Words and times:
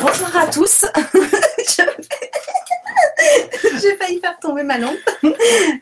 Bonsoir 0.00 0.36
à 0.36 0.46
tous. 0.46 0.84
J'ai 3.80 3.96
failli 4.00 4.20
faire 4.20 4.38
tomber 4.38 4.62
ma 4.62 4.78
lampe. 4.78 4.96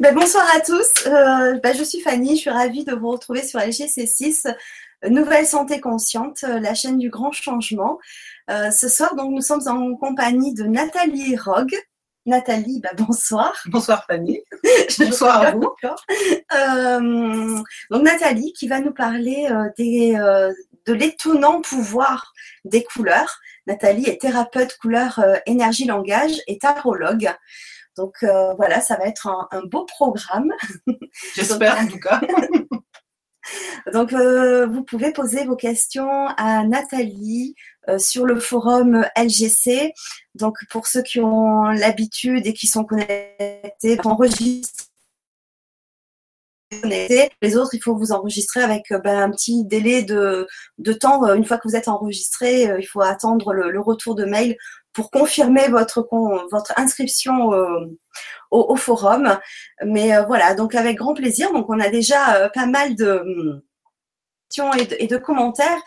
Ben, 0.00 0.14
bonsoir 0.14 0.46
à 0.54 0.60
tous. 0.60 1.06
Euh, 1.06 1.58
ben, 1.62 1.76
je 1.76 1.84
suis 1.84 2.00
Fanny. 2.00 2.36
Je 2.36 2.40
suis 2.40 2.50
ravie 2.50 2.84
de 2.84 2.94
vous 2.94 3.10
retrouver 3.10 3.42
sur 3.42 3.60
LGC6, 3.60 4.54
Nouvelle 5.08 5.46
Santé 5.46 5.80
Consciente, 5.80 6.42
la 6.42 6.74
chaîne 6.74 6.98
du 6.98 7.10
grand 7.10 7.32
changement. 7.32 7.98
Euh, 8.50 8.70
ce 8.70 8.88
soir, 8.88 9.16
donc, 9.16 9.32
nous 9.32 9.42
sommes 9.42 9.66
en 9.66 9.94
compagnie 9.96 10.54
de 10.54 10.64
Nathalie 10.64 11.36
Rogue. 11.36 11.76
Nathalie, 12.24 12.80
ben, 12.80 12.92
bonsoir. 13.06 13.54
Bonsoir 13.66 14.04
Fanny. 14.06 14.40
bonsoir 14.98 15.42
à 15.42 15.50
vous. 15.52 15.74
Euh, 15.84 17.62
donc 17.90 18.02
Nathalie 18.02 18.52
qui 18.52 18.66
va 18.66 18.80
nous 18.80 18.92
parler 18.92 19.48
des, 19.76 20.12
de 20.86 20.92
l'étonnant 20.92 21.60
pouvoir 21.60 22.32
des 22.64 22.82
couleurs. 22.82 23.38
Nathalie 23.66 24.08
est 24.08 24.20
thérapeute 24.20 24.76
couleur 24.78 25.18
euh, 25.18 25.36
énergie 25.46 25.84
langage 25.84 26.32
et 26.46 26.58
tarologue. 26.58 27.30
Donc 27.96 28.16
euh, 28.22 28.54
voilà, 28.54 28.80
ça 28.80 28.96
va 28.96 29.06
être 29.06 29.26
un, 29.26 29.62
beau 29.66 29.84
programme. 29.84 30.52
J'espère 31.34 31.78
en 31.78 31.86
tout 31.86 31.98
cas. 31.98 32.20
Donc 33.92 34.12
euh, 34.12 34.66
vous 34.66 34.82
pouvez 34.82 35.12
poser 35.12 35.44
vos 35.44 35.54
questions 35.54 36.26
à 36.36 36.64
Nathalie 36.64 37.54
sur 37.98 38.26
le 38.26 38.40
forum 38.40 39.06
LGC. 39.16 39.92
Donc 40.34 40.56
pour 40.70 40.88
ceux 40.88 41.02
qui 41.02 41.20
ont 41.20 41.64
l'habitude 41.64 42.44
et 42.46 42.52
qui 42.52 42.66
sont 42.66 42.84
connectés, 42.84 43.96
les 46.72 47.56
autres, 47.56 47.74
il 47.74 47.82
faut 47.82 47.96
vous 47.96 48.12
enregistrer 48.12 48.60
avec 48.60 48.90
euh, 48.90 48.98
ben, 48.98 49.18
un 49.18 49.30
petit 49.30 49.64
délai 49.64 50.02
de, 50.02 50.46
temps. 51.00 51.24
Euh, 51.24 51.34
une 51.34 51.44
fois 51.44 51.58
que 51.58 51.68
vous 51.68 51.76
êtes 51.76 51.88
enregistré, 51.88 52.68
euh, 52.68 52.80
il 52.80 52.86
faut 52.86 53.02
attendre 53.02 53.52
le, 53.52 53.80
retour 53.80 54.14
de 54.14 54.24
mail 54.24 54.56
pour 54.92 55.10
confirmer 55.10 55.68
votre, 55.68 56.08
votre 56.50 56.72
inscription 56.76 57.50
au, 58.50 58.76
forum. 58.76 59.38
Mais 59.84 60.10
voilà, 60.26 60.54
donc 60.54 60.74
avec 60.74 60.96
grand 60.96 61.12
plaisir. 61.12 61.52
Donc 61.52 61.66
on 61.68 61.78
a 61.78 61.90
déjà 61.90 62.48
pas 62.54 62.64
mal 62.64 62.96
de 62.96 63.62
questions 64.48 64.72
et 64.72 65.06
de, 65.06 65.16
commentaires. 65.18 65.82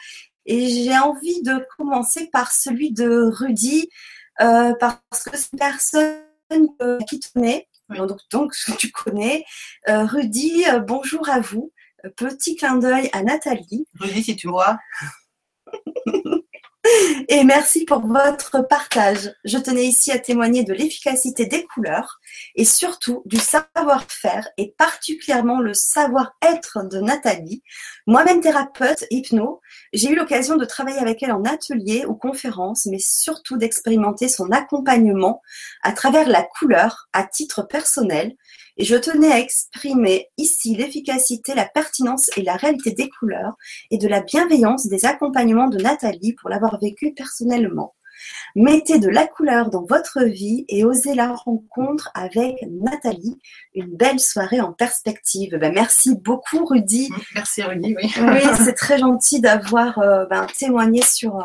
Et 0.45 0.67
j'ai 0.67 0.97
envie 0.97 1.41
de 1.41 1.65
commencer 1.75 2.29
par 2.31 2.51
celui 2.51 2.93
de 2.93 3.31
Rudy, 3.33 3.89
parce 4.37 5.23
que 5.25 5.35
c'est 5.35 5.53
une 5.53 5.59
personne 5.59 7.05
qui 7.09 7.19
tenait 7.19 7.67
donc, 7.97 8.19
donc, 8.31 8.53
tu 8.77 8.91
connais. 8.91 9.45
Euh, 9.87 10.05
Rudy, 10.05 10.65
euh, 10.69 10.79
bonjour 10.79 11.29
à 11.29 11.39
vous. 11.39 11.71
Euh, 12.05 12.09
petit 12.15 12.55
clin 12.55 12.77
d'œil 12.77 13.09
à 13.13 13.23
Nathalie. 13.23 13.87
Rudy, 13.99 14.23
si 14.23 14.35
tu 14.35 14.47
vois. 14.47 14.79
Et 17.27 17.43
merci 17.43 17.85
pour 17.85 18.05
votre 18.05 18.61
partage. 18.67 19.33
Je 19.43 19.57
tenais 19.57 19.85
ici 19.85 20.11
à 20.11 20.19
témoigner 20.19 20.63
de 20.63 20.73
l'efficacité 20.73 21.45
des 21.45 21.65
couleurs 21.65 22.19
et 22.55 22.65
surtout 22.65 23.21
du 23.25 23.37
savoir-faire 23.37 24.47
et 24.57 24.73
particulièrement 24.77 25.59
le 25.59 25.73
savoir-être 25.73 26.87
de 26.89 26.99
Nathalie. 26.99 27.63
Moi-même 28.07 28.41
thérapeute 28.41 29.05
hypno, 29.11 29.61
j'ai 29.93 30.09
eu 30.09 30.15
l'occasion 30.15 30.55
de 30.55 30.65
travailler 30.65 30.99
avec 30.99 31.21
elle 31.23 31.31
en 31.31 31.43
atelier 31.43 32.05
ou 32.07 32.15
conférence, 32.15 32.85
mais 32.85 32.99
surtout 32.99 33.57
d'expérimenter 33.57 34.27
son 34.27 34.51
accompagnement 34.51 35.41
à 35.83 35.91
travers 35.91 36.27
la 36.27 36.43
couleur 36.43 37.07
à 37.13 37.23
titre 37.23 37.63
personnel 37.63 38.35
et 38.79 38.85
je 38.85 38.95
tenais 38.95 39.31
à 39.31 39.39
exprimer 39.39 40.29
ici 40.37 40.73
l'efficacité, 40.73 41.53
la 41.53 41.65
pertinence 41.65 42.29
et 42.37 42.41
la 42.41 42.55
réalité 42.55 42.91
des 42.91 43.09
couleurs 43.09 43.55
et 43.91 43.97
de 43.97 44.07
la 44.07 44.21
bienveillance 44.21 44.87
des 44.87 45.05
accompagnements 45.05 45.67
de 45.67 45.77
Nathalie 45.77 46.33
pour 46.33 46.49
l'avoir 46.49 46.79
vécu 46.79 47.13
personnellement. 47.13 47.93
Mettez 48.55 48.99
de 48.99 49.09
la 49.09 49.27
couleur 49.27 49.69
dans 49.69 49.85
votre 49.85 50.23
vie 50.23 50.65
et 50.69 50.85
osez 50.85 51.13
la 51.13 51.33
rencontre 51.33 52.09
avec 52.13 52.55
Nathalie. 52.69 53.37
Une 53.73 53.95
belle 53.95 54.19
soirée 54.19 54.61
en 54.61 54.71
perspective. 54.71 55.57
Ben, 55.57 55.73
merci 55.73 56.15
beaucoup 56.15 56.65
Rudy. 56.65 57.09
Merci 57.35 57.63
Rudy, 57.63 57.95
oui. 58.01 58.13
oui, 58.17 58.41
c'est 58.63 58.73
très 58.73 58.97
gentil 58.97 59.41
d'avoir 59.41 59.99
euh, 59.99 60.25
ben, 60.25 60.47
témoigné 60.57 61.01
sur, 61.01 61.37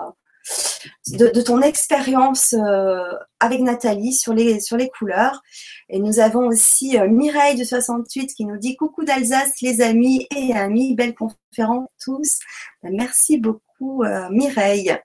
de, 1.08 1.40
ton 1.40 1.60
expérience 1.62 2.54
euh, 2.54 3.02
avec 3.40 3.60
Nathalie 3.60 4.12
sur 4.12 4.34
les, 4.34 4.60
couleurs. 4.98 5.42
Et 5.88 5.98
nous 5.98 6.20
avons 6.20 6.46
aussi 6.46 6.98
euh, 6.98 7.08
Mireille 7.08 7.56
de 7.56 7.64
68 7.64 8.34
qui 8.34 8.44
nous 8.44 8.58
dit 8.58 8.76
coucou 8.76 9.04
d'Alsace 9.04 9.60
les 9.62 9.80
amis 9.80 10.26
et 10.34 10.54
amis, 10.54 10.94
belle 10.94 11.14
conférence 11.14 11.88
tous. 12.02 12.38
Ben, 12.82 12.94
merci 12.96 13.38
beaucoup 13.38 14.02
euh, 14.04 14.28
Mireille. 14.30 14.96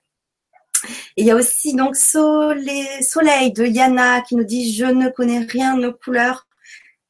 Et 1.16 1.22
il 1.22 1.26
y 1.26 1.30
a 1.30 1.36
aussi 1.36 1.74
donc 1.74 1.94
Soleil 1.96 3.52
de 3.52 3.66
Yana 3.66 4.22
qui 4.22 4.36
nous 4.36 4.44
dit 4.44 4.72
je 4.72 4.86
ne 4.86 5.08
connais 5.10 5.40
rien 5.40 5.76
nos 5.76 5.92
couleurs. 5.92 6.46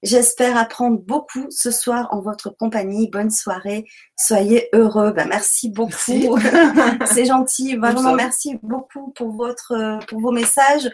J'espère 0.02 0.56
apprendre 0.56 0.98
beaucoup 0.98 1.46
ce 1.50 1.70
soir 1.70 2.08
en 2.10 2.22
votre 2.22 2.48
compagnie. 2.48 3.10
Bonne 3.10 3.30
soirée. 3.30 3.86
Soyez 4.16 4.68
heureux. 4.72 5.12
Ben, 5.12 5.28
merci 5.28 5.68
beaucoup. 5.70 6.38
C'est 7.04 7.26
gentil. 7.26 7.76
Vraiment, 7.76 8.14
merci 8.14 8.58
beaucoup 8.62 9.12
pour, 9.12 9.32
votre, 9.32 9.98
pour 10.06 10.20
vos 10.20 10.32
messages. 10.32 10.90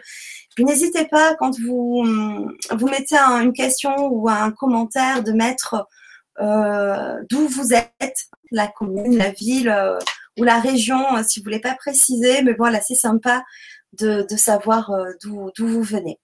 Puis 0.55 0.65
n'hésitez 0.65 1.05
pas, 1.05 1.35
quand 1.35 1.57
vous, 1.59 2.03
vous 2.71 2.87
mettez 2.87 3.15
une 3.15 3.53
question 3.53 3.95
ou 4.07 4.27
un 4.27 4.51
commentaire, 4.51 5.23
de 5.23 5.31
mettre 5.31 5.87
euh, 6.39 7.23
d'où 7.29 7.47
vous 7.47 7.73
êtes, 7.73 8.27
la 8.51 8.67
commune, 8.67 9.17
la 9.17 9.31
ville 9.31 9.69
euh, 9.69 9.97
ou 10.37 10.43
la 10.43 10.59
région, 10.59 11.17
euh, 11.17 11.23
si 11.27 11.39
vous 11.39 11.45
ne 11.45 11.49
voulez 11.49 11.61
pas 11.61 11.75
préciser. 11.75 12.41
Mais 12.41 12.53
voilà, 12.53 12.81
c'est 12.81 12.95
sympa 12.95 13.43
de, 13.93 14.25
de 14.29 14.35
savoir 14.35 14.91
d'où 15.23 15.51
vous 15.57 15.81
venez. 15.81 16.19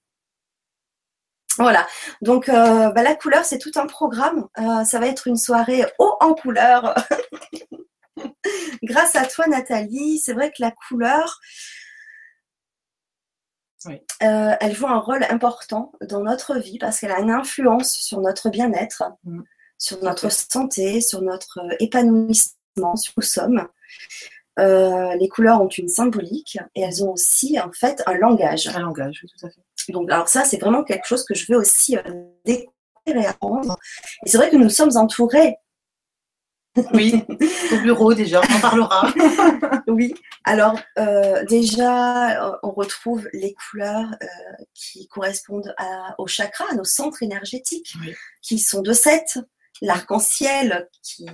Voilà, 1.57 1.85
donc 2.21 2.49
euh, 2.49 2.89
bah, 2.91 3.03
la 3.03 3.15
couleur, 3.15 3.45
c'est 3.45 3.59
tout 3.59 3.71
un 3.75 3.85
programme. 3.85 4.47
Euh, 4.57 4.83
ça 4.83 4.99
va 4.99 5.07
être 5.07 5.27
une 5.27 5.37
soirée 5.37 5.85
haut 5.99 6.15
en 6.19 6.33
couleur. 6.33 6.95
Grâce 8.83 9.15
à 9.15 9.25
toi, 9.25 9.47
Nathalie, 9.47 10.19
c'est 10.19 10.33
vrai 10.33 10.49
que 10.49 10.61
la 10.61 10.71
couleur, 10.71 11.39
euh, 13.87 14.55
elle 14.59 14.73
joue 14.73 14.87
un 14.87 14.99
rôle 14.99 15.23
important 15.29 15.91
dans 16.01 16.21
notre 16.21 16.57
vie 16.57 16.79
parce 16.79 16.99
qu'elle 16.99 17.11
a 17.11 17.19
une 17.19 17.31
influence 17.31 17.91
sur 17.93 18.19
notre 18.19 18.49
bien-être, 18.49 19.03
mm. 19.23 19.41
sur 19.77 20.03
notre 20.03 20.31
santé, 20.31 21.01
sur 21.01 21.21
notre 21.21 21.59
épanouissement, 21.79 22.95
sur 22.95 23.13
où 23.15 23.21
nous 23.21 23.23
sommes. 23.23 23.67
les 24.57 25.29
couleurs 25.29 25.61
ont 25.61 25.67
une 25.67 25.87
symbolique 25.87 26.57
et 26.73 26.81
elles 26.81 27.03
ont 27.03 27.11
aussi 27.11 27.59
en 27.59 27.71
fait 27.71 28.01
un 28.07 28.15
langage. 28.15 28.67
Un 28.69 28.79
langage, 28.79 29.19
oui, 29.21 29.29
tout 29.37 29.45
à 29.45 29.49
fait. 29.51 29.61
Donc, 29.89 30.11
alors 30.11 30.27
ça, 30.27 30.45
c'est 30.45 30.57
vraiment 30.57 30.83
quelque 30.83 31.05
chose 31.05 31.23
que 31.25 31.33
je 31.33 31.51
veux 31.51 31.57
aussi 31.57 31.97
euh, 31.97 32.01
découvrir 32.45 32.71
et 33.07 33.25
apprendre. 33.25 33.77
Et 34.25 34.29
c'est 34.29 34.37
vrai 34.37 34.49
que 34.49 34.55
nous 34.55 34.69
sommes 34.69 34.95
entourés. 34.95 35.55
Oui, 36.91 37.23
au 37.71 37.77
bureau 37.83 38.15
déjà, 38.15 38.41
on 38.41 38.55
en 38.55 38.59
parlera. 38.59 39.13
oui, 39.87 40.15
alors 40.43 40.79
euh, 40.97 41.45
déjà, 41.45 42.47
euh, 42.47 42.57
on 42.63 42.71
retrouve 42.71 43.29
les 43.31 43.53
couleurs 43.53 44.09
qui 44.73 45.07
correspondent 45.07 45.75
au 46.17 46.25
chakra, 46.25 46.65
à 46.71 46.73
nos 46.73 46.83
centres 46.83 47.21
énergétiques, 47.21 47.93
qui 48.41 48.57
sont 48.57 48.81
de 48.81 48.91
sept. 48.91 49.37
L'arc-en-ciel 49.83 50.89
qui 51.03 51.27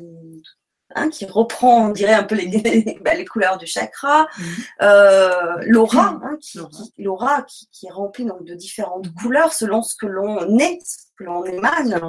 Hein, 0.96 1.10
qui 1.10 1.26
reprend, 1.26 1.86
on 1.86 1.90
dirait, 1.90 2.16
un 2.16 2.24
peu 2.24 2.36
les, 2.36 3.00
bah, 3.02 3.14
les 3.14 3.26
couleurs 3.26 3.58
du 3.58 3.68
chakra. 3.68 4.28
Mhm. 4.38 4.46
Euh, 4.82 5.58
l'aura, 5.62 6.20
hein, 6.24 6.38
qui, 6.42 6.60
l'aura 6.98 7.44
qui, 7.44 7.70
qui, 7.72 7.86
est 7.86 7.92
remplie 7.92 8.26
donc, 8.26 8.44
de 8.44 8.56
différentes 8.56 9.08
mhm. 9.08 9.14
couleurs 9.14 9.54
selon 9.54 9.84
ce 9.84 9.96
que 9.96 10.08
l'on 10.08 10.58
est, 10.58 10.80
ce 10.84 11.06
que 11.18 11.26
l'on 11.26 11.46
émane, 11.46 12.00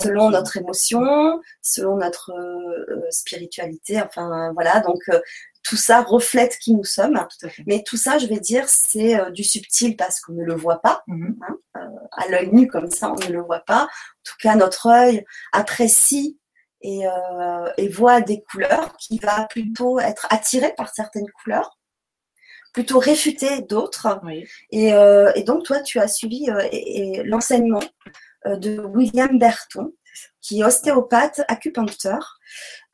selon 0.00 0.30
notre 0.30 0.56
émotion, 0.56 1.40
selon 1.60 1.96
notre 1.96 2.30
euh, 2.30 3.00
spiritualité. 3.10 4.00
Enfin, 4.00 4.52
voilà, 4.54 4.78
donc 4.78 5.00
euh, 5.08 5.18
tout 5.64 5.76
ça 5.76 6.02
reflète 6.02 6.56
qui 6.58 6.72
nous 6.72 6.84
sommes. 6.84 7.18
Mais 7.66 7.82
tout 7.82 7.96
ça, 7.96 8.18
je 8.18 8.26
vais 8.26 8.38
dire, 8.38 8.68
c'est 8.68 9.32
du 9.32 9.42
subtil 9.42 9.96
parce 9.96 10.20
qu'on 10.20 10.34
ne 10.34 10.44
le 10.44 10.54
voit 10.54 10.80
pas. 10.80 11.02
Mhm. 11.08 11.36
Hein, 11.48 11.90
à 12.12 12.28
l'œil 12.28 12.50
nu 12.52 12.68
comme 12.68 12.90
ça, 12.90 13.10
on 13.10 13.28
ne 13.28 13.32
le 13.32 13.42
voit 13.42 13.64
pas. 13.66 13.84
En 13.84 14.22
tout 14.24 14.36
cas, 14.40 14.54
notre 14.54 14.86
œil 14.86 15.24
apprécie 15.52 16.38
euh, 16.84 17.72
et, 17.78 17.88
voit 17.88 18.20
des 18.20 18.42
couleurs 18.42 18.94
qui 18.98 19.18
va 19.18 19.46
plutôt 19.46 19.98
être 19.98 20.26
attiré 20.30 20.74
par 20.76 20.92
certaines 20.92 21.30
couleurs, 21.42 21.78
plutôt 22.74 22.98
réfuter 22.98 23.62
d'autres. 23.62 24.20
Euh, 24.74 25.32
et, 25.34 25.42
donc, 25.44 25.64
toi, 25.64 25.80
tu 25.80 25.98
as 25.98 26.08
suivi 26.08 26.50
euh, 26.50 27.22
l'enseignement 27.24 27.82
de 28.46 28.80
William 28.80 29.38
Berton, 29.38 29.94
qui 30.42 30.60
est 30.60 30.64
ostéopathe, 30.64 31.40
acupuncteur, 31.48 32.38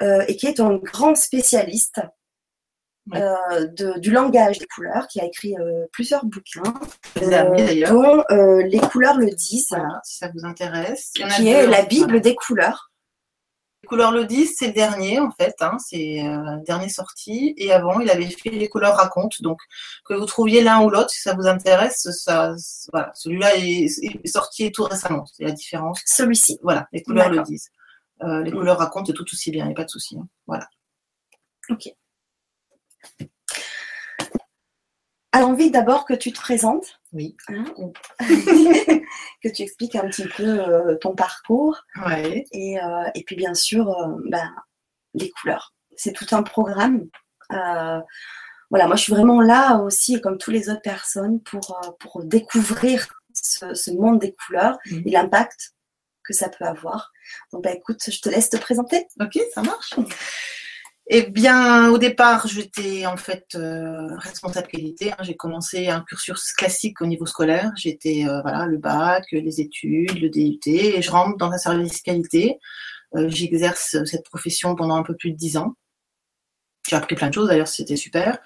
et 0.00 0.36
qui 0.36 0.46
est 0.46 0.60
un 0.60 0.76
grand 0.76 1.16
spécialiste 1.16 2.00
du 3.06 4.12
langage 4.12 4.58
des 4.60 4.66
couleurs, 4.66 5.08
qui 5.08 5.20
a 5.20 5.24
écrit 5.24 5.56
plusieurs 5.92 6.24
bouquins, 6.24 6.74
dont 7.16 8.22
Les 8.28 8.80
couleurs 8.92 9.18
le 9.18 9.34
disent, 9.34 9.74
si 10.04 10.18
ça 10.18 10.30
vous 10.32 10.44
intéresse. 10.44 11.10
qui 11.34 11.48
est 11.48 11.66
la 11.66 11.82
Bible 11.82 12.20
des 12.20 12.36
couleurs. 12.36 12.89
Couleurs 13.86 14.12
le 14.12 14.24
10, 14.24 14.54
c'est 14.58 14.68
le 14.68 14.72
dernier 14.72 15.18
en 15.18 15.30
fait, 15.30 15.54
hein, 15.60 15.76
c'est 15.78 16.22
euh, 16.24 16.56
le 16.56 16.64
dernier 16.64 16.88
sorti. 16.88 17.54
Et 17.56 17.72
avant, 17.72 18.00
il 18.00 18.10
avait 18.10 18.28
fait 18.28 18.50
les 18.50 18.68
couleurs 18.68 18.96
raconte. 18.96 19.42
Donc, 19.42 19.58
que 20.04 20.14
vous 20.14 20.26
trouviez 20.26 20.62
l'un 20.62 20.82
ou 20.82 20.90
l'autre, 20.90 21.10
si 21.10 21.20
ça 21.20 21.34
vous 21.34 21.46
intéresse, 21.46 22.08
ça, 22.10 22.54
voilà, 22.92 23.10
celui-là 23.14 23.56
est, 23.56 24.26
sorti 24.26 24.70
tout 24.72 24.84
récemment. 24.84 25.24
C'est 25.26 25.44
la 25.44 25.52
différence. 25.52 26.00
Celui-ci. 26.04 26.58
Voilà, 26.62 26.86
les 26.92 27.02
couleurs 27.02 27.30
le 27.30 27.42
disent. 27.42 27.70
Euh, 28.22 28.42
les 28.42 28.50
couleurs 28.50 28.78
racontent, 28.78 29.06
c'est 29.06 29.14
tout 29.14 29.24
aussi 29.24 29.50
bien, 29.50 29.64
il 29.64 29.68
n'y 29.68 29.74
a 29.74 29.76
pas 29.76 29.84
de 29.84 29.90
souci. 29.90 30.16
Hein. 30.18 30.28
Voilà. 30.46 30.68
Ok. 31.70 31.88
Alors, 35.32 35.50
envie 35.50 35.70
d'abord 35.70 36.04
que 36.04 36.14
tu 36.14 36.32
te 36.32 36.40
présentes. 36.40 37.00
Oui. 37.12 37.36
Hein, 37.48 37.64
que 38.20 39.48
tu 39.48 39.62
expliques 39.62 39.94
un 39.94 40.08
petit 40.08 40.26
peu 40.26 40.42
euh, 40.44 40.96
ton 40.96 41.14
parcours. 41.14 41.80
Ouais. 42.06 42.44
Et, 42.52 42.80
euh, 42.80 43.08
et, 43.14 43.22
puis, 43.22 43.36
bien 43.36 43.54
sûr, 43.54 43.88
euh, 43.88 44.16
ben, 44.26 44.52
les 45.14 45.30
couleurs. 45.30 45.74
C'est 45.96 46.12
tout 46.12 46.26
un 46.32 46.42
programme. 46.42 47.06
voilà, 47.48 48.86
moi, 48.86 48.96
je 48.96 49.02
suis 49.02 49.12
vraiment 49.12 49.40
là 49.40 49.78
aussi, 49.78 50.20
comme 50.20 50.38
toutes 50.38 50.54
les 50.54 50.68
autres 50.68 50.82
personnes, 50.82 51.40
pour, 51.42 51.80
pour 52.00 52.24
découvrir 52.24 53.06
ce, 53.32 53.90
monde 53.92 54.18
des 54.18 54.34
couleurs 54.34 54.78
mmh. 54.86 55.02
et 55.06 55.10
l'impact 55.10 55.74
que 56.24 56.32
ça 56.32 56.48
peut 56.48 56.64
avoir. 56.64 57.12
Donc, 57.52 57.62
bah, 57.62 57.72
écoute, 57.72 58.02
je 58.06 58.20
te 58.20 58.28
laisse 58.28 58.50
te 58.50 58.56
présenter. 58.56 59.06
Ok, 59.20 59.38
ça 59.54 59.62
marche. 59.62 59.94
Eh 61.12 61.22
bien, 61.22 61.90
au 61.90 61.98
départ, 61.98 62.46
j'étais 62.46 63.04
en 63.04 63.16
fait 63.16 63.56
euh, 63.56 64.16
responsable 64.18 64.68
qualité. 64.68 65.10
Hein. 65.10 65.16
J'ai 65.22 65.34
commencé 65.34 65.88
un 65.88 66.02
cursus 66.02 66.52
classique 66.52 67.02
au 67.02 67.06
niveau 67.06 67.26
scolaire. 67.26 67.72
J'étais 67.76 68.26
euh, 68.28 68.40
voilà 68.42 68.66
le 68.66 68.78
bac, 68.78 69.24
les 69.32 69.60
études, 69.60 70.20
le 70.20 70.28
DUT, 70.30 70.60
et 70.66 71.02
je 71.02 71.10
rentre 71.10 71.36
dans 71.36 71.50
un 71.50 71.58
service 71.58 72.00
qualité. 72.00 72.60
Euh, 73.16 73.28
j'exerce 73.28 73.96
cette 74.04 74.24
profession 74.24 74.76
pendant 74.76 74.94
un 74.94 75.02
peu 75.02 75.16
plus 75.16 75.32
de 75.32 75.36
dix 75.36 75.56
ans. 75.56 75.74
J'ai 76.88 76.94
appris 76.94 77.16
plein 77.16 77.28
de 77.28 77.34
choses. 77.34 77.48
D'ailleurs, 77.48 77.66
c'était 77.66 77.96
super. 77.96 78.38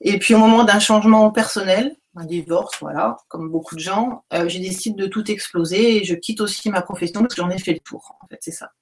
Et 0.00 0.18
puis 0.18 0.34
au 0.34 0.38
moment 0.38 0.64
d'un 0.64 0.80
changement 0.80 1.30
personnel, 1.30 1.96
un 2.16 2.24
divorce, 2.24 2.78
voilà, 2.80 3.18
comme 3.28 3.50
beaucoup 3.50 3.74
de 3.74 3.80
gens, 3.80 4.24
j'ai 4.46 4.60
décidé 4.60 4.96
de 5.02 5.06
tout 5.06 5.30
exploser 5.30 5.98
et 5.98 6.04
je 6.04 6.14
quitte 6.14 6.40
aussi 6.40 6.70
ma 6.70 6.80
profession 6.80 7.20
parce 7.20 7.34
que 7.34 7.42
j'en 7.42 7.50
ai 7.50 7.58
fait 7.58 7.74
le 7.74 7.80
tour. 7.80 8.16
En 8.22 8.26
fait, 8.26 8.38
c'est 8.40 8.52
ça. 8.52 8.72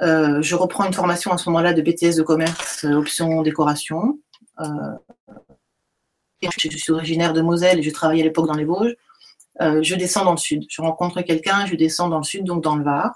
Euh, 0.00 0.40
je 0.40 0.54
reprends 0.54 0.84
une 0.84 0.94
formation 0.94 1.32
à 1.32 1.38
ce 1.38 1.48
moment-là 1.50 1.74
de 1.74 1.82
BTS 1.82 2.16
de 2.16 2.22
commerce, 2.22 2.84
euh, 2.84 2.94
option 2.94 3.42
décoration. 3.42 4.18
Euh, 4.60 4.64
je 6.42 6.76
suis 6.76 6.92
originaire 6.92 7.32
de 7.32 7.40
Moselle 7.40 7.78
et 7.78 7.82
je 7.82 7.90
travaillais 7.90 8.22
à 8.22 8.24
l'époque 8.24 8.46
dans 8.46 8.54
les 8.54 8.64
Vosges. 8.64 8.96
je 9.60 9.94
descends 9.94 10.24
dans 10.24 10.32
le 10.32 10.38
sud. 10.38 10.64
Je 10.68 10.82
rencontre 10.82 11.20
quelqu'un, 11.22 11.66
je 11.66 11.76
descends 11.76 12.08
dans 12.08 12.18
le 12.18 12.24
sud, 12.24 12.44
donc 12.44 12.64
dans 12.64 12.74
le 12.74 12.82
Var. 12.82 13.12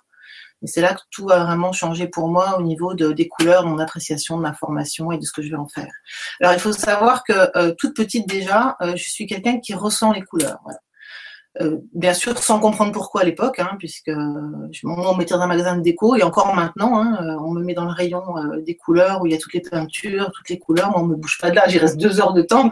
Et 0.62 0.69
c'est 0.69 0.81
là 0.81 0.94
que 0.94 1.00
tout 1.11 1.28
a 1.31 1.44
vraiment 1.44 1.73
changé 1.73 2.06
pour 2.06 2.28
moi 2.28 2.56
au 2.58 2.62
niveau 2.62 2.94
de, 2.94 3.12
des 3.12 3.26
couleurs, 3.26 3.64
de 3.64 3.69
mon 3.69 3.78
appréciation 3.78 4.37
de 4.37 4.43
ma 4.43 4.52
formation 4.55 5.11
et 5.11 5.19
de 5.19 5.25
ce 5.25 5.32
que 5.32 5.43
je 5.43 5.50
vais 5.50 5.56
en 5.56 5.67
faire. 5.67 5.90
Alors 6.40 6.55
il 6.55 6.61
faut 6.61 6.73
savoir 6.73 7.25
que 7.25 7.73
toute 7.73 7.96
petite 7.96 8.28
déjà, 8.28 8.76
je 8.81 9.11
suis 9.11 9.26
quelqu'un 9.26 9.58
qui 9.58 9.75
ressent 9.75 10.12
les 10.12 10.23
couleurs. 10.23 10.58
Voilà. 10.62 10.78
Euh, 11.60 11.78
bien 11.94 12.12
sûr, 12.12 12.36
sans 12.38 12.60
comprendre 12.60 12.92
pourquoi 12.92 13.22
à 13.22 13.24
l'époque, 13.24 13.60
hein, 13.60 13.76
puisque 13.78 14.10
on 14.10 15.12
me 15.14 15.18
mettait 15.18 15.34
dans 15.34 15.40
un 15.40 15.46
magasin 15.46 15.76
de 15.76 15.82
déco, 15.82 16.14
et 16.14 16.22
encore 16.22 16.54
maintenant, 16.54 17.00
hein, 17.00 17.18
euh, 17.22 17.40
on 17.40 17.50
me 17.52 17.62
met 17.62 17.72
dans 17.72 17.86
le 17.86 17.92
rayon 17.92 18.22
euh, 18.36 18.60
des 18.60 18.76
couleurs 18.76 19.22
où 19.22 19.26
il 19.26 19.32
y 19.32 19.34
a 19.34 19.38
toutes 19.38 19.54
les 19.54 19.62
peintures, 19.62 20.30
toutes 20.32 20.50
les 20.50 20.58
couleurs, 20.58 20.92
on 20.96 21.04
ne 21.04 21.12
me 21.12 21.16
bouge 21.16 21.38
pas 21.40 21.50
de 21.50 21.56
là, 21.56 21.66
j'y 21.66 21.78
reste 21.78 21.96
deux 21.96 22.20
heures 22.20 22.34
de 22.34 22.42
temps, 22.42 22.70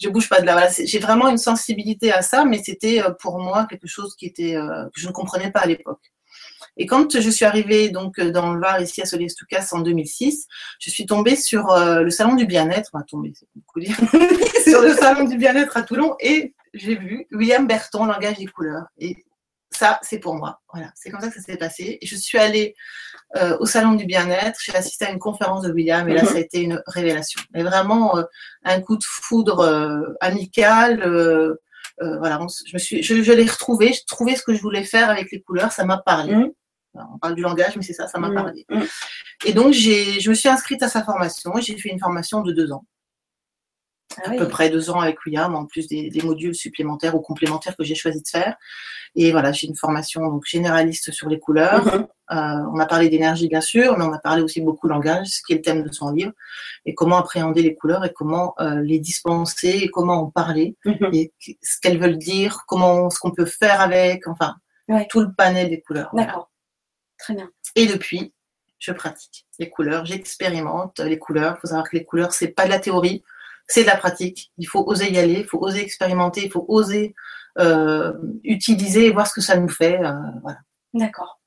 je 0.00 0.08
bouge 0.08 0.28
pas 0.28 0.40
de 0.40 0.46
là. 0.46 0.68
j'ai 0.84 0.98
vraiment 0.98 1.28
une 1.28 1.38
sensibilité 1.38 2.12
à 2.12 2.22
ça, 2.22 2.44
mais 2.44 2.60
c'était 2.62 3.02
pour 3.20 3.38
moi 3.38 3.66
quelque 3.70 3.86
chose 3.86 4.16
qui 4.16 4.26
était 4.26 4.54
que 4.54 5.00
je 5.00 5.06
ne 5.06 5.12
comprenais 5.12 5.50
pas 5.52 5.60
à 5.60 5.66
l'époque. 5.66 6.13
Et 6.76 6.86
quand 6.86 7.20
je 7.20 7.30
suis 7.30 7.44
arrivée 7.44 7.90
donc 7.90 8.20
dans 8.20 8.52
le 8.52 8.60
Var 8.60 8.80
ici 8.80 9.02
à 9.02 9.06
Solestoucas 9.06 9.68
en 9.72 9.80
2006, 9.80 10.46
je 10.80 10.90
suis 10.90 11.06
tombée 11.06 11.36
sur 11.36 11.66
le 11.76 12.10
salon 12.10 12.34
du 12.34 12.46
bien-être, 12.46 12.90
enfin 12.92 13.04
tombée, 13.08 13.32
c'est 13.34 13.46
beaucoup 13.54 13.80
dire, 13.80 13.96
sur 14.64 14.82
le 14.82 14.92
salon 14.94 15.24
du 15.24 15.36
bien-être 15.36 15.76
à 15.76 15.82
Toulon 15.82 16.16
et 16.20 16.54
j'ai 16.74 16.96
vu 16.96 17.26
William 17.32 17.66
Berton, 17.66 18.04
Langage 18.04 18.38
des 18.38 18.46
couleurs. 18.46 18.86
Et 18.98 19.16
ça, 19.70 19.98
c'est 20.02 20.18
pour 20.18 20.34
moi. 20.34 20.60
Voilà, 20.72 20.90
c'est 20.94 21.10
comme 21.10 21.20
ça 21.20 21.28
que 21.28 21.34
ça 21.34 21.40
s'est 21.40 21.56
passé. 21.56 21.98
Et 22.00 22.06
je 22.06 22.16
suis 22.16 22.38
allée 22.38 22.74
euh, 23.36 23.56
au 23.60 23.66
salon 23.66 23.94
du 23.94 24.04
bien-être. 24.04 24.60
J'ai 24.62 24.74
assisté 24.74 25.06
à 25.06 25.10
une 25.10 25.18
conférence 25.18 25.62
de 25.62 25.72
William 25.72 26.08
et 26.08 26.14
là, 26.14 26.22
mhm. 26.22 26.28
ça 26.28 26.36
a 26.36 26.40
été 26.40 26.60
une 26.60 26.82
révélation. 26.86 27.40
Mais 27.52 27.62
vraiment 27.62 28.16
euh, 28.16 28.22
un 28.64 28.80
coup 28.80 28.96
de 28.96 29.04
foudre 29.04 29.60
euh, 29.60 30.02
amical. 30.20 30.98
voilà, 32.00 32.40
je 32.66 32.74
me 32.74 32.78
suis, 32.78 33.02
je, 33.02 33.32
l'ai 33.32 33.44
retrouvé. 33.44 33.92
J'ai 33.92 34.04
trouvé 34.06 34.36
ce 34.36 34.42
que 34.42 34.54
je 34.54 34.60
voulais 34.60 34.84
faire 34.84 35.10
avec 35.10 35.30
les 35.32 35.40
couleurs. 35.40 35.72
Ça 35.72 35.84
m'a 35.84 35.98
parlé. 35.98 36.34
Mhm. 36.34 36.52
On 36.94 37.18
parle 37.18 37.34
du 37.34 37.42
langage, 37.42 37.76
mais 37.76 37.82
c'est 37.82 37.92
ça, 37.92 38.06
ça 38.06 38.18
m'a 38.18 38.28
mhm. 38.28 38.34
parlé. 38.34 38.66
Et 39.44 39.52
donc, 39.52 39.72
je 39.72 40.28
me 40.28 40.34
suis 40.34 40.48
inscrite 40.48 40.82
à 40.82 40.88
sa 40.88 41.02
formation. 41.02 41.52
J'ai 41.60 41.76
fait 41.76 41.90
une 41.90 41.98
formation 41.98 42.42
de 42.42 42.52
deux 42.52 42.72
ans. 42.72 42.84
Ah 44.22 44.30
à 44.30 44.36
peu 44.36 44.48
près 44.48 44.70
deux 44.70 44.90
ans 44.90 45.00
avec 45.00 45.24
William, 45.24 45.54
en 45.54 45.66
plus 45.66 45.88
des, 45.88 46.10
modules 46.22 46.54
supplémentaires 46.54 47.14
ou 47.14 47.20
complémentaires 47.20 47.76
que 47.76 47.84
j'ai 47.84 47.94
choisi 47.94 48.22
de 48.22 48.28
faire. 48.28 48.56
Et 49.16 49.32
voilà, 49.32 49.52
j'ai 49.52 49.66
une 49.66 49.76
formation 49.76 50.20
donc 50.28 50.44
généraliste 50.46 51.10
sur 51.12 51.28
les 51.28 51.38
couleurs. 51.38 51.84
Mhm. 51.84 52.06
Euh, 52.30 52.70
on 52.72 52.78
a 52.78 52.86
parlé 52.86 53.08
d'énergie 53.08 53.48
bien 53.48 53.60
sûr, 53.60 53.98
mais 53.98 54.04
on 54.04 54.12
a 54.12 54.18
parlé 54.18 54.42
aussi 54.42 54.60
beaucoup 54.60 54.86
de 54.86 54.92
langage, 54.92 55.26
ce 55.26 55.42
qui 55.46 55.52
est 55.52 55.56
le 55.56 55.62
thème 55.62 55.82
de 55.82 55.92
son 55.92 56.10
livre, 56.10 56.32
et 56.86 56.94
comment 56.94 57.18
appréhender 57.18 57.62
les 57.62 57.74
couleurs 57.74 58.04
et 58.04 58.12
comment 58.12 58.54
euh, 58.60 58.80
les 58.80 58.98
dispenser 58.98 59.80
et 59.82 59.88
comment 59.88 60.22
en 60.22 60.30
parler 60.30 60.76
mhm. 60.84 61.10
et 61.12 61.32
ce 61.62 61.80
qu'elles 61.80 61.98
veulent 61.98 62.18
dire, 62.18 62.64
comment 62.66 63.10
ce 63.10 63.18
qu'on 63.18 63.32
peut 63.32 63.46
faire 63.46 63.80
avec, 63.80 64.26
enfin 64.26 64.56
tout 65.08 65.20
le 65.20 65.32
panel 65.32 65.70
des 65.70 65.80
couleurs. 65.80 66.10
D'accord, 66.12 66.50
très 67.18 67.34
bien. 67.34 67.50
Et 67.74 67.86
depuis, 67.86 68.32
je 68.78 68.92
pratique 68.92 69.46
les 69.58 69.70
couleurs, 69.70 70.04
j'expérimente 70.04 71.00
les 71.00 71.18
couleurs. 71.18 71.56
Il 71.56 71.60
faut 71.60 71.66
savoir 71.68 71.88
que 71.88 71.96
les 71.96 72.04
couleurs, 72.04 72.32
c'est 72.32 72.48
pas 72.48 72.64
de 72.64 72.70
la 72.70 72.78
théorie 72.78 73.24
c'est 73.66 73.82
de 73.82 73.86
la 73.86 73.96
pratique. 73.96 74.52
Il 74.58 74.66
faut 74.66 74.84
oser 74.86 75.12
y 75.12 75.18
aller, 75.18 75.40
il 75.40 75.46
faut 75.46 75.58
oser 75.58 75.80
expérimenter, 75.80 76.44
il 76.44 76.50
faut 76.50 76.64
oser 76.68 77.14
euh, 77.58 78.12
utiliser 78.42 79.06
et 79.06 79.10
voir 79.10 79.26
ce 79.26 79.34
que 79.34 79.40
ça 79.40 79.56
nous 79.56 79.68
fait. 79.68 79.98
Euh, 79.98 80.12
voilà. 80.42 80.58
D'accord. 80.92 81.40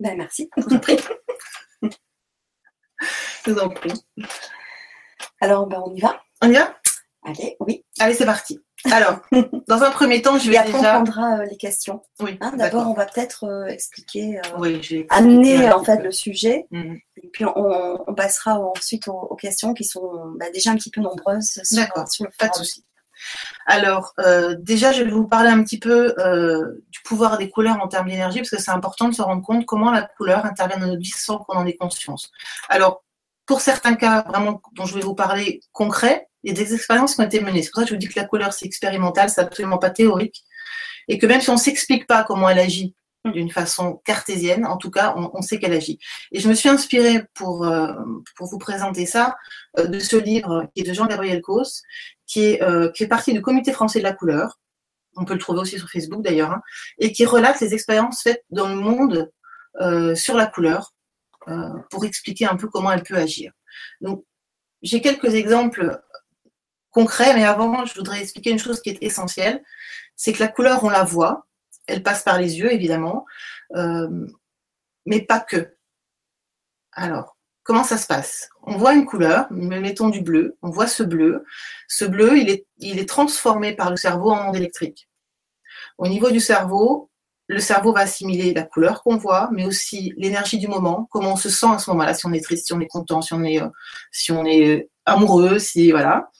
Ben, 0.00 0.16
merci. 0.16 0.50
Je 0.56 0.62
vous 0.62 0.74
en 0.74 0.78
prie. 0.78 0.98
Je 3.44 3.50
vous 3.50 3.58
en 3.58 3.68
prie. 3.68 3.92
Alors, 5.40 5.66
ben, 5.66 5.82
on 5.84 5.94
y 5.94 6.00
va 6.00 6.22
On 6.42 6.50
y 6.50 6.54
va? 6.54 6.78
Allez, 7.22 7.56
oui. 7.60 7.84
Allez, 7.98 8.14
c'est 8.14 8.26
parti. 8.26 8.60
Alors, 8.92 9.20
dans 9.68 9.82
un 9.82 9.90
premier 9.90 10.20
temps, 10.20 10.38
je 10.38 10.48
vais 10.48 10.56
Et 10.56 10.58
après, 10.58 10.72
déjà... 10.72 11.00
on 11.00 11.04
prendra 11.04 11.38
euh, 11.38 11.46
les 11.46 11.56
questions. 11.56 12.02
Oui. 12.20 12.36
Hein, 12.40 12.52
d'abord, 12.56 12.88
on 12.88 12.94
va 12.94 13.06
peut-être 13.06 13.44
euh, 13.44 13.66
expliquer, 13.66 14.38
euh, 14.38 14.58
oui, 14.58 15.06
amener 15.10 15.70
en 15.72 15.82
fait 15.82 16.02
le 16.02 16.10
sujet, 16.10 16.66
mhm. 16.70 16.98
et 17.22 17.28
puis 17.28 17.44
on, 17.44 18.14
passera 18.14 18.60
ensuite 18.60 19.08
aux, 19.08 19.34
questions 19.36 19.74
qui 19.74 19.84
sont 19.84 20.34
bah, 20.38 20.46
déjà 20.52 20.70
un 20.70 20.76
petit 20.76 20.90
peu 20.90 21.00
nombreuses 21.00 21.60
D'accord. 21.72 22.08
sur 22.08 22.24
le 22.24 22.30
Pas 22.38 22.48
de 22.48 22.54
souci. 22.54 22.84
Alors, 23.66 24.14
déjà, 24.58 24.92
je 24.92 25.02
vais 25.02 25.10
vous 25.10 25.26
parler 25.26 25.48
un 25.48 25.62
petit 25.62 25.78
peu 25.78 26.14
du 26.90 27.00
pouvoir 27.04 27.38
des 27.38 27.48
couleurs 27.48 27.80
en 27.82 27.88
termes 27.88 28.08
d'énergie, 28.08 28.38
parce 28.38 28.50
que 28.50 28.60
c'est 28.60 28.70
important 28.70 29.08
de 29.08 29.14
se 29.14 29.22
rendre 29.22 29.42
compte 29.42 29.64
comment 29.66 29.90
la 29.90 30.02
couleur 30.02 30.44
intervient 30.44 30.78
dans 30.78 30.86
notre 30.86 31.00
vie 31.00 31.12
sans 31.16 31.38
qu'on 31.38 31.56
en 31.56 31.66
ait 31.66 31.76
conscience. 31.76 32.30
Alors, 32.68 33.02
pour 33.46 33.60
certains 33.60 33.94
cas 33.94 34.22
vraiment 34.22 34.60
dont 34.74 34.84
je 34.84 34.94
vais 34.94 35.00
vous 35.00 35.14
parler 35.14 35.60
concrets, 35.72 36.28
il 36.44 36.56
y 36.56 36.60
a 36.60 36.64
des 36.64 36.74
expériences 36.74 37.14
qui 37.14 37.22
ont 37.22 37.24
été 37.24 37.40
menées. 37.40 37.62
C'est 37.62 37.70
pour 37.70 37.80
ça 37.80 37.84
que 37.84 37.88
je 37.88 37.94
vous 37.94 38.00
dis 38.00 38.08
que 38.08 38.18
la 38.18 38.26
couleur, 38.26 38.52
c'est 38.52 38.66
expérimental, 38.66 39.30
c'est 39.30 39.40
absolument 39.40 39.78
pas 39.78 39.90
théorique. 39.90 40.44
Et 41.08 41.18
que 41.18 41.26
même 41.26 41.40
si 41.40 41.50
on 41.50 41.54
ne 41.54 41.58
s'explique 41.58 42.06
pas 42.06 42.22
comment 42.22 42.48
elle 42.48 42.58
agit 42.58 42.94
d'une 43.24 43.50
façon 43.50 44.02
cartésienne, 44.04 44.66
en 44.66 44.76
tout 44.76 44.90
cas, 44.90 45.14
on, 45.16 45.40
sait 45.40 45.58
qu'elle 45.58 45.72
agit. 45.72 45.98
Et 46.30 46.40
je 46.40 46.48
me 46.48 46.54
suis 46.54 46.68
inspirée 46.68 47.24
pour, 47.32 47.64
euh, 47.64 47.94
pour 48.36 48.48
vous 48.48 48.58
présenter 48.58 49.06
ça 49.06 49.34
euh, 49.78 49.86
de 49.86 49.98
ce 49.98 50.16
livre 50.16 50.68
qui 50.74 50.82
est 50.82 50.86
de 50.86 50.92
Jean-Gabriel 50.92 51.40
Cos, 51.40 51.82
qui 52.26 52.44
est, 52.44 52.62
euh, 52.62 52.90
qui 52.90 53.02
est 53.02 53.08
parti 53.08 53.32
du 53.32 53.40
Comité 53.40 53.72
français 53.72 54.00
de 54.00 54.04
la 54.04 54.12
couleur. 54.12 54.58
On 55.16 55.24
peut 55.24 55.32
le 55.32 55.38
trouver 55.38 55.60
aussi 55.60 55.78
sur 55.78 55.88
Facebook 55.88 56.22
d'ailleurs, 56.22 56.50
hein, 56.50 56.60
et 56.98 57.12
qui 57.12 57.24
relate 57.24 57.60
les 57.60 57.72
expériences 57.72 58.22
faites 58.22 58.44
dans 58.50 58.68
le 58.68 58.74
monde 58.74 59.30
sur 60.14 60.36
la 60.36 60.46
couleur 60.46 60.92
pour 61.90 62.04
expliquer 62.04 62.46
un 62.46 62.54
peu 62.54 62.68
comment 62.68 62.92
elle 62.92 63.02
peut 63.02 63.16
agir. 63.16 63.50
Donc, 64.00 64.24
j'ai 64.82 65.00
quelques 65.00 65.34
exemples 65.34 66.00
concret, 66.94 67.34
mais 67.34 67.44
avant, 67.44 67.84
je 67.84 67.94
voudrais 67.94 68.20
expliquer 68.20 68.50
une 68.50 68.58
chose 68.58 68.80
qui 68.80 68.90
est 68.90 69.02
essentielle. 69.02 69.62
C'est 70.16 70.32
que 70.32 70.40
la 70.40 70.48
couleur, 70.48 70.84
on 70.84 70.88
la 70.88 71.02
voit, 71.02 71.46
elle 71.86 72.02
passe 72.02 72.22
par 72.22 72.38
les 72.38 72.58
yeux, 72.58 72.72
évidemment, 72.72 73.26
euh, 73.74 74.26
mais 75.04 75.20
pas 75.20 75.40
que. 75.40 75.74
Alors, 76.92 77.36
comment 77.64 77.84
ça 77.84 77.98
se 77.98 78.06
passe? 78.06 78.48
On 78.62 78.76
voit 78.76 78.94
une 78.94 79.04
couleur, 79.04 79.46
mettons 79.50 80.08
du 80.08 80.22
bleu, 80.22 80.56
on 80.62 80.70
voit 80.70 80.86
ce 80.86 81.02
bleu. 81.02 81.44
Ce 81.88 82.04
bleu, 82.04 82.38
il 82.38 82.48
est, 82.48 82.66
il 82.78 82.98
est 82.98 83.08
transformé 83.08 83.74
par 83.74 83.90
le 83.90 83.96
cerveau 83.96 84.30
en 84.30 84.48
onde 84.48 84.56
électrique. 84.56 85.08
Au 85.98 86.06
niveau 86.06 86.30
du 86.30 86.40
cerveau, 86.40 87.10
le 87.46 87.58
cerveau 87.58 87.92
va 87.92 88.00
assimiler 88.00 88.54
la 88.54 88.62
couleur 88.62 89.02
qu'on 89.02 89.16
voit, 89.16 89.50
mais 89.52 89.66
aussi 89.66 90.14
l'énergie 90.16 90.58
du 90.58 90.68
moment, 90.68 91.08
comment 91.10 91.32
on 91.32 91.36
se 91.36 91.50
sent 91.50 91.66
à 91.66 91.78
ce 91.78 91.90
moment-là, 91.90 92.14
si 92.14 92.24
on 92.26 92.32
est 92.32 92.42
triste, 92.42 92.66
si 92.66 92.72
on 92.72 92.80
est 92.80 92.86
content, 92.86 93.20
si 93.20 93.34
on 93.34 93.42
est, 93.42 93.60
euh, 93.60 93.68
si 94.12 94.32
on 94.32 94.46
est 94.46 94.88
amoureux, 95.04 95.58
si 95.58 95.90
voilà. 95.90 96.30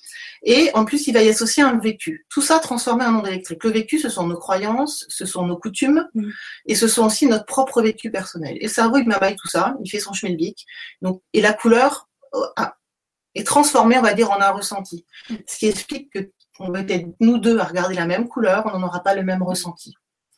Et 0.46 0.70
en 0.74 0.84
plus, 0.84 1.06
il 1.06 1.14
va 1.14 1.22
y 1.22 1.28
associer 1.28 1.62
un 1.62 1.78
vécu. 1.78 2.26
Tout 2.28 2.42
ça 2.42 2.58
transformé 2.58 3.04
en 3.06 3.16
onde 3.16 3.26
électrique. 3.26 3.64
Le 3.64 3.70
vécu, 3.70 3.98
ce 3.98 4.08
sont 4.10 4.26
nos 4.26 4.36
croyances, 4.36 5.06
ce 5.08 5.24
sont 5.24 5.46
nos 5.46 5.56
coutumes, 5.56 6.06
Mm. 6.14 6.30
et 6.66 6.74
ce 6.74 6.86
sont 6.86 7.06
aussi 7.06 7.26
notre 7.26 7.46
propre 7.46 7.80
vécu 7.82 8.10
personnel. 8.10 8.56
Et 8.60 8.64
le 8.64 8.68
cerveau, 8.68 8.98
il 8.98 9.08
m'abaille 9.08 9.36
tout 9.36 9.48
ça, 9.48 9.74
il 9.82 9.90
fait 9.90 10.00
son 10.00 10.12
schmilblick. 10.12 10.66
Donc, 11.02 11.22
et 11.32 11.40
la 11.40 11.52
couleur 11.54 12.08
euh, 12.34 12.40
a- 12.56 12.76
est 13.34 13.46
transformée, 13.46 13.96
on 13.98 14.02
va 14.02 14.12
dire, 14.12 14.30
en 14.30 14.40
un 14.40 14.50
ressenti. 14.50 15.06
Mm. 15.30 15.34
Ce 15.46 15.58
qui 15.58 15.66
explique 15.66 16.10
que 16.12 16.30
on 16.60 16.70
va 16.70 16.80
être 16.80 17.06
nous 17.20 17.38
deux 17.38 17.58
à 17.58 17.64
regarder 17.64 17.94
la 17.94 18.06
même 18.06 18.28
couleur, 18.28 18.70
on 18.72 18.78
n'aura 18.78 19.00
pas 19.02 19.14
le 19.14 19.22
même 19.24 19.42
ressenti. 19.42 19.94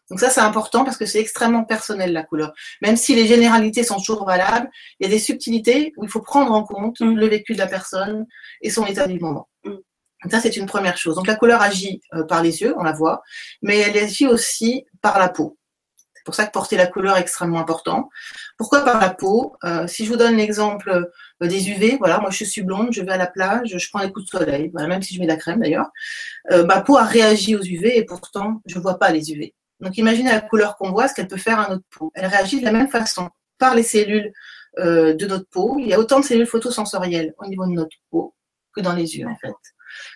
Donc 0.09 0.21
ça, 0.21 0.31
c'est 0.31 0.41
important 0.41 0.85
parce 0.85 0.97
que 0.97 1.05
c'est 1.05 1.19
extrêmement 1.19 1.65
personnel, 1.65 2.13
la 2.13 2.23
couleur. 2.23 2.53
Même 2.81 2.97
si 2.97 3.15
les 3.17 3.27
généralités 3.27 3.83
sont 3.83 3.97
toujours 3.97 4.25
valables, 4.25 4.71
il 5.01 5.05
y 5.05 5.07
a 5.09 5.11
des 5.11 5.19
subtilités 5.19 5.93
où 5.97 6.05
il 6.05 6.11
faut 6.11 6.21
prendre 6.23 6.53
en 6.53 6.63
compte 6.63 7.01
Mm. 7.01 7.17
le 7.17 7.27
vécu 7.27 7.55
de 7.55 7.59
la 7.59 7.67
personne 7.67 8.25
et 8.63 8.71
son 8.71 8.87
état 8.87 9.07
du 9.09 9.19
moment. 9.19 9.49
Mm. 9.65 9.73
Ça, 10.31 10.41
c'est 10.41 10.57
une 10.57 10.67
première 10.67 10.97
chose. 10.97 11.15
Donc 11.15 11.27
la 11.27 11.37
couleur 11.37 11.63
agit 11.63 12.01
euh, 12.15 12.25
par 12.25 12.43
les 12.43 12.63
yeux, 12.63 12.75
on 12.79 12.83
la 12.83 12.93
voit, 12.93 13.23
mais 13.63 13.79
elle 13.79 13.97
agit 13.99 14.27
aussi 14.27 14.85
par 15.03 15.19
la 15.19 15.29
peau. 15.29 15.59
C'est 16.15 16.25
pour 16.25 16.35
ça 16.35 16.47
que 16.47 16.51
porter 16.51 16.77
la 16.77 16.89
couleur 16.89 17.17
est 17.17 17.21
extrêmement 17.21 17.61
important. 17.61 18.09
Pourquoi 18.59 18.81
par 18.85 19.01
la 19.01 19.11
peau? 19.11 19.57
Euh, 19.63 19.87
Si 19.87 20.05
je 20.05 20.11
vous 20.11 20.17
donne 20.17 20.37
l'exemple 20.37 20.91
euh, 20.91 21.47
des 21.47 21.71
UV, 21.71 21.99
voilà, 21.99 22.19
moi 22.19 22.31
je 22.31 22.45
suis 22.45 22.63
blonde, 22.63 22.89
je 22.93 23.03
vais 23.03 23.13
à 23.13 23.17
la 23.17 23.29
plage, 23.29 23.77
je 23.79 23.89
prends 23.91 24.01
les 24.01 24.11
coups 24.11 24.25
de 24.25 24.31
soleil, 24.39 24.73
même 24.75 25.03
si 25.03 25.15
je 25.15 25.21
mets 25.21 25.27
de 25.27 25.31
la 25.31 25.37
crème 25.37 25.61
d'ailleurs, 25.61 25.91
ma 26.51 26.81
peau 26.81 26.97
a 26.97 27.05
réagi 27.05 27.55
aux 27.55 27.63
UV 27.63 27.97
et 27.97 28.05
pourtant 28.05 28.63
je 28.67 28.79
vois 28.79 28.99
pas 28.99 29.11
les 29.13 29.31
UV. 29.31 29.55
Donc 29.81 29.99
imaginez 29.99 30.33
la 30.33 30.41
couleur 30.41 30.77
qu'on 30.77 30.91
voit, 30.91 31.07
ce 31.07 31.15
qu'elle 31.15 31.29
peut 31.29 31.37
faire 31.37 31.61
à 31.61 31.69
notre 31.69 31.85
peau. 31.91 32.11
Elle 32.15 32.27
réagit 32.27 32.59
de 32.61 32.65
la 32.65 32.73
même 32.73 32.89
façon 32.89 33.29
par 33.59 33.75
les 33.75 33.83
cellules 33.83 34.33
de 34.79 35.27
notre 35.27 35.47
peau. 35.49 35.77
Il 35.79 35.87
y 35.87 35.95
a 35.95 36.01
autant 36.01 36.19
de 36.21 36.25
cellules 36.25 36.47
photosensorielles 36.47 37.35
au 37.39 37.47
niveau 37.47 37.67
de 37.67 37.73
notre 37.73 37.97
peau 38.11 38.35
que 38.75 38.81
dans 38.81 38.95
les 38.95 39.17
yeux 39.17 39.29
en 39.29 39.37
fait. 39.37 39.55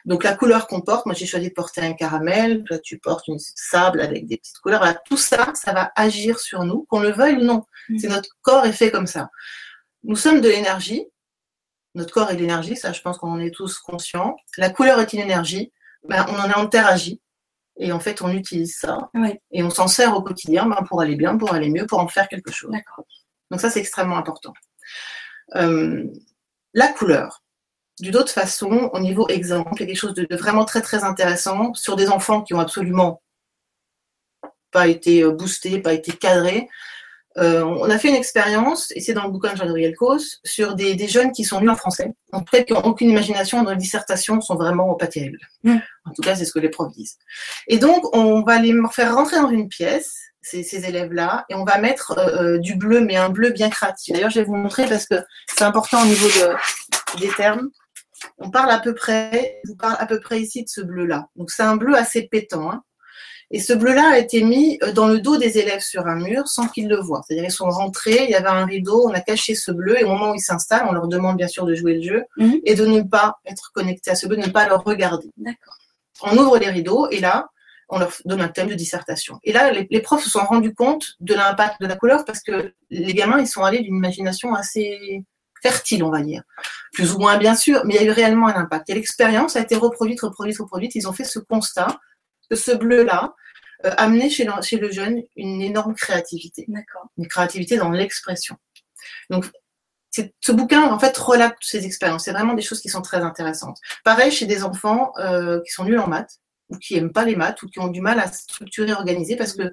Donc 0.05 0.25
la 0.25 0.35
couleur 0.35 0.67
qu'on 0.67 0.81
porte, 0.81 1.07
moi 1.07 1.15
j'ai 1.15 1.27
choisi 1.27 1.49
de 1.49 1.55
porter 1.55 1.81
un 1.83 1.93
caramel, 1.93 2.65
toi 2.65 2.79
tu 2.79 2.99
portes 2.99 3.29
une 3.29 3.39
sable 3.39 4.01
avec 4.01 4.27
des 4.27 4.37
petites 4.37 4.59
couleurs. 4.59 4.81
Voilà, 4.81 4.99
tout 5.07 5.17
ça, 5.17 5.53
ça 5.55 5.73
va 5.73 5.93
agir 5.97 6.39
sur 6.39 6.65
nous, 6.65 6.87
qu'on 6.89 7.01
le 7.01 7.11
veuille 7.11 7.37
ou 7.37 7.45
non. 7.45 7.65
Mm. 7.89 7.99
C'est 7.99 8.09
notre 8.09 8.31
corps 8.43 8.67
est 8.67 8.73
fait 8.73 8.91
comme 8.91 9.07
ça. 9.07 9.31
Nous 10.05 10.17
sommes 10.17 10.41
de 10.41 10.49
l'énergie. 10.49 11.07
Notre 11.95 12.13
corps 12.13 12.31
est 12.31 12.37
de 12.37 12.41
l'énergie, 12.41 12.77
ça 12.77 12.93
je 12.93 13.01
pense 13.01 13.19
qu'on 13.19 13.31
en 13.31 13.41
est 13.41 13.55
tous 13.55 13.79
conscients. 13.79 14.37
La 14.57 14.71
couleur 14.71 15.01
est 15.01 15.13
une 15.13 15.21
énergie. 15.21 15.73
Ben, 16.09 16.25
on 16.29 16.39
en 16.39 16.49
est 16.49 16.57
interagi. 16.57 17.21
Et 17.79 17.93
en 17.93 18.01
fait, 18.01 18.23
on 18.23 18.31
utilise 18.31 18.77
ça. 18.77 19.11
Et 19.51 19.63
on 19.63 19.71
s'en 19.71 19.89
sert 19.89 20.15
au 20.15 20.23
quotidien 20.23 20.67
ben, 20.67 20.85
pour 20.87 21.01
aller 21.01 21.17
bien, 21.17 21.37
pour 21.37 21.53
aller 21.53 21.71
mieux, 21.71 21.87
pour 21.87 21.99
en 21.99 22.09
faire 22.09 22.29
quelque 22.29 22.53
chose. 22.53 22.71
Donc 23.51 23.61
ça, 23.61 23.71
c'est 23.71 23.81
extrêmement 23.81 24.17
important. 24.17 24.53
Euh, 25.57 26.05
la 26.75 26.89
couleur. 26.89 27.43
D'une 28.01 28.17
autre 28.17 28.33
façon, 28.33 28.91
au 28.93 29.01
niveau 29.01 29.29
exemple, 29.29 29.73
il 29.77 29.81
y 29.81 29.85
a 29.85 29.87
quelque 29.87 29.97
chose 29.97 30.15
de, 30.15 30.25
de 30.25 30.37
vraiment 30.37 30.65
très 30.65 30.81
très 30.81 31.05
intéressant 31.05 31.75
sur 31.75 31.97
des 31.97 32.09
enfants 32.09 32.43
qui 32.43 32.55
ont 32.55 32.61
absolument 32.61 33.23
pas 34.71 34.87
été 34.87 35.23
euh, 35.23 35.33
boostés, 35.33 35.79
pas 35.79 35.93
été 35.93 36.13
cadrés. 36.13 36.69
Euh, 37.39 37.63
on 37.63 37.89
a 37.89 37.99
fait 37.99 38.09
une 38.09 38.17
expérience, 38.17 38.93
et 38.97 39.01
c'est 39.01 39.13
dans 39.13 39.25
le 39.25 39.31
bouquin 39.31 39.53
de 39.53 39.59
Jean-Gabriel 39.59 39.95
Cos, 39.95 40.41
sur 40.45 40.75
des, 40.75 40.97
des 40.97 41.07
jeunes 41.07 41.31
qui 41.31 41.45
sont 41.45 41.61
nuls 41.61 41.71
en 41.71 41.77
français, 41.77 42.13
en 42.33 42.45
fait 42.45 42.65
qui 42.65 42.73
n'ont 42.73 42.81
aucune 42.81 43.09
imagination, 43.09 43.63
dans 43.63 43.71
les 43.71 43.77
dissertations 43.77 44.41
sont 44.41 44.57
vraiment 44.57 44.95
pas 44.95 45.07
terribles. 45.07 45.39
Mm. 45.63 45.77
En 46.07 46.13
tout 46.13 46.23
cas, 46.23 46.35
c'est 46.35 46.45
ce 46.45 46.53
que 46.53 46.59
les 46.59 46.71
profs 46.71 46.93
disent. 46.93 47.19
Et 47.69 47.79
donc, 47.79 48.05
on 48.17 48.43
va 48.43 48.59
les 48.59 48.75
faire 48.93 49.15
rentrer 49.15 49.37
dans 49.37 49.49
une 49.49 49.69
pièce, 49.69 50.19
ces, 50.43 50.65
ces 50.65 50.87
élèves-là, 50.87 51.45
et 51.49 51.55
on 51.55 51.65
va 51.65 51.79
mettre 51.79 52.19
euh, 52.19 52.55
euh, 52.55 52.59
du 52.59 52.75
bleu, 52.75 53.01
mais 53.01 53.17
un 53.17 53.29
bleu 53.29 53.51
bien 53.51 53.71
créatif. 53.71 54.13
D'ailleurs, 54.13 54.31
je 54.31 54.41
vais 54.41 54.47
vous 54.47 54.57
montrer 54.57 54.87
parce 54.87 55.07
que 55.07 55.23
c'est 55.55 55.63
important 55.63 56.03
au 56.03 56.07
niveau 56.07 56.27
de, 56.27 57.21
des 57.21 57.31
termes. 57.35 57.71
On 58.39 58.51
parle 58.51 58.71
à 58.71 58.79
peu 58.79 58.95
près, 58.95 59.61
je 59.65 59.71
vous 59.71 59.77
parle 59.77 59.97
à 59.99 60.07
peu 60.07 60.21
près 60.21 60.41
ici 60.41 60.63
de 60.65 60.69
ce 60.69 60.81
bleu-là. 60.81 61.29
Donc, 61.37 61.51
c'est 61.51 61.63
un 61.63 61.77
bleu 61.77 61.95
assez 61.95 62.23
pétant. 62.23 62.71
hein. 62.71 62.83
Et 63.53 63.59
ce 63.59 63.73
bleu-là 63.73 64.11
a 64.13 64.19
été 64.19 64.45
mis 64.45 64.79
euh, 64.85 64.93
dans 64.93 65.09
le 65.09 65.19
dos 65.19 65.37
des 65.37 65.59
élèves 65.59 65.81
sur 65.81 66.07
un 66.07 66.15
mur 66.17 66.47
sans 66.47 66.69
qu'ils 66.69 66.89
le 66.89 66.97
voient. 67.01 67.23
C'est-à-dire 67.27 67.47
ils 67.47 67.51
sont 67.53 67.69
rentrés, 67.69 68.25
il 68.25 68.31
y 68.31 68.35
avait 68.37 68.47
un 68.49 68.65
rideau, 68.65 69.09
on 69.09 69.13
a 69.13 69.21
caché 69.21 69.57
ce 69.57 69.73
bleu 69.73 69.99
et 69.99 70.05
au 70.05 70.09
moment 70.09 70.31
où 70.31 70.35
ils 70.37 70.41
s'installent, 70.41 70.87
on 70.89 70.93
leur 70.93 71.09
demande 71.09 71.37
bien 71.37 71.49
sûr 71.49 71.67
de 71.67 71.75
jouer 71.75 71.95
le 71.95 72.03
jeu 72.03 72.25
Mhm. 72.37 72.61
et 72.65 72.75
de 72.77 72.87
ne 72.87 73.03
pas 73.03 73.39
être 73.47 73.73
connectés 73.73 74.13
à 74.13 74.15
ce 74.15 74.29
bleu, 74.29 74.37
de 74.37 74.47
ne 74.47 74.53
pas 74.53 74.69
le 74.69 74.77
regarder. 74.77 75.31
D'accord. 75.37 75.77
On 76.23 76.37
ouvre 76.37 76.59
les 76.59 76.69
rideaux 76.71 77.09
et 77.11 77.19
là, 77.19 77.49
on 77.89 77.99
leur 77.99 78.13
donne 78.25 78.41
un 78.41 78.47
thème 78.49 78.69
de 78.69 78.75
dissertation. 78.75 79.41
Et 79.43 79.53
là, 79.53 79.73
les, 79.73 79.89
les 79.91 80.01
profs 80.01 80.23
se 80.23 80.31
sont 80.31 80.45
rendus 80.45 80.73
compte 80.75 81.15
de 81.19 81.35
l'impact 81.35 81.81
de 81.81 81.87
la 81.89 81.97
couleur 81.97 82.25
parce 82.25 82.41
que 82.41 82.73
les 82.91 83.15
gamins, 83.15 83.41
ils 83.41 83.49
sont 83.49 83.65
allés 83.65 83.81
d'une 83.81 83.97
imagination 83.97 84.55
assez 84.55 85.25
fertile, 85.63 86.03
on 86.05 86.11
va 86.11 86.23
dire. 86.23 86.43
Plus 86.93 87.13
ou 87.13 87.19
moins, 87.19 87.37
bien 87.39 87.55
sûr, 87.55 87.83
mais 87.85 87.95
il 87.95 88.01
y 88.01 88.05
a 88.05 88.07
eu 88.07 88.11
réellement 88.11 88.49
un 88.49 88.55
impact. 88.55 88.91
Et 88.91 88.95
l'expérience 88.95 89.57
a 89.57 89.61
été 89.61 89.77
reproduite, 89.77 90.21
reproduite, 90.21 90.59
reproduite. 90.59 90.95
Ils 90.95 91.09
ont 91.09 91.13
fait 91.13 91.25
ce 91.25 91.39
constat 91.39 91.99
que 92.49 92.57
ce 92.57 92.73
bleu-là 92.73 93.35
euh, 93.85 93.93
amenait 93.97 94.31
chez 94.31 94.45
le, 94.45 94.53
chez 94.63 94.77
le 94.79 94.91
jeune 94.91 95.23
une 95.37 95.63
énorme 95.63 95.95
créativité, 95.95 96.67
une 97.17 97.29
créativité 97.29 97.77
dans 97.77 97.91
l'expression. 97.91 98.57
Donc, 99.31 99.47
ce 100.13 100.53
bouquin, 100.53 100.83
en 100.91 100.99
fait, 100.99 101.17
relate 101.17 101.55
toutes 101.55 101.71
ces 101.71 101.87
expériences. 101.87 102.25
C'est 102.25 102.33
vraiment 102.33 102.55
des 102.55 102.63
choses 102.63 102.81
qui 102.81 102.89
sont 102.89 103.03
très 103.03 103.19
intéressantes. 103.19 103.79
Pareil 104.05 104.33
chez 104.33 104.47
des 104.47 104.65
enfants 104.65 105.13
euh, 105.19 105.61
qui 105.63 105.71
sont 105.71 105.85
nuls 105.85 105.99
en 105.99 106.09
maths, 106.09 106.41
ou 106.69 106.77
qui 106.79 106.97
aiment 106.97 107.13
pas 107.13 107.25
les 107.25 107.37
maths, 107.37 107.63
ou 107.63 107.69
qui 107.69 107.79
ont 107.79 107.89
du 107.89 108.01
mal 108.01 108.19
à 108.19 108.27
structurer, 108.27 108.93
organiser, 108.93 109.37
parce 109.37 109.53
que 109.53 109.63
euh, 109.63 109.73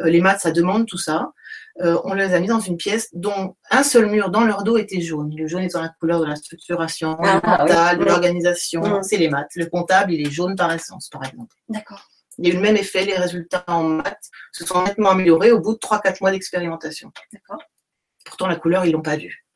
les 0.00 0.20
maths, 0.20 0.40
ça 0.40 0.50
demande 0.50 0.86
tout 0.86 0.98
ça. 0.98 1.32
Euh, 1.82 2.00
on 2.04 2.14
les 2.14 2.32
a 2.32 2.40
mis 2.40 2.46
dans 2.46 2.60
une 2.60 2.76
pièce 2.76 3.08
dont 3.12 3.54
un 3.70 3.82
seul 3.82 4.06
mur 4.06 4.30
dans 4.30 4.44
leur 4.44 4.62
dos 4.62 4.78
était 4.78 5.00
jaune. 5.00 5.34
Le 5.36 5.46
jaune 5.46 5.62
étant 5.62 5.82
la 5.82 5.90
couleur 6.00 6.20
de 6.20 6.26
la 6.26 6.36
structuration, 6.36 7.18
Ah, 7.22 7.40
du 7.40 7.48
mental, 7.48 7.98
oui. 7.98 8.04
de 8.04 8.08
l'organisation. 8.08 8.80
Mm. 8.82 9.02
C'est 9.02 9.18
les 9.18 9.28
maths. 9.28 9.50
Le 9.56 9.66
comptable, 9.66 10.12
il 10.12 10.26
est 10.26 10.30
jaune 10.30 10.56
par 10.56 10.72
essence, 10.72 11.08
par 11.10 11.24
exemple. 11.24 11.54
D'accord. 11.68 12.08
Il 12.38 12.46
y 12.46 12.50
a 12.50 12.54
eu 12.54 12.56
le 12.56 12.62
même 12.62 12.76
effet, 12.76 13.04
les 13.04 13.16
résultats 13.16 13.64
en 13.66 13.82
maths 13.82 14.30
se 14.52 14.64
sont 14.64 14.84
nettement 14.84 15.10
améliorés 15.10 15.52
au 15.52 15.60
bout 15.60 15.74
de 15.74 15.78
3-4 15.78 16.18
mois 16.20 16.30
d'expérimentation. 16.30 17.12
D'accord. 17.32 17.62
Pourtant, 18.24 18.46
la 18.46 18.56
couleur, 18.56 18.84
ils 18.84 18.92
l'ont 18.92 19.02
pas 19.02 19.16
vue. 19.16 19.46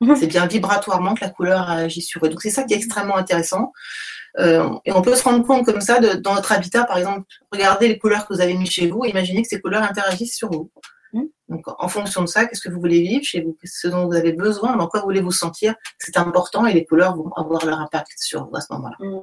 Mhm. 0.00 0.16
C'est 0.16 0.26
bien 0.26 0.46
vibratoirement 0.46 1.14
que 1.14 1.22
la 1.22 1.30
couleur 1.30 1.68
a 1.68 1.74
agi 1.74 2.02
sur 2.02 2.24
eux. 2.24 2.28
Donc, 2.28 2.42
c'est 2.42 2.50
ça 2.50 2.64
qui 2.64 2.74
est 2.74 2.76
extrêmement 2.76 3.16
intéressant. 3.16 3.72
Euh, 4.38 4.68
et 4.84 4.92
on 4.92 5.02
peut 5.02 5.16
se 5.16 5.24
rendre 5.24 5.44
compte 5.44 5.64
comme 5.64 5.80
ça, 5.80 5.98
de, 5.98 6.14
dans 6.14 6.34
notre 6.34 6.52
habitat, 6.52 6.84
par 6.84 6.98
exemple, 6.98 7.26
regardez 7.50 7.88
les 7.88 7.98
couleurs 7.98 8.26
que 8.26 8.34
vous 8.34 8.40
avez 8.40 8.54
mis 8.54 8.66
chez 8.66 8.88
vous, 8.88 9.04
imaginez 9.04 9.42
que 9.42 9.48
ces 9.48 9.60
couleurs 9.60 9.82
interagissent 9.82 10.36
sur 10.36 10.50
vous. 10.50 10.70
Mhm. 11.12 11.28
Donc, 11.48 11.62
en 11.66 11.88
fonction 11.88 12.20
de 12.22 12.26
ça, 12.26 12.46
qu'est-ce 12.46 12.60
que 12.60 12.68
vous 12.68 12.80
voulez 12.80 13.00
vivre 13.00 13.24
chez 13.24 13.40
vous? 13.40 13.56
Ce 13.64 13.88
dont 13.88 14.06
vous 14.06 14.14
avez 14.14 14.32
besoin 14.32 14.76
Dans 14.76 14.88
quoi 14.88 15.00
voulez-vous 15.00 15.30
sentir 15.30 15.74
C'est 15.98 16.16
important 16.16 16.66
et 16.66 16.74
les 16.74 16.84
couleurs 16.84 17.16
vont 17.16 17.32
avoir 17.36 17.64
leur 17.64 17.80
impact 17.80 18.12
sur 18.18 18.46
vous 18.46 18.56
à 18.56 18.60
ce 18.60 18.72
moment-là. 18.72 18.96
Mm. 19.00 19.20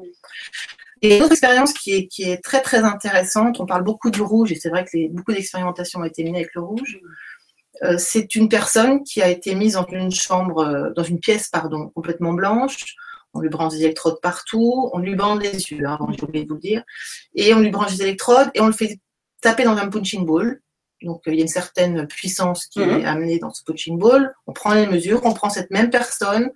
Et 1.02 1.18
une 1.18 1.24
autre 1.24 1.34
expérience 1.34 1.74
qui 1.74 1.94
est, 1.94 2.08
qui 2.08 2.24
est 2.24 2.44
très 2.44 2.62
très 2.62 2.80
intéressante, 2.84 3.60
on 3.60 3.66
parle 3.66 3.84
beaucoup 3.84 4.10
du 4.10 4.22
rouge, 4.22 4.52
et 4.52 4.56
c'est 4.56 4.70
vrai 4.70 4.86
que 4.86 4.92
les- 4.94 5.10
beaucoup 5.10 5.34
d'expérimentations 5.34 6.00
ont 6.00 6.06
été 6.06 6.24
menées 6.24 6.40
avec 6.40 6.56
le 6.56 6.62
rouge. 6.62 7.00
Euh, 7.84 7.98
c'est 7.98 8.36
une 8.36 8.48
personne 8.50 9.04
qui 9.04 9.22
a 9.22 9.28
été 9.30 9.54
mise 9.54 9.74
dans 9.74 9.86
une 9.86 10.12
chambre, 10.12 10.60
euh, 10.60 10.90
dans 10.96 11.04
une 11.04 11.20
pièce, 11.20 11.50
pardon, 11.50 11.90
complètement 11.90 12.34
blanche. 12.34 12.96
On 13.34 13.42
lui 13.42 13.50
branche 13.50 13.74
des 13.74 13.84
électrodes 13.84 14.20
partout, 14.22 14.90
on 14.94 15.00
lui 15.00 15.14
bande 15.16 15.42
les 15.44 15.52
yeux, 15.52 15.86
hein, 15.86 15.98
avant 16.00 16.10
j'ai 16.10 16.24
oublié 16.24 16.46
de 16.46 16.50
vous 16.50 16.56
le 16.56 16.62
dire, 16.62 16.84
et 17.36 17.54
on 17.54 17.60
lui 17.60 17.70
branche 17.70 17.92
des 17.92 18.02
électrodes 18.04 18.50
et 18.54 18.62
on 18.62 18.68
le 18.68 18.72
fait 18.72 18.98
taper 19.42 19.66
dans 19.66 19.76
un 19.76 19.90
punching 19.90 20.26
ball. 20.26 20.62
Donc 21.06 21.22
euh, 21.28 21.32
il 21.32 21.38
y 21.38 21.40
a 21.40 21.44
une 21.44 21.48
certaine 21.48 22.08
puissance 22.08 22.66
qui 22.66 22.80
Mhm. 22.80 23.00
est 23.00 23.06
amenée 23.06 23.40
dans 23.40 23.52
ce 23.54 23.64
punching 23.64 23.98
ball. 23.98 24.34
On 24.48 24.54
prend 24.54 24.74
les 24.74 24.88
mesures, 24.88 25.22
on 25.24 25.34
prend 25.34 25.50
cette 25.50 25.72
même 25.72 25.90
personne, 25.90 26.50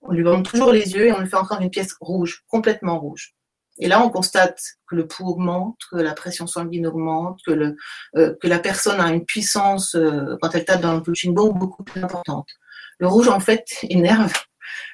on 0.00 0.12
lui 0.12 0.22
bande 0.22 0.44
toujours 0.44 0.72
les 0.72 0.94
yeux 0.94 1.06
et 1.08 1.12
on 1.12 1.18
le 1.20 1.26
fait 1.26 1.36
encore 1.36 1.58
dans 1.58 1.64
une 1.64 1.70
pièce 1.70 1.94
rouge, 2.00 2.44
complètement 2.48 2.98
rouge. 2.98 3.34
Et 3.80 3.86
là, 3.86 4.02
on 4.02 4.10
constate 4.10 4.60
que 4.88 4.96
le 4.96 5.06
pouls 5.06 5.28
augmente, 5.28 5.78
que 5.90 5.96
la 5.98 6.12
pression 6.14 6.46
sanguine 6.48 6.86
augmente, 6.86 7.38
que, 7.46 7.52
le, 7.52 7.76
euh, 8.16 8.34
que 8.40 8.48
la 8.48 8.58
personne 8.58 9.00
a 9.00 9.08
une 9.12 9.24
puissance, 9.24 9.94
euh, 9.94 10.36
quand 10.42 10.52
elle 10.54 10.64
tape 10.64 10.80
dans 10.80 10.94
le 10.94 11.02
punching 11.02 11.32
ball, 11.34 11.52
beaucoup 11.54 11.84
plus 11.84 12.02
importante. 12.02 12.48
Le 12.98 13.06
rouge, 13.06 13.28
en 13.28 13.38
fait, 13.40 13.66
énerve. 13.88 14.32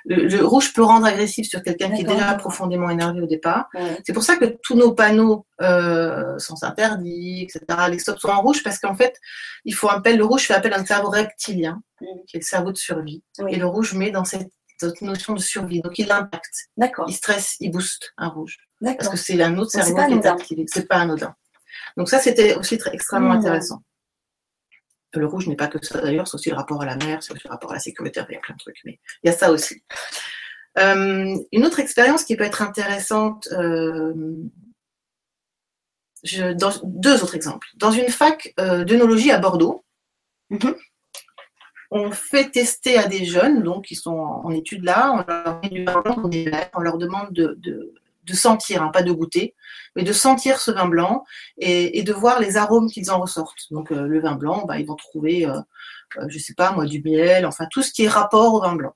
Le, 0.06 0.26
le 0.26 0.44
rouge 0.44 0.72
peut 0.72 0.82
rendre 0.82 1.06
agressif 1.06 1.48
sur 1.48 1.62
quelqu'un 1.62 1.90
qui 1.90 2.02
est 2.02 2.04
déjà 2.04 2.34
profondément 2.34 2.90
énervé 2.90 3.20
au 3.20 3.26
départ. 3.26 3.68
Ouais. 3.74 3.98
C'est 4.06 4.12
pour 4.12 4.22
ça 4.22 4.36
que 4.36 4.44
tous 4.62 4.74
nos 4.76 4.92
panneaux 4.92 5.46
euh, 5.62 6.38
sont 6.38 6.62
interdits, 6.62 7.42
etc. 7.42 7.60
Les 7.90 7.98
stops 7.98 8.20
sont 8.20 8.28
en 8.28 8.42
rouge 8.42 8.62
parce 8.62 8.78
qu'en 8.78 8.94
fait, 8.94 9.18
il 9.64 9.74
faut 9.74 9.88
appel, 9.88 10.16
le 10.18 10.24
rouge 10.24 10.42
fait 10.46 10.54
appel 10.54 10.72
à 10.74 10.78
un 10.80 10.84
cerveau 10.84 11.10
reptilien, 11.10 11.80
Mm. 12.00 12.06
qui 12.26 12.36
est 12.36 12.40
le 12.40 12.44
cerveau 12.44 12.72
de 12.72 12.76
survie. 12.76 13.22
Oui. 13.38 13.52
Et 13.54 13.56
le 13.56 13.66
rouge 13.66 13.94
met 13.94 14.10
dans 14.10 14.24
cette, 14.24 14.50
cette 14.78 15.00
notion 15.00 15.32
de 15.32 15.38
survie. 15.40 15.80
Donc 15.80 15.96
il 15.98 16.10
impacte, 16.10 16.68
D'accord. 16.76 17.06
il 17.08 17.14
stresse, 17.14 17.54
il 17.60 17.70
booste 17.70 18.12
un 18.18 18.28
rouge. 18.28 18.58
Parce 18.82 19.08
que 19.08 19.16
c'est 19.16 19.40
un 19.42 19.56
autre 19.58 19.70
cerveau 19.70 19.94
qui 20.06 20.12
est 20.14 20.26
activé. 20.26 20.64
C'est 20.68 20.86
pas 20.88 20.96
anodin. 20.96 21.34
Donc 21.96 22.08
ça, 22.08 22.18
c'était 22.18 22.54
aussi 22.56 22.76
très, 22.76 22.92
extrêmement 22.92 23.30
Mhm. 23.34 23.38
intéressant. 23.38 23.82
Le 25.16 25.26
rouge 25.26 25.46
n'est 25.48 25.56
pas 25.56 25.68
que 25.68 25.84
ça 25.84 26.00
d'ailleurs, 26.00 26.26
c'est 26.28 26.34
aussi 26.36 26.50
le 26.50 26.56
rapport 26.56 26.82
à 26.82 26.86
la 26.86 26.96
mer, 26.96 27.22
c'est 27.22 27.32
aussi 27.32 27.44
le 27.46 27.50
rapport 27.50 27.70
à 27.70 27.74
la 27.74 27.80
sécurité, 27.80 28.20
il 28.28 28.34
y 28.34 28.36
a 28.36 28.40
plein 28.40 28.54
de 28.54 28.60
trucs, 28.60 28.80
mais 28.84 28.98
il 29.22 29.28
y 29.28 29.30
a 29.30 29.36
ça 29.36 29.50
aussi. 29.50 29.82
Euh, 30.78 31.36
une 31.52 31.64
autre 31.64 31.78
expérience 31.80 32.24
qui 32.24 32.36
peut 32.36 32.44
être 32.44 32.62
intéressante, 32.62 33.48
euh, 33.52 34.12
je, 36.24 36.52
dans, 36.52 36.70
deux 36.84 37.22
autres 37.22 37.36
exemples. 37.36 37.68
Dans 37.76 37.90
une 37.90 38.08
fac 38.08 38.52
euh, 38.58 38.84
d'œnologie 38.84 39.30
à 39.30 39.38
Bordeaux, 39.38 39.84
Mhm. 40.50 40.74
on 41.90 42.10
fait 42.10 42.50
tester 42.50 42.98
à 42.98 43.06
des 43.06 43.24
jeunes 43.24 43.62
donc 43.62 43.86
qui 43.86 43.94
sont 43.94 44.12
en, 44.16 44.44
en 44.44 44.50
études 44.50 44.84
là, 44.84 45.12
on 45.12 45.72
leur 45.72 46.70
on 46.74 46.80
leur 46.80 46.98
demande 46.98 47.32
de, 47.32 47.54
de- 47.58 47.94
de 48.24 48.34
sentir, 48.34 48.82
hein, 48.82 48.88
pas 48.88 49.02
de 49.02 49.12
goûter, 49.12 49.54
mais 49.96 50.02
de 50.02 50.12
sentir 50.12 50.60
ce 50.60 50.70
vin 50.70 50.86
blanc 50.86 51.24
et, 51.58 52.02
de 52.02 52.12
voir 52.12 52.40
les 52.40 52.56
arômes 52.56 52.88
qu'ils 52.90 53.10
en 53.10 53.20
ressortent. 53.20 53.70
Donc 53.70 53.92
euh, 53.92 54.06
le 54.06 54.20
vin 54.20 54.34
blanc, 54.34 54.64
bah, 54.66 54.78
ils 54.78 54.86
vont 54.86 54.96
trouver, 54.96 55.46
euh, 55.46 55.60
euh, 56.18 56.26
je 56.28 56.38
sais 56.38 56.54
pas 56.54 56.72
moi, 56.72 56.86
du 56.86 57.02
miel, 57.02 57.46
enfin 57.46 57.66
tout 57.70 57.82
ce 57.82 57.92
qui 57.92 58.04
est 58.04 58.08
rapport 58.08 58.54
au 58.54 58.60
vin 58.60 58.74
blanc. 58.74 58.94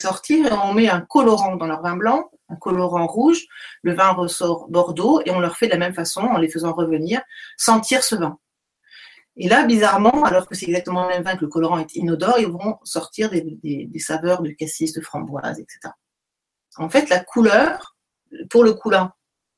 Sortir, 0.00 0.60
on 0.64 0.74
met 0.74 0.88
un 0.88 1.00
colorant 1.00 1.56
dans 1.56 1.66
leur 1.66 1.82
vin 1.82 1.96
blanc, 1.96 2.30
un 2.48 2.56
colorant 2.56 3.06
rouge, 3.06 3.46
le 3.82 3.94
vin 3.94 4.12
ressort 4.12 4.68
bordeaux 4.68 5.20
et 5.24 5.30
on 5.30 5.40
leur 5.40 5.56
fait 5.56 5.66
de 5.66 5.72
la 5.72 5.78
même 5.78 5.94
façon 5.94 6.20
en 6.20 6.38
les 6.38 6.48
faisant 6.48 6.72
revenir, 6.72 7.20
sentir 7.56 8.04
ce 8.04 8.14
vin. 8.14 8.38
Et 9.36 9.48
là, 9.48 9.64
bizarrement, 9.64 10.24
alors 10.24 10.48
que 10.48 10.54
c'est 10.54 10.66
exactement 10.66 11.04
le 11.04 11.14
même 11.14 11.22
vin 11.22 11.36
que 11.36 11.42
le 11.44 11.48
colorant 11.48 11.78
est 11.78 11.94
inodore, 11.94 12.38
ils 12.38 12.48
vont 12.48 12.78
sortir 12.84 13.30
des 13.30 13.90
saveurs 13.98 14.42
de 14.42 14.50
cassis, 14.50 14.92
de 14.92 15.00
framboise, 15.00 15.60
etc. 15.60 15.92
En 16.78 16.88
fait, 16.88 17.08
la 17.08 17.20
couleur, 17.20 17.96
pour 18.50 18.64
le 18.64 18.74
coup 18.74 18.90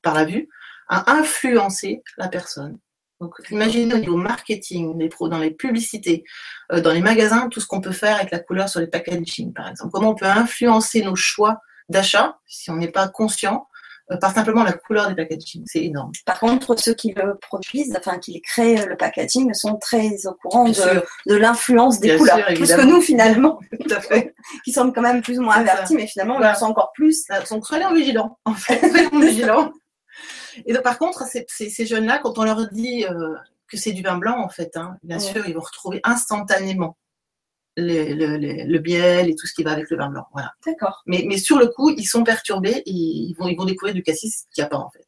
par 0.01 0.13
la 0.13 0.25
vue, 0.25 0.49
a 0.87 1.11
influencé 1.11 2.03
la 2.17 2.27
personne. 2.27 2.79
Donc, 3.21 3.35
imaginez 3.51 3.93
au 3.93 3.99
niveau 3.99 4.17
marketing, 4.17 4.97
dans 5.29 5.37
les 5.37 5.51
publicités, 5.51 6.23
euh, 6.71 6.81
dans 6.81 6.91
les 6.91 7.01
magasins, 7.01 7.49
tout 7.49 7.59
ce 7.59 7.67
qu'on 7.67 7.79
peut 7.79 7.91
faire 7.91 8.15
avec 8.15 8.31
la 8.31 8.39
couleur 8.39 8.67
sur 8.67 8.79
les 8.79 8.87
packaging, 8.87 9.53
par 9.53 9.69
exemple. 9.69 9.91
Comment 9.93 10.09
on 10.09 10.15
peut 10.15 10.25
influencer 10.25 11.03
nos 11.03 11.15
choix 11.15 11.61
d'achat, 11.87 12.39
si 12.47 12.71
on 12.71 12.77
n'est 12.77 12.91
pas 12.91 13.07
conscient, 13.07 13.67
par 14.19 14.33
simplement 14.33 14.63
la 14.63 14.73
couleur 14.73 15.07
des 15.09 15.15
packaging. 15.15 15.63
C'est 15.65 15.83
énorme. 15.83 16.11
Par 16.25 16.39
contre, 16.39 16.77
ceux 16.79 16.93
qui 16.93 17.13
le 17.13 17.37
produisent, 17.37 17.95
enfin 17.97 18.17
qui 18.17 18.41
créent 18.41 18.85
le 18.85 18.97
packaging, 18.97 19.53
sont 19.53 19.77
très 19.77 20.25
au 20.25 20.33
courant 20.33 20.65
de, 20.65 21.35
l'influence 21.35 21.99
des 21.99 22.17
couleurs. 22.17 22.45
plus 22.47 22.73
que 22.73 22.81
nous, 22.81 23.01
finalement. 23.01 23.59
Tout 23.79 23.93
à 23.93 24.01
fait. 24.01 24.33
qui 24.65 24.71
sommes 24.71 24.93
quand 24.93 25.01
même 25.01 25.21
plus 25.21 25.39
ou 25.39 25.43
moins 25.43 25.55
avertis, 25.55 25.95
mais 25.95 26.07
finalement, 26.07 26.39
ils 26.41 26.55
sont 26.55 26.65
encore 26.65 26.91
plus. 26.93 27.25
Donc, 27.49 27.65
soyons 27.65 27.93
vigilants, 27.93 28.37
en 28.45 28.53
fait. 28.53 28.79
Soyons 28.79 29.19
vigilants. 29.19 29.71
Et 30.65 30.73
donc, 30.73 30.83
par 30.83 30.97
contre, 30.97 31.23
ces, 31.25 31.85
jeunes-là, 31.85 32.19
quand 32.21 32.37
on 32.37 32.43
leur 32.43 32.67
dit 32.71 33.05
euh, 33.05 33.35
que 33.67 33.77
c'est 33.77 33.93
du 33.93 34.01
vin 34.01 34.17
blanc, 34.17 34.39
en 34.39 34.49
fait, 34.49 34.75
hein, 34.75 34.97
bien 35.03 35.19
sûr, 35.19 35.47
ils 35.47 35.53
vont 35.53 35.61
retrouver 35.61 36.01
instantanément 36.03 36.97
le, 37.77 38.77
biel 38.79 39.29
et 39.29 39.35
tout 39.35 39.47
ce 39.47 39.53
qui 39.53 39.63
va 39.63 39.71
avec 39.71 39.89
le 39.89 39.97
vin 39.97 40.09
blanc. 40.09 40.25
Voilà. 40.33 40.53
D'accord. 40.65 41.03
Mais, 41.05 41.25
mais 41.27 41.37
sur 41.37 41.57
le 41.57 41.67
coup, 41.67 41.89
ils 41.89 42.05
sont 42.05 42.23
perturbés 42.23 42.83
et 42.85 42.91
ils 42.91 43.35
vont, 43.37 43.47
ils 43.47 43.55
vont 43.55 43.65
découvrir 43.65 43.93
du 43.93 44.03
cassis 44.03 44.45
qu'il 44.53 44.61
n'y 44.61 44.65
a 44.65 44.69
pas 44.69 44.77
en 44.77 44.89
fait. 44.89 45.05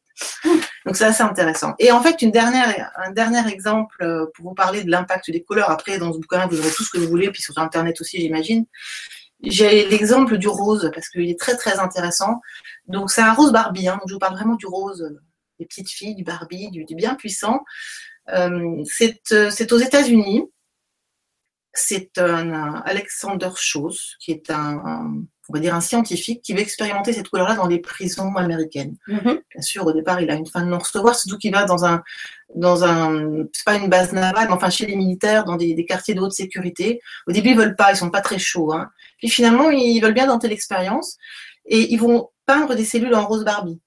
Donc 0.86 0.96
c'est 0.96 1.04
assez 1.04 1.22
intéressant. 1.22 1.74
Et 1.78 1.90
en 1.90 2.00
fait, 2.00 2.22
une 2.22 2.30
dernière, 2.30 2.92
un 2.96 3.10
dernier 3.10 3.46
exemple 3.48 3.96
euh, 4.02 4.26
pour 4.34 4.50
vous 4.50 4.54
parler 4.54 4.84
de 4.84 4.90
l'impact 4.90 5.30
des 5.30 5.42
couleurs. 5.42 5.70
Après, 5.70 5.98
dans 5.98 6.12
ce 6.12 6.18
bouquin, 6.18 6.46
vous 6.46 6.58
aurez 6.58 6.70
tout 6.70 6.84
ce 6.84 6.90
que 6.90 6.98
vous 6.98 7.08
voulez, 7.08 7.30
puis 7.30 7.42
sur 7.42 7.56
Internet 7.58 8.00
aussi, 8.00 8.20
j'imagine. 8.20 8.66
J'ai 9.42 9.86
l'exemple 9.88 10.38
du 10.38 10.48
rose 10.48 10.90
parce 10.94 11.08
qu'il 11.08 11.28
est 11.28 11.38
très 11.38 11.56
très 11.56 11.78
intéressant. 11.78 12.40
Donc 12.86 13.10
c'est 13.10 13.22
un 13.22 13.34
rose 13.34 13.52
Barbie. 13.52 13.88
Hein, 13.88 13.94
donc 13.94 14.08
je 14.08 14.14
vous 14.14 14.20
parle 14.20 14.34
vraiment 14.34 14.54
du 14.54 14.66
rose 14.66 15.02
euh, 15.02 15.20
des 15.58 15.66
petites 15.66 15.90
filles, 15.90 16.14
du 16.14 16.24
Barbie, 16.24 16.70
du, 16.70 16.94
bien 16.94 17.14
puissant. 17.14 17.64
Euh, 18.30 18.82
c'est 18.84 19.72
aux 19.72 19.78
États-Unis 19.78 20.44
c'est 21.74 22.18
un, 22.18 22.82
Alexander 22.84 23.50
Schoss, 23.56 24.16
qui 24.20 24.30
est 24.30 24.50
un, 24.50 25.24
on 25.48 25.52
va 25.52 25.60
dire 25.60 25.74
un 25.74 25.80
scientifique 25.80 26.40
qui 26.42 26.54
veut 26.54 26.60
expérimenter 26.60 27.12
cette 27.12 27.28
couleur-là 27.28 27.56
dans 27.56 27.66
les 27.66 27.80
prisons 27.80 28.34
américaines. 28.36 28.96
Mm-hmm. 29.08 29.40
Bien 29.50 29.60
sûr, 29.60 29.86
au 29.86 29.92
départ, 29.92 30.20
il 30.20 30.30
a 30.30 30.34
une 30.34 30.46
fin 30.46 30.62
de 30.62 30.70
non-recevoir, 30.70 31.14
surtout 31.14 31.36
qu'il 31.36 31.52
va 31.52 31.64
dans 31.64 31.84
un, 31.84 32.02
dans 32.54 32.84
un, 32.84 33.44
c'est 33.52 33.64
pas 33.64 33.74
une 33.74 33.88
base 33.88 34.12
navale, 34.12 34.46
mais 34.46 34.54
enfin 34.54 34.70
chez 34.70 34.86
les 34.86 34.96
militaires, 34.96 35.44
dans 35.44 35.56
des, 35.56 35.84
quartiers 35.84 36.14
de 36.14 36.20
haute 36.20 36.32
sécurité. 36.32 37.00
Au 37.26 37.32
début, 37.32 37.50
ils 37.50 37.56
veulent 37.56 37.76
pas, 37.76 37.92
ils 37.92 37.96
sont 37.96 38.10
pas 38.10 38.22
très 38.22 38.38
chauds. 38.38 38.72
Hein. 38.72 38.88
Puis 39.18 39.28
finalement, 39.28 39.70
ils 39.70 40.00
veulent 40.00 40.14
bien 40.14 40.26
tenter 40.26 40.48
l'expérience 40.48 41.18
et 41.66 41.92
ils 41.92 41.98
vont 41.98 42.30
peindre 42.46 42.74
des 42.74 42.84
cellules 42.84 43.14
en 43.14 43.26
rose 43.26 43.44
Barbie. 43.44 43.80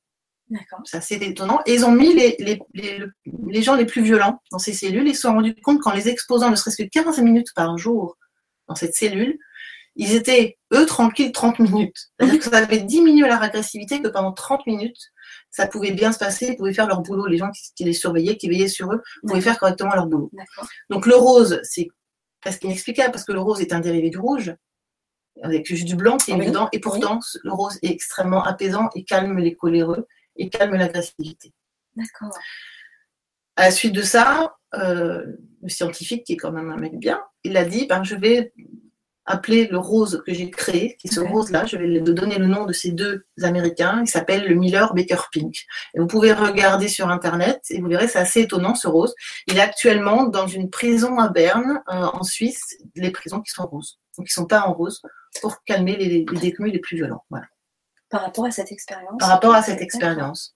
D'accord. 0.50 0.80
C'est 0.86 0.98
assez 0.98 1.16
étonnant. 1.16 1.60
Et 1.66 1.74
ils 1.74 1.86
ont 1.86 1.92
mis 1.92 2.14
les, 2.14 2.36
les, 2.40 2.60
les, 3.48 3.62
gens 3.62 3.76
les 3.76 3.86
plus 3.86 4.02
violents 4.02 4.42
dans 4.52 4.60
ces 4.60 4.74
cellules. 4.74 5.08
Ils 5.08 5.16
se 5.16 5.22
sont 5.22 5.34
rendus 5.34 5.56
compte 5.56 5.82
qu'en 5.82 5.92
les 5.92 6.08
exposant 6.08 6.50
ne 6.50 6.56
serait-ce 6.56 6.82
que 6.82 6.88
15 6.88 7.20
minutes 7.20 7.54
par 7.54 7.78
jour 7.78 8.18
dans 8.68 8.76
cette 8.76 8.96
cellule, 8.96 9.38
ils 9.96 10.14
étaient, 10.14 10.58
eux, 10.74 10.86
tranquilles 10.86 11.32
30 11.32 11.60
minutes. 11.60 12.12
C'est-à-dire 12.20 12.40
que 12.40 12.50
ça 12.50 12.58
avait 12.58 12.80
diminué 12.80 13.28
leur 13.28 13.42
agressivité, 13.42 14.02
que 14.02 14.08
pendant 14.08 14.32
30 14.32 14.66
minutes, 14.68 15.12
ça 15.50 15.68
pouvait 15.68 15.92
bien 15.92 16.12
se 16.12 16.20
passer, 16.20 16.48
ils 16.50 16.56
pouvaient 16.56 16.74
faire 16.74 16.88
leur 16.88 17.02
boulot. 17.02 17.26
Les 17.26 17.38
gens 17.38 17.50
qui, 17.76 17.84
les 17.84 17.94
surveillaient, 17.94 18.38
qui 18.38 18.48
veillaient 18.48 18.68
sur 18.68 18.92
eux, 18.94 19.02
pouvaient 19.28 19.42
faire 19.42 19.60
correctement 19.60 19.96
leur 19.96 20.06
boulot. 20.06 20.32
Donc 20.90 21.08
le 21.08 21.16
rose, 21.16 21.60
c'est 21.64 21.88
presque 22.42 22.64
inexplicable 22.64 23.12
parce 23.12 23.26
que 23.26 23.34
le 23.34 23.40
rose 23.40 23.60
est 23.60 23.74
un 23.74 23.80
dérivé 23.80 24.10
du 24.10 24.20
rouge 24.20 24.54
avec 25.44 25.68
juste 25.68 25.86
du 25.86 25.96
blanc 25.96 26.18
qui 26.18 26.32
est 26.32 26.38
dedans, 26.38 26.68
et 26.72 26.80
pourtant 26.80 27.20
le 27.44 27.52
rose 27.52 27.78
est 27.84 27.90
extrêmement 27.90 28.44
apaisant 28.44 28.90
et 28.96 29.04
calme 29.04 29.38
les 29.38 29.56
coléreux 29.56 30.08
et 30.38 30.50
calme 30.50 30.76
l'agressivité. 30.76 31.54
D'accord. 31.96 32.38
À 33.56 33.64
la 33.64 33.72
suite 33.72 33.94
de 33.94 34.04
ça, 34.04 34.56
euh, 34.76 35.26
le 35.62 35.70
scientifique, 35.70 36.26
qui 36.26 36.34
est 36.34 36.38
quand 36.38 36.52
même 36.52 36.70
un 36.72 36.78
mec 36.78 36.98
bien, 36.98 37.22
il 37.44 37.58
a 37.58 37.66
dit 37.66 37.88
ben, 37.88 38.04
je 38.04 38.16
vais 38.16 38.54
appeler 39.28 39.68
le 39.68 39.78
rose 39.78 40.24
que 40.26 40.34
j'ai 40.34 40.50
créé, 40.50 40.96
qui 40.96 41.08
est 41.08 41.14
ce 41.14 41.20
rose-là, 41.20 41.66
je 41.66 41.76
vais 41.76 41.86
lui 41.86 42.02
donner 42.02 42.38
le 42.38 42.48
nom 42.48 42.66
de 42.66 42.72
ces 42.72 42.92
deux 42.92 43.26
Américains, 43.44 44.02
il 44.02 44.08
s'appelle 44.08 44.48
le 44.48 44.56
Miller 44.56 44.94
Baker 44.94 45.18
Pink. 45.32 45.66
Et 45.94 46.00
vous 46.00 46.08
pouvez 46.08 46.32
regarder 46.32 46.88
sur 46.88 47.10
Internet 47.10 47.62
et 47.70 47.82
vous 47.82 47.90
verrez, 47.90 48.08
c'est 48.08 48.20
assez 48.20 48.42
étonnant 48.42 48.74
ce 48.74 48.88
rose. 48.88 49.14
Il 49.48 49.58
est 49.58 49.62
actuellement 49.62 50.24
dans 50.28 50.48
une 50.48 50.70
prison 50.70 51.20
à 51.20 51.28
Berne, 51.28 51.82
euh, 51.90 52.06
en 52.06 52.24
Suisse, 52.24 52.78
les 52.96 53.12
prisons 53.12 53.42
qui 53.42 53.52
sont 53.52 53.68
roses. 53.68 54.00
Donc 54.18 54.28
ils 54.28 54.32
ne 54.32 54.44
sont 54.44 54.48
pas 54.48 54.62
en 54.62 54.74
rose, 54.74 55.02
pour 55.42 55.62
calmer 55.66 55.98
les, 55.98 56.08
les 56.08 56.40
détenus 56.40 56.72
les 56.72 56.80
plus 56.80 56.96
violents. 56.96 57.26
Voilà. 57.30 57.48
Par 58.10 58.22
rapport 58.22 58.46
à 58.46 58.52
cette 58.52 58.72
expérience 58.72 59.18
Par 59.20 59.30
rapport 59.30 59.54
à 59.54 59.62
cette 59.62 59.82
expérience. 59.82 60.54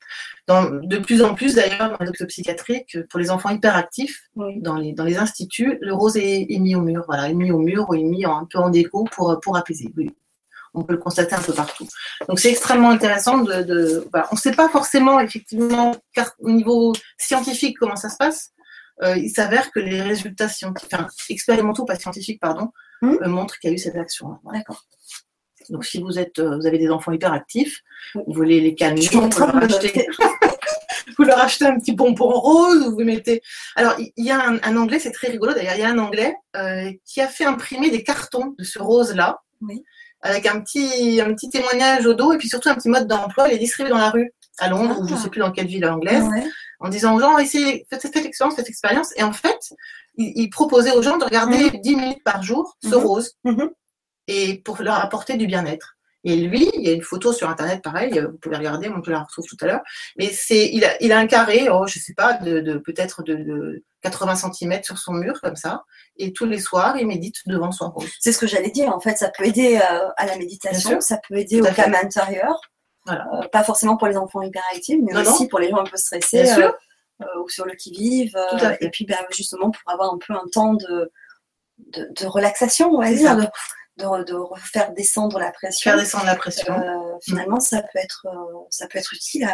de 0.48 0.98
plus 0.98 1.22
en 1.22 1.36
plus, 1.36 1.56
d'ailleurs, 1.56 1.98
dans 1.98 2.06
les 2.06 2.26
psychiatrique, 2.26 2.98
pour 3.10 3.20
les 3.20 3.30
enfants 3.30 3.50
hyperactifs, 3.50 4.30
dans, 4.36 4.76
les, 4.76 4.94
dans 4.94 5.04
les 5.04 5.18
instituts, 5.18 5.78
le 5.82 5.94
rose 5.94 6.18
est, 6.18 6.48
mis 6.60 6.76
au 6.76 6.82
mur. 6.82 7.04
Voilà, 7.08 7.30
est 7.30 7.34
mis 7.34 7.52
au 7.52 7.60
mur 7.60 7.90
ou 7.90 7.96
est 7.96 8.04
mis 8.04 8.26
un 8.26 8.48
peu 8.50 8.60
en 8.60 8.70
déco 8.70 9.04
pour, 9.12 9.38
pour 9.42 9.58
apaiser. 9.58 9.92
On 10.74 10.84
peut 10.84 10.94
le 10.94 11.00
constater 11.00 11.36
un 11.36 11.42
peu 11.42 11.54
partout. 11.54 11.86
Donc, 12.30 12.40
c'est 12.40 12.50
extrêmement 12.50 12.92
intéressant 12.92 13.40
de. 13.40 14.08
on 14.14 14.36
ne 14.36 14.40
sait 14.40 14.54
pas 14.54 14.70
forcément, 14.70 15.20
effectivement, 15.20 15.94
au 16.40 16.50
niveau 16.50 16.94
scientifique, 17.18 17.78
comment 17.78 17.98
ça 17.98 18.10
se 18.10 18.18
passe. 18.18 18.52
Euh, 19.04 19.18
il 19.18 19.30
s'avère 19.30 19.72
que 19.72 19.80
les 19.80 20.02
résultats 20.02 20.48
scientifiques, 20.48 20.94
enfin, 20.94 21.08
expérimentaux, 21.30 21.86
pas 21.86 21.96
scientifiques, 21.96 22.40
pardon, 22.40 22.72
hmm 23.02 23.18
euh, 23.24 23.28
montrent 23.28 23.58
qu'il 23.60 23.70
y 23.70 23.74
a 23.74 23.76
eu 23.76 23.80
cette 23.80 23.96
action. 23.96 24.38
D'accord. 24.54 24.86
Donc, 25.72 25.86
si 25.86 26.02
vous 26.02 26.20
êtes, 26.20 26.38
euh, 26.40 26.58
vous 26.58 26.68
avez 26.68 26.78
des 26.78 26.90
enfants 26.90 27.14
hyperactifs, 27.14 27.82
vous 28.14 28.34
voulez 28.34 28.60
les 28.60 28.76
calmer, 28.76 29.08
vous 29.10 29.22
leur, 29.22 29.56
achetez, 29.56 30.06
vous 31.18 31.24
leur 31.24 31.40
achetez 31.40 31.66
un 31.66 31.80
petit 31.80 31.94
bonbon 31.94 32.30
rose, 32.30 32.90
vous 32.90 33.04
mettez. 33.04 33.42
Alors, 33.78 33.96
il 33.98 34.26
y 34.26 34.32
a 34.32 34.60
un, 34.62 34.76
anglais, 34.76 35.00
c'est 35.00 35.12
très 35.12 35.30
rigolo 35.30 35.54
d'ailleurs, 35.54 35.76
il 35.76 35.82
y 35.82 35.84
a 35.84 35.90
un 35.90 35.98
anglais 35.98 36.36
euh, 36.58 36.92
qui 37.06 37.22
a 37.22 37.28
fait 37.28 37.46
imprimer 37.46 37.90
des 37.90 38.04
cartons 38.04 38.54
de 38.60 38.64
ce 38.66 38.80
rose-là, 38.80 39.42
avec 40.22 40.46
un 40.46 40.60
petit, 40.60 41.22
un 41.22 41.34
petit 41.34 41.50
témoignage 41.50 42.06
au 42.06 42.14
dos 42.14 42.34
et 42.34 42.38
puis 42.38 42.50
surtout 42.50 42.70
un 42.70 42.76
petit 42.76 42.90
mode 42.90 43.08
d'emploi. 43.08 43.48
Il 43.48 43.56
est 43.56 43.60
distribué 43.60 43.92
dans 43.92 43.98
la 43.98 44.10
rue 44.10 44.34
à 44.60 44.68
Londres 44.68 45.00
ou 45.00 45.08
je 45.08 45.14
ne 45.14 45.20
sais 45.20 45.30
plus 45.30 45.40
dans 45.40 45.52
quelle 45.52 45.68
ville 45.68 45.86
anglaise, 45.86 46.26
en 46.80 46.90
disant 46.90 47.16
aux 47.16 47.20
gens, 47.20 47.38
essayez, 47.38 47.86
faites 47.90 48.02
cette 48.02 48.16
expérience, 48.18 48.56
cette 48.56 48.70
expérience. 48.70 49.14
Et 49.16 49.24
en 49.24 49.32
fait, 49.32 49.74
il, 50.18 50.50
proposait 50.50 50.92
aux 50.92 51.02
gens 51.02 51.18
de 51.18 51.24
regarder 51.24 51.72
10 51.72 51.96
mhm. 51.96 52.02
minutes 52.02 52.24
par 52.26 52.44
jour 52.44 52.78
ce 52.84 52.90
mhm. 52.90 52.96
rose. 52.96 53.34
Mhm 53.46 53.70
et 54.32 54.58
pour 54.60 54.82
leur 54.82 54.96
apporter 54.96 55.36
du 55.36 55.46
bien-être. 55.46 55.98
Et 56.24 56.36
lui, 56.36 56.70
il 56.76 56.84
y 56.84 56.90
a 56.90 56.94
une 56.94 57.02
photo 57.02 57.34
sur 57.34 57.50
Internet, 57.50 57.82
pareil, 57.82 58.20
vous 58.20 58.38
pouvez 58.38 58.56
regarder, 58.56 58.90
moi 58.90 59.02
je 59.04 59.12
la 59.12 59.24
retrouve 59.24 59.46
tout 59.46 59.58
à 59.62 59.66
l'heure. 59.66 59.82
Mais 60.18 60.30
c'est, 60.32 60.70
il 60.72 60.86
a, 60.86 61.02
il 61.02 61.12
a 61.12 61.18
un 61.18 61.26
carré, 61.26 61.68
oh, 61.70 61.88
je 61.88 61.98
sais 61.98 62.14
pas, 62.14 62.34
de, 62.34 62.78
peut-être 62.78 63.24
de, 63.24 63.84
80 64.04 64.36
cm 64.36 64.84
sur 64.84 64.98
son 64.98 65.14
mur, 65.14 65.42
comme 65.42 65.56
ça. 65.56 65.84
Et 66.18 66.32
tous 66.32 66.46
les 66.46 66.60
soirs, 66.60 66.98
il 66.98 67.08
médite 67.08 67.38
devant 67.48 67.72
son 67.72 67.90
rose. 67.90 68.10
C'est 68.20 68.32
ce 68.32 68.40
que 68.40 68.48
j'allais 68.48 68.70
dire, 68.70 68.96
en 68.96 69.00
fait, 69.00 69.18
ça 69.18 69.30
peut 69.30 69.46
aider 69.46 69.78
euh, 69.78 70.08
à 70.18 70.26
la 70.26 70.38
méditation, 70.38 71.02
ça 71.02 71.20
peut 71.28 71.38
aider 71.38 71.62
au 71.62 71.66
calme 71.66 71.96
intérieur. 71.96 72.62
Voilà. 73.06 73.28
Euh, 73.34 73.48
pas 73.48 73.64
forcément 73.64 73.98
pour 73.98 74.08
les 74.08 74.18
enfants 74.18 74.42
hyperactifs, 74.42 75.00
mais 75.02 75.16
aussi 75.28 75.48
pour 75.48 75.60
les 75.60 75.70
gens 75.70 75.78
un 75.78 75.86
peu 75.86 75.98
stressés 75.98 76.50
euh, 76.52 77.26
ou 77.44 77.50
sur 77.50 77.66
le 77.66 77.74
qui-vive. 77.74 78.38
et 78.80 78.90
puis, 78.90 79.06
ben, 79.06 79.18
justement, 79.32 79.72
pour 79.72 79.92
avoir 79.92 80.14
un 80.14 80.18
peu 80.18 80.34
un 80.34 80.48
temps 80.52 80.76
de, 80.76 81.12
de, 81.94 82.26
relaxation, 82.26 82.92
on 82.92 83.02
va 83.02 83.12
dire, 83.12 83.38
de, 84.02 84.34
refaire 84.34 84.92
descendre 84.94 85.40
la 85.40 85.52
pression. 85.52 85.92
Faire 85.92 86.00
descendre 86.00 86.26
la 86.26 86.36
pression. 86.36 86.74
Euh, 86.74 87.18
finalement, 87.24 87.60
ça 87.60 87.82
peut 87.82 88.00
être, 88.00 88.28
euh, 88.28 88.64
ça 88.70 88.88
peut 88.88 89.00
être 89.00 89.14
utile 89.14 89.50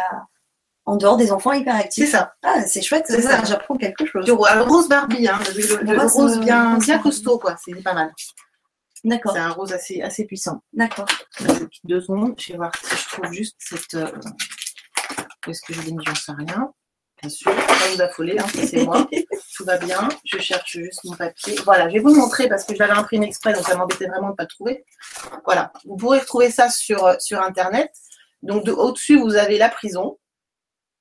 en 0.88 0.96
dehors 0.96 1.16
des 1.18 1.32
enfants 1.32 1.52
hyperactifs. 1.52 2.06
C'est 2.06 2.10
ça. 2.10 2.32
Ah, 2.42 2.62
c'est 2.66 2.80
chouette, 2.80 3.04
c'est 3.06 3.20
ça. 3.20 3.44
J'apprends 3.44 3.76
quelque 3.76 4.06
chose. 4.06 4.26
Le 4.26 4.32
rose 4.32 4.88
Barbie, 4.88 5.28
hein, 5.28 5.38
le, 5.54 6.06
rose 6.08 6.40
bien, 6.40 6.78
bien 6.78 6.98
costaud, 6.98 7.38
quoi. 7.38 7.56
C'est 7.62 7.74
pas 7.82 7.92
mal. 7.92 8.10
D'accord. 9.04 9.32
C'est 9.32 9.38
un 9.38 9.50
rose 9.50 9.72
assez, 9.72 10.00
assez 10.02 10.24
puissant. 10.24 10.62
D'accord. 10.72 11.06
Deux 11.84 12.00
secondes, 12.00 12.34
je 12.38 12.52
vais 12.52 12.56
voir 12.58 12.72
si 12.82 12.96
je 12.96 13.08
trouve 13.08 13.32
juste 13.32 13.56
cette. 13.58 13.94
Euh, 13.94 14.10
où 15.46 15.50
est-ce 15.50 15.62
que 15.62 15.72
je 15.74 15.82
l'ai 15.82 15.92
mis 15.92 16.04
J'en 16.04 16.14
sais 16.14 16.32
rien. 16.32 16.72
Bien 17.20 17.30
sûr, 17.30 17.54
pas 17.54 17.88
vous 17.94 18.00
affoler, 18.00 18.38
hein, 18.38 18.46
c'est 18.52 18.84
moi. 18.84 19.08
Tout 19.56 19.64
va 19.64 19.76
bien. 19.78 20.08
Je 20.24 20.38
cherche 20.38 20.70
juste 20.72 21.04
mon 21.04 21.16
papier. 21.16 21.56
Voilà, 21.64 21.88
je 21.88 21.94
vais 21.94 22.00
vous 22.00 22.14
montrer 22.14 22.48
parce 22.48 22.64
que 22.64 22.74
je 22.74 22.78
l'avais 22.78 22.92
imprimé 22.92 23.26
exprès, 23.26 23.52
donc 23.52 23.66
ça 23.66 23.76
m'embêtait 23.76 24.06
vraiment 24.06 24.28
de 24.28 24.32
ne 24.32 24.36
pas 24.36 24.44
le 24.44 24.48
trouver. 24.48 24.84
Voilà, 25.44 25.72
vous 25.84 25.96
pourrez 25.96 26.20
retrouver 26.20 26.50
ça 26.50 26.70
sur, 26.70 27.20
sur 27.20 27.42
Internet. 27.42 27.90
Donc 28.42 28.68
au-dessus, 28.68 29.18
vous 29.18 29.34
avez 29.34 29.58
la 29.58 29.68
prison 29.68 30.18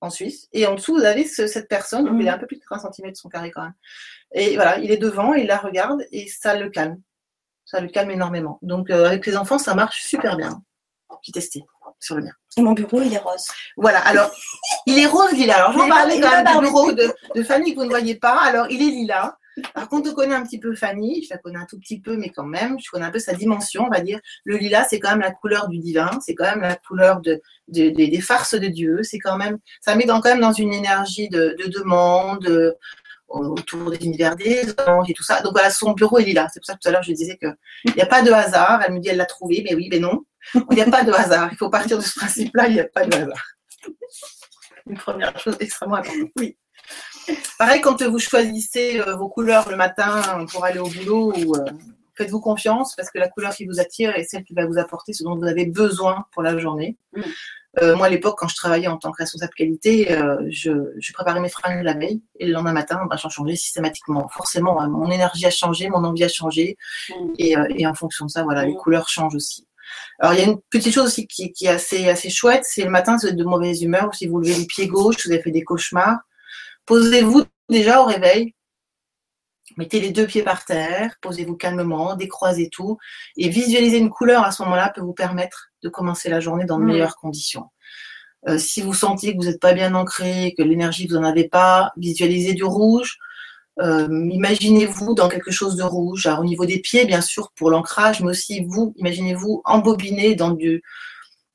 en 0.01 0.09
Suisse, 0.09 0.47
et 0.53 0.67
en 0.67 0.75
dessous, 0.75 0.95
vous 0.95 1.03
avez 1.03 1.25
cette 1.25 1.67
personne, 1.67 2.05
donc 2.05 2.15
il 2.19 2.27
est 2.27 2.29
mhm. 2.29 2.35
un 2.35 2.37
peu 2.37 2.45
plus 2.45 2.57
de 2.57 2.61
30 2.61 2.93
cm 2.93 3.11
de 3.11 3.17
son 3.17 3.29
carré 3.29 3.51
quand 3.51 3.63
même. 3.63 3.73
Et 4.33 4.55
voilà, 4.55 4.77
il 4.77 4.91
est 4.91 4.97
devant, 4.97 5.33
il 5.33 5.47
la 5.47 5.57
regarde, 5.57 6.03
et 6.11 6.27
ça 6.27 6.55
le 6.55 6.69
calme. 6.69 7.01
Ça 7.65 7.79
le 7.79 7.89
calme 7.89 8.11
énormément. 8.11 8.59
Donc 8.61 8.89
euh, 8.89 9.05
avec 9.05 9.25
les 9.25 9.37
enfants, 9.37 9.57
ça 9.57 9.75
marche 9.75 10.01
super 10.03 10.37
bien. 10.37 10.61
J'ai 11.23 11.31
testé 11.31 11.63
sur 11.99 12.15
le 12.15 12.23
mien. 12.23 12.31
Et 12.57 12.61
mon 12.61 12.73
bureau, 12.73 13.01
il 13.01 13.13
est 13.13 13.19
rose. 13.19 13.45
Voilà, 13.75 13.99
alors, 13.99 14.31
il 14.85 14.97
est 14.97 15.05
rose 15.05 15.31
lila. 15.33 15.57
Alors, 15.57 15.73
je 15.73 15.79
vais 15.79 15.89
parler 15.89 16.19
quand 16.19 16.31
même 16.31 16.45
du 16.45 16.59
bureau 16.61 16.91
de, 16.91 17.13
de 17.35 17.43
Fanny 17.43 17.73
que 17.73 17.79
vous 17.79 17.85
ne 17.85 17.89
voyez 17.89 18.15
pas. 18.15 18.39
Alors, 18.41 18.67
il 18.69 18.81
est 18.81 18.91
lila. 18.91 19.37
Par 19.73 19.89
contre, 19.89 20.11
on 20.11 20.13
connaît 20.13 20.35
un 20.35 20.43
petit 20.43 20.59
peu 20.59 20.75
Fanny, 20.75 21.23
je 21.23 21.33
la 21.33 21.39
connais 21.39 21.57
un 21.57 21.65
tout 21.65 21.79
petit 21.79 21.99
peu, 21.99 22.15
mais 22.15 22.29
quand 22.29 22.45
même, 22.45 22.77
je 22.79 22.89
connais 22.91 23.05
un 23.05 23.11
peu 23.11 23.19
sa 23.19 23.33
dimension, 23.33 23.85
on 23.85 23.89
va 23.89 24.01
dire. 24.01 24.19
Le 24.43 24.57
lilas, 24.57 24.87
c'est 24.89 24.99
quand 24.99 25.09
même 25.09 25.21
la 25.21 25.31
couleur 25.31 25.67
du 25.67 25.79
divin, 25.79 26.11
c'est 26.23 26.35
quand 26.35 26.45
même 26.45 26.61
la 26.61 26.75
couleur 26.75 27.21
de, 27.21 27.41
des 27.67 28.21
farces 28.21 28.55
de 28.55 28.67
Dieu, 28.67 29.01
c'est 29.03 29.19
quand 29.19 29.37
même, 29.37 29.57
ça 29.81 29.95
met 29.95 30.05
dans, 30.05 30.21
quand 30.21 30.29
même 30.29 30.41
dans 30.41 30.51
une 30.51 30.73
énergie 30.73 31.29
de, 31.29 31.55
demande, 31.67 32.75
autour 33.27 33.91
des 33.91 34.05
univers 34.05 34.35
des 34.35 34.63
anges 34.87 35.09
et 35.09 35.13
tout 35.13 35.23
ça. 35.23 35.41
Donc 35.41 35.53
voilà, 35.53 35.69
son 35.69 35.91
bureau 35.91 36.19
est 36.19 36.23
lilas. 36.23 36.49
C'est 36.53 36.59
pour 36.59 36.67
ça 36.67 36.73
que 36.75 36.79
tout 36.79 36.87
à 36.87 36.91
l'heure 36.91 37.03
je 37.03 37.11
disais 37.11 37.37
qu'il 37.37 37.93
n'y 37.95 38.01
a 38.01 38.05
pas 38.05 38.21
de 38.21 38.31
hasard. 38.31 38.81
Elle 38.85 38.93
me 38.93 38.99
dit 38.99 39.09
elle 39.09 39.17
l'a 39.17 39.25
trouvé, 39.25 39.63
mais 39.67 39.75
oui, 39.75 39.89
mais 39.91 39.99
non. 39.99 40.23
Il 40.53 40.75
n'y 40.75 40.81
a 40.81 40.89
pas 40.89 41.03
de 41.03 41.11
hasard. 41.11 41.49
Il 41.51 41.57
faut 41.57 41.69
partir 41.69 41.97
de 41.97 42.03
ce 42.03 42.19
principe-là, 42.19 42.67
il 42.67 42.73
n'y 42.73 42.79
a 42.79 42.85
pas 42.85 43.05
de 43.05 43.15
hasard. 43.15 43.45
Une 44.89 44.97
première 44.97 45.37
chose 45.39 45.57
extrêmement 45.59 45.95
importante. 45.95 46.29
Oui. 46.37 46.57
Pareil, 47.57 47.81
quand 47.81 48.01
vous 48.03 48.19
choisissez 48.19 48.99
euh, 48.99 49.15
vos 49.15 49.29
couleurs 49.29 49.69
le 49.69 49.75
matin 49.75 50.45
pour 50.51 50.63
aller 50.63 50.79
au 50.79 50.87
boulot, 50.87 51.33
euh, 51.55 51.65
faites-vous 52.15 52.39
confiance 52.39 52.95
parce 52.95 53.11
que 53.11 53.19
la 53.19 53.27
couleur 53.27 53.53
qui 53.53 53.65
vous 53.65 53.79
attire 53.79 54.15
est 54.15 54.23
celle 54.23 54.43
qui 54.43 54.53
va 54.53 54.65
vous 54.65 54.77
apporter 54.77 55.13
ce 55.13 55.23
dont 55.23 55.35
vous 55.35 55.45
avez 55.45 55.65
besoin 55.65 56.25
pour 56.31 56.43
la 56.43 56.57
journée. 56.57 56.97
Mm. 57.13 57.21
Euh, 57.81 57.95
moi, 57.95 58.07
à 58.07 58.09
l'époque, 58.09 58.37
quand 58.39 58.47
je 58.47 58.55
travaillais 58.55 58.87
en 58.87 58.97
tant 58.97 59.11
que 59.11 59.17
responsable 59.17 59.53
qualité, 59.53 60.17
je, 60.47 61.13
préparais 61.13 61.39
mes 61.39 61.49
fringues 61.49 61.83
la 61.83 61.93
veille 61.93 62.23
et 62.39 62.47
le 62.47 62.53
lendemain 62.53 62.73
matin, 62.73 63.05
bah, 63.07 63.17
j'en 63.21 63.29
changeais 63.29 63.55
systématiquement. 63.55 64.27
Forcément, 64.29 64.81
hein, 64.81 64.87
mon 64.87 65.11
énergie 65.11 65.45
a 65.45 65.51
changé, 65.51 65.89
mon 65.89 66.03
envie 66.03 66.23
a 66.23 66.29
changé 66.29 66.77
mm. 67.09 67.33
et, 67.37 67.85
en 67.85 67.93
fonction 67.93 68.25
de 68.25 68.31
ça, 68.31 68.43
voilà, 68.43 68.65
les 68.65 68.73
mm. 68.73 68.77
couleurs 68.77 69.09
changent 69.09 69.35
aussi. 69.35 69.67
Alors, 70.19 70.33
il 70.33 70.39
y 70.39 70.43
a 70.43 70.45
une 70.45 70.59
petite 70.69 70.93
chose 70.93 71.07
aussi 71.07 71.27
qui, 71.27 71.53
est 71.61 71.67
assez, 71.67 72.09
assez 72.09 72.29
chouette, 72.29 72.63
c'est 72.63 72.83
le 72.83 72.89
matin, 72.89 73.17
vous 73.17 73.27
êtes 73.27 73.35
de 73.35 73.43
mauvaise 73.43 73.81
humeur 73.81 74.09
ou 74.09 74.13
si 74.13 74.27
vous 74.27 74.39
levez 74.39 74.55
le 74.55 74.65
pied 74.65 74.87
gauche, 74.87 75.25
vous 75.25 75.31
avez 75.31 75.41
fait 75.41 75.51
des 75.51 75.63
cauchemars, 75.63 76.19
Posez-vous 76.87 77.43
déjà 77.69 78.01
au 78.01 78.05
réveil. 78.05 78.55
Mettez 79.75 79.99
les 79.99 80.11
deux 80.11 80.25
pieds 80.25 80.41
par 80.41 80.63
terre, 80.63 81.15
posez-vous 81.21 81.55
calmement, 81.55 82.15
décroisez 82.15 82.69
tout 82.69 82.97
et 83.35 83.49
visualiser 83.49 83.97
une 83.97 84.09
couleur 84.09 84.43
à 84.43 84.51
ce 84.51 84.63
moment-là 84.63 84.91
peut 84.95 85.01
vous 85.01 85.13
permettre 85.13 85.67
de 85.83 85.89
commencer 85.89 86.29
la 86.29 86.39
journée 86.39 86.65
dans 86.65 86.79
de 86.79 86.83
mmh. 86.83 86.87
meilleures 86.87 87.17
conditions. 87.17 87.65
Euh, 88.47 88.57
si 88.57 88.81
vous 88.81 88.93
sentez 88.93 89.33
que 89.33 89.37
vous 89.37 89.49
n'êtes 89.49 89.59
pas 89.59 89.73
bien 89.73 89.93
ancré, 89.93 90.55
que 90.57 90.63
l'énergie 90.63 91.07
vous 91.07 91.17
en 91.17 91.23
avez 91.23 91.49
pas, 91.49 91.91
visualisez 91.97 92.53
du 92.53 92.63
rouge. 92.63 93.17
Euh, 93.79 94.07
imaginez-vous 94.31 95.13
dans 95.13 95.29
quelque 95.29 95.51
chose 95.51 95.75
de 95.75 95.83
rouge. 95.83 96.25
Alors, 96.25 96.39
au 96.39 96.45
niveau 96.45 96.65
des 96.65 96.79
pieds, 96.79 97.05
bien 97.05 97.21
sûr, 97.21 97.51
pour 97.55 97.69
l'ancrage, 97.69 98.21
mais 98.21 98.29
aussi 98.29 98.65
vous, 98.65 98.93
imaginez-vous 98.97 99.61
embobiné 99.65 100.35
dans 100.35 100.51
du, 100.51 100.83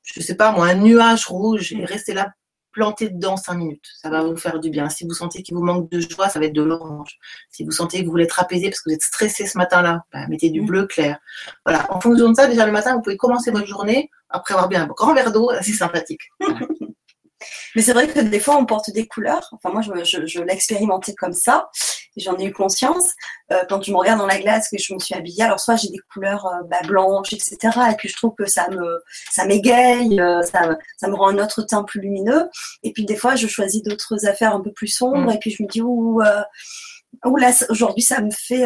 je 0.03 0.21
sais 0.21 0.35
pas 0.35 0.51
moi, 0.51 0.67
un 0.67 0.75
nuage 0.75 1.25
rouge 1.27 1.73
et 1.73 1.85
restez 1.85 2.13
là 2.13 2.33
planter 2.73 3.09
dedans 3.09 3.37
cinq 3.37 3.53
minutes. 3.53 3.85
Ça 4.01 4.09
va 4.09 4.23
vous 4.23 4.35
faire 4.35 4.59
du 4.59 4.69
bien. 4.69 4.89
Si 4.89 5.05
vous 5.05 5.13
sentez 5.13 5.43
qu'il 5.43 5.55
vous 5.55 5.63
manque 5.63 5.89
de 5.89 5.99
joie, 5.99 6.27
ça 6.27 6.39
va 6.39 6.45
être 6.45 6.53
de 6.53 6.63
l'orange. 6.63 7.17
Si 7.49 7.63
vous 7.63 7.71
sentez 7.71 7.99
que 7.99 8.05
vous 8.05 8.11
voulez 8.11 8.25
être 8.25 8.39
apaisé 8.39 8.69
parce 8.69 8.81
que 8.81 8.89
vous 8.89 8.95
êtes 8.95 9.03
stressé 9.03 9.45
ce 9.45 9.57
matin-là, 9.57 10.03
bah, 10.11 10.27
mettez 10.27 10.49
du 10.49 10.61
mm. 10.61 10.65
bleu 10.65 10.87
clair. 10.87 11.19
Voilà. 11.65 11.85
En 11.93 12.01
fonction 12.01 12.29
de 12.29 12.35
ça, 12.35 12.47
déjà 12.47 12.65
le 12.65 12.71
matin, 12.71 12.95
vous 12.95 13.01
pouvez 13.01 13.15
commencer 13.15 13.51
votre 13.51 13.67
journée 13.67 14.09
après 14.29 14.55
avoir 14.55 14.67
bu 14.67 14.75
un 14.75 14.87
grand 14.87 15.13
verre 15.13 15.31
d'eau. 15.31 15.51
C'est 15.61 15.71
sympathique. 15.71 16.21
Mais 17.75 17.81
c'est 17.81 17.91
vrai 17.91 18.07
que 18.07 18.19
des 18.21 18.39
fois, 18.39 18.55
on 18.55 18.65
porte 18.65 18.89
des 18.91 19.05
couleurs. 19.05 19.49
Enfin, 19.51 19.69
moi, 19.69 19.81
je, 19.81 20.03
je, 20.05 20.25
je 20.25 20.41
l'ai 20.41 20.53
expérimenté 20.53 21.13
comme 21.13 21.33
ça. 21.33 21.69
J'en 22.17 22.37
ai 22.37 22.45
eu 22.45 22.53
conscience. 22.53 23.13
Euh, 23.51 23.63
quand 23.67 23.81
je 23.83 23.91
me 23.91 23.97
regarde 23.97 24.19
dans 24.19 24.27
la 24.27 24.39
glace, 24.39 24.69
que 24.69 24.77
je 24.77 24.93
me 24.93 24.99
suis 24.99 25.15
habillée, 25.15 25.43
alors 25.43 25.59
soit 25.59 25.75
j'ai 25.75 25.89
des 25.89 25.99
couleurs 26.11 26.45
euh, 26.45 26.63
bah, 26.69 26.81
blanches, 26.85 27.33
etc. 27.33 27.57
Et 27.91 27.95
puis 27.95 28.09
je 28.09 28.15
trouve 28.15 28.33
que 28.37 28.45
ça 28.45 28.69
me, 28.69 29.01
ça 29.31 29.45
m'égaye, 29.45 30.19
euh, 30.19 30.41
ça, 30.43 30.77
ça 30.97 31.07
me 31.07 31.15
rend 31.15 31.29
un 31.29 31.43
autre 31.43 31.63
teint 31.63 31.83
plus 31.83 32.01
lumineux. 32.01 32.49
Et 32.83 32.91
puis 32.91 33.05
des 33.05 33.15
fois, 33.15 33.35
je 33.35 33.47
choisis 33.47 33.81
d'autres 33.81 34.25
affaires 34.27 34.53
un 34.53 34.61
peu 34.61 34.71
plus 34.71 34.87
sombres. 34.87 35.31
Mm. 35.31 35.35
Et 35.35 35.39
puis 35.39 35.51
je 35.51 35.63
me 35.63 35.67
dis, 35.67 35.81
ouh, 35.81 36.21
ouh 37.25 37.37
là, 37.37 37.51
aujourd'hui, 37.69 38.03
ça 38.03 38.21
me 38.21 38.31
fait 38.31 38.65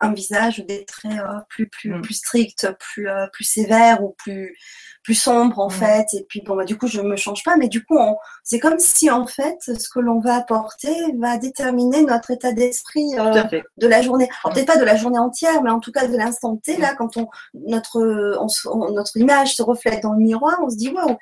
un 0.00 0.12
visage 0.12 0.64
des 0.66 0.84
traits 0.84 1.20
plus, 1.48 1.68
plus, 1.68 1.90
mm. 1.90 2.02
plus 2.02 2.14
strict, 2.14 2.68
plus, 2.78 3.08
plus 3.32 3.44
sévère 3.44 4.02
ou 4.02 4.14
plus 4.18 4.56
plus 5.04 5.14
sombre 5.14 5.60
en 5.60 5.68
fait. 5.68 6.06
Et 6.14 6.24
puis 6.28 6.40
bon, 6.40 6.56
bah, 6.56 6.64
du 6.64 6.76
coup, 6.76 6.88
je 6.88 7.00
me 7.00 7.14
change 7.14 7.44
pas, 7.44 7.56
mais 7.56 7.68
du 7.68 7.84
coup, 7.84 7.98
c'est 8.42 8.58
comme 8.58 8.78
si 8.78 9.10
en 9.10 9.26
fait, 9.26 9.58
ce 9.60 9.88
que 9.88 10.00
l'on 10.00 10.18
va 10.18 10.36
apporter 10.36 10.94
va 11.18 11.36
déterminer 11.36 12.02
notre 12.02 12.30
état 12.32 12.52
d'esprit 12.52 13.16
euh, 13.18 13.42
de 13.76 13.86
la 13.86 14.02
journée. 14.02 14.28
Alors 14.42 14.54
peut-être 14.54 14.66
pas 14.66 14.78
de 14.78 14.84
la 14.84 14.96
journée 14.96 15.18
entière, 15.18 15.62
mais 15.62 15.70
en 15.70 15.78
tout 15.78 15.92
cas 15.92 16.08
de 16.08 16.16
l'instant 16.16 16.56
T 16.56 16.78
là, 16.78 16.94
quand 16.96 17.16
on 17.18 17.28
notre 17.54 18.00
notre 18.90 19.16
image 19.18 19.54
se 19.54 19.62
reflète 19.62 20.02
dans 20.02 20.14
le 20.14 20.20
miroir, 20.20 20.58
on 20.62 20.70
se 20.70 20.76
dit 20.76 20.88
waouh. 20.88 21.16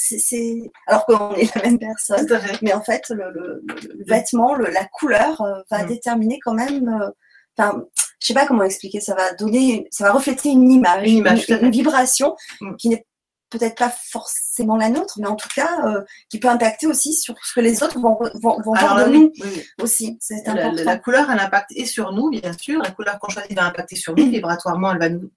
C'est, 0.00 0.70
alors 0.86 1.06
qu'on 1.06 1.34
est 1.34 1.52
la 1.56 1.62
même 1.62 1.78
personne, 1.78 2.26
mais 2.62 2.72
en 2.72 2.82
fait 2.82 3.08
le, 3.10 3.64
vêtement, 4.06 4.54
la 4.54 4.84
couleur 4.84 5.40
euh, 5.40 5.60
va 5.70 5.84
déterminer 5.84 6.38
quand 6.44 6.54
même. 6.54 6.88
Euh, 6.88 7.10
enfin, 7.56 7.84
je 8.20 8.26
sais 8.26 8.34
pas 8.34 8.46
comment 8.46 8.64
expliquer, 8.64 9.00
ça 9.00 9.14
va 9.14 9.32
donner, 9.34 9.86
ça 9.90 10.04
va 10.04 10.12
refléter 10.12 10.50
une 10.50 10.70
image, 10.70 11.08
une, 11.08 11.18
image, 11.18 11.48
une 11.48 11.70
vibration 11.70 12.36
mm. 12.60 12.76
qui 12.76 12.88
n'est 12.88 13.06
peut-être 13.50 13.76
pas 13.76 13.90
forcément 13.90 14.76
la 14.76 14.90
nôtre, 14.90 15.18
mais 15.20 15.26
en 15.26 15.36
tout 15.36 15.48
cas, 15.54 15.86
euh, 15.86 16.02
qui 16.28 16.38
peut 16.38 16.48
impacter 16.48 16.86
aussi 16.86 17.14
sur 17.14 17.34
ce 17.42 17.54
que 17.54 17.60
les 17.60 17.82
autres 17.82 17.98
vont, 17.98 18.18
vont, 18.34 18.60
vont 18.60 18.74
voir 18.74 19.06
de 19.06 19.12
nous 19.12 19.32
aussi. 19.80 20.18
C'est 20.20 20.46
important. 20.46 20.82
La, 20.84 20.98
couleur, 20.98 21.30
elle 21.30 21.38
impacte 21.38 21.70
et 21.74 21.86
sur 21.86 22.12
nous, 22.12 22.30
bien 22.30 22.52
sûr. 22.52 22.82
La 22.82 22.90
couleur 22.90 23.18
qu'on 23.18 23.30
choisit 23.30 23.54
va 23.54 23.64
impacter 23.64 23.96
sur 23.96 24.14
nous. 24.14 24.28
Vibratoirement, 24.30 24.92
elle 24.92 24.98
va 24.98 25.08
nous 25.08 25.30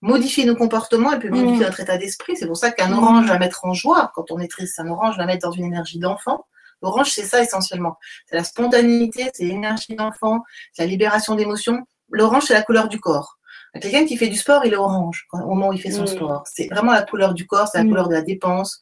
modifier 0.00 0.46
nos 0.46 0.56
comportements, 0.56 1.12
elle 1.12 1.18
peut 1.18 1.28
modifier 1.28 1.58
mm. 1.58 1.68
notre 1.68 1.80
état 1.80 1.98
d'esprit. 1.98 2.36
C'est 2.36 2.46
pour 2.46 2.56
ça 2.56 2.70
qu'un 2.70 2.92
orange 2.92 3.26
va 3.26 3.38
mettre 3.38 3.66
en 3.66 3.74
joie 3.74 4.10
quand 4.14 4.30
on 4.30 4.38
est 4.38 4.48
triste. 4.48 4.78
Un 4.80 4.88
orange 4.88 5.18
va 5.18 5.26
mettre 5.26 5.46
dans 5.46 5.52
une 5.52 5.66
énergie 5.66 5.98
d'enfant. 5.98 6.46
L'orange, 6.82 7.10
c'est 7.10 7.24
ça 7.24 7.42
essentiellement. 7.42 7.98
C'est 8.26 8.36
la 8.36 8.44
spontanéité, 8.44 9.30
c'est 9.34 9.44
l'énergie 9.44 9.94
d'enfant, 9.94 10.42
c'est 10.72 10.82
la 10.82 10.88
libération 10.88 11.34
d'émotions. 11.34 11.86
L'orange, 12.10 12.44
c'est 12.44 12.54
la 12.54 12.62
couleur 12.62 12.88
du 12.88 13.00
corps. 13.00 13.38
Quelqu'un 13.80 14.04
qui 14.04 14.16
fait 14.16 14.28
du 14.28 14.36
sport, 14.36 14.64
il 14.64 14.72
est 14.72 14.76
orange 14.76 15.28
au 15.32 15.54
moment 15.54 15.68
où 15.68 15.72
il 15.72 15.80
fait 15.80 15.92
son 15.92 16.02
mm. 16.02 16.08
sport. 16.08 16.42
C'est 16.46 16.68
vraiment 16.68 16.92
la 16.92 17.02
couleur 17.02 17.34
du 17.34 17.46
corps, 17.46 17.68
c'est 17.68 17.78
la 17.78 17.84
mm. 17.84 17.88
couleur 17.88 18.08
de 18.08 18.14
la 18.14 18.22
dépense. 18.22 18.80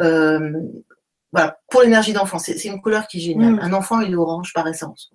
Euh, 0.00 0.52
voilà, 1.32 1.58
pour 1.68 1.82
l'énergie 1.82 2.12
d'enfant, 2.12 2.38
c'est 2.38 2.64
une 2.64 2.80
couleur 2.80 3.08
qui 3.08 3.18
est 3.18 3.20
géniale. 3.20 3.54
Mm. 3.54 3.60
Un 3.60 3.72
enfant, 3.72 4.00
il 4.00 4.12
est 4.12 4.16
orange 4.16 4.52
par 4.52 4.68
essence. 4.68 5.10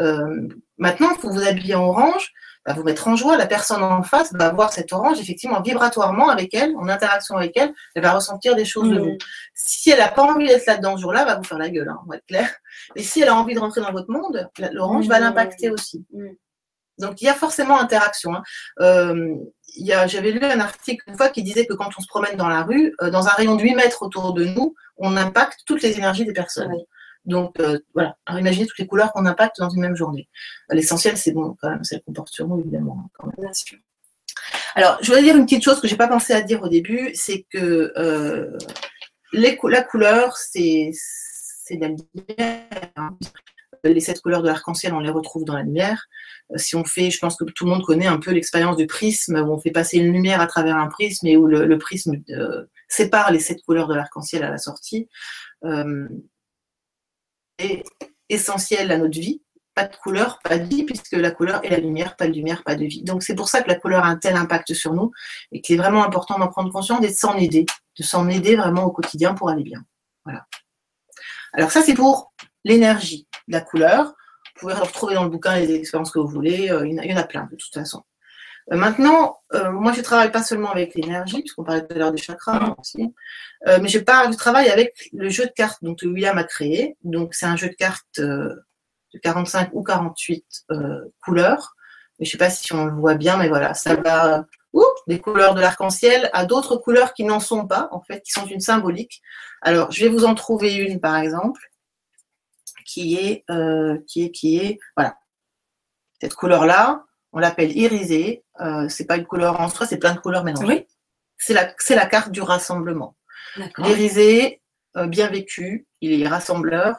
Euh, 0.00 0.48
maintenant, 0.76 1.14
pour 1.14 1.30
vous 1.30 1.42
habiller 1.42 1.74
en 1.74 1.84
orange, 1.84 2.30
bah, 2.66 2.74
vous 2.74 2.82
mettre 2.82 3.08
en 3.08 3.16
joie. 3.16 3.36
La 3.38 3.46
personne 3.46 3.82
en 3.82 4.02
face 4.02 4.32
va 4.34 4.52
voir 4.52 4.72
cette 4.72 4.92
orange, 4.92 5.18
effectivement, 5.18 5.62
vibratoirement 5.62 6.28
avec 6.28 6.52
elle, 6.52 6.76
en 6.76 6.88
interaction 6.88 7.36
avec 7.36 7.56
elle, 7.56 7.72
elle 7.94 8.02
va 8.02 8.12
ressentir 8.12 8.54
des 8.54 8.64
choses 8.64 8.90
de 8.90 8.98
vous. 8.98 9.16
Si 9.54 9.90
elle 9.90 10.00
n'a 10.00 10.08
pas 10.08 10.22
envie 10.22 10.48
d'être 10.48 10.66
là-dedans 10.66 10.96
ce 10.96 11.02
jour-là, 11.02 11.20
elle 11.20 11.28
va 11.28 11.36
vous 11.36 11.44
faire 11.44 11.58
la 11.58 11.70
gueule, 11.70 11.88
hein, 11.88 11.98
on 12.04 12.10
va 12.10 12.16
être 12.16 12.26
clair. 12.26 12.50
Et 12.96 13.02
si 13.02 13.22
elle 13.22 13.28
a 13.28 13.36
envie 13.36 13.54
de 13.54 13.60
rentrer 13.60 13.80
dans 13.80 13.92
votre 13.92 14.10
monde, 14.10 14.50
l'orange 14.72 15.06
va 15.06 15.20
l'impacter 15.20 15.70
aussi. 15.70 16.04
Donc 16.98 17.20
il 17.20 17.26
y 17.26 17.28
a 17.28 17.34
forcément 17.34 17.78
interaction. 17.78 18.34
Hein. 18.34 18.42
Euh, 18.80 19.34
J'avais 20.06 20.32
lu 20.32 20.40
un 20.42 20.60
article 20.60 21.04
une 21.08 21.16
fois 21.16 21.28
qui 21.28 21.42
disait 21.42 21.66
que 21.66 21.74
quand 21.74 21.90
on 21.96 22.00
se 22.00 22.06
promène 22.06 22.36
dans 22.36 22.48
la 22.48 22.62
rue, 22.62 22.94
euh, 23.02 23.10
dans 23.10 23.26
un 23.26 23.32
rayon 23.32 23.56
de 23.56 23.62
8 23.62 23.74
mètres 23.74 24.02
autour 24.02 24.32
de 24.32 24.44
nous, 24.44 24.74
on 24.96 25.16
impacte 25.16 25.60
toutes 25.66 25.82
les 25.82 25.96
énergies 25.98 26.24
des 26.24 26.32
personnes. 26.32 26.72
Donc 27.24 27.58
euh, 27.60 27.78
voilà, 27.94 28.16
Alors, 28.26 28.40
imaginez 28.40 28.66
toutes 28.66 28.78
les 28.78 28.86
couleurs 28.86 29.12
qu'on 29.12 29.26
impacte 29.26 29.58
dans 29.58 29.68
une 29.68 29.80
même 29.80 29.96
journée. 29.96 30.28
L'essentiel, 30.70 31.16
c'est 31.16 31.32
bon, 31.32 31.56
quand 31.60 31.70
même, 31.70 31.84
c'est 31.84 31.96
le 31.96 32.02
comportement, 32.02 32.58
évidemment. 32.58 33.02
Hein, 33.04 33.10
quand 33.14 33.26
même. 33.26 33.50
Alors, 34.74 34.98
je 35.00 35.06
voudrais 35.06 35.22
dire 35.22 35.36
une 35.36 35.44
petite 35.44 35.64
chose 35.64 35.80
que 35.80 35.88
j'ai 35.88 35.96
pas 35.96 36.08
pensé 36.08 36.32
à 36.32 36.42
dire 36.42 36.62
au 36.62 36.68
début, 36.68 37.10
c'est 37.14 37.46
que 37.50 37.92
la 39.32 39.82
couleur, 39.82 40.36
c'est 40.36 40.92
la 41.70 41.88
lumière. 41.88 43.10
Hein 43.84 43.88
les 43.90 44.00
sept 44.00 44.20
couleurs 44.20 44.42
de 44.42 44.48
l'arc-en-ciel, 44.48 44.94
on 44.94 45.00
les 45.00 45.10
retrouve 45.10 45.44
dans 45.44 45.54
la 45.54 45.62
lumière. 45.62 46.06
Euh, 46.52 46.58
si 46.58 46.76
on 46.76 46.84
fait, 46.84 47.10
je 47.10 47.18
pense 47.18 47.36
que 47.36 47.44
tout 47.44 47.64
le 47.64 47.70
monde 47.70 47.84
connaît 47.84 48.06
un 48.06 48.18
peu 48.18 48.30
l'expérience 48.32 48.76
du 48.76 48.86
prisme, 48.86 49.36
où 49.36 49.52
on 49.52 49.58
fait 49.58 49.70
passer 49.70 49.98
une 49.98 50.12
lumière 50.12 50.40
à 50.40 50.46
travers 50.46 50.76
un 50.76 50.88
prisme 50.88 51.26
et 51.26 51.36
où 51.36 51.46
le, 51.46 51.78
prisme 51.78 52.22
euh, 52.30 52.64
sépare 52.88 53.32
les 53.32 53.40
sept 53.40 53.62
couleurs 53.62 53.88
de 53.88 53.94
l'arc-en-ciel 53.94 54.42
à 54.42 54.50
la 54.50 54.58
sortie. 54.58 55.08
Euh, 55.64 56.08
essentiel 58.28 58.90
à 58.92 58.98
notre 58.98 59.18
vie. 59.18 59.42
Pas 59.74 59.86
de 59.86 59.96
couleur, 59.96 60.38
pas 60.42 60.56
de 60.56 60.64
vie, 60.64 60.84
puisque 60.84 61.12
la 61.12 61.30
couleur 61.30 61.62
est 61.62 61.68
la 61.68 61.76
lumière, 61.76 62.16
pas 62.16 62.26
de 62.26 62.32
lumière, 62.32 62.64
pas 62.64 62.76
de 62.76 62.84
vie. 62.86 63.02
Donc 63.02 63.22
c'est 63.22 63.34
pour 63.34 63.48
ça 63.50 63.60
que 63.60 63.68
la 63.68 63.74
couleur 63.74 64.04
a 64.04 64.08
un 64.08 64.16
tel 64.16 64.34
impact 64.34 64.72
sur 64.72 64.94
nous 64.94 65.12
et 65.52 65.60
qu'il 65.60 65.74
est 65.74 65.78
vraiment 65.78 66.02
important 66.02 66.38
d'en 66.38 66.48
prendre 66.48 66.72
conscience 66.72 67.04
et 67.04 67.08
de 67.08 67.14
s'en 67.14 67.36
aider, 67.36 67.66
de 67.98 68.02
s'en 68.02 68.26
aider 68.28 68.56
vraiment 68.56 68.84
au 68.84 68.90
quotidien 68.90 69.34
pour 69.34 69.50
aller 69.50 69.62
bien. 69.62 69.84
Voilà. 70.24 70.46
Alors 71.52 71.70
ça 71.70 71.82
c'est 71.82 71.94
pour 71.94 72.32
l'énergie, 72.66 73.28
la 73.48 73.60
couleur. 73.60 74.06
Vous 74.06 74.60
pouvez 74.60 74.74
retrouver 74.74 75.14
dans 75.14 75.24
le 75.24 75.30
bouquin 75.30 75.56
les 75.56 75.72
expériences 75.74 76.10
que 76.10 76.18
vous 76.18 76.28
voulez. 76.28 76.70
Euh, 76.70 76.86
il 76.86 76.94
y 76.94 77.14
en 77.14 77.16
a 77.16 77.22
plein 77.22 77.48
de 77.50 77.56
toute 77.56 77.72
façon. 77.72 78.02
Euh, 78.72 78.76
maintenant, 78.76 79.38
euh, 79.54 79.70
moi, 79.70 79.92
je 79.92 80.00
travaille 80.00 80.32
pas 80.32 80.42
seulement 80.42 80.72
avec 80.72 80.94
l'énergie, 80.96 81.40
puisqu'on 81.40 81.62
parlait 81.62 81.86
tout 81.86 81.94
à 81.94 81.98
l'heure 81.98 82.12
des 82.12 82.18
chakras 82.18 82.74
aussi, 82.78 83.14
mais 83.64 83.88
je, 83.88 83.98
parle, 84.00 84.32
je 84.32 84.36
travaille 84.36 84.68
avec 84.68 85.08
le 85.12 85.28
jeu 85.28 85.44
de 85.46 85.52
cartes 85.52 85.78
dont 85.82 85.94
William 86.02 86.36
a 86.38 86.44
créé. 86.44 86.96
Donc, 87.04 87.34
c'est 87.34 87.46
un 87.46 87.56
jeu 87.56 87.68
de 87.68 87.74
cartes 87.74 88.20
de 88.20 88.58
45 89.22 89.70
ou 89.72 89.84
48 89.84 90.44
couleurs. 91.22 91.74
Mais 92.18 92.26
je 92.26 92.30
sais 92.32 92.38
pas 92.38 92.50
si 92.50 92.72
on 92.72 92.86
le 92.86 92.92
voit 92.92 93.14
bien, 93.14 93.36
mais 93.36 93.48
voilà, 93.48 93.74
ça 93.74 93.94
va 93.94 94.44
des 95.06 95.20
couleurs 95.20 95.54
de 95.54 95.60
l'arc-en-ciel 95.60 96.28
à 96.32 96.44
d'autres 96.44 96.76
couleurs 96.76 97.14
qui 97.14 97.24
n'en 97.24 97.40
sont 97.40 97.66
pas, 97.66 97.88
en 97.92 98.00
fait, 98.00 98.20
qui 98.22 98.32
sont 98.32 98.46
une 98.46 98.60
symbolique. 98.60 99.22
Alors, 99.62 99.90
je 99.92 100.04
vais 100.04 100.10
vous 100.10 100.24
en 100.24 100.34
trouver 100.34 100.74
une, 100.74 101.00
par 101.00 101.16
exemple, 101.16 101.60
qui 102.86 103.16
est, 103.16 103.44
qui 104.06 104.24
est, 104.24 104.30
qui 104.30 104.56
est, 104.58 104.78
voilà, 104.96 105.16
cette 106.20 106.34
couleur-là, 106.34 107.04
on 107.32 107.38
l'appelle 107.38 107.76
irisée. 107.76 108.44
Euh, 108.60 108.88
c'est 108.88 109.04
pas 109.04 109.16
une 109.16 109.26
couleur 109.26 109.60
en 109.60 109.68
soi, 109.68 109.86
c'est 109.86 109.98
plein 109.98 110.14
de 110.14 110.20
couleurs 110.20 110.44
mélangées. 110.44 110.86
C'est 111.38 111.52
la, 111.52 111.72
c'est 111.78 111.94
la 111.94 112.06
carte 112.06 112.32
du 112.32 112.40
rassemblement. 112.40 113.16
L'irisé, 113.78 114.62
euh, 114.96 115.06
bien 115.06 115.28
vécu, 115.28 115.86
il 116.00 116.22
est 116.22 116.28
rassembleur. 116.28 116.96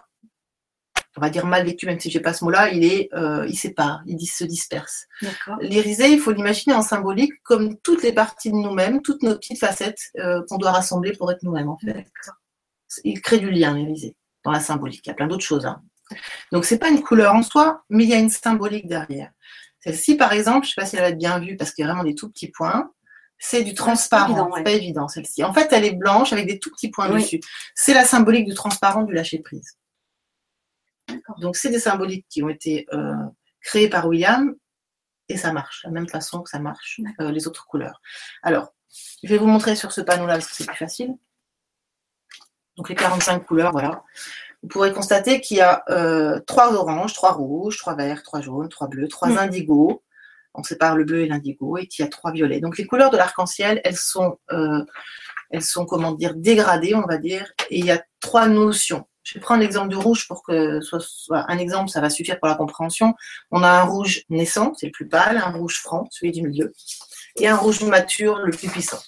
On 1.15 1.21
va 1.21 1.31
dire 1.31 1.47
mal 1.47 1.65
vécu, 1.65 1.87
même 1.87 1.99
si 1.99 2.11
je 2.11 2.17
n'ai 2.19 2.21
pas 2.21 2.33
ce 2.33 2.43
mot-là, 2.43 2.69
il 2.69 2.85
est, 2.85 3.09
euh, 3.15 3.47
il 3.47 3.57
sépare, 3.57 4.03
il 4.05 4.23
se 4.27 4.43
disperse. 4.43 5.07
L'irisé, 5.61 6.09
il 6.09 6.19
faut 6.19 6.31
l'imaginer 6.31 6.75
en 6.75 6.83
symbolique 6.83 7.33
comme 7.41 7.75
toutes 7.79 8.03
les 8.03 8.13
parties 8.13 8.51
de 8.51 8.55
nous-mêmes, 8.55 9.01
toutes 9.01 9.23
nos 9.23 9.35
petites 9.35 9.59
facettes 9.59 10.11
euh, 10.19 10.43
qu'on 10.47 10.57
doit 10.57 10.71
rassembler 10.71 11.13
pour 11.13 11.31
être 11.31 11.41
nous-mêmes, 11.41 11.69
en 11.69 11.77
fait. 11.79 12.05
Il 13.03 13.19
crée 13.21 13.39
du 13.39 13.49
lien, 13.49 13.73
l'irisé, 13.73 14.15
dans 14.47 14.53
la 14.53 14.61
symbolique. 14.61 15.01
Il 15.05 15.09
y 15.09 15.11
a 15.11 15.13
plein 15.13 15.27
d'autres 15.27 15.43
choses. 15.43 15.65
Hein. 15.65 15.83
Donc, 16.53 16.63
c'est 16.63 16.79
pas 16.79 16.87
une 16.87 17.03
couleur 17.03 17.35
en 17.35 17.43
soi, 17.43 17.83
mais 17.89 18.05
il 18.05 18.09
y 18.09 18.13
a 18.13 18.17
une 18.17 18.29
symbolique 18.29 18.87
derrière. 18.87 19.29
Celle-ci, 19.81 20.15
par 20.15 20.31
exemple, 20.31 20.65
je 20.65 20.71
ne 20.71 20.73
sais 20.73 20.81
pas 20.81 20.85
si 20.85 20.95
elle 20.95 21.01
va 21.01 21.09
être 21.09 21.17
bien 21.17 21.37
vue 21.39 21.57
parce 21.57 21.73
qu'il 21.73 21.83
y 21.83 21.85
a 21.85 21.91
vraiment 21.91 22.05
des 22.05 22.15
tout 22.15 22.29
petits 22.29 22.49
points. 22.49 22.89
C'est 23.37 23.63
du 23.63 23.73
transparent. 23.73 24.49
C'est 24.55 24.63
pas 24.63 24.71
évident, 24.71 25.09
celle-ci. 25.09 25.43
En 25.43 25.53
fait, 25.53 25.67
elle 25.73 25.83
est 25.83 25.93
blanche 25.93 26.31
avec 26.31 26.47
des 26.47 26.59
tout 26.59 26.71
petits 26.71 26.89
points 26.89 27.09
dessus. 27.09 27.41
C'est 27.75 27.93
la 27.93 28.05
symbolique 28.05 28.47
du 28.47 28.53
transparent 28.53 29.03
du 29.03 29.13
lâcher 29.13 29.39
prise. 29.39 29.77
Donc, 31.39 31.57
c'est 31.57 31.69
des 31.69 31.79
symboliques 31.79 32.25
qui 32.29 32.41
ont 32.41 32.49
été 32.49 32.87
euh, 32.93 33.13
créées 33.61 33.89
par 33.89 34.07
William 34.07 34.55
et 35.27 35.35
ça 35.35 35.51
marche, 35.51 35.83
de 35.83 35.89
la 35.89 35.93
même 35.93 36.07
façon 36.07 36.41
que 36.41 36.49
ça 36.49 36.59
marche 36.59 37.01
euh, 37.19 37.31
les 37.31 37.47
autres 37.47 37.67
couleurs. 37.67 38.01
Alors, 38.43 38.73
je 39.23 39.27
vais 39.27 39.37
vous 39.37 39.47
montrer 39.47 39.75
sur 39.75 39.91
ce 39.91 39.99
panneau-là 39.99 40.35
parce 40.35 40.47
que 40.47 40.55
c'est 40.55 40.65
plus 40.65 40.77
facile. 40.77 41.15
Donc, 42.77 42.89
les 42.89 42.95
45 42.95 43.45
couleurs, 43.45 43.71
voilà 43.71 44.03
vous 44.63 44.69
pourrez 44.69 44.91
constater 44.91 45.39
qu'il 45.39 45.57
y 45.57 45.61
a 45.61 45.83
euh, 45.89 46.39
trois 46.45 46.73
oranges, 46.73 47.13
trois 47.13 47.31
rouges, 47.31 47.77
trois 47.77 47.95
verts, 47.95 48.23
trois 48.23 48.41
jaunes, 48.41 48.69
trois 48.69 48.87
bleus, 48.87 49.07
trois 49.07 49.29
mm. 49.29 49.37
indigos. 49.37 50.03
On 50.53 50.63
sépare 50.63 50.95
le 50.95 51.03
bleu 51.03 51.21
et 51.21 51.27
l'indigo 51.27 51.77
et 51.77 51.85
qu'il 51.85 52.03
y 52.03 52.07
a 52.07 52.09
trois 52.09 52.31
violets. 52.31 52.59
Donc 52.59 52.77
les 52.77 52.85
couleurs 52.85 53.11
de 53.11 53.17
l'arc-en-ciel, 53.17 53.79
elles 53.83 53.95
sont, 53.95 54.39
euh, 54.51 54.83
elles 55.51 55.61
sont 55.61 55.85
comment 55.85 56.13
dire 56.13 56.33
dégradées, 56.35 56.95
on 56.95 57.05
va 57.05 57.17
dire. 57.17 57.51
Et 57.69 57.79
il 57.79 57.85
y 57.85 57.91
a 57.91 58.03
trois 58.19 58.47
notions. 58.47 59.05
Je 59.21 59.35
vais 59.35 59.39
prendre 59.39 59.61
l'exemple 59.61 59.89
du 59.89 59.97
rouge 59.97 60.27
pour 60.27 60.41
que 60.41 60.81
ce 60.81 60.99
soit 60.99 61.45
un 61.51 61.57
exemple, 61.59 61.89
ça 61.89 62.01
va 62.01 62.09
suffire 62.09 62.39
pour 62.39 62.47
la 62.47 62.55
compréhension. 62.55 63.13
On 63.51 63.61
a 63.61 63.69
un 63.69 63.83
rouge 63.83 64.23
naissant, 64.29 64.73
c'est 64.75 64.87
le 64.87 64.91
plus 64.91 65.07
pâle, 65.07 65.37
un 65.37 65.51
rouge 65.51 65.81
franc, 65.81 66.07
celui 66.11 66.31
du 66.31 66.41
milieu, 66.41 66.73
et 67.35 67.47
un 67.47 67.57
rouge 67.57 67.83
mature, 67.83 68.39
le 68.39 68.51
plus 68.51 68.69
puissant. 68.69 68.99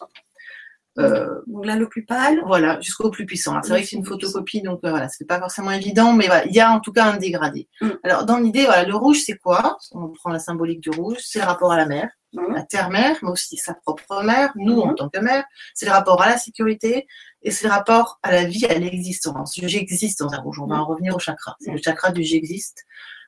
Euh, 0.98 1.42
donc 1.48 1.66
là, 1.66 1.76
le 1.76 1.88
plus 1.88 2.06
pâle. 2.06 2.42
Voilà, 2.46 2.80
jusqu'au 2.82 3.10
plus 3.10 3.26
puissant. 3.26 3.60
C'est 3.62 3.70
vrai 3.70 3.82
que 3.82 3.88
c'est 3.88 3.96
une 3.96 4.06
photocopie, 4.06 4.62
donc 4.62 4.80
euh, 4.84 4.90
voilà, 4.90 5.08
c'est 5.10 5.26
pas 5.26 5.40
forcément 5.40 5.72
évident, 5.72 6.14
mais 6.14 6.26
voilà, 6.26 6.46
il 6.46 6.54
y 6.54 6.60
a 6.60 6.72
en 6.72 6.80
tout 6.80 6.92
cas 6.92 7.06
un 7.06 7.18
dégradé. 7.18 7.68
Mm. 7.82 7.90
Alors, 8.04 8.26
dans 8.26 8.38
l'idée, 8.38 8.66
voilà, 8.66 8.84
le 8.84 8.96
rouge, 8.96 9.22
c'est 9.26 9.38
quoi? 9.38 9.78
On 9.92 10.10
prend 10.10 10.30
la 10.32 10.40
symbolique 10.40 10.82
du 10.82 10.90
rouge, 10.90 11.18
c'est 11.22 11.40
le 11.40 11.46
rapport 11.46 11.72
à 11.72 11.78
la 11.78 11.86
mer, 11.86 12.10
mm. 12.34 12.54
la 12.54 12.64
terre-mère, 12.64 13.18
mais 13.22 13.30
aussi 13.30 13.58
sa 13.58 13.76
propre 13.76 14.24
mère, 14.24 14.52
nous 14.56 14.80
en 14.80 14.92
mm. 14.92 14.96
tant 14.96 15.10
que 15.10 15.20
mère. 15.20 15.44
C'est 15.74 15.86
le 15.86 15.92
rapport 15.92 16.22
à 16.22 16.30
la 16.30 16.38
sécurité 16.38 17.08
et 17.44 17.52
c'est 17.52 17.68
le 17.68 17.74
rapport 17.74 18.20
à 18.24 18.32
la 18.32 18.46
vie, 18.46 18.66
à 18.66 18.78
l'existence. 18.78 19.54
J'existe 19.62 20.20
dans 20.20 20.34
un 20.34 20.40
rouge. 20.40 20.60
On 20.60 20.68
va 20.68 20.76
en 20.76 20.86
revenir 20.86 21.16
au 21.16 21.20
chakra. 21.20 21.56
C'est 21.60 21.72
le 21.72 21.80
chakra 21.82 22.12
du 22.12 22.24
j'existe. 22.24 22.84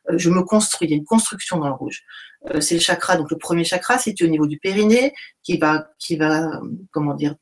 Euh, 0.09 0.17
je 0.17 0.29
me 0.29 0.41
construis. 0.41 0.87
Il 0.87 0.91
y 0.91 0.93
a 0.95 0.97
une 0.97 1.05
construction 1.05 1.57
dans 1.57 1.67
le 1.67 1.75
rouge. 1.75 2.01
c'est 2.59 2.73
le 2.73 2.81
chakra, 2.81 3.17
donc 3.17 3.29
le 3.29 3.37
premier 3.37 3.63
chakra 3.63 3.99
situé 3.99 4.25
au 4.25 4.29
niveau 4.29 4.47
du 4.47 4.57
périnée, 4.57 5.13
qui 5.43 5.57
va, 5.57 5.87
qui 5.99 6.17
va, 6.17 6.59
comment 6.91 7.13
dire, 7.13 7.35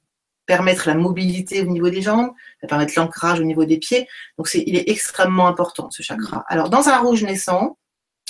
permettre 0.49 0.87
la 0.87 0.95
mobilité 0.95 1.61
au 1.61 1.65
niveau 1.65 1.91
des 1.91 2.01
jambes, 2.01 2.31
ça 2.59 2.65
permettre 2.65 2.93
l'ancrage 2.97 3.39
au 3.39 3.43
niveau 3.43 3.65
des 3.65 3.77
pieds. 3.77 4.07
Donc 4.39 4.47
c'est, 4.47 4.63
il 4.65 4.75
est 4.75 4.89
extrêmement 4.89 5.45
important 5.45 5.91
ce 5.91 6.01
chakra. 6.01 6.43
Alors 6.47 6.71
dans 6.71 6.89
un 6.89 6.97
rouge 6.97 7.23
naissant, 7.23 7.77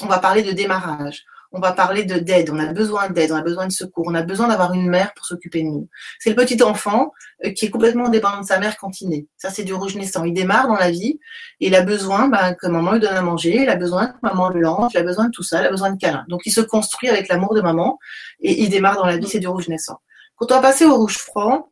on 0.02 0.08
va 0.08 0.20
parler 0.20 0.44
de 0.44 0.52
démarrage, 0.52 1.24
on 1.54 1.62
va 1.62 1.72
parler 1.72 2.04
de 2.04 2.20
d'aide, 2.20 2.50
on 2.50 2.60
a 2.60 2.74
besoin 2.74 3.10
d'aide, 3.10 3.32
on 3.32 3.38
a 3.38 3.42
besoin 3.42 3.68
de 3.68 3.72
secours, 3.72 4.04
on 4.06 4.16
a 4.16 4.22
besoin 4.22 4.50
d'avoir 4.50 4.74
une 4.74 4.90
mère 4.90 5.14
pour 5.14 5.26
s'occuper 5.26 5.64
de 5.64 5.70
nous. 5.70 5.88
C'est 6.20 6.30
le 6.30 6.36
petit 6.36 6.62
enfant 6.62 7.14
euh, 7.46 7.52
qui 7.52 7.68
est 7.68 7.70
complètement 7.70 8.10
dépendant 8.10 8.42
de 8.42 8.46
sa 8.46 8.60
mère 8.60 8.76
quand 8.76 9.00
il 9.00 9.08
naît. 9.08 9.26
Ça 9.38 9.50
c'est 9.50 9.64
du 9.64 9.74
rouge 9.74 9.96
naissant. 9.96 10.26
Il 10.26 10.34
démarre 10.34 10.68
dans 10.68 10.76
la 10.76 10.92
vie 10.92 11.22
et 11.62 11.68
il 11.68 11.76
a 11.76 11.84
besoin 11.84 12.28
ben, 12.28 12.54
que 12.54 12.68
maman 12.68 12.92
lui 12.92 13.00
donne 13.00 13.16
à 13.16 13.22
manger, 13.22 13.62
il 13.62 13.70
a 13.70 13.78
besoin 13.78 14.08
que 14.08 14.18
maman 14.24 14.50
le 14.50 14.60
lance, 14.60 14.92
il 14.94 14.98
a 14.98 15.04
besoin 15.04 15.28
de 15.28 15.32
tout 15.32 15.44
ça, 15.44 15.62
il 15.62 15.68
a 15.68 15.72
besoin 15.72 15.92
de 15.92 15.98
câlin. 15.98 16.26
Donc 16.28 16.42
il 16.46 16.52
se 16.52 16.60
construit 16.60 17.08
avec 17.08 17.30
l'amour 17.30 17.56
de 17.56 17.62
maman 17.62 17.98
et 18.42 18.62
il 18.62 18.70
démarre 18.70 18.98
dans 18.98 19.06
la 19.06 19.16
vie, 19.16 19.30
c'est 19.30 19.40
du 19.40 19.48
rouge 19.48 19.70
naissant. 19.70 20.02
Quand 20.36 20.52
on 20.52 20.56
va 20.56 20.62
passer 20.62 20.86
au 20.86 20.96
rouge 20.96 21.18
franc, 21.18 21.70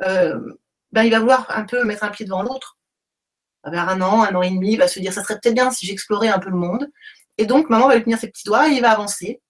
ben, 0.00 1.02
il 1.04 1.10
va 1.10 1.20
vouloir 1.20 1.46
un 1.50 1.64
peu 1.64 1.84
mettre 1.84 2.04
un 2.04 2.10
pied 2.10 2.24
devant 2.24 2.42
l'autre. 2.42 2.78
Vers 3.64 3.88
un 3.88 4.00
an, 4.00 4.22
un 4.22 4.34
an 4.34 4.42
et 4.42 4.50
demi, 4.50 4.72
il 4.74 4.78
va 4.78 4.86
se 4.86 5.00
dire 5.00 5.12
ça 5.12 5.22
serait 5.22 5.38
peut-être 5.40 5.54
bien 5.54 5.70
si 5.70 5.86
j'explorais 5.86 6.28
un 6.28 6.38
peu 6.38 6.50
le 6.50 6.56
monde. 6.56 6.88
Et 7.38 7.46
donc, 7.46 7.68
maman 7.68 7.88
va 7.88 7.96
lui 7.96 8.04
tenir 8.04 8.18
ses 8.18 8.28
petits 8.28 8.44
doigts 8.44 8.68
et 8.68 8.72
il 8.72 8.80
va 8.82 8.92
avancer. 8.92 9.42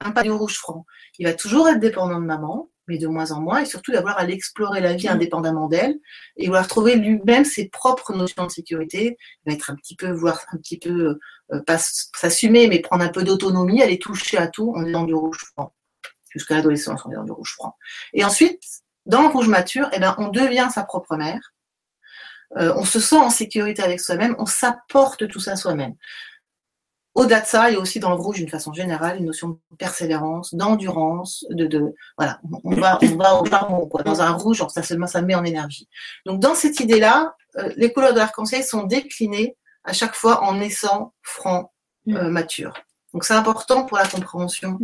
Un 0.00 0.10
pas 0.10 0.22
du 0.22 0.30
rouge 0.30 0.56
franc. 0.56 0.84
Il 1.18 1.26
va 1.26 1.34
toujours 1.34 1.68
être 1.68 1.78
dépendant 1.78 2.18
de 2.18 2.24
maman, 2.24 2.70
mais 2.88 2.98
de 2.98 3.06
moins 3.06 3.30
en 3.30 3.40
moins, 3.40 3.60
et 3.60 3.66
surtout 3.66 3.92
d'avoir 3.92 4.18
à 4.18 4.24
l'explorer 4.24 4.80
la 4.80 4.94
vie 4.94 5.08
indépendamment 5.08 5.68
d'elle, 5.68 6.00
et 6.36 6.46
vouloir 6.46 6.66
trouver 6.66 6.96
lui-même 6.96 7.44
ses 7.44 7.68
propres 7.68 8.12
notions 8.12 8.46
de 8.46 8.50
sécurité. 8.50 9.16
Il 9.44 9.50
va 9.50 9.54
être 9.54 9.70
un 9.70 9.76
petit 9.76 9.94
peu, 9.94 10.10
voir 10.10 10.40
un 10.52 10.56
petit 10.56 10.78
peu, 10.78 11.18
euh, 11.52 11.62
pas 11.62 11.78
s'assumer, 11.78 12.66
mais 12.66 12.80
prendre 12.80 13.04
un 13.04 13.08
peu 13.08 13.22
d'autonomie, 13.22 13.82
aller 13.82 13.98
toucher 13.98 14.38
à 14.38 14.48
tout 14.48 14.72
en 14.74 14.84
étant 14.84 15.04
du 15.04 15.14
rouge 15.14 15.38
franc. 15.52 15.74
Jusqu'à 16.30 16.56
l'adolescence, 16.56 17.02
est 17.10 17.14
dans 17.14 17.24
du 17.24 17.32
rouge 17.32 17.52
franc. 17.52 17.76
Et 18.14 18.24
ensuite, 18.24 18.62
dans 19.06 19.22
le 19.22 19.28
rouge 19.28 19.48
mature, 19.48 19.88
eh 19.92 19.98
ben, 19.98 20.14
on 20.18 20.28
devient 20.28 20.68
sa 20.72 20.84
propre 20.84 21.16
mère. 21.16 21.52
Euh, 22.58 22.72
on 22.76 22.84
se 22.84 23.00
sent 23.00 23.16
en 23.16 23.30
sécurité 23.30 23.82
avec 23.82 24.00
soi-même, 24.00 24.36
on 24.38 24.46
s'apporte 24.46 25.26
tout 25.28 25.40
ça 25.40 25.56
soi-même. 25.56 25.94
Au-delà 27.14 27.40
de 27.40 27.46
ça, 27.46 27.68
il 27.68 27.74
y 27.74 27.76
a 27.76 27.80
aussi 27.80 28.00
dans 28.00 28.10
le 28.10 28.16
rouge, 28.16 28.36
d'une 28.36 28.48
façon 28.48 28.72
générale, 28.72 29.18
une 29.18 29.26
notion 29.26 29.48
de 29.48 29.76
persévérance, 29.76 30.54
d'endurance, 30.54 31.44
de, 31.50 31.66
de, 31.66 31.94
voilà, 32.16 32.40
on 32.64 32.74
va, 32.74 32.98
on 33.02 33.16
va 33.16 33.34
au 33.34 33.44
charbon, 33.44 33.86
quoi. 33.86 34.02
Dans 34.02 34.22
un 34.22 34.30
rouge, 34.30 34.64
ça 34.70 34.82
seulement, 34.82 35.06
ça 35.06 35.20
met 35.20 35.34
en 35.34 35.44
énergie. 35.44 35.88
Donc, 36.24 36.40
dans 36.40 36.54
cette 36.54 36.80
idée-là, 36.80 37.34
euh, 37.58 37.70
les 37.76 37.92
couleurs 37.92 38.14
de 38.14 38.18
l'arc-en-ciel 38.18 38.64
sont 38.64 38.84
déclinées 38.84 39.56
à 39.84 39.92
chaque 39.92 40.14
fois 40.14 40.42
en 40.42 40.54
naissant, 40.54 41.12
franc, 41.22 41.70
euh, 42.08 42.30
mature. 42.30 42.72
Donc, 43.12 43.24
c'est 43.24 43.34
important 43.34 43.84
pour 43.84 43.98
la 43.98 44.06
compréhension 44.06 44.78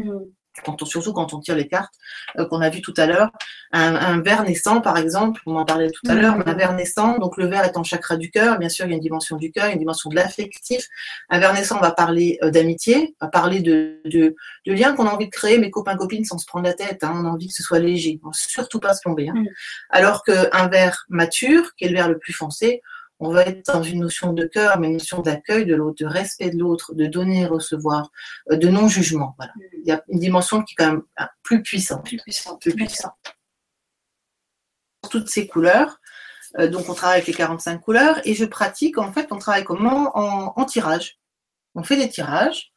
mm 0.67 0.87
surtout 0.87 1.13
quand 1.13 1.35
on 1.35 1.41
tire 1.41 1.55
les 1.55 1.69
cartes, 1.69 1.95
euh, 2.39 2.47
qu'on 2.47 2.61
a 2.61 2.71
vu 2.71 2.83
tout 2.83 2.95
à 2.97 3.07
l'heure. 3.07 3.31
Un, 3.73 3.95
un 3.95 4.21
ver 4.23 4.43
naissant, 4.45 4.81
par 4.81 4.97
exemple, 4.97 5.41
on 5.47 5.57
en 5.57 5.65
parlait 5.65 5.91
tout 5.91 6.11
à 6.11 6.15
l'heure, 6.15 6.37
mais 6.37 6.49
un 6.49 6.55
ver 6.55 6.73
naissant, 6.75 7.19
donc 7.19 7.37
le 7.37 7.47
ver 7.47 7.65
est 7.65 7.77
en 7.77 7.85
chakra 7.85 8.17
du 8.17 8.31
cœur, 8.31 8.59
bien 8.59 8.69
sûr, 8.69 8.87
il 8.87 8.91
y 8.91 8.93
a 8.93 8.97
une 8.97 9.03
dimension 9.03 9.37
du 9.37 9.51
cœur, 9.51 9.67
une 9.67 9.79
dimension 9.79 10.11
de 10.11 10.17
l'affectif. 10.17 10.87
Un 11.29 11.39
ver 11.39 11.53
naissant 11.53 11.79
va 11.81 11.91
parler 11.91 12.39
euh, 12.43 12.51
d'amitié, 12.51 13.15
va 13.21 13.29
parler 13.29 13.61
de, 13.61 14.01
de, 14.05 14.35
de 14.67 14.73
liens 14.73 14.95
qu'on 14.95 15.07
a 15.07 15.11
envie 15.11 15.27
de 15.27 15.31
créer, 15.31 15.59
mes 15.59 15.71
copains, 15.71 15.97
copines, 15.97 16.25
sans 16.25 16.39
se 16.39 16.47
prendre 16.47 16.65
la 16.65 16.75
tête. 16.75 17.05
Hein, 17.05 17.13
on 17.15 17.27
a 17.27 17.29
envie 17.29 17.49
que 17.49 17.55
ce 17.55 17.63
soit 17.63 17.79
léger, 17.79 18.19
surtout 18.33 18.81
pas 18.81 18.95
se 18.95 19.01
plomber. 19.03 19.29
Hein. 19.29 19.35
Mm. 19.37 19.47
Alors 19.91 20.25
qu'un 20.25 20.69
ver 20.69 21.05
mature, 21.09 21.75
qui 21.77 21.85
est 21.85 21.89
le 21.89 21.95
ver 21.95 22.09
le 22.09 22.19
plus 22.19 22.33
foncé, 22.33 22.81
on 23.21 23.33
va 23.33 23.43
être 23.43 23.67
dans 23.67 23.83
une 23.83 24.01
notion 24.01 24.33
de 24.33 24.45
cœur, 24.45 24.79
mais 24.79 24.89
une 24.89 24.95
notion 24.95 25.21
d'accueil 25.21 25.67
de 25.67 25.75
l'autre, 25.75 26.05
de 26.05 26.07
respect 26.07 26.51
de 26.51 26.59
l'autre, 26.59 26.95
de 26.95 27.07
donner 27.07 27.43
et 27.43 27.47
recevoir, 27.47 28.11
euh, 28.51 28.57
de 28.57 28.69
non-jugement. 28.69 29.35
Voilà. 29.39 29.53
Mm. 29.57 29.61
Il 29.83 29.89
y 29.89 29.93
a 29.93 30.03
une 30.09 30.21
dimension 30.21 30.63
qui 30.63 30.75
est 30.75 30.77
quand 30.77 30.93
même 30.93 31.03
ah, 31.17 31.31
plus 31.43 31.63
puissante. 31.63 32.05
Plus 32.05 32.19
puissante. 32.19 32.61
Plus 32.61 32.75
puissante. 32.75 33.15
Toutes 35.11 35.29
ces 35.29 35.47
couleurs. 35.47 35.99
Euh, 36.59 36.69
donc 36.69 36.89
on 36.89 36.95
travaille 36.95 37.17
avec 37.17 37.27
les 37.27 37.35
45 37.35 37.79
couleurs 37.79 38.21
et 38.25 38.35
je 38.35 38.45
pratique, 38.45 38.99
en 38.99 39.13
fait, 39.13 39.29
on 39.33 39.39
travaille 39.39 39.65
comment 39.65 40.17
en, 40.17 40.65
tirage. 40.65 41.19
On 41.75 41.83
fait 41.83 41.97
des 41.97 42.09
tirages, 42.09 42.73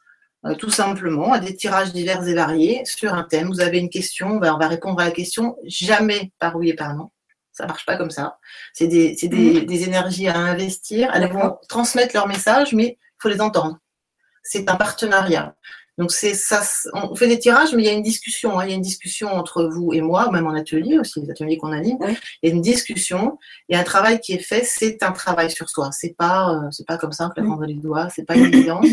euh, 0.45 0.55
tout 0.55 0.69
simplement, 0.69 1.31
à 1.31 1.39
des 1.39 1.55
tirages 1.55 1.93
divers 1.93 2.27
et 2.27 2.33
variés 2.33 2.83
sur 2.85 3.13
un 3.13 3.23
thème. 3.23 3.47
Vous 3.47 3.61
avez 3.61 3.79
une 3.79 3.89
question, 3.89 4.37
ben, 4.37 4.53
on 4.53 4.57
va 4.57 4.67
répondre 4.67 4.99
à 4.99 5.05
la 5.05 5.11
question, 5.11 5.55
jamais 5.63 6.31
par 6.39 6.55
oui 6.55 6.69
et 6.69 6.73
par 6.73 6.95
non. 6.95 7.11
Ça 7.51 7.65
marche 7.65 7.85
pas 7.85 7.97
comme 7.97 8.11
ça. 8.11 8.37
C'est 8.73 8.87
des, 8.87 9.17
mhm. 9.23 9.65
des, 9.65 9.83
énergies 9.83 10.27
à 10.27 10.37
investir. 10.37 11.11
Elles 11.13 11.31
vont 11.31 11.57
transmettre 11.67 12.15
leur 12.15 12.27
message, 12.27 12.73
mais 12.73 12.97
il 12.99 13.21
faut 13.21 13.29
les 13.29 13.41
entendre. 13.41 13.77
C'est 14.43 14.69
un 14.69 14.75
partenariat. 14.75 15.55
Donc 15.97 16.11
c'est 16.11 16.33
ça. 16.33 16.61
On 16.93 17.15
fait 17.15 17.27
des 17.27 17.37
tirages, 17.37 17.75
mais 17.75 17.83
il 17.83 17.85
y 17.85 17.89
a 17.89 17.93
une 17.93 18.01
discussion. 18.01 18.57
Hein. 18.57 18.65
Il 18.65 18.69
y 18.69 18.73
a 18.73 18.75
une 18.75 18.81
discussion 18.81 19.27
entre 19.27 19.65
vous 19.65 19.93
et 19.93 20.01
moi, 20.01 20.31
même 20.31 20.47
en 20.47 20.53
atelier 20.53 20.97
aussi, 20.97 21.21
les 21.21 21.29
ateliers 21.29 21.57
qu'on 21.57 21.73
anime. 21.73 21.97
Il 22.41 22.49
y 22.49 22.51
a 22.51 22.55
une 22.55 22.61
discussion 22.61 23.37
et 23.67 23.75
un 23.75 23.83
travail 23.83 24.19
qui 24.21 24.33
est 24.33 24.39
fait. 24.39 24.63
C'est 24.63 25.03
un 25.03 25.11
travail 25.11 25.51
sur 25.51 25.69
soi. 25.69 25.91
C'est 25.91 26.15
pas, 26.17 26.53
euh, 26.53 26.71
c'est 26.71 26.87
pas 26.87 26.97
comme 26.97 27.11
ça, 27.11 27.29
en 27.35 27.41
mmh. 27.41 27.65
les 27.65 27.73
doigts. 27.75 28.09
C'est 28.09 28.23
pas 28.23 28.35
une 28.35 28.45
évidence. 28.45 28.87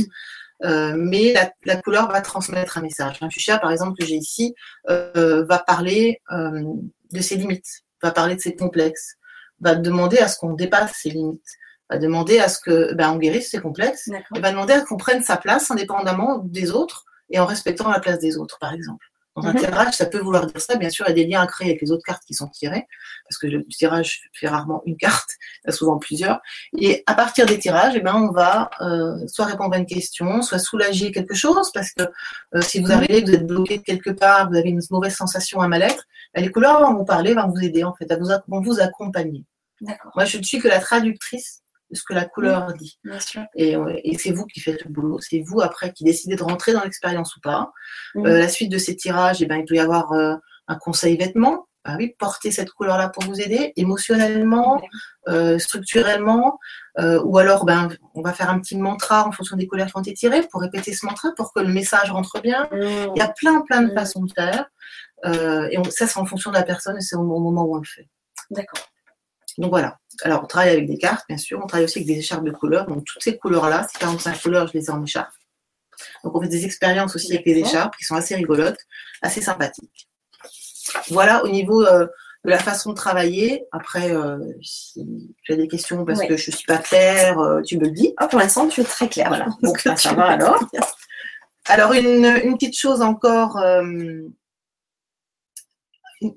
mais 0.62 1.32
la, 1.64 1.76
couleur 1.76 2.10
va 2.10 2.20
transmettre 2.20 2.78
un 2.78 2.82
message. 2.82 3.18
Un 3.20 3.30
fuchsia, 3.30 3.58
par 3.58 3.70
exemple, 3.70 3.96
que 3.96 4.04
j'ai 4.04 4.16
ici, 4.16 4.54
va 4.88 5.58
parler 5.64 6.20
de 6.30 7.20
ses 7.20 7.36
limites, 7.36 7.84
va 8.02 8.10
parler 8.10 8.36
de 8.36 8.40
ses 8.40 8.56
complexes, 8.56 9.16
va 9.60 9.74
demander 9.74 10.18
à 10.18 10.28
ce 10.28 10.38
qu'on 10.38 10.52
dépasse 10.52 10.92
ses 10.92 11.10
limites, 11.10 11.56
va 11.90 11.98
demander 11.98 12.38
à 12.38 12.48
ce 12.48 12.60
que 12.60 12.94
ben, 12.94 13.12
on 13.12 13.16
guérisse 13.16 13.50
ses 13.50 13.60
complexes, 13.60 14.08
et 14.34 14.40
va 14.40 14.50
demander 14.50 14.74
à 14.74 14.80
qu'on 14.82 14.96
prenne 14.96 15.22
sa 15.22 15.36
place 15.36 15.70
indépendamment 15.70 16.38
des 16.38 16.70
autres 16.70 17.04
et 17.30 17.38
en 17.38 17.46
respectant 17.46 17.90
la 17.90 18.00
place 18.00 18.18
des 18.18 18.36
autres, 18.36 18.58
par 18.58 18.72
exemple. 18.72 19.06
Dans 19.40 19.48
un 19.48 19.54
tirage, 19.54 19.94
ça 19.94 20.06
peut 20.06 20.18
vouloir 20.18 20.46
dire 20.46 20.60
ça. 20.60 20.76
Bien 20.76 20.90
sûr, 20.90 21.04
il 21.06 21.10
y 21.10 21.12
a 21.12 21.14
des 21.14 21.26
liens 21.26 21.42
à 21.42 21.46
créer 21.46 21.68
avec 21.68 21.80
les 21.80 21.90
autres 21.90 22.04
cartes 22.04 22.22
qui 22.26 22.34
sont 22.34 22.48
tirées, 22.48 22.86
parce 23.28 23.38
que 23.38 23.46
le 23.46 23.66
tirage 23.66 24.22
fait 24.32 24.48
rarement 24.48 24.82
une 24.86 24.96
carte, 24.96 25.30
il 25.64 25.68
y 25.68 25.70
a 25.70 25.72
souvent 25.72 25.98
plusieurs. 25.98 26.40
Et 26.78 27.02
à 27.06 27.14
partir 27.14 27.46
des 27.46 27.58
tirages, 27.58 27.94
eh 27.96 28.00
ben, 28.00 28.14
on 28.14 28.32
va 28.32 28.70
euh, 28.80 29.26
soit 29.26 29.46
répondre 29.46 29.74
à 29.74 29.78
une 29.78 29.86
question, 29.86 30.42
soit 30.42 30.58
soulager 30.58 31.12
quelque 31.12 31.34
chose, 31.34 31.70
parce 31.72 31.92
que 31.92 32.02
euh, 32.54 32.60
si 32.60 32.80
vous 32.80 32.92
arrivez, 32.92 33.22
vous 33.22 33.32
êtes 33.32 33.46
bloqué 33.46 33.80
quelque 33.80 34.10
part, 34.10 34.50
vous 34.50 34.56
avez 34.56 34.70
une 34.70 34.82
mauvaise 34.90 35.14
sensation, 35.14 35.60
un 35.60 35.68
mal-être, 35.68 36.04
ben, 36.34 36.42
les 36.42 36.50
couleurs 36.50 36.80
vont 36.80 36.94
vous 36.94 37.04
parler, 37.04 37.34
vont 37.34 37.48
vous 37.48 37.62
aider 37.62 37.84
en 37.84 37.94
fait, 37.94 38.12
vous, 38.18 38.30
vont 38.48 38.60
vous 38.60 38.80
accompagner. 38.80 39.44
Moi, 39.80 40.24
je 40.24 40.38
ne 40.38 40.42
suis 40.42 40.58
que 40.58 40.68
la 40.68 40.80
traductrice 40.80 41.62
ce 41.92 42.02
que 42.02 42.14
la 42.14 42.24
couleur 42.24 42.72
dit. 42.74 42.98
Et, 43.56 43.76
c'est 44.18 44.30
vous 44.30 44.46
qui 44.46 44.60
faites 44.60 44.84
le 44.84 44.90
boulot. 44.90 45.18
C'est 45.20 45.40
vous 45.40 45.60
après 45.60 45.92
qui 45.92 46.04
décidez 46.04 46.36
de 46.36 46.42
rentrer 46.42 46.72
dans 46.72 46.82
l'expérience 46.82 47.36
ou 47.36 47.40
pas. 47.40 47.72
Euh, 48.16 48.38
la 48.38 48.48
suite 48.48 48.70
de 48.70 48.78
ces 48.78 48.96
tirages, 48.96 49.42
eh 49.42 49.46
ben, 49.46 49.56
il 49.56 49.64
doit 49.64 49.76
y 49.76 49.80
avoir 49.80 50.12
euh, 50.12 50.34
un 50.66 50.76
conseil 50.76 51.16
vêtements. 51.16 51.66
Ah 51.84 51.96
oui, 51.96 52.14
porter 52.18 52.50
cette 52.50 52.70
couleur-là 52.70 53.08
pour 53.08 53.24
vous 53.24 53.40
aider 53.40 53.72
émotionnellement, 53.76 54.82
euh, 55.28 55.58
structurellement, 55.58 56.58
ou 56.98 57.38
alors 57.38 57.64
ben, 57.64 57.88
on 58.14 58.20
va 58.20 58.34
faire 58.34 58.50
un 58.50 58.58
petit 58.58 58.76
mantra 58.76 59.26
en 59.26 59.32
fonction 59.32 59.56
des 59.56 59.66
couleurs 59.66 59.86
qui 59.86 59.96
ont 59.96 60.02
été 60.02 60.12
tirées 60.12 60.42
pour 60.50 60.60
répéter 60.60 60.92
ce 60.92 61.06
mantra 61.06 61.30
pour 61.34 61.54
que 61.54 61.60
le 61.60 61.68
message 61.68 62.10
rentre 62.10 62.42
bien. 62.42 62.68
Il 62.72 63.12
y 63.16 63.22
a 63.22 63.28
plein 63.28 63.62
plein 63.62 63.82
de 63.82 63.94
façons 63.94 64.22
de 64.24 64.32
faire. 64.32 64.66
et 65.24 65.78
ça, 65.90 66.06
c'est 66.06 66.18
en 66.18 66.26
fonction 66.26 66.50
de 66.50 66.56
la 66.56 66.64
personne 66.64 66.98
et 66.98 67.00
c'est 67.00 67.16
au 67.16 67.22
moment 67.22 67.64
où 67.64 67.76
on 67.76 67.78
le 67.78 67.86
fait. 67.86 68.08
D'accord. 68.50 68.84
Donc 69.58 69.70
voilà. 69.70 69.98
Alors, 70.22 70.42
on 70.44 70.46
travaille 70.46 70.70
avec 70.70 70.86
des 70.86 70.98
cartes, 70.98 71.24
bien 71.28 71.36
sûr. 71.36 71.60
On 71.62 71.66
travaille 71.66 71.84
aussi 71.84 71.98
avec 71.98 72.06
des 72.06 72.18
écharpes 72.18 72.44
de 72.44 72.52
couleurs. 72.52 72.86
Donc, 72.86 73.04
toutes 73.04 73.22
ces 73.22 73.36
couleurs-là, 73.36 73.86
ces 73.92 73.98
45 73.98 74.40
couleurs, 74.40 74.68
je 74.68 74.72
les 74.74 74.86
ai 74.86 74.90
en 74.90 75.02
écharpe. 75.02 75.32
Donc, 76.22 76.34
on 76.36 76.40
fait 76.40 76.48
des 76.48 76.64
expériences 76.64 77.16
aussi 77.16 77.32
avec 77.32 77.44
les 77.44 77.58
écharpes 77.58 77.96
qui 77.96 78.04
sont 78.04 78.14
assez 78.14 78.36
rigolotes, 78.36 78.78
assez 79.20 79.42
sympathiques. 79.42 80.08
Voilà 81.08 81.44
au 81.44 81.48
niveau 81.48 81.84
euh, 81.84 82.06
de 82.44 82.50
la 82.50 82.58
façon 82.58 82.90
de 82.90 82.94
travailler. 82.94 83.64
Après, 83.72 84.12
euh, 84.12 84.38
si 84.62 85.34
tu 85.42 85.52
as 85.52 85.56
des 85.56 85.68
questions 85.68 86.04
parce 86.04 86.20
que 86.20 86.36
je 86.36 86.50
ne 86.50 86.56
suis 86.56 86.66
pas 86.66 86.78
claire, 86.78 87.38
euh, 87.40 87.60
tu 87.62 87.78
me 87.78 87.84
le 87.84 87.90
dis. 87.90 88.14
Ah, 88.16 88.28
pour 88.28 88.38
l'instant, 88.38 88.68
tu 88.68 88.80
es 88.80 88.84
très 88.84 89.08
claire. 89.08 89.28
Voilà. 89.28 89.46
Donc, 89.62 89.80
ça 89.80 90.12
va 90.14 90.26
alors. 90.26 90.64
Alors, 91.66 91.92
une, 91.92 92.24
une, 92.44 92.54
petite 92.54 92.78
chose 92.78 93.02
encore 93.02 93.60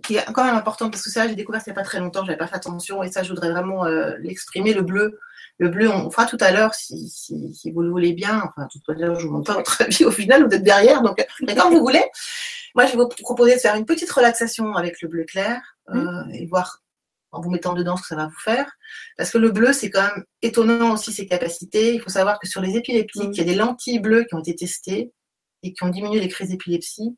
qui 0.04 0.16
est 0.16 0.26
quand 0.34 0.44
même 0.44 0.56
important 0.56 0.90
parce 0.90 1.04
que 1.04 1.10
ça, 1.10 1.28
j'ai 1.28 1.36
découvert 1.36 1.62
il 1.66 1.70
n'y 1.70 1.72
a 1.72 1.76
pas 1.76 1.84
très 1.84 2.00
longtemps, 2.00 2.22
je 2.22 2.28
n'avais 2.28 2.38
pas 2.38 2.48
fait 2.48 2.56
attention 2.56 3.02
et 3.04 3.12
ça, 3.12 3.24
je 3.24 3.30
voudrais 3.30 3.52
vraiment 3.52 3.86
euh, 3.86 4.16
l'exprimer. 4.20 4.74
Le 4.74 4.84
bleu, 4.84 5.20
le 5.58 5.70
bleu, 5.70 5.90
on 5.90 6.10
fera 6.12 6.26
tout 6.26 6.38
à 6.40 6.52
l'heure 6.52 6.74
si, 6.74 7.10
si, 7.10 7.54
si, 7.54 7.72
vous 7.72 7.82
le 7.82 7.90
voulez 7.90 8.14
bien. 8.14 8.44
Enfin, 8.44 8.68
tout 8.72 8.92
à 8.92 8.96
l'heure, 8.96 9.20
je 9.20 9.26
ne 9.26 9.30
vous 9.30 9.38
montre 9.38 9.54
pas 9.54 9.58
votre 9.58 9.82
avis 9.84 10.06
au 10.06 10.12
final, 10.12 10.46
vous 10.46 10.54
êtes 10.54 10.64
derrière, 10.64 11.02
donc 11.02 11.26
quand 11.56 11.70
vous 11.70 11.80
voulez. 11.80 12.04
Moi, 12.76 12.86
je 12.86 12.92
vais 12.92 12.98
vous 12.98 13.10
proposer 13.10 13.56
de 13.56 13.60
faire 13.60 13.76
une 13.76 13.86
petite 13.86 14.12
relaxation 14.12 14.76
avec 14.76 15.02
le 15.02 15.08
bleu 15.10 15.26
clair 15.26 15.60
euh, 15.90 15.96
mmh. 15.96 16.32
et 16.34 16.46
voir 16.46 16.82
en 17.34 17.42
vous 17.42 17.50
mettant 17.50 17.74
dedans 17.74 17.98
ce 17.98 18.04
que 18.04 18.08
ça 18.10 18.16
va 18.16 18.28
vous 18.28 18.40
faire. 18.40 18.72
Parce 19.18 19.32
que 19.32 19.38
le 19.38 19.52
bleu, 19.52 19.74
c'est 19.74 19.90
quand 19.90 20.04
même 20.04 20.24
étonnant 20.42 20.94
aussi 20.94 21.12
ses 21.12 21.26
capacités. 21.26 21.96
Il 21.96 22.02
faut 22.02 22.10
savoir 22.10 22.40
que 22.40 22.48
sur 22.48 22.62
les 22.62 22.78
épileptiques, 22.78 23.30
mmh. 23.30 23.34
il 23.34 23.38
y 23.38 23.42
a 23.42 23.46
des 23.46 23.56
lentilles 23.56 24.00
bleues 24.00 24.26
qui 24.26 24.36
ont 24.36 24.40
été 24.40 24.56
testées 24.56 25.12
et 25.64 25.74
qui 25.74 25.84
ont 25.84 25.90
diminué 25.90 26.20
les 26.20 26.28
crises 26.28 26.50
d'épilepsie 26.50 27.16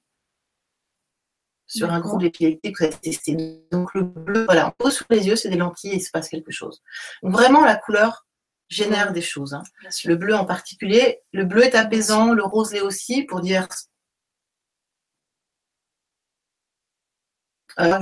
sur 1.77 1.91
un 1.91 1.99
groupe 1.99 2.21
d'épileptique 2.21 2.75
que 2.75 2.83
vous 2.83 2.91
avez 2.91 2.97
testé. 2.97 3.35
Donc 3.71 3.93
le 3.93 4.03
bleu, 4.03 4.45
voilà, 4.45 4.67
on 4.67 4.83
pose 4.83 4.95
sur 4.95 5.05
les 5.09 5.27
yeux, 5.27 5.35
c'est 5.35 5.49
des 5.49 5.57
lentilles 5.57 5.91
et 5.91 5.95
il 5.95 6.01
se 6.01 6.11
passe 6.11 6.29
quelque 6.29 6.51
chose. 6.51 6.81
Donc 7.23 7.33
vraiment, 7.33 7.65
la 7.65 7.75
couleur 7.75 8.25
génère 8.69 9.11
des 9.13 9.21
choses. 9.21 9.53
Hein. 9.53 9.63
Le 10.05 10.15
bleu 10.15 10.35
en 10.35 10.45
particulier, 10.45 11.19
le 11.31 11.45
bleu 11.45 11.63
est 11.63 11.75
apaisant, 11.75 12.33
le 12.33 12.43
rose 12.43 12.73
l'est 12.73 12.81
aussi 12.81 13.23
pour 13.23 13.41
dire 13.41 13.67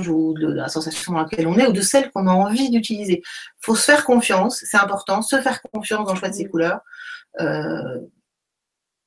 ou 0.08 0.34
de 0.34 0.52
la 0.52 0.68
sensation 0.68 1.14
dans 1.14 1.20
laquelle 1.20 1.46
on 1.46 1.58
est 1.58 1.66
ou 1.66 1.72
de 1.72 1.80
celle 1.80 2.10
qu'on 2.10 2.26
a 2.26 2.32
envie 2.32 2.68
d'utiliser. 2.68 3.22
Il 3.24 3.64
faut 3.64 3.74
se 3.74 3.84
faire 3.84 4.04
confiance, 4.04 4.62
c'est 4.66 4.76
important, 4.76 5.22
se 5.22 5.40
faire 5.40 5.62
confiance 5.62 6.06
dans 6.06 6.12
le 6.12 6.18
choix 6.18 6.28
de 6.28 6.34
ces 6.34 6.46
couleurs. 6.46 6.80
Euh, 7.40 8.00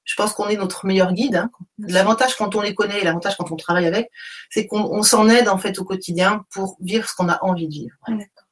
je 0.06 0.16
pense 0.16 0.34
qu'on 0.34 0.48
est 0.48 0.56
notre 0.56 0.86
meilleur 0.86 1.12
guide. 1.14 1.36
Hein. 1.36 1.50
L'avantage 1.80 2.36
quand 2.36 2.56
on 2.56 2.62
les 2.62 2.74
connaît 2.74 3.02
et 3.02 3.04
l'avantage 3.04 3.36
quand 3.36 3.52
on 3.52 3.56
travaille 3.56 3.88
avec, 3.88 4.10
c'est 4.50 4.68
qu'on 4.68 5.02
s'en 5.02 5.28
aide 5.28 5.50
en 5.50 5.58
fait 5.58 5.78
au 5.80 5.84
quotidien 5.84 6.46
pour 6.52 6.78
vivre 6.80 7.10
ce 7.10 7.16
qu'on 7.16 7.28
a 7.28 7.44
envie 7.44 7.68
de 7.68 7.74
vivre. 7.74 7.96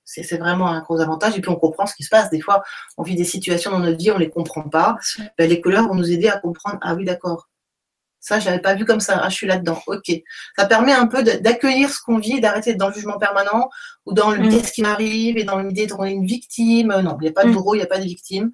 C'est 0.06 0.38
vraiment 0.38 0.68
un 0.68 0.82
gros 0.82 1.00
avantage. 1.00 1.38
Et 1.38 1.42
puis 1.42 1.50
on 1.50 1.56
comprend 1.56 1.86
ce 1.86 1.96
qui 1.96 2.04
se 2.04 2.10
passe. 2.10 2.30
Des 2.30 2.42
fois, 2.42 2.64
on 2.98 3.04
vit 3.04 3.16
des 3.16 3.24
situations 3.24 3.72
dans 3.72 3.80
notre 3.80 3.98
vie, 3.98 4.12
on 4.12 4.16
ne 4.16 4.20
les 4.20 4.30
comprend 4.30 4.64
pas. 4.64 4.98
Ben, 5.38 5.50
les 5.50 5.62
couleurs 5.62 5.88
vont 5.88 5.96
nous 5.96 6.12
aider 6.12 6.28
à 6.28 6.40
comprendre. 6.40 6.78
Ah 6.82 6.96
oui, 6.96 7.06
d'accord. 7.06 7.48
Ça, 8.24 8.40
je 8.40 8.46
l'avais 8.46 8.62
pas 8.62 8.74
vu 8.74 8.86
comme 8.86 9.02
ça. 9.02 9.20
Ah, 9.22 9.28
je 9.28 9.36
suis 9.36 9.48
là-dedans. 9.48 9.84
Ok. 9.86 10.10
Ça 10.58 10.66
permet 10.66 10.94
un 10.94 11.08
peu 11.08 11.24
d'accueillir 11.24 11.90
ce 11.90 12.00
qu'on 12.02 12.20
vit, 12.20 12.40
d'arrêter 12.40 12.72
d'être 12.72 12.80
dans 12.80 12.88
le 12.88 12.94
jugement 12.94 13.18
permanent 13.18 13.70
ou 14.06 14.14
dans 14.14 14.32
l'idée 14.32 14.62
de 14.62 14.66
ce 14.66 14.72
qui 14.72 14.82
m'arrive 14.82 15.38
et 15.38 15.44
dans 15.44 15.60
l'idée 15.60 15.86
d'être 15.88 16.02
une 16.06 16.26
victime. 16.26 16.88
Non, 17.02 17.18
il 17.20 17.24
n'y 17.24 17.28
a 17.28 17.34
pas 17.34 17.44
de 17.44 17.50
mm. 17.50 17.54
bourreau, 17.54 17.76
il 17.76 17.80
n'y 17.80 17.84
a 17.84 17.88
pas 17.88 18.00
de 18.00 18.06
victime. 18.06 18.52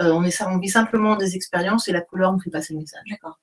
Euh, 0.00 0.10
on, 0.10 0.24
est, 0.24 0.40
on 0.40 0.58
vit 0.58 0.70
simplement 0.70 1.16
des 1.16 1.36
expériences 1.36 1.86
et 1.86 1.92
la 1.92 2.00
couleur 2.00 2.32
nous 2.32 2.40
fait 2.40 2.48
passer 2.48 2.72
le 2.72 2.80
message. 2.80 3.02
D'accord. 3.10 3.38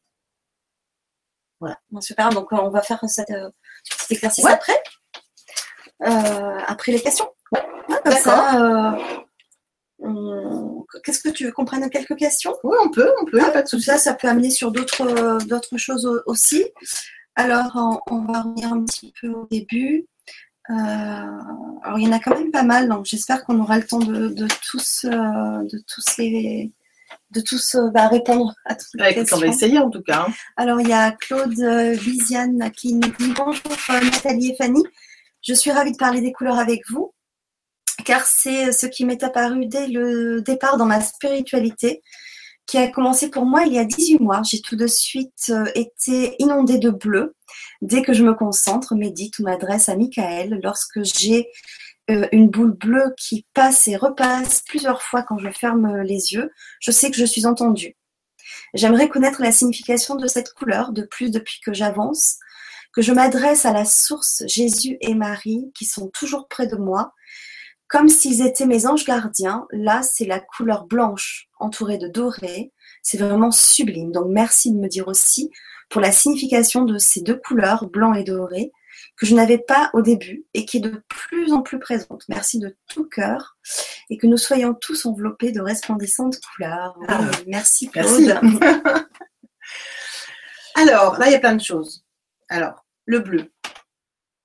Voilà. 1.59 1.77
super. 1.99 2.29
Donc, 2.29 2.51
on 2.51 2.69
va 2.69 2.81
faire 2.81 2.99
cette, 3.07 3.29
euh, 3.29 3.51
cet 3.83 4.13
exercice 4.13 4.45
après. 4.47 4.81
Euh, 6.07 6.59
après 6.65 6.91
les 6.91 7.01
questions. 7.01 7.29
D'accord. 8.03 8.97
Qu'est-ce 11.07 11.21
que 11.21 11.29
tu 11.29 11.45
veux 11.45 11.53
qu'on 11.53 11.63
prenne 11.63 11.89
quelques 11.89 12.17
questions? 12.17 12.53
Oui, 12.65 12.75
on 12.83 12.89
peut, 12.89 13.09
on 13.21 13.23
peut, 13.23 13.39
ah, 13.41 13.49
pas 13.49 13.61
de 13.61 13.67
Ça, 13.79 13.97
ça 13.97 14.13
peut 14.13 14.27
amener 14.27 14.49
sur 14.49 14.73
d'autres, 14.73 15.41
d'autres 15.45 15.77
choses 15.77 16.21
aussi. 16.25 16.65
Alors, 17.37 18.01
on, 18.11 18.25
va 18.25 18.41
revenir 18.41 18.73
un 18.73 18.83
petit 18.83 19.13
peu 19.21 19.29
au 19.29 19.47
début. 19.49 20.05
Euh, 20.69 20.73
alors, 20.73 21.97
il 21.97 22.03
y 22.03 22.07
en 22.09 22.11
a 22.11 22.19
quand 22.19 22.37
même 22.37 22.51
pas 22.51 22.63
mal, 22.63 22.89
donc 22.89 23.05
j'espère 23.05 23.45
qu'on 23.45 23.57
aura 23.61 23.77
le 23.77 23.87
temps 23.87 23.99
de, 23.99 24.47
tous, 24.69 25.05
euh, 25.05 25.09
de 25.11 25.81
tous 25.87 26.17
les, 26.17 26.73
de 27.31 27.39
tous 27.39 27.75
euh, 27.75 27.89
bah, 27.89 28.09
répondre 28.09 28.53
à 28.65 28.75
toutes 28.75 28.99
les 28.99 29.13
questions. 29.13 29.37
On 29.37 29.39
va 29.39 29.47
essayer 29.47 29.79
en 29.79 29.89
tout 29.89 30.01
cas. 30.01 30.25
Hein. 30.27 30.33
Alors, 30.57 30.81
il 30.81 30.89
y 30.89 30.93
a 30.93 31.13
Claude 31.13 31.57
Viziane 31.57 32.69
qui 32.71 32.95
nous 32.95 33.13
dit 33.17 33.33
Bonjour 33.33 33.71
Nathalie 33.87 34.49
et 34.49 34.55
Fanny, 34.57 34.83
je 35.41 35.53
suis 35.53 35.71
ravie 35.71 35.93
de 35.93 35.97
parler 35.97 36.19
des 36.19 36.33
couleurs 36.33 36.59
avec 36.59 36.81
vous, 36.89 37.13
car 38.07 38.25
c'est 38.25 38.71
ce 38.71 38.85
qui 38.85 39.03
m'est 39.03 39.21
apparu 39.21 39.65
dès 39.65 39.85
le 39.87 40.41
départ 40.41 40.77
dans 40.77 40.85
ma 40.85 41.01
spiritualité 41.01 42.01
qui 42.65 42.77
a 42.77 42.87
commencé 42.87 43.29
pour 43.29 43.45
moi 43.45 43.63
il 43.65 43.73
y 43.73 43.79
a 43.79 43.83
18 43.83 44.19
mois. 44.19 44.41
J'ai 44.49 44.61
tout 44.61 44.77
de 44.77 44.87
suite 44.87 45.49
euh, 45.49 45.65
été 45.75 46.35
inondée 46.39 46.77
de 46.77 46.89
bleu 46.89 47.35
dès 47.81 48.03
que 48.03 48.13
je 48.13 48.23
me 48.23 48.33
concentre, 48.33 48.95
médite 48.95 49.39
ou 49.39 49.43
m'adresse 49.43 49.89
à 49.89 49.97
Michael. 49.97 50.61
Lorsque 50.63 51.03
j'ai 51.03 51.49
euh, 52.09 52.29
une 52.31 52.49
boule 52.49 52.71
bleue 52.71 53.13
qui 53.17 53.45
passe 53.53 53.89
et 53.89 53.97
repasse 53.97 54.61
plusieurs 54.61 55.01
fois 55.01 55.21
quand 55.23 55.37
je 55.37 55.49
ferme 55.49 56.01
les 56.03 56.31
yeux, 56.31 56.49
je 56.79 56.91
sais 56.91 57.11
que 57.11 57.17
je 57.17 57.25
suis 57.25 57.45
entendue. 57.45 57.97
J'aimerais 58.73 59.09
connaître 59.09 59.41
la 59.41 59.51
signification 59.51 60.15
de 60.15 60.27
cette 60.27 60.53
couleur, 60.53 60.93
de 60.93 61.01
plus 61.01 61.29
depuis 61.29 61.59
que 61.59 61.73
j'avance, 61.73 62.37
que 62.93 63.01
je 63.01 63.11
m'adresse 63.11 63.65
à 63.65 63.73
la 63.73 63.83
source 63.83 64.43
Jésus 64.47 64.95
et 65.01 65.13
Marie 65.13 65.73
qui 65.75 65.83
sont 65.83 66.07
toujours 66.07 66.47
près 66.47 66.67
de 66.67 66.77
moi 66.77 67.11
comme 67.87 68.09
s'ils 68.09 68.45
étaient 68.45 68.65
mes 68.65 68.85
anges 68.85 69.05
gardiens. 69.05 69.65
Là, 69.71 70.01
c'est 70.01 70.25
la 70.25 70.39
couleur 70.39 70.85
blanche 70.85 71.49
entourée 71.59 71.97
de 71.97 72.07
doré. 72.07 72.71
C'est 73.01 73.17
vraiment 73.17 73.51
sublime. 73.51 74.11
Donc, 74.11 74.27
merci 74.29 74.71
de 74.71 74.77
me 74.77 74.87
dire 74.87 75.07
aussi 75.07 75.51
pour 75.89 76.01
la 76.01 76.11
signification 76.11 76.83
de 76.83 76.97
ces 76.97 77.21
deux 77.21 77.37
couleurs, 77.37 77.87
blanc 77.87 78.13
et 78.13 78.23
doré, 78.23 78.71
que 79.15 79.25
je 79.25 79.35
n'avais 79.35 79.57
pas 79.57 79.89
au 79.93 80.01
début 80.01 80.45
et 80.53 80.65
qui 80.65 80.77
est 80.77 80.81
de 80.81 81.01
plus 81.07 81.53
en 81.53 81.61
plus 81.61 81.79
présente. 81.79 82.23
Merci 82.29 82.59
de 82.59 82.75
tout 82.89 83.05
cœur 83.05 83.57
et 84.09 84.17
que 84.17 84.27
nous 84.27 84.37
soyons 84.37 84.73
tous 84.73 85.05
enveloppés 85.05 85.51
de 85.51 85.61
resplendissantes 85.61 86.39
couleurs. 86.41 86.97
Ah. 87.07 87.21
merci 87.47 87.89
Claude. 87.89 88.39
Alors, 90.75 91.17
là, 91.17 91.27
il 91.27 91.31
y 91.31 91.35
a 91.35 91.39
plein 91.39 91.55
de 91.55 91.61
choses. 91.61 92.05
Alors, 92.49 92.85
le 93.05 93.19
bleu. 93.19 93.51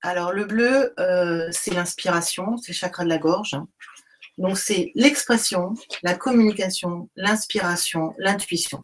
Alors 0.05 0.33
le 0.33 0.43
bleu, 0.43 0.93
euh, 0.99 1.47
c'est 1.51 1.73
l'inspiration, 1.73 2.57
c'est 2.57 2.73
le 2.73 2.75
chakra 2.75 3.05
de 3.05 3.09
la 3.09 3.17
gorge. 3.17 3.55
Donc 4.37 4.57
c'est 4.57 4.91
l'expression, 4.95 5.73
la 6.03 6.13
communication, 6.13 7.09
l'inspiration, 7.15 8.13
l'intuition. 8.17 8.83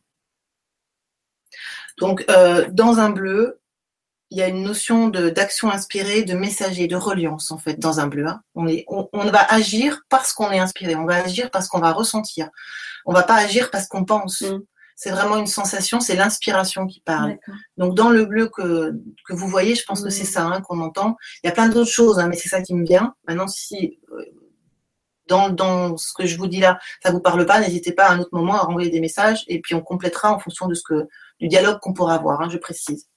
Donc 1.98 2.24
euh, 2.30 2.70
dans 2.72 3.00
un 3.00 3.10
bleu, 3.10 3.60
il 4.32 4.38
y 4.38 4.42
a 4.42 4.48
une 4.48 4.64
notion 4.64 5.10
d'action 5.10 5.70
inspirée, 5.70 6.24
de 6.24 6.36
messager, 6.36 6.88
de 6.88 6.96
reliance 6.96 7.52
en 7.52 7.58
fait 7.58 7.78
dans 7.78 8.00
un 8.00 8.08
bleu. 8.08 8.28
Hein. 8.28 8.42
On, 8.56 8.68
est, 8.68 8.86
on, 8.88 9.10
va 9.30 9.44
agir 9.52 10.04
parce 10.08 10.32
qu'on 10.32 10.52
est 10.52 10.60
inspiré, 10.60 10.96
on 10.96 11.06
va 11.06 11.16
agir 11.16 11.52
parce 11.52 11.68
qu'on 11.68 11.80
va 11.80 11.92
ressentir. 11.92 12.50
On 13.06 13.12
va 13.12 13.24
pas 13.24 13.36
agir 13.36 13.72
parce 13.72 13.88
qu'on 13.88 14.06
pense. 14.06 14.42
Mm. 14.42 14.60
C'est 15.00 15.12
vraiment 15.12 15.38
une 15.38 15.48
sensation, 15.48 16.02
c'est 16.02 16.18
l'inspiration 16.18 16.86
qui 16.86 17.00
parle. 17.00 17.38
Donc 17.78 17.96
dans 17.96 18.10
le 18.10 18.26
bleu 18.26 18.50
que, 18.50 18.92
que 19.26 19.34
vous 19.34 19.48
voyez, 19.48 19.74
je 19.74 19.86
pense 19.86 20.04
que 20.04 20.10
c'est 20.10 20.26
ça 20.26 20.44
hein, 20.44 20.60
qu'on 20.60 20.82
entend. 20.82 21.16
Il 21.42 21.48
y 21.48 21.50
a 21.50 21.54
plein 21.54 21.70
d'autres 21.70 21.90
choses, 21.90 22.20
hein, 22.20 22.28
mais 22.28 22.36
c'est 22.36 22.50
ça 22.50 22.62
qui 22.62 22.74
me 22.74 22.86
vient. 22.86 23.16
Maintenant, 23.26 23.48
si 23.48 23.98
euh, 24.12 24.26
dans, 25.28 25.48
dans, 25.52 25.96
ce 25.96 26.12
que 26.12 26.26
je 26.26 26.38
vous 26.38 26.48
dis 26.48 26.60
là, 26.60 26.80
ça 27.02 27.12
vous 27.12 27.22
parle 27.22 27.46
pas, 27.46 27.62
n'hésitez 27.62 27.94
pas 27.94 28.08
à 28.08 28.12
un 28.14 28.20
autre 28.20 28.34
moment 28.34 28.56
à 28.56 28.64
renvoyer 28.64 28.90
des 28.90 29.00
messages 29.00 29.46
et 29.48 29.62
puis 29.62 29.74
on 29.74 29.80
complétera 29.80 30.34
en 30.34 30.40
fonction 30.40 30.68
de 30.68 30.74
ce 30.74 30.84
que 30.84 31.08
du 31.40 31.48
dialogue 31.48 31.80
qu'on 31.80 31.94
pourra 31.94 32.16
avoir. 32.16 32.42
Hein, 32.42 32.50
je 32.52 32.58
précise. 32.58 33.08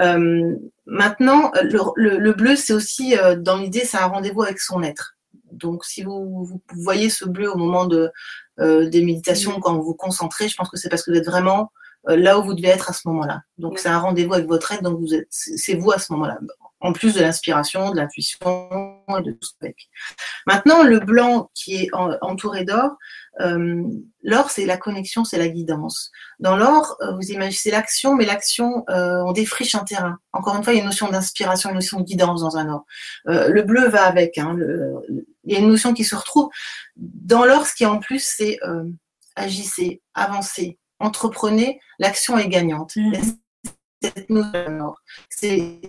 Euh, 0.00 0.56
maintenant, 0.86 1.52
le, 1.62 2.18
le, 2.18 2.32
bleu, 2.32 2.56
c'est 2.56 2.72
aussi 2.72 3.16
euh, 3.16 3.36
dans 3.36 3.58
l'idée, 3.58 3.84
c'est 3.84 3.96
un 3.96 4.06
rendez-vous 4.06 4.42
avec 4.42 4.58
son 4.58 4.82
être. 4.82 5.14
Donc, 5.52 5.84
si 5.84 6.02
vous, 6.02 6.44
vous, 6.44 6.60
voyez 6.82 7.10
ce 7.10 7.24
bleu 7.24 7.48
au 7.48 7.56
moment 7.56 7.86
de, 7.86 8.10
des 8.58 9.04
méditations, 9.04 9.60
quand 9.60 9.74
vous 9.74 9.82
vous 9.82 9.94
concentrez, 9.94 10.48
je 10.48 10.56
pense 10.56 10.68
que 10.68 10.76
c'est 10.76 10.88
parce 10.88 11.02
que 11.02 11.10
vous 11.10 11.16
êtes 11.16 11.26
vraiment 11.26 11.60
euh, 11.62 11.85
là 12.06 12.38
où 12.38 12.44
vous 12.44 12.54
devez 12.54 12.68
être 12.68 12.90
à 12.90 12.92
ce 12.92 13.08
moment-là. 13.08 13.42
Donc, 13.58 13.78
c'est 13.78 13.88
un 13.88 13.98
rendez-vous 13.98 14.34
avec 14.34 14.46
votre 14.46 14.72
être, 14.72 14.82
donc 14.82 15.00
vous 15.00 15.14
êtes, 15.14 15.26
c'est 15.30 15.74
vous 15.74 15.90
à 15.90 15.98
ce 15.98 16.12
moment-là. 16.12 16.38
En 16.80 16.92
plus 16.92 17.14
de 17.14 17.20
l'inspiration, 17.20 17.90
de 17.90 17.96
l'intuition 17.96 18.38
et 19.18 19.22
de 19.22 19.32
tout 19.32 19.48
ça. 19.60 19.68
Maintenant, 20.46 20.82
le 20.82 21.00
blanc 21.00 21.50
qui 21.54 21.76
est 21.76 21.88
entouré 22.20 22.64
d'or, 22.64 22.96
euh, 23.40 23.82
l'or, 24.22 24.50
c'est 24.50 24.66
la 24.66 24.76
connexion, 24.76 25.24
c'est 25.24 25.38
la 25.38 25.48
guidance. 25.48 26.10
Dans 26.38 26.56
l'or, 26.56 26.96
euh, 27.00 27.12
vous 27.12 27.30
imaginez, 27.30 27.56
c'est 27.56 27.70
l'action, 27.70 28.14
mais 28.14 28.24
l'action, 28.24 28.84
euh, 28.90 29.22
on 29.26 29.32
défriche 29.32 29.74
un 29.74 29.84
terrain. 29.84 30.18
Encore 30.32 30.56
une 30.56 30.62
fois, 30.62 30.72
il 30.72 30.76
y 30.76 30.78
a 30.78 30.82
une 30.82 30.88
notion 30.88 31.08
d'inspiration, 31.08 31.70
une 31.70 31.76
notion 31.76 32.00
de 32.00 32.04
guidance 32.04 32.42
dans 32.42 32.56
un 32.56 32.68
or. 32.68 32.84
le 33.24 33.62
bleu 33.62 33.88
va 33.88 34.04
avec. 34.04 34.38
Hein, 34.38 34.56
il 35.44 35.52
y 35.52 35.56
a 35.56 35.60
une 35.60 35.68
notion 35.68 35.94
qui 35.94 36.04
se 36.04 36.14
retrouve. 36.14 36.50
Dans 36.96 37.44
l'or, 37.44 37.66
ce 37.66 37.74
qui 37.74 37.84
est 37.84 37.86
en 37.86 37.98
plus, 37.98 38.22
c'est 38.22 38.58
agissez, 39.34 40.02
avancez, 40.14 40.78
entreprenez, 40.98 41.80
l'action 41.98 42.38
est 42.38 42.48
gagnante. 42.48 42.94
Cette 44.02 44.30
notion 44.30 44.94
c'est 45.28 45.80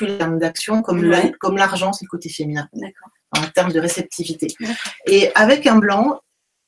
le 0.00 0.18
terme 0.18 0.38
d'action, 0.38 0.82
comme 0.82 1.56
l'argent, 1.56 1.92
c'est 1.92 2.04
le 2.04 2.08
côté 2.08 2.28
féminin 2.28 2.68
en 3.32 3.46
termes 3.48 3.72
de 3.72 3.80
réceptivité. 3.80 4.48
Et 5.06 5.30
avec 5.34 5.66
un 5.66 5.78
blanc, 5.78 6.20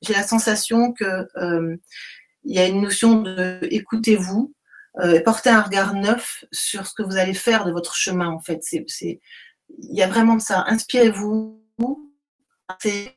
j'ai 0.03 0.14
la 0.14 0.22
sensation 0.22 0.93
que 0.93 1.28
euh, 1.36 1.76
il 2.45 2.55
y 2.55 2.59
a 2.59 2.66
une 2.66 2.82
notion 2.82 3.22
de 3.22 3.59
écoutez-vous, 3.62 4.53
euh, 5.01 5.20
portez 5.22 5.51
un 5.51 5.62
regard 5.62 5.95
neuf 5.95 6.45
sur 6.53 6.86
ce 6.86 6.95
que 6.95 7.03
vous 7.03 7.16
allez 7.16 7.34
faire 7.34 7.64
de 7.64 7.72
votre 7.72 7.95
chemin 7.95 8.28
en 8.28 8.40
fait. 8.40 8.61
C'est, 8.62 8.84
il 9.01 9.97
y 9.97 10.03
a 10.03 10.09
vraiment 10.09 10.36
de 10.36 10.43
ça. 10.43 10.64
Inspirez-vous, 10.66 11.62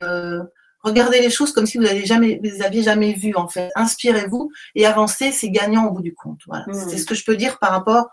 euh, 0.04 0.44
regardez 0.86 1.20
les 1.20 1.30
choses 1.30 1.52
comme 1.52 1.66
si 1.66 1.78
vous 1.78 1.84
n'aviez 1.84 2.06
jamais, 2.06 2.40
vous 2.44 2.64
aviez 2.64 2.84
jamais 2.84 3.14
vu 3.14 3.34
en 3.36 3.48
fait. 3.48 3.70
Inspirez-vous 3.76 4.52
et 4.76 4.86
avancez, 4.86 5.32
c'est 5.32 5.50
gagnant 5.50 5.88
au 5.88 5.92
bout 5.92 6.02
du 6.02 6.14
compte. 6.14 6.40
Voilà. 6.48 6.66
Mmh. 6.68 6.90
C'est 6.90 6.98
ce 6.98 7.06
que 7.06 7.16
je 7.16 7.26
peux 7.26 7.36
dire 7.36 7.58
par 7.60 7.72
rapport 7.72 8.10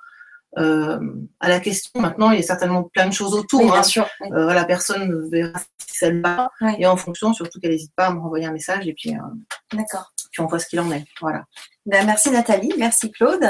euh, 0.58 1.00
à 1.40 1.48
la 1.48 1.60
question. 1.60 2.00
Maintenant, 2.00 2.30
il 2.30 2.40
y 2.40 2.42
a 2.42 2.46
certainement 2.46 2.82
plein 2.82 3.06
de 3.06 3.12
choses 3.12 3.34
autour. 3.34 3.62
bien 3.62 3.74
hein. 3.74 3.82
sûr. 3.82 4.06
Euh, 4.22 4.44
voilà, 4.44 4.64
personne 4.64 5.28
verra 5.30 5.58
si 5.78 6.10
va. 6.20 6.50
Et 6.78 6.86
en 6.86 6.96
fonction, 6.96 7.32
surtout 7.32 7.58
qu'elle 7.60 7.70
n'hésite 7.70 7.94
pas 7.94 8.06
à 8.06 8.12
me 8.12 8.20
renvoyer 8.20 8.46
un 8.46 8.52
message 8.52 8.86
et 8.86 8.92
puis, 8.92 9.14
euh, 9.14 9.20
D'accord. 9.72 10.12
puis 10.30 10.42
on 10.42 10.46
voit 10.46 10.58
ce 10.58 10.66
qu'il 10.66 10.80
en 10.80 10.90
est. 10.90 11.04
Voilà. 11.20 11.44
Ben, 11.86 12.04
merci 12.04 12.30
Nathalie, 12.30 12.72
merci 12.76 13.10
Claude. 13.10 13.48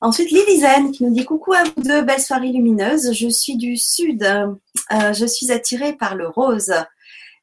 Ensuite, 0.00 0.30
Liliane 0.30 0.92
qui 0.92 1.04
nous 1.04 1.12
dit 1.12 1.26
coucou 1.26 1.52
à 1.52 1.64
vous 1.64 1.82
deux, 1.82 2.02
belle 2.02 2.20
soirée 2.20 2.48
lumineuse. 2.52 3.12
Je 3.12 3.28
suis 3.28 3.56
du 3.56 3.76
sud. 3.76 4.24
je 4.90 5.26
suis 5.26 5.52
attirée 5.52 5.92
par 5.92 6.14
le 6.14 6.28
rose. 6.28 6.72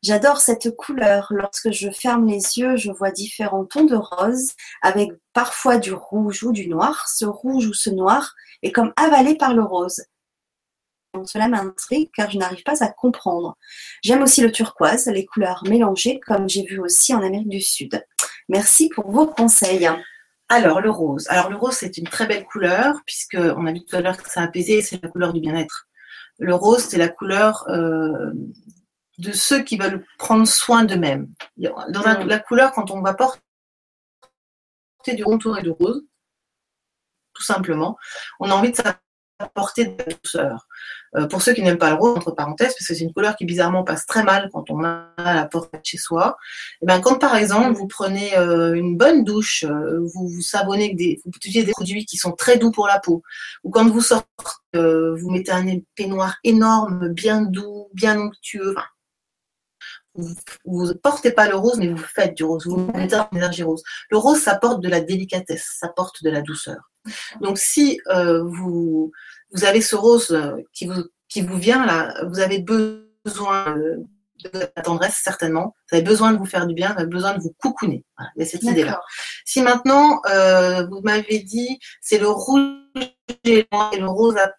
J'adore 0.03 0.39
cette 0.39 0.75
couleur. 0.75 1.27
Lorsque 1.31 1.71
je 1.71 1.89
ferme 1.89 2.27
les 2.27 2.57
yeux, 2.57 2.75
je 2.75 2.91
vois 2.91 3.11
différents 3.11 3.65
tons 3.65 3.85
de 3.85 3.95
rose 3.95 4.51
avec 4.81 5.09
parfois 5.33 5.77
du 5.77 5.93
rouge 5.93 6.43
ou 6.43 6.51
du 6.51 6.67
noir. 6.67 7.07
Ce 7.07 7.25
rouge 7.25 7.67
ou 7.67 7.73
ce 7.73 7.89
noir 7.89 8.33
est 8.61 8.71
comme 8.71 8.93
avalé 8.95 9.35
par 9.35 9.53
le 9.53 9.63
rose. 9.63 10.03
Cela 11.25 11.47
m'intrigue 11.47 12.11
car 12.13 12.29
je 12.29 12.37
n'arrive 12.37 12.63
pas 12.63 12.83
à 12.83 12.89
comprendre. 12.89 13.57
J'aime 14.03 14.21
aussi 14.21 14.41
le 14.41 14.51
turquoise, 14.51 15.07
les 15.07 15.25
couleurs 15.25 15.63
mélangées 15.67 16.19
comme 16.19 16.47
j'ai 16.47 16.63
vu 16.63 16.79
aussi 16.79 17.13
en 17.13 17.23
Amérique 17.23 17.49
du 17.49 17.61
Sud. 17.61 18.03
Merci 18.49 18.89
pour 18.89 19.09
vos 19.11 19.25
conseils. 19.25 19.89
Alors, 20.49 20.79
le 20.79 20.89
rose. 20.89 21.25
Alors, 21.29 21.49
le 21.49 21.57
rose, 21.57 21.73
c'est 21.73 21.97
une 21.97 22.07
très 22.07 22.25
belle 22.25 22.45
couleur, 22.45 23.01
puisque 23.05 23.37
on 23.37 23.65
a 23.65 23.73
vu 23.73 23.83
tout 23.83 23.95
à 23.97 24.01
l'heure 24.01 24.21
que 24.21 24.29
ça 24.29 24.41
apaisé, 24.41 24.81
c'est 24.81 25.01
la 25.03 25.09
couleur 25.09 25.33
du 25.33 25.41
bien-être. 25.41 25.87
Le 26.39 26.55
rose, 26.55 26.85
c'est 26.87 26.97
la 26.97 27.09
couleur 27.09 27.65
euh, 27.67 28.31
de 29.17 29.31
ceux 29.31 29.63
qui 29.63 29.77
veulent 29.77 30.05
prendre 30.17 30.47
soin 30.47 30.83
d'eux-mêmes. 30.83 31.29
Dans 31.57 32.01
mm. 32.01 32.27
la 32.27 32.39
couleur, 32.39 32.71
quand 32.71 32.91
on 32.91 33.01
va 33.01 33.13
porter 33.13 33.39
du 35.07 35.23
contour 35.23 35.57
et 35.57 35.63
du 35.63 35.71
rose, 35.71 36.03
tout 37.33 37.43
simplement, 37.43 37.97
on 38.39 38.49
a 38.49 38.53
envie 38.53 38.71
de 38.71 38.75
s'apporter 38.75 39.85
de 39.85 39.97
la 39.97 40.15
douceur. 40.15 40.67
Euh, 41.15 41.27
pour 41.27 41.41
ceux 41.41 41.53
qui 41.53 41.61
n'aiment 41.61 41.77
pas 41.77 41.91
le 41.91 41.95
rose, 41.95 42.17
entre 42.17 42.31
parenthèses, 42.31 42.73
parce 42.73 42.87
que 42.87 42.95
c'est 42.95 43.03
une 43.03 43.13
couleur 43.13 43.35
qui 43.35 43.45
bizarrement 43.45 43.83
passe 43.83 44.05
très 44.05 44.23
mal 44.23 44.49
quand 44.51 44.69
on 44.69 44.83
a 44.83 45.13
la 45.17 45.45
porte 45.45 45.73
de 45.73 45.79
chez 45.83 45.97
soi, 45.97 46.37
et 46.73 46.77
eh 46.81 46.85
bien 46.85 46.99
quand 46.99 47.17
par 47.17 47.35
exemple 47.35 47.73
vous 47.73 47.87
prenez 47.87 48.37
euh, 48.37 48.73
une 48.73 48.97
bonne 48.97 49.23
douche, 49.23 49.63
euh, 49.63 49.99
vous 50.13 50.27
vous 50.27 50.41
savonnez 50.41 50.85
avec 50.85 50.97
des, 50.97 51.21
vous 51.23 51.31
utilisez 51.35 51.63
des 51.63 51.71
produits 51.71 52.05
qui 52.05 52.17
sont 52.17 52.33
très 52.33 52.57
doux 52.57 52.71
pour 52.71 52.87
la 52.87 52.99
peau, 52.99 53.23
ou 53.63 53.69
quand 53.69 53.87
vous 53.87 54.01
sortez, 54.01 54.27
vous 54.73 55.31
mettez 55.31 55.51
un 55.51 55.65
peignoir 55.95 56.35
énorme, 56.43 57.09
bien 57.09 57.41
doux, 57.41 57.89
bien 57.93 58.19
onctueux, 58.19 58.75
vous 60.65 60.87
ne 60.87 60.93
portez 60.93 61.31
pas 61.31 61.47
le 61.47 61.55
rose, 61.55 61.77
mais 61.77 61.87
vous 61.87 61.97
faites 61.97 62.35
du 62.35 62.43
rose, 62.43 62.65
vous 62.65 62.77
mettez 62.93 63.15
une 63.31 63.37
énergie 63.37 63.63
rose. 63.63 63.83
Le 64.09 64.17
rose, 64.17 64.39
ça 64.39 64.55
porte 64.55 64.81
de 64.81 64.89
la 64.89 65.01
délicatesse, 65.01 65.75
ça 65.79 65.89
porte 65.89 66.23
de 66.23 66.29
la 66.29 66.41
douceur. 66.41 66.91
Donc 67.41 67.57
si 67.57 67.99
euh, 68.07 68.43
vous, 68.43 69.11
vous 69.51 69.63
avez 69.63 69.81
ce 69.81 69.95
rose 69.95 70.31
euh, 70.31 70.57
qui 70.73 70.87
vous, 70.87 71.03
qui 71.29 71.41
vous 71.41 71.57
vient 71.57 71.85
là, 71.85 72.13
vous 72.25 72.39
avez 72.39 72.59
besoin 72.59 73.75
de 73.75 74.69
la 74.75 74.81
tendresse 74.83 75.19
certainement, 75.23 75.75
vous 75.89 75.97
avez 75.97 76.05
besoin 76.05 76.33
de 76.33 76.37
vous 76.37 76.45
faire 76.45 76.67
du 76.67 76.73
bien, 76.73 76.93
vous 76.93 76.99
avez 76.99 77.09
besoin 77.09 77.33
de 77.33 77.41
vous 77.41 77.55
coucouner. 77.59 78.03
il 78.35 78.39
y 78.39 78.41
a 78.43 78.45
cette 78.45 78.63
idée-là. 78.63 79.01
Si 79.45 79.61
maintenant, 79.61 80.21
euh, 80.29 80.85
vous 80.87 81.01
m'avez 81.01 81.39
dit, 81.39 81.79
c'est 82.01 82.19
le 82.19 82.29
rouge 82.29 82.71
et 83.43 83.67
le 83.71 84.07
rose 84.07 84.37
à 84.37 84.53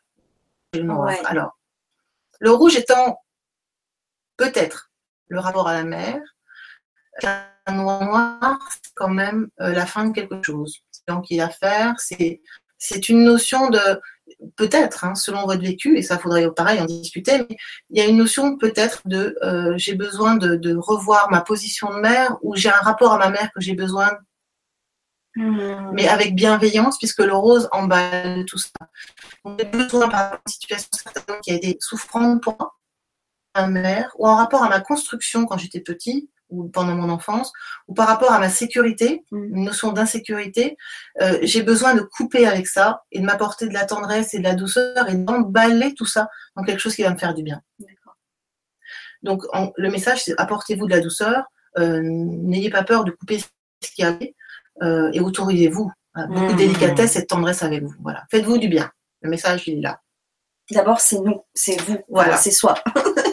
noir. 0.78 1.14
Alors, 1.26 1.58
le 2.40 2.50
rouge 2.50 2.76
étant 2.76 3.20
peut-être 4.36 4.87
le 5.28 5.40
rapport 5.40 5.68
à 5.68 5.74
la 5.74 5.84
mer. 5.84 6.20
Un 7.22 7.72
noir, 7.72 8.58
c'est 8.70 8.94
quand 8.94 9.08
même 9.08 9.48
euh, 9.60 9.72
la 9.72 9.86
fin 9.86 10.06
de 10.06 10.12
quelque 10.12 10.42
chose. 10.42 10.78
Donc, 11.06 11.30
il 11.30 11.40
a 11.40 11.46
à 11.46 11.48
faire, 11.48 11.94
c'est, 11.98 12.40
c'est 12.78 13.08
une 13.08 13.24
notion 13.24 13.70
de, 13.70 13.80
peut-être, 14.56 15.04
hein, 15.04 15.14
selon 15.14 15.46
votre 15.46 15.62
vécu, 15.62 15.96
et 15.96 16.02
ça 16.02 16.18
faudrait 16.18 16.50
pareil 16.52 16.80
en 16.80 16.84
discuter, 16.84 17.38
mais 17.38 17.56
il 17.90 17.98
y 17.98 18.00
a 18.00 18.06
une 18.06 18.18
notion 18.18 18.56
peut-être 18.56 19.02
de 19.06 19.36
euh, 19.42 19.74
j'ai 19.76 19.94
besoin 19.94 20.36
de, 20.36 20.76
revoir 20.76 21.30
ma 21.30 21.40
position 21.40 21.92
de 21.92 22.00
mère 22.00 22.36
ou 22.42 22.54
j'ai 22.56 22.68
un 22.68 22.80
rapport 22.80 23.12
à 23.12 23.18
ma 23.18 23.30
mère 23.30 23.50
que 23.54 23.60
j'ai 23.60 23.74
besoin, 23.74 24.10
hmm. 25.36 25.90
mais 25.92 26.08
avec 26.08 26.34
bienveillance, 26.34 26.98
puisque 26.98 27.20
le 27.20 27.34
rose 27.34 27.68
emballe 27.72 28.44
tout 28.44 28.58
ça. 28.58 28.70
Donc, 29.44 29.58
j'ai 29.58 29.66
besoin, 29.66 30.08
par 30.08 30.34
une 30.34 30.52
situation 30.52 30.88
qui 31.42 31.52
a 31.52 31.54
été 31.54 31.76
souffrante 31.80 32.42
pour 32.42 32.56
moi, 32.58 32.77
mère 33.66 34.12
ou 34.18 34.26
en 34.26 34.36
rapport 34.36 34.62
à 34.62 34.68
ma 34.68 34.80
construction 34.80 35.46
quand 35.46 35.58
j'étais 35.58 35.80
petit 35.80 36.30
ou 36.50 36.68
pendant 36.68 36.94
mon 36.94 37.10
enfance, 37.10 37.52
ou 37.88 37.94
par 37.94 38.06
rapport 38.06 38.32
à 38.32 38.38
ma 38.38 38.48
sécurité, 38.48 39.24
mm. 39.30 39.56
une 39.56 39.64
notion 39.64 39.92
d'insécurité, 39.92 40.76
euh, 41.20 41.38
j'ai 41.42 41.62
besoin 41.62 41.94
de 41.94 42.00
couper 42.00 42.46
avec 42.46 42.66
ça 42.66 43.02
et 43.12 43.20
de 43.20 43.24
m'apporter 43.24 43.68
de 43.68 43.74
la 43.74 43.84
tendresse 43.84 44.34
et 44.34 44.38
de 44.38 44.44
la 44.44 44.54
douceur 44.54 45.08
et 45.08 45.14
d'emballer 45.14 45.94
tout 45.94 46.06
ça 46.06 46.28
dans 46.56 46.62
quelque 46.62 46.80
chose 46.80 46.94
qui 46.94 47.02
va 47.02 47.10
me 47.10 47.18
faire 47.18 47.34
du 47.34 47.42
bien. 47.42 47.60
Donc 49.22 49.42
le 49.76 49.90
message, 49.90 50.24
c'est 50.24 50.34
apportez-vous 50.38 50.86
de 50.86 50.92
la 50.92 51.00
douceur, 51.00 51.44
euh, 51.78 52.00
n'ayez 52.02 52.70
pas 52.70 52.84
peur 52.84 53.04
de 53.04 53.10
couper 53.10 53.40
ce 53.40 53.90
qu'il 53.92 54.04
y 54.04 54.08
a 54.08 54.16
euh, 54.82 55.10
et 55.12 55.20
autorisez-vous 55.20 55.90
beaucoup 56.14 56.46
de 56.46 56.52
mm. 56.52 56.56
délicatesse 56.56 57.16
et 57.16 57.22
de 57.22 57.26
tendresse 57.26 57.62
avec 57.62 57.82
vous. 57.82 57.94
Voilà, 58.00 58.24
faites-vous 58.30 58.58
du 58.58 58.68
bien. 58.68 58.90
Le 59.22 59.30
message, 59.30 59.66
il 59.66 59.78
est 59.78 59.82
là. 59.82 60.00
D'abord, 60.70 61.00
c'est 61.00 61.18
nous, 61.20 61.42
c'est 61.54 61.80
vous, 61.82 61.98
voilà, 62.08 62.36
c'est 62.36 62.50
soi. 62.50 62.74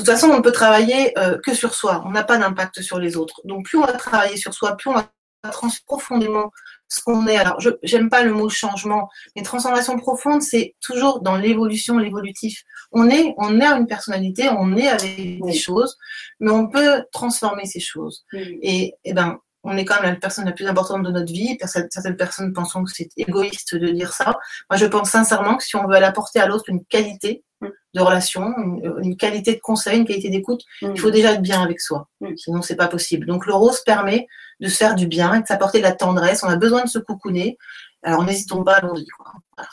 De 0.00 0.04
toute 0.06 0.14
façon, 0.14 0.28
on 0.28 0.38
ne 0.38 0.42
peut 0.42 0.50
travailler 0.50 1.18
euh, 1.18 1.36
que 1.44 1.52
sur 1.52 1.74
soi. 1.74 2.02
On 2.06 2.10
n'a 2.10 2.24
pas 2.24 2.38
d'impact 2.38 2.80
sur 2.80 2.98
les 2.98 3.18
autres. 3.18 3.42
Donc, 3.44 3.66
plus 3.66 3.76
on 3.76 3.84
va 3.84 3.92
travailler 3.92 4.38
sur 4.38 4.54
soi, 4.54 4.74
plus 4.74 4.88
on 4.88 4.94
va 4.94 5.10
transformer 5.50 5.84
profondément 5.86 6.50
ce 6.88 7.02
qu'on 7.02 7.26
est. 7.26 7.36
Alors, 7.36 7.60
je 7.60 7.96
n'aime 7.96 8.08
pas 8.08 8.22
le 8.22 8.32
mot 8.32 8.48
changement, 8.48 9.10
mais 9.36 9.42
transformation 9.42 9.98
profonde, 9.98 10.40
c'est 10.40 10.74
toujours 10.80 11.20
dans 11.20 11.36
l'évolution, 11.36 11.98
l'évolutif. 11.98 12.62
On 12.92 13.10
est, 13.10 13.34
on 13.36 13.60
a 13.60 13.76
une 13.76 13.86
personnalité, 13.86 14.48
on 14.48 14.74
est 14.74 14.88
avec 14.88 15.42
des 15.44 15.52
choses, 15.52 15.98
mais 16.40 16.50
on 16.50 16.68
peut 16.68 17.04
transformer 17.12 17.66
ces 17.66 17.80
choses. 17.80 18.24
Et, 18.32 18.94
eh 19.04 19.12
ben, 19.12 19.38
on 19.62 19.76
est 19.76 19.84
quand 19.84 20.00
même 20.00 20.14
la 20.14 20.16
personne 20.16 20.46
la 20.46 20.52
plus 20.52 20.66
importante 20.66 21.02
de 21.02 21.10
notre 21.10 21.32
vie. 21.32 21.58
Certaines 21.64 22.16
personnes 22.16 22.52
pensent 22.52 22.72
que 22.72 22.80
c'est 22.92 23.10
égoïste 23.16 23.74
de 23.74 23.88
dire 23.88 24.12
ça. 24.12 24.38
Moi, 24.70 24.76
je 24.76 24.86
pense 24.86 25.10
sincèrement 25.10 25.56
que 25.56 25.64
si 25.64 25.76
on 25.76 25.86
veut 25.86 25.96
apporter 25.96 26.40
à 26.40 26.46
l'autre 26.46 26.64
une 26.68 26.84
qualité, 26.84 27.44
mm. 27.60 27.68
de 27.94 28.00
relation, 28.00 28.54
une, 29.02 29.16
qualité 29.16 29.54
de 29.54 29.60
conseil, 29.60 29.98
une 29.98 30.06
qualité 30.06 30.30
d'écoute. 30.30 30.62
Mm. 30.80 30.92
Il 30.94 31.00
faut 31.00 31.10
déjà 31.10 31.32
être 31.32 31.42
bien 31.42 31.62
avec 31.62 31.80
soi. 31.80 32.08
Mm. 32.20 32.36
Sinon, 32.36 32.62
c'est 32.62 32.76
pas 32.76 32.88
possible. 32.88 33.26
Donc, 33.26 33.46
le 33.46 33.54
rose 33.54 33.80
permet 33.84 34.26
de 34.60 34.68
se 34.68 34.76
faire 34.76 34.94
du 34.94 35.06
bien 35.06 35.34
et 35.34 35.42
de 35.42 35.46
s'apporter 35.46 35.78
de 35.78 35.84
la 35.84 35.92
tendresse. 35.92 36.42
On 36.42 36.48
a 36.48 36.56
besoin 36.56 36.82
de 36.82 36.88
se 36.88 36.98
coucouner. 36.98 37.58
Alors, 38.02 38.24
n'hésitons 38.24 38.64
pas, 38.64 38.76
allons-y. 38.76 39.06
Voilà. 39.18 39.68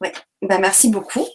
Ouais. 0.00 0.12
Ben, 0.40 0.58
merci 0.60 0.90
beaucoup. 0.90 1.26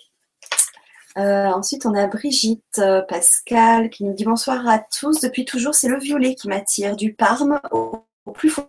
Euh, 1.17 1.47
ensuite, 1.47 1.87
on 1.87 1.95
a 1.95 2.05
Brigitte 2.05 2.77
euh, 2.77 3.01
Pascal 3.01 3.89
qui 3.89 4.03
nous 4.03 4.13
dit 4.13 4.23
bonsoir 4.23 4.67
à 4.67 4.77
tous. 4.77 5.19
Depuis 5.21 5.45
toujours, 5.45 5.73
c'est 5.73 5.87
le 5.87 5.97
violet 5.97 6.35
qui 6.35 6.47
m'attire, 6.47 6.95
du 6.95 7.13
Parme 7.13 7.59
au, 7.71 8.05
plus 8.33 8.49
fond. 8.49 8.67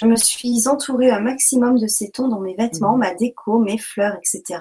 Je 0.00 0.06
me 0.06 0.16
suis 0.16 0.66
entourée 0.66 1.10
un 1.10 1.20
maximum 1.20 1.78
de 1.78 1.86
ces 1.86 2.10
tons 2.10 2.26
dans 2.26 2.40
mes 2.40 2.56
vêtements, 2.56 2.96
ma 2.96 3.14
déco, 3.14 3.60
mes 3.60 3.78
fleurs, 3.78 4.16
etc. 4.16 4.60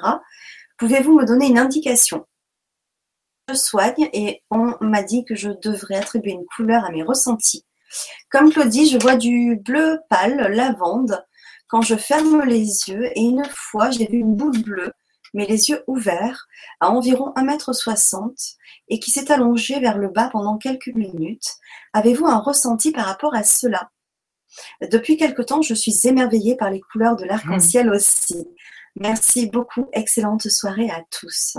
Pouvez-vous 0.77 1.15
me 1.15 1.25
donner 1.25 1.47
une 1.47 1.57
indication? 1.57 2.27
Je 3.49 3.55
soigne 3.55 4.09
et 4.13 4.43
on 4.51 4.75
m'a 4.81 5.01
dit 5.01 5.25
que 5.25 5.33
je 5.33 5.49
devrais 5.49 5.95
attribuer 5.95 6.33
une 6.33 6.45
couleur 6.55 6.85
à 6.85 6.91
mes 6.91 7.01
ressentis. 7.01 7.65
Comme 8.29 8.51
Claudie, 8.51 8.87
je 8.87 8.99
vois 8.99 9.15
du 9.15 9.55
bleu 9.55 9.99
pâle, 10.09 10.53
lavande, 10.53 11.25
quand 11.67 11.81
je 11.81 11.95
ferme 11.95 12.43
les 12.43 12.65
yeux 12.89 13.05
et 13.15 13.21
une 13.21 13.45
fois 13.51 13.89
j'ai 13.89 14.05
vu 14.05 14.19
une 14.19 14.35
boule 14.35 14.61
bleue 14.61 14.93
mais 15.33 15.45
les 15.45 15.69
yeux 15.69 15.83
ouverts, 15.87 16.47
à 16.79 16.89
environ 16.89 17.33
un 17.35 17.43
mètre 17.43 17.73
soixante, 17.73 18.55
et 18.87 18.99
qui 18.99 19.11
s'est 19.11 19.31
allongé 19.31 19.79
vers 19.79 19.97
le 19.97 20.09
bas 20.09 20.29
pendant 20.31 20.57
quelques 20.57 20.93
minutes. 20.93 21.55
Avez-vous 21.93 22.25
un 22.25 22.39
ressenti 22.39 22.91
par 22.91 23.05
rapport 23.05 23.35
à 23.35 23.43
cela? 23.43 23.91
Depuis 24.81 25.17
quelque 25.17 25.41
temps, 25.41 25.61
je 25.61 25.73
suis 25.73 25.95
émerveillée 26.05 26.55
par 26.55 26.71
les 26.71 26.81
couleurs 26.81 27.15
de 27.15 27.25
l'arc-en-ciel 27.25 27.87
mmh. 27.87 27.93
aussi. 27.93 28.47
Merci 28.95 29.47
beaucoup. 29.47 29.87
Excellente 29.93 30.47
soirée 30.49 30.89
à 30.89 31.03
tous. 31.11 31.57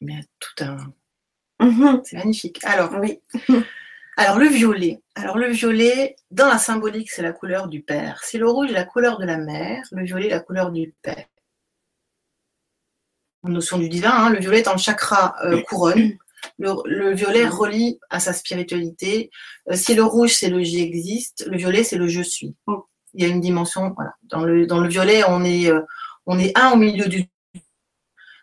Mais 0.00 0.20
tout 0.38 0.64
un. 0.64 0.76
Mmh 1.60 2.00
c'est 2.04 2.16
magnifique. 2.16 2.60
Alors, 2.64 2.92
oui. 3.00 3.20
Alors 4.16 4.38
le 4.38 4.46
violet. 4.46 5.02
Alors 5.16 5.38
le 5.38 5.48
violet, 5.48 6.14
dans 6.30 6.46
la 6.46 6.58
symbolique, 6.58 7.10
c'est 7.10 7.22
la 7.22 7.32
couleur 7.32 7.66
du 7.66 7.82
père. 7.82 8.22
Si 8.22 8.38
le 8.38 8.48
rouge 8.48 8.70
est 8.70 8.74
la 8.74 8.84
couleur 8.84 9.18
de 9.18 9.24
la 9.24 9.38
mère, 9.38 9.82
le 9.90 10.04
violet 10.04 10.28
la 10.28 10.38
couleur 10.38 10.70
du 10.70 10.94
père 11.02 11.26
notion 13.52 13.78
du 13.78 13.88
divin, 13.88 14.10
hein, 14.10 14.30
le 14.30 14.38
violet 14.38 14.60
est 14.60 14.68
en 14.68 14.76
chakra 14.76 15.36
euh, 15.44 15.60
couronne. 15.62 16.12
Le, 16.58 17.12
violet 17.14 17.46
relie 17.46 17.98
à 18.10 18.20
sa 18.20 18.32
spiritualité. 18.32 19.30
Euh, 19.70 19.76
si 19.76 19.94
le 19.94 20.04
rouge, 20.04 20.34
c'est 20.34 20.48
le 20.48 20.62
j'existe, 20.62 21.46
le 21.46 21.56
violet, 21.56 21.84
c'est 21.84 21.96
le 21.96 22.06
je 22.06 22.22
suis. 22.22 22.54
Il 23.14 23.24
y 23.24 23.26
a 23.26 23.28
une 23.28 23.40
dimension, 23.40 23.92
voilà. 23.94 24.12
Dans 24.24 24.44
le, 24.44 24.66
dans 24.66 24.80
le 24.80 24.88
violet, 24.88 25.22
on 25.26 25.44
est, 25.44 25.70
euh, 25.70 25.80
on 26.26 26.38
est 26.38 26.56
un 26.58 26.72
au 26.72 26.76
milieu 26.76 27.06
du. 27.06 27.24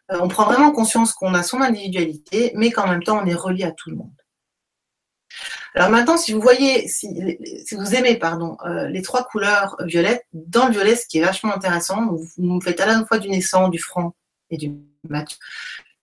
on 0.10 0.28
prend 0.28 0.46
vraiment 0.46 0.72
conscience 0.72 1.14
qu'on 1.14 1.34
a 1.34 1.44
son 1.44 1.62
individualité, 1.62 2.52
mais 2.56 2.72
qu'en 2.72 2.88
même 2.88 3.04
temps, 3.04 3.22
on 3.22 3.26
est 3.26 3.36
relié 3.36 3.64
à 3.66 3.72
tout 3.72 3.90
le 3.90 3.98
monde. 3.98 4.12
Alors 5.74 5.90
maintenant, 5.90 6.18
si 6.18 6.34
vous 6.34 6.42
voyez, 6.42 6.88
si, 6.90 7.08
si 7.66 7.76
vous 7.76 7.96
aimez, 7.96 8.18
pardon, 8.18 8.58
les 8.90 9.02
trois 9.02 9.24
couleurs 9.24 9.78
violettes, 9.86 10.26
dans 10.34 10.66
le 10.66 10.74
violet, 10.74 10.96
ce 10.96 11.08
qui 11.08 11.20
est 11.20 11.24
vachement 11.24 11.56
intéressant, 11.56 12.08
vous, 12.08 12.28
vous 12.38 12.62
faites 12.62 12.82
à 12.82 12.86
la 12.86 13.06
fois 13.06 13.20
du 13.20 13.30
naissant, 13.30 13.70
du 13.70 13.80
front 13.80 14.14
et 14.52 14.58
du 14.58 14.72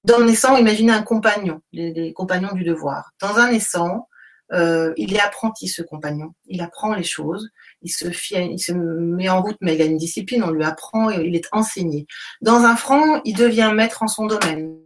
dans 0.04 0.24
naissant, 0.24 0.56
imaginez 0.56 0.92
un 0.92 1.02
compagnon, 1.02 1.60
les, 1.72 2.12
compagnons 2.12 2.52
du 2.52 2.64
devoir. 2.64 3.12
Dans 3.20 3.36
un 3.36 3.50
naissant, 3.50 4.08
euh, 4.52 4.94
il 4.96 5.14
est 5.14 5.20
apprenti 5.20 5.68
ce 5.68 5.82
compagnon. 5.82 6.34
Il 6.46 6.62
apprend 6.62 6.94
les 6.94 7.02
choses, 7.02 7.50
il 7.82 7.90
se, 7.90 8.06
il 8.34 8.58
se 8.58 8.72
met 8.72 9.28
en 9.28 9.42
route, 9.42 9.58
mais 9.60 9.74
il 9.74 9.82
a 9.82 9.84
une 9.84 9.98
discipline, 9.98 10.42
on 10.42 10.50
lui 10.50 10.64
apprend 10.64 11.10
et 11.10 11.26
il 11.26 11.34
est 11.36 11.48
enseigné. 11.52 12.06
Dans 12.40 12.64
un 12.64 12.76
franc, 12.76 13.20
il 13.24 13.36
devient 13.36 13.72
maître 13.74 14.02
en 14.02 14.08
son 14.08 14.26
domaine. 14.26 14.78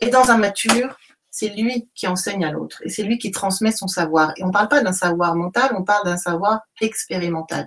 Et 0.00 0.10
dans 0.10 0.30
un 0.30 0.38
mature, 0.38 0.96
c'est 1.30 1.48
lui 1.48 1.88
qui 1.94 2.08
enseigne 2.08 2.44
à 2.44 2.50
l'autre 2.50 2.82
et 2.84 2.88
c'est 2.88 3.04
lui 3.04 3.18
qui 3.18 3.30
transmet 3.30 3.72
son 3.72 3.86
savoir. 3.86 4.32
Et 4.36 4.42
on 4.42 4.48
ne 4.48 4.52
parle 4.52 4.68
pas 4.68 4.82
d'un 4.82 4.92
savoir 4.92 5.36
mental, 5.36 5.70
on 5.76 5.84
parle 5.84 6.04
d'un 6.04 6.16
savoir 6.16 6.60
expérimental. 6.80 7.66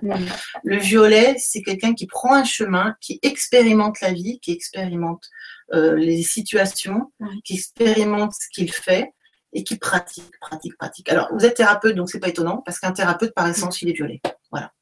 Le 0.62 0.76
violet, 0.76 1.36
c'est 1.38 1.62
quelqu'un 1.62 1.94
qui 1.94 2.06
prend 2.06 2.34
un 2.34 2.44
chemin, 2.44 2.94
qui 3.00 3.18
expérimente 3.22 4.00
la 4.00 4.12
vie, 4.12 4.38
qui 4.40 4.52
expérimente 4.52 5.24
euh, 5.72 5.96
les 5.96 6.22
situations, 6.22 7.12
qui 7.44 7.54
expérimente 7.54 8.32
ce 8.34 8.48
qu'il 8.52 8.70
fait 8.70 9.12
et 9.54 9.64
qui 9.64 9.76
pratique, 9.76 10.30
pratique, 10.40 10.76
pratique. 10.76 11.08
Alors, 11.10 11.28
vous 11.32 11.46
êtes 11.46 11.56
thérapeute, 11.56 11.94
donc 11.94 12.10
c'est 12.10 12.18
pas 12.18 12.28
étonnant, 12.28 12.58
parce 12.66 12.80
qu'un 12.80 12.92
thérapeute, 12.92 13.32
par 13.34 13.48
essence, 13.48 13.80
il 13.82 13.88
est 13.88 13.92
violet. 13.92 14.20
Voilà. 14.50 14.72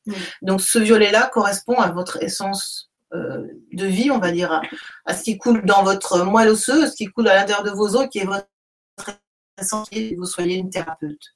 Donc, 0.41 0.63
ce 0.63 0.79
violet-là 0.79 1.31
correspond 1.33 1.75
à 1.75 1.91
votre 1.91 2.23
essence 2.23 2.91
euh, 3.15 3.47
de 3.73 3.85
vie, 3.85 4.11
on 4.11 4.19
va 4.19 4.33
dire, 4.33 4.51
à, 4.51 4.63
à, 5.05 5.15
ce 5.15 5.23
qui 5.23 5.37
coule 5.37 5.67
dans 5.67 5.83
votre 5.83 6.25
moelle 6.25 6.49
osseuse, 6.49 6.93
ce 6.93 6.97
qui 6.97 7.07
coule 7.07 7.29
à 7.29 7.35
l'intérieur 7.35 7.63
de 7.63 7.71
vos 7.71 7.97
os, 7.97 8.09
qui 8.09 8.21
est 8.21 8.25
votre 8.25 8.47
vous 10.17 10.27
soyez 10.27 10.57
une 10.57 10.71
thérapeute. 10.71 11.35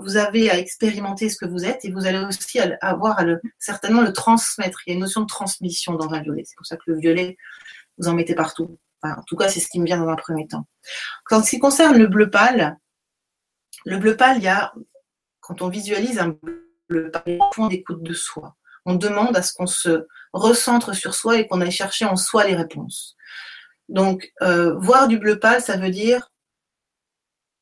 vous 0.00 0.16
avez 0.16 0.50
à 0.50 0.58
expérimenter 0.58 1.28
ce 1.28 1.36
que 1.36 1.46
vous 1.46 1.64
êtes 1.64 1.84
et 1.84 1.92
vous 1.92 2.06
allez 2.06 2.18
aussi 2.24 2.58
avoir 2.80 3.18
à 3.18 3.24
le, 3.24 3.40
certainement 3.58 4.02
le 4.02 4.12
transmettre. 4.12 4.80
Il 4.86 4.90
y 4.90 4.92
a 4.92 4.94
une 4.94 5.00
notion 5.00 5.22
de 5.22 5.26
transmission 5.26 5.94
dans 5.94 6.12
un 6.12 6.20
violet. 6.20 6.42
C'est 6.44 6.56
pour 6.56 6.66
ça 6.66 6.76
que 6.76 6.82
le 6.86 6.98
violet, 6.98 7.36
vous 7.98 8.08
en 8.08 8.14
mettez 8.14 8.34
partout. 8.34 8.78
en 9.02 9.22
tout 9.26 9.36
cas, 9.36 9.48
c'est 9.48 9.60
ce 9.60 9.68
qui 9.68 9.80
me 9.80 9.86
vient 9.86 9.98
dans 9.98 10.08
un 10.08 10.16
premier 10.16 10.46
temps. 10.46 10.66
Quand 11.24 11.42
ce 11.42 11.50
qui 11.50 11.58
concerne 11.58 11.96
le 11.96 12.06
bleu 12.06 12.30
pâle, 12.30 12.76
le 13.84 13.96
bleu 13.98 14.16
pâle, 14.16 14.38
il 14.38 14.44
y 14.44 14.48
a, 14.48 14.72
quand 15.40 15.62
on 15.62 15.68
visualise 15.68 16.18
un 16.18 16.36
bleu 16.88 17.10
pâle, 17.10 17.38
point 17.52 17.68
d'écoute 17.68 18.02
de 18.02 18.14
soi. 18.14 18.56
On 18.84 18.94
demande 18.94 19.36
à 19.36 19.42
ce 19.42 19.52
qu'on 19.52 19.66
se 19.66 20.06
recentre 20.32 20.94
sur 20.94 21.14
soi 21.14 21.38
et 21.38 21.46
qu'on 21.46 21.60
aille 21.60 21.70
chercher 21.70 22.06
en 22.06 22.16
soi 22.16 22.46
les 22.46 22.54
réponses. 22.54 23.16
Donc, 23.88 24.32
euh, 24.42 24.74
voir 24.78 25.08
du 25.08 25.18
bleu 25.18 25.38
pâle, 25.38 25.62
ça 25.62 25.76
veut 25.76 25.90
dire 25.90 26.30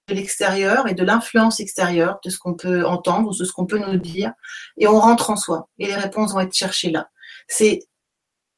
de 0.09 0.15
l'extérieur 0.15 0.87
et 0.89 0.95
de 0.95 1.05
l'influence 1.05 1.61
extérieure, 1.61 2.21
de 2.25 2.31
ce 2.31 2.39
qu'on 2.39 2.55
peut 2.55 2.87
entendre 2.87 3.31
ou 3.31 3.37
de 3.37 3.45
ce 3.45 3.53
qu'on 3.53 3.67
peut 3.67 3.79
nous 3.79 3.97
dire, 3.97 4.33
et 4.79 4.87
on 4.87 4.99
rentre 4.99 5.31
en 5.31 5.37
soi. 5.37 5.69
Et 5.79 5.87
les 5.87 5.97
réponses 5.97 6.33
vont 6.33 6.41
être 6.41 6.55
cherchées 6.55 6.91
là. 6.91 7.09
C'est 7.49 7.81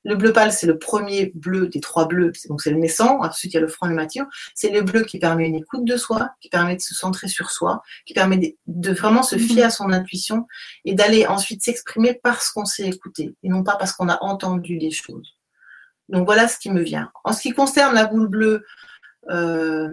le 0.05 0.15
bleu 0.15 0.33
pâle, 0.33 0.53
c'est 0.53 0.67
le 0.67 0.79
premier 0.79 1.33
bleu 1.35 1.69
des 1.69 1.81
trois 1.81 2.07
bleus, 2.07 2.33
donc 2.49 2.63
c'est 2.63 2.71
le 2.71 2.79
naissant, 2.79 3.23
ensuite 3.23 3.53
il 3.53 3.57
y 3.57 3.59
a 3.59 3.61
le 3.61 3.69
franc 3.69 3.87
et 3.87 3.91
le 3.91 3.97
mature. 3.97 4.27
C'est 4.55 4.71
le 4.71 4.83
bleu 4.83 5.03
qui 5.05 5.19
permet 5.19 5.47
une 5.49 5.57
écoute 5.57 5.85
de 5.85 5.97
soi, 5.97 6.31
qui 6.41 6.49
permet 6.49 6.77
de 6.77 6.81
se 6.81 6.95
centrer 6.95 7.29
sur 7.29 7.51
soi, 7.51 7.83
qui 8.07 8.15
permet 8.15 8.57
de, 8.67 8.93
vraiment 8.93 9.23
se 9.23 9.37
fier 9.37 9.65
à 9.65 9.71
son 9.71 9.93
intuition 9.93 10.47
et 10.85 10.95
d'aller 10.95 11.27
ensuite 11.27 11.63
s'exprimer 11.63 12.15
parce 12.23 12.51
qu'on 12.51 12.65
s'est 12.65 12.89
écouté 12.89 13.35
et 13.43 13.49
non 13.49 13.63
pas 13.63 13.77
parce 13.77 13.93
qu'on 13.93 14.09
a 14.09 14.23
entendu 14.23 14.79
des 14.79 14.91
choses. 14.91 15.37
Donc 16.09 16.25
voilà 16.25 16.49
ce 16.49 16.59
qui 16.59 16.71
me 16.71 16.83
vient. 16.83 17.11
En 17.25 17.33
ce 17.33 17.43
qui 17.43 17.51
concerne 17.51 17.95
la 17.95 18.07
boule 18.07 18.29
bleue, 18.29 18.65
euh, 19.31 19.91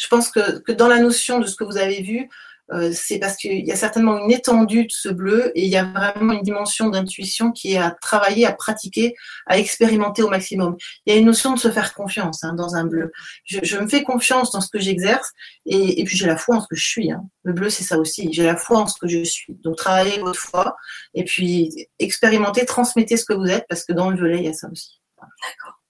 je 0.00 0.08
pense 0.08 0.30
que, 0.30 0.72
dans 0.72 0.88
la 0.88 0.98
notion 0.98 1.40
de 1.40 1.46
ce 1.46 1.54
que 1.56 1.64
vous 1.64 1.76
avez 1.76 2.00
vu, 2.00 2.30
euh, 2.72 2.90
c'est 2.94 3.18
parce 3.18 3.36
qu'il 3.36 3.66
y 3.66 3.72
a 3.72 3.76
certainement 3.76 4.16
une 4.24 4.30
étendue 4.30 4.84
de 4.84 4.90
ce 4.90 5.08
bleu 5.10 5.50
et 5.56 5.64
il 5.64 5.68
y 5.68 5.76
a 5.76 5.84
vraiment 5.84 6.32
une 6.32 6.42
dimension 6.42 6.88
d'intuition 6.88 7.50
qui 7.50 7.72
est 7.72 7.78
à 7.78 7.90
travailler, 7.90 8.46
à 8.46 8.52
pratiquer, 8.52 9.14
à 9.46 9.58
expérimenter 9.58 10.22
au 10.22 10.28
maximum. 10.28 10.76
Il 11.04 11.12
y 11.12 11.16
a 11.16 11.18
une 11.18 11.26
notion 11.26 11.52
de 11.52 11.58
se 11.58 11.70
faire 11.70 11.92
confiance 11.92 12.44
hein, 12.44 12.54
dans 12.54 12.76
un 12.76 12.84
bleu. 12.84 13.12
Je, 13.44 13.76
me 13.76 13.88
fais 13.88 14.02
confiance 14.04 14.52
dans 14.52 14.60
ce 14.62 14.70
que 14.70 14.78
j'exerce 14.78 15.32
et, 15.66 16.02
puis 16.04 16.16
j'ai 16.16 16.26
la 16.26 16.36
foi 16.36 16.56
en 16.56 16.60
ce 16.60 16.68
que 16.68 16.76
je 16.76 16.86
suis. 16.86 17.10
Hein. 17.10 17.22
Le 17.42 17.52
bleu, 17.52 17.68
c'est 17.68 17.84
ça 17.84 17.98
aussi. 17.98 18.32
J'ai 18.32 18.44
la 18.44 18.56
foi 18.56 18.78
en 18.78 18.86
ce 18.86 18.98
que 18.98 19.08
je 19.08 19.22
suis. 19.24 19.54
Donc 19.62 19.76
travaillez 19.76 20.18
votre 20.20 20.40
foi 20.40 20.76
et 21.12 21.24
puis 21.24 21.88
expérimentez, 21.98 22.64
transmettez 22.64 23.18
ce 23.18 23.24
que 23.26 23.34
vous 23.34 23.50
êtes 23.50 23.66
parce 23.68 23.84
que 23.84 23.92
dans 23.92 24.08
le 24.08 24.16
violet, 24.16 24.38
il 24.38 24.44
y 24.44 24.48
a 24.48 24.54
ça 24.54 24.68
aussi. 24.70 25.02
D'accord. 25.18 25.82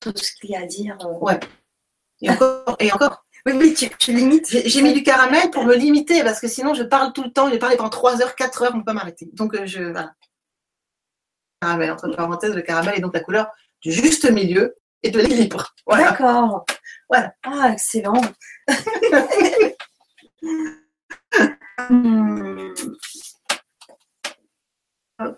Tout 0.00 0.12
ce 0.16 0.32
qu'il 0.32 0.50
y 0.50 0.56
a 0.56 0.62
à 0.62 0.66
dire. 0.66 0.96
Euh, 1.02 1.18
ouais. 1.20 1.38
Et 2.20 2.30
encore, 2.30 2.76
et 2.80 2.92
encore. 2.92 3.24
Oui, 3.46 3.52
oui, 3.54 3.74
tu, 3.74 4.12
limites. 4.12 4.48
J'ai 4.48 4.82
mis 4.82 4.92
du 4.92 5.02
caramel 5.02 5.50
pour 5.50 5.64
me 5.64 5.74
limiter, 5.74 6.22
parce 6.22 6.40
que 6.40 6.48
sinon 6.48 6.74
je 6.74 6.82
parle 6.82 7.12
tout 7.12 7.22
le 7.22 7.32
temps, 7.32 7.46
je 7.46 7.52
vais 7.52 7.58
parler 7.58 7.76
pendant 7.76 7.88
3 7.88 8.20
heures, 8.22 8.34
4 8.34 8.62
heures, 8.62 8.70
on 8.74 8.78
ne 8.78 8.80
peut 8.80 8.86
pas 8.86 8.94
m'arrêter. 8.94 9.30
Donc 9.32 9.54
euh, 9.54 9.66
je. 9.66 9.82
Voilà. 9.82 10.12
Caramel, 11.60 11.90
entre 11.92 12.08
parenthèses, 12.08 12.54
le 12.54 12.62
caramel 12.62 12.94
est 12.96 13.00
donc 13.00 13.14
la 13.14 13.20
couleur 13.20 13.50
du 13.80 13.92
juste 13.92 14.30
milieu 14.30 14.76
et 15.02 15.10
de 15.10 15.18
l'équilibre. 15.18 15.74
D'accord. 15.86 16.64
Voilà. 17.08 17.32
Ah, 17.44 17.70
excellent. 17.72 18.20
Hmm. 21.90 22.74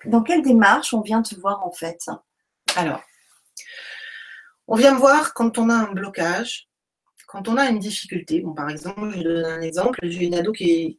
Dans 0.06 0.22
quelle 0.22 0.42
démarche 0.42 0.94
on 0.94 1.00
vient 1.00 1.22
te 1.22 1.34
voir 1.34 1.64
en 1.64 1.70
fait? 1.70 2.06
Alors, 2.76 3.02
on 4.66 4.76
vient 4.76 4.94
me 4.94 4.98
voir 4.98 5.34
quand 5.34 5.58
on 5.58 5.68
a 5.68 5.74
un 5.74 5.92
blocage, 5.92 6.69
quand 7.30 7.46
on 7.46 7.56
a 7.56 7.68
une 7.68 7.78
difficulté, 7.78 8.40
bon, 8.40 8.54
par 8.54 8.68
exemple, 8.68 9.12
je 9.16 9.22
donne 9.22 9.44
un 9.44 9.60
exemple, 9.60 10.00
j'ai 10.02 10.24
une 10.24 10.34
ado 10.34 10.50
qui 10.50 10.98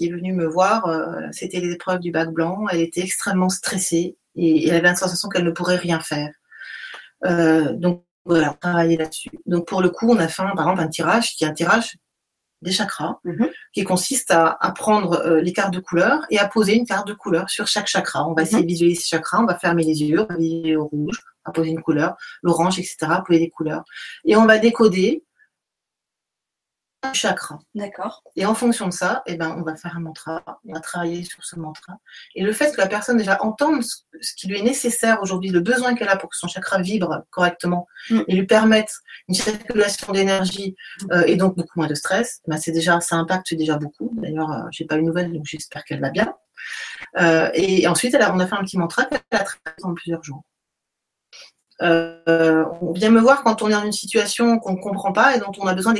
est, 0.00 0.08
venue 0.08 0.32
me 0.32 0.46
voir, 0.46 0.86
euh, 0.86 1.26
c'était 1.32 1.58
les 1.58 1.72
épreuves 1.72 1.98
du 1.98 2.12
bac 2.12 2.30
blanc, 2.30 2.66
elle 2.70 2.80
était 2.80 3.00
extrêmement 3.00 3.48
stressée 3.48 4.16
et, 4.36 4.68
elle 4.68 4.76
avait 4.76 4.82
la 4.82 4.94
sensation 4.94 5.28
qu'elle 5.28 5.42
ne 5.42 5.50
pourrait 5.50 5.76
rien 5.76 5.98
faire. 5.98 6.32
Euh, 7.24 7.72
donc 7.72 8.04
voilà, 8.24 8.56
travailler 8.60 8.96
là-dessus. 8.96 9.30
Donc 9.46 9.66
pour 9.66 9.82
le 9.82 9.90
coup, 9.90 10.08
on 10.08 10.18
a 10.18 10.28
fait 10.28 10.44
par 10.54 10.68
exemple 10.68 10.80
un 10.80 10.88
tirage 10.88 11.34
qui 11.34 11.42
est 11.42 11.48
un 11.48 11.52
tirage 11.52 11.96
des 12.62 12.70
chakras, 12.70 13.18
Mhm. 13.24 13.50
qui 13.74 13.82
consiste 13.82 14.30
à, 14.30 14.56
à 14.60 14.70
prendre 14.70 15.20
euh, 15.26 15.40
les 15.40 15.52
cartes 15.52 15.74
de 15.74 15.80
couleur 15.80 16.20
et 16.30 16.38
à 16.38 16.46
poser 16.46 16.76
une 16.76 16.86
carte 16.86 17.08
de 17.08 17.14
couleur 17.14 17.50
sur 17.50 17.66
chaque 17.66 17.88
chakra. 17.88 18.28
On 18.28 18.34
va 18.34 18.42
essayer 18.42 18.62
de 18.62 18.68
visualiser 18.68 19.00
ce 19.00 19.08
chakra, 19.08 19.42
on 19.42 19.46
va 19.46 19.58
fermer 19.58 19.82
les 19.82 20.02
yeux, 20.02 20.20
on 20.20 20.26
va 20.26 20.36
visualiser 20.36 20.76
au 20.76 20.86
rouge, 20.86 21.18
on 21.44 21.50
va 21.50 21.52
poser 21.52 21.70
une 21.70 21.82
couleur, 21.82 22.16
l'orange, 22.42 22.78
etc., 22.78 22.96
poser 23.26 23.40
des 23.40 23.50
couleurs. 23.50 23.84
Et 24.24 24.36
on 24.36 24.46
va 24.46 24.58
décoder 24.58 25.24
un 25.33 25.33
chakra. 27.12 27.58
D'accord. 27.74 28.22
Et 28.36 28.46
en 28.46 28.54
fonction 28.54 28.86
de 28.86 28.92
ça, 28.92 29.22
eh 29.26 29.36
ben, 29.36 29.54
on 29.58 29.62
va 29.62 29.76
faire 29.76 29.96
un 29.96 30.00
mantra, 30.00 30.42
on 30.66 30.72
va 30.72 30.80
travailler 30.80 31.24
sur 31.24 31.44
ce 31.44 31.56
mantra. 31.56 31.98
Et 32.34 32.42
le 32.42 32.52
fait 32.52 32.72
que 32.74 32.80
la 32.80 32.86
personne 32.86 33.16
déjà 33.16 33.42
entende 33.42 33.82
ce, 33.82 34.34
qui 34.36 34.46
lui 34.48 34.58
est 34.58 34.62
nécessaire 34.62 35.18
aujourd'hui, 35.22 35.50
le 35.50 35.60
besoin 35.60 35.94
qu'elle 35.94 36.08
a 36.08 36.16
pour 36.16 36.30
que 36.30 36.36
son 36.36 36.48
chakra 36.48 36.80
vibre 36.80 37.22
correctement 37.30 37.86
Mm. 38.10 38.20
et 38.28 38.34
lui 38.34 38.46
permettre 38.46 39.02
une 39.28 39.34
circulation 39.34 40.12
d'énergie 40.12 40.76
euh, 41.10 41.24
et 41.26 41.36
donc 41.36 41.56
beaucoup 41.56 41.72
moins 41.78 41.86
de 41.86 41.94
stress, 41.94 42.40
ben, 42.46 42.58
c'est 42.58 42.72
déjà, 42.72 43.00
ça 43.00 43.16
impacte 43.16 43.54
déjà 43.54 43.78
beaucoup. 43.78 44.10
D'ailleurs, 44.14 44.52
euh, 44.52 44.62
j'ai 44.70 44.84
pas 44.84 44.96
eu 44.96 45.00
de 45.00 45.06
nouvelles, 45.06 45.32
donc 45.32 45.44
j'espère 45.46 45.84
qu'elle 45.84 46.00
va 46.00 46.10
bien. 46.10 46.34
Euh, 47.18 47.50
et 47.54 47.86
ensuite, 47.88 48.14
elle 48.14 48.22
a- 48.22 48.34
on 48.34 48.38
a 48.40 48.46
fait 48.46 48.54
un 48.54 48.62
petit 48.62 48.78
mantra 48.78 49.04
qu'elle 49.06 49.20
a 49.30 49.38
travaillé 49.38 49.76
pendant 49.80 49.94
plusieurs 49.94 50.22
jours. 50.22 50.42
Euh, 51.82 52.64
on 52.80 52.92
vient 52.92 53.10
me 53.10 53.20
voir 53.20 53.42
quand 53.42 53.62
on 53.62 53.68
est 53.68 53.72
dans 53.72 53.84
une 53.84 53.92
situation 53.92 54.58
qu'on 54.58 54.74
ne 54.74 54.80
comprend 54.80 55.12
pas 55.12 55.34
et 55.34 55.40
dont 55.40 55.52
on 55.58 55.66
a 55.66 55.74
besoin 55.74 55.92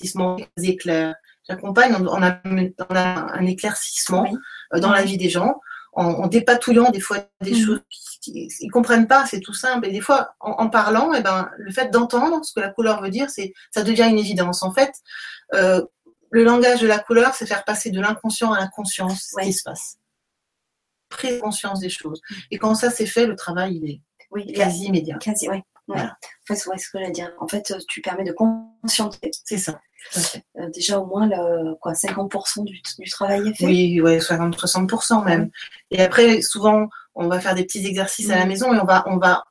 des 0.00 0.68
éclairs. 0.70 1.14
J'accompagne 1.48 1.94
en 1.94 2.22
a 2.22 2.40
un 2.44 3.46
éclaircissement 3.46 4.22
Oui. 4.24 4.36
euh, 4.74 4.80
dans 4.80 4.90
la 4.92 5.02
vie 5.02 5.18
des 5.18 5.28
gens, 5.28 5.60
en, 5.92 6.06
en 6.06 6.26
dépatouillant 6.26 6.90
des 6.90 7.00
fois 7.00 7.18
des 7.42 7.52
Mhm. 7.52 7.64
choses 7.66 7.80
qu'ils 8.22 8.48
ne 8.62 8.70
comprennent 8.70 9.06
pas, 9.06 9.26
c'est 9.26 9.40
tout 9.40 9.52
simple. 9.54 9.86
Et 9.86 9.92
des 9.92 10.00
fois, 10.00 10.34
en, 10.40 10.52
en 10.52 10.68
parlant, 10.70 11.12
eh 11.14 11.20
ben, 11.20 11.50
le 11.58 11.70
fait 11.70 11.90
d'entendre 11.90 12.44
ce 12.44 12.52
que 12.54 12.60
la 12.60 12.70
couleur 12.70 13.02
veut 13.02 13.10
dire, 13.10 13.28
c'est 13.30 13.52
ça 13.72 13.82
devient 13.82 14.06
une 14.08 14.18
évidence. 14.18 14.62
En 14.62 14.72
fait, 14.72 14.92
euh, 15.54 15.82
le 16.30 16.42
langage 16.44 16.80
de 16.80 16.86
la 16.86 16.98
couleur, 16.98 17.34
c'est 17.34 17.46
faire 17.46 17.64
passer 17.64 17.90
de 17.90 18.00
l'inconscient 18.00 18.52
à 18.52 18.58
la 18.60 18.68
conscience 18.68 19.28
ce 19.30 19.36
Oui. 19.36 19.44
qui 19.44 19.52
se 19.52 19.62
passe. 19.62 19.98
Prise 21.10 21.40
conscience 21.40 21.78
des 21.80 21.90
choses. 21.90 22.20
Et 22.50 22.58
quand 22.58 22.74
ça 22.74 22.90
c'est 22.90 23.06
fait, 23.06 23.26
le 23.26 23.36
travail 23.36 23.76
il 23.76 23.90
est 23.90 24.00
Oui, 24.30 24.50
quasi 24.52 24.86
immédiat. 24.86 25.18
quasi, 25.18 25.48
oui. 25.48 25.56
Ouais. 25.56 25.62
Voilà. 25.86 26.16
En 26.48 26.54
fait, 26.54 26.66
ouais, 26.66 26.78
ce 26.78 26.90
que 26.90 26.98
j'allais 26.98 27.10
dire. 27.10 27.32
En 27.40 27.48
fait, 27.48 27.70
euh, 27.70 27.78
tu 27.88 28.00
permets 28.00 28.24
de 28.24 28.32
conscientiser. 28.32 29.30
C'est 29.44 29.58
ça. 29.58 29.80
Euh, 30.58 30.68
déjà, 30.70 30.98
au 30.98 31.06
moins, 31.06 31.26
le, 31.26 31.74
quoi, 31.76 31.92
50% 31.94 32.64
du, 32.64 32.80
du 32.98 33.10
travail 33.10 33.48
est 33.48 33.54
fait. 33.54 33.66
Oui, 33.66 34.00
ouais, 34.00 34.20
60, 34.20 34.56
60% 34.56 35.24
même. 35.24 35.50
Et 35.90 36.02
après, 36.02 36.40
souvent, 36.42 36.88
on 37.14 37.28
va 37.28 37.40
faire 37.40 37.54
des 37.54 37.64
petits 37.64 37.86
exercices 37.86 38.30
à 38.30 38.36
la 38.36 38.42
Mhm. 38.42 38.48
maison 38.48 38.74
et 38.74 38.78
on 38.80 38.84
va, 38.84 39.04
on 39.06 39.16
va 39.18 39.44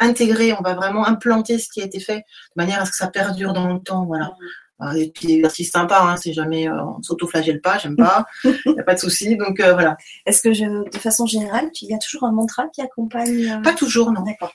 intégrer, 0.00 0.52
on 0.54 0.62
va 0.62 0.74
vraiment 0.74 1.06
implanter 1.06 1.58
ce 1.58 1.68
qui 1.68 1.82
a 1.82 1.84
été 1.84 2.00
fait 2.00 2.18
de 2.18 2.22
manière 2.56 2.80
à 2.80 2.86
ce 2.86 2.90
que 2.90 2.96
ça 2.96 3.08
perdure 3.08 3.52
dans 3.52 3.72
le 3.72 3.80
temps. 3.80 4.06
Voilà. 4.06 4.32
Alors, 4.80 4.94
des 4.94 5.10
petits 5.10 5.32
exercices 5.34 5.72
sympas, 5.72 6.00
hein, 6.02 6.16
c'est 6.16 6.32
jamais, 6.32 6.68
euh, 6.68 6.84
on 6.84 7.02
s'autoflagelle 7.02 7.60
pas, 7.60 7.78
j'aime 7.78 7.96
pas, 7.96 8.26
il 8.44 8.72
n'y 8.72 8.78
a 8.80 8.84
pas 8.84 8.94
de 8.94 9.00
souci. 9.00 9.36
Donc 9.36 9.58
euh, 9.60 9.72
voilà. 9.74 9.96
Est-ce 10.24 10.40
que, 10.40 10.52
je, 10.52 10.64
de 10.88 10.98
façon 10.98 11.26
générale, 11.26 11.68
il 11.82 11.90
y 11.90 11.94
a 11.94 11.98
toujours 11.98 12.24
un 12.24 12.32
mantra 12.32 12.68
qui 12.68 12.80
accompagne 12.80 13.50
euh, 13.50 13.60
Pas 13.60 13.74
toujours, 13.74 14.12
non. 14.12 14.22
D'accord. 14.22 14.52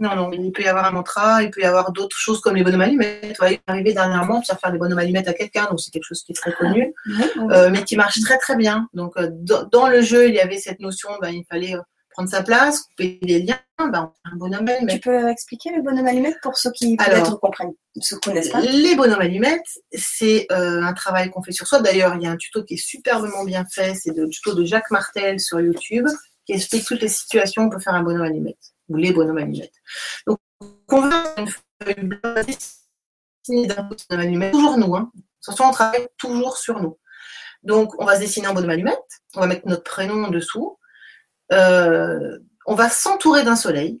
Non, 0.00 0.16
non, 0.16 0.32
il 0.32 0.50
peut 0.50 0.62
y 0.62 0.66
avoir 0.66 0.86
un 0.86 0.92
mantra, 0.92 1.42
il 1.42 1.50
peut 1.50 1.60
y 1.60 1.64
avoir 1.64 1.92
d'autres 1.92 2.16
choses 2.16 2.40
comme 2.40 2.56
les 2.56 2.64
bonhommes 2.64 2.80
allumettes. 2.80 3.38
Ouais, 3.38 3.52
il 3.52 3.54
est 3.54 3.62
arrivé 3.66 3.92
dernièrement 3.92 4.40
de 4.40 4.46
faire 4.46 4.58
faire 4.58 4.72
des 4.72 4.78
bonhommes 4.78 4.98
allumettes 4.98 5.28
à 5.28 5.34
quelqu'un, 5.34 5.66
donc 5.66 5.78
c'est 5.78 5.90
quelque 5.90 6.06
chose 6.06 6.22
qui 6.22 6.32
est 6.32 6.34
très 6.34 6.52
connu, 6.52 6.94
oui. 7.06 7.24
euh, 7.50 7.68
mais 7.70 7.84
qui 7.84 7.96
marche 7.96 8.18
très 8.20 8.38
très 8.38 8.56
bien. 8.56 8.88
Donc 8.94 9.12
euh, 9.18 9.28
dans, 9.30 9.88
le 9.88 10.00
jeu, 10.00 10.28
il 10.28 10.34
y 10.34 10.40
avait 10.40 10.58
cette 10.58 10.80
notion, 10.80 11.10
ben, 11.20 11.28
il 11.28 11.44
fallait 11.44 11.74
euh, 11.74 11.82
prendre 12.10 12.30
sa 12.30 12.42
place, 12.42 12.82
couper 12.82 13.18
les 13.22 13.42
liens, 13.42 13.60
ben, 13.78 14.12
un 14.24 14.36
bonhomme 14.36 14.66
Tu 14.66 14.72
allumette. 14.72 15.02
peux 15.02 15.28
expliquer 15.28 15.70
le 15.76 15.82
bonhomme 15.82 16.06
allumette 16.06 16.36
pour 16.42 16.56
ceux 16.56 16.70
qui 16.72 16.96
peut-être 16.96 17.38
comprennent, 17.38 17.72
se 18.00 18.14
connaissent 18.16 18.50
pas? 18.50 18.60
Les 18.60 18.94
bonhommes 18.94 19.20
allumettes, 19.20 19.60
c'est 19.92 20.46
euh, 20.50 20.82
un 20.82 20.92
travail 20.92 21.30
qu'on 21.30 21.42
fait 21.42 21.52
sur 21.52 21.66
soi. 21.66 21.80
D'ailleurs, 21.80 22.14
il 22.16 22.22
y 22.22 22.26
a 22.26 22.30
un 22.30 22.36
tuto 22.36 22.64
qui 22.64 22.74
est 22.74 22.78
superbement 22.78 23.44
bien 23.44 23.64
fait, 23.70 23.94
c'est 23.94 24.16
le 24.16 24.28
tuto 24.28 24.54
de 24.54 24.64
Jacques 24.64 24.90
Martel 24.90 25.40
sur 25.40 25.60
YouTube, 25.60 26.06
qui 26.46 26.52
explique 26.52 26.84
toutes 26.84 27.02
les 27.02 27.08
situations 27.08 27.62
où 27.62 27.66
on 27.66 27.70
peut 27.70 27.78
faire 27.78 27.94
un 27.94 28.02
bonhomme 28.02 28.22
allumette, 28.22 28.69
ou 28.90 28.96
les 28.96 29.12
bonhommes 29.12 29.38
allumettes. 29.38 29.72
Donc, 30.26 30.38
on 30.88 31.00
veut 31.00 31.12
une 31.38 31.48
feuille 31.48 32.10
dessinée 32.46 33.66
d'un 33.66 33.82
bonhomme 33.82 34.20
allumette, 34.26 34.52
toujours 34.52 34.76
nous, 34.76 34.94
hein. 34.94 35.10
Attention, 35.42 35.64
on 35.68 35.72
travaille 35.72 36.08
toujours 36.18 36.58
sur 36.58 36.78
nous. 36.80 36.98
Donc, 37.62 37.98
on 37.98 38.04
va 38.04 38.16
se 38.16 38.20
dessiner 38.20 38.48
un 38.48 38.52
bonhomme 38.52 38.70
allumette, 38.70 39.22
on 39.34 39.40
va 39.40 39.46
mettre 39.46 39.66
notre 39.66 39.84
prénom 39.84 40.24
en 40.24 40.30
dessous, 40.30 40.76
Euh, 41.52 42.38
on 42.66 42.76
va 42.76 42.88
s'entourer 42.88 43.42
d'un 43.42 43.56
soleil, 43.56 44.00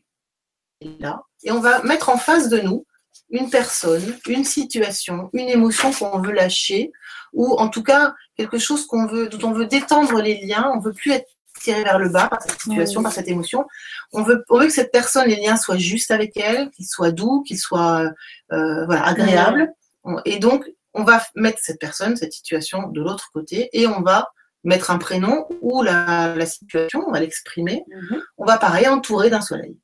là, 1.00 1.24
et 1.42 1.50
on 1.50 1.60
va 1.60 1.82
mettre 1.82 2.08
en 2.08 2.16
face 2.16 2.48
de 2.48 2.60
nous 2.60 2.86
une 3.30 3.50
personne, 3.50 4.16
une 4.28 4.44
situation, 4.44 5.30
une 5.32 5.48
émotion 5.48 5.92
qu'on 5.92 6.20
veut 6.20 6.32
lâcher, 6.32 6.92
ou 7.32 7.56
en 7.58 7.68
tout 7.68 7.82
cas 7.82 8.14
quelque 8.36 8.58
chose 8.58 8.86
qu'on 8.86 9.06
veut, 9.06 9.28
dont 9.28 9.48
on 9.48 9.52
veut 9.52 9.66
détendre 9.66 10.22
les 10.22 10.46
liens, 10.46 10.70
on 10.74 10.78
veut 10.78 10.92
plus 10.92 11.10
être 11.10 11.28
tiré 11.60 11.84
vers 11.84 11.98
le 11.98 12.08
bas 12.08 12.28
par 12.28 12.42
cette 12.42 12.60
situation, 12.60 13.00
Oui. 13.00 13.04
par 13.04 13.12
cette 13.12 13.28
émotion. 13.28 13.66
On 14.12 14.22
veut, 14.22 14.44
on 14.48 14.58
veut 14.58 14.66
que 14.66 14.72
cette 14.72 14.92
personne, 14.92 15.28
les 15.28 15.36
liens 15.36 15.56
soient 15.56 15.76
justes 15.78 16.10
avec 16.10 16.36
elle, 16.36 16.70
qu'ils 16.70 16.86
soient 16.86 17.12
doux, 17.12 17.42
qu'ils 17.42 17.58
soient 17.58 18.10
euh, 18.52 18.84
voilà, 18.86 19.04
agréables. 19.06 19.72
Et 20.24 20.38
donc, 20.38 20.68
on 20.94 21.04
va 21.04 21.22
mettre 21.36 21.58
cette 21.62 21.78
personne, 21.78 22.16
cette 22.16 22.32
situation 22.32 22.88
de 22.88 23.00
l'autre 23.00 23.30
côté, 23.32 23.68
et 23.72 23.86
on 23.86 24.02
va 24.02 24.28
mettre 24.64 24.90
un 24.90 24.98
prénom 24.98 25.46
ou 25.60 25.82
la, 25.82 26.34
la 26.34 26.46
situation, 26.46 27.04
on 27.06 27.12
va 27.12 27.20
l'exprimer. 27.20 27.84
Mhm. 27.88 28.22
On 28.38 28.44
va 28.44 28.58
pareil 28.58 28.88
entourer 28.88 29.30
d'un 29.30 29.40
soleil. 29.40 29.78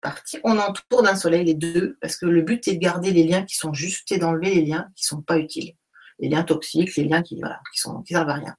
Parti. 0.00 0.38
On 0.42 0.58
entoure 0.58 1.02
d'un 1.02 1.14
soleil 1.14 1.44
les 1.44 1.54
deux, 1.54 1.96
parce 2.00 2.16
que 2.16 2.26
le 2.26 2.42
but 2.42 2.66
est 2.66 2.74
de 2.74 2.80
garder 2.80 3.12
les 3.12 3.22
liens 3.22 3.44
qui 3.44 3.56
sont 3.56 3.72
justes 3.72 4.10
et 4.10 4.18
d'enlever 4.18 4.52
les 4.54 4.62
liens 4.62 4.88
qui 4.96 5.04
sont 5.04 5.22
pas 5.22 5.38
utiles. 5.38 5.74
Les 6.18 6.28
liens 6.28 6.42
toxiques, 6.44 6.94
les 6.96 7.04
liens 7.04 7.22
qui 7.22 7.38
voilà, 7.40 7.60
qui 7.72 7.80
sont 7.80 8.02
qui 8.02 8.14
servent 8.14 8.28
à 8.28 8.34
rien. 8.34 8.56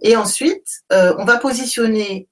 Et 0.00 0.16
ensuite, 0.16 0.66
euh, 0.92 1.14
on 1.18 1.24
va 1.24 1.38
positionner 1.38 2.28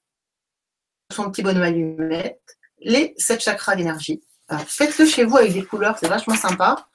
son 1.12 1.30
petit 1.30 1.42
bonhomme 1.42 1.62
allumette 1.62 2.40
les 2.80 3.14
sept 3.18 3.42
chakras 3.42 3.76
d'énergie. 3.76 4.22
Faites-le 4.66 5.06
chez 5.06 5.24
vous 5.24 5.36
avec 5.38 5.52
des 5.52 5.64
couleurs, 5.64 5.96
c'est 5.98 6.08
vachement 6.08 6.36
sympa. 6.36 6.86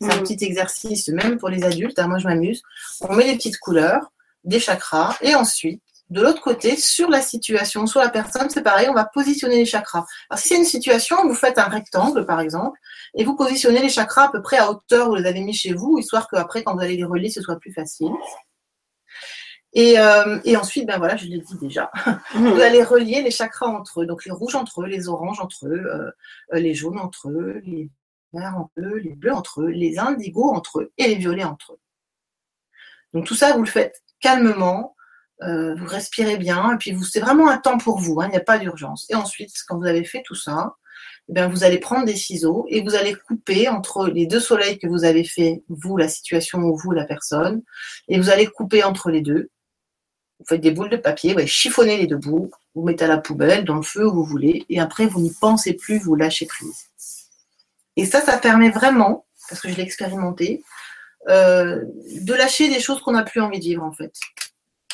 C'est 0.00 0.10
un 0.12 0.16
Mhm. 0.16 0.22
petit 0.22 0.44
exercice, 0.44 1.08
même 1.08 1.38
pour 1.38 1.48
les 1.48 1.62
adultes. 1.64 1.98
hein, 1.98 2.08
moi, 2.08 2.18
je 2.18 2.26
m'amuse. 2.26 2.62
On 3.02 3.14
met 3.14 3.24
des 3.24 3.36
petites 3.36 3.58
couleurs, 3.58 4.12
des 4.44 4.58
chakras, 4.60 5.16
et 5.20 5.34
ensuite, 5.34 5.82
de 6.12 6.20
l'autre 6.20 6.42
côté, 6.42 6.76
sur 6.76 7.08
la 7.08 7.22
situation, 7.22 7.86
sur 7.86 8.00
la 8.00 8.10
personne, 8.10 8.50
c'est 8.50 8.62
pareil, 8.62 8.88
on 8.90 8.94
va 8.94 9.06
positionner 9.06 9.56
les 9.56 9.64
chakras. 9.64 10.04
Alors, 10.28 10.38
si 10.38 10.48
c'est 10.48 10.56
une 10.56 10.64
situation, 10.64 11.26
vous 11.26 11.34
faites 11.34 11.58
un 11.58 11.68
rectangle, 11.68 12.26
par 12.26 12.40
exemple, 12.40 12.78
et 13.14 13.24
vous 13.24 13.34
positionnez 13.34 13.80
les 13.80 13.88
chakras 13.88 14.24
à 14.24 14.28
peu 14.30 14.42
près 14.42 14.58
à 14.58 14.70
hauteur 14.70 15.06
où 15.06 15.10
vous 15.10 15.16
les 15.16 15.26
avez 15.26 15.40
mis 15.40 15.54
chez 15.54 15.72
vous, 15.72 15.98
histoire 15.98 16.28
qu'après, 16.28 16.62
quand 16.62 16.74
vous 16.74 16.82
allez 16.82 16.96
les 16.96 17.04
relier, 17.04 17.30
ce 17.30 17.40
soit 17.40 17.58
plus 17.58 17.72
facile. 17.72 18.12
Et, 19.72 19.98
euh, 19.98 20.38
et 20.44 20.56
ensuite, 20.58 20.86
ben 20.86 20.98
voilà, 20.98 21.16
je 21.16 21.24
l'ai 21.24 21.38
dit 21.38 21.56
déjà, 21.58 21.90
vous 22.34 22.60
allez 22.60 22.84
relier 22.84 23.22
les 23.22 23.30
chakras 23.30 23.68
entre 23.68 24.02
eux, 24.02 24.06
donc 24.06 24.26
les 24.26 24.32
rouges 24.32 24.54
entre 24.54 24.82
eux, 24.82 24.86
les 24.86 25.08
oranges 25.08 25.40
entre 25.40 25.66
eux, 25.66 25.82
euh, 25.86 26.10
euh, 26.52 26.58
les 26.58 26.74
jaunes 26.74 26.98
entre 26.98 27.30
eux, 27.30 27.62
les 27.64 27.88
verts 28.34 28.56
entre 28.58 28.80
eux, 28.80 28.98
les 28.98 29.14
bleus 29.14 29.32
entre 29.32 29.62
eux, 29.62 29.68
les 29.68 29.98
indigos 29.98 30.50
entre 30.50 30.80
eux 30.80 30.92
et 30.98 31.08
les 31.08 31.14
violets 31.14 31.44
entre 31.44 31.72
eux. 31.72 31.80
Donc 33.14 33.24
tout 33.24 33.34
ça, 33.34 33.52
vous 33.52 33.62
le 33.62 33.70
faites 33.70 34.02
calmement, 34.20 34.94
euh, 35.42 35.74
vous 35.74 35.86
respirez 35.86 36.36
bien, 36.36 36.74
et 36.74 36.76
puis 36.76 36.92
vous, 36.92 37.04
c'est 37.04 37.20
vraiment 37.20 37.48
un 37.48 37.58
temps 37.58 37.78
pour 37.78 37.98
vous, 37.98 38.20
hein, 38.20 38.26
il 38.28 38.30
n'y 38.30 38.36
a 38.36 38.40
pas 38.40 38.58
d'urgence. 38.58 39.06
Et 39.10 39.14
ensuite, 39.14 39.52
quand 39.66 39.78
vous 39.78 39.86
avez 39.86 40.04
fait 40.04 40.22
tout 40.24 40.34
ça, 40.34 40.76
eh 41.28 41.32
bien, 41.32 41.48
vous 41.48 41.64
allez 41.64 41.78
prendre 41.78 42.04
des 42.04 42.16
ciseaux 42.16 42.66
et 42.68 42.82
vous 42.82 42.94
allez 42.94 43.14
couper 43.14 43.68
entre 43.68 44.06
les 44.08 44.26
deux 44.26 44.40
soleils 44.40 44.78
que 44.78 44.86
vous 44.86 45.04
avez 45.04 45.24
fait, 45.24 45.62
vous, 45.68 45.96
la 45.96 46.08
situation, 46.08 46.60
ou 46.60 46.76
vous, 46.76 46.92
la 46.92 47.04
personne, 47.04 47.62
et 48.08 48.18
vous 48.18 48.30
allez 48.30 48.46
couper 48.46 48.84
entre 48.84 49.10
les 49.10 49.20
deux. 49.20 49.50
Vous 50.38 50.46
faites 50.46 50.60
des 50.60 50.72
boules 50.72 50.90
de 50.90 50.96
papier, 50.96 51.34
ouais, 51.34 51.46
chiffonnez 51.46 51.96
les 51.96 52.06
deux 52.06 52.16
bouts, 52.16 52.50
vous 52.74 52.82
mettez 52.82 53.04
à 53.04 53.08
la 53.08 53.18
poubelle, 53.18 53.64
dans 53.64 53.76
le 53.76 53.82
feu 53.82 54.06
où 54.06 54.12
vous 54.12 54.24
voulez, 54.24 54.64
et 54.68 54.80
après 54.80 55.06
vous 55.06 55.20
n'y 55.20 55.32
pensez 55.32 55.74
plus, 55.74 55.98
vous 55.98 56.14
lâchez 56.16 56.46
prise. 56.46 56.86
Et 57.96 58.06
ça, 58.06 58.20
ça 58.20 58.38
permet 58.38 58.70
vraiment, 58.70 59.26
parce 59.48 59.60
que 59.60 59.68
je 59.68 59.76
l'ai 59.76 59.82
expérimenté, 59.82 60.62
euh, 61.28 61.84
de 62.20 62.34
lâcher 62.34 62.68
des 62.68 62.80
choses 62.80 63.00
qu'on 63.00 63.12
n'a 63.12 63.22
plus 63.22 63.40
envie 63.40 63.58
de 63.58 63.64
vivre 63.64 63.84
en 63.84 63.92
fait. 63.92 64.12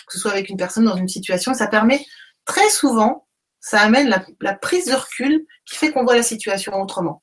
Que 0.09 0.15
ce 0.15 0.21
soit 0.21 0.33
avec 0.33 0.49
une 0.49 0.57
personne 0.57 0.85
dans 0.85 0.97
une 0.97 1.09
situation, 1.09 1.55
ça 1.55 1.67
permet 1.67 2.05
très 2.45 2.69
souvent, 2.71 3.27
ça 3.61 3.81
amène 3.81 4.09
la, 4.09 4.25
la 4.41 4.55
prise 4.55 4.87
de 4.87 4.95
recul 4.95 5.45
qui 5.67 5.77
fait 5.77 5.93
qu'on 5.93 6.05
voit 6.05 6.17
la 6.17 6.23
situation 6.23 6.81
autrement. 6.81 7.23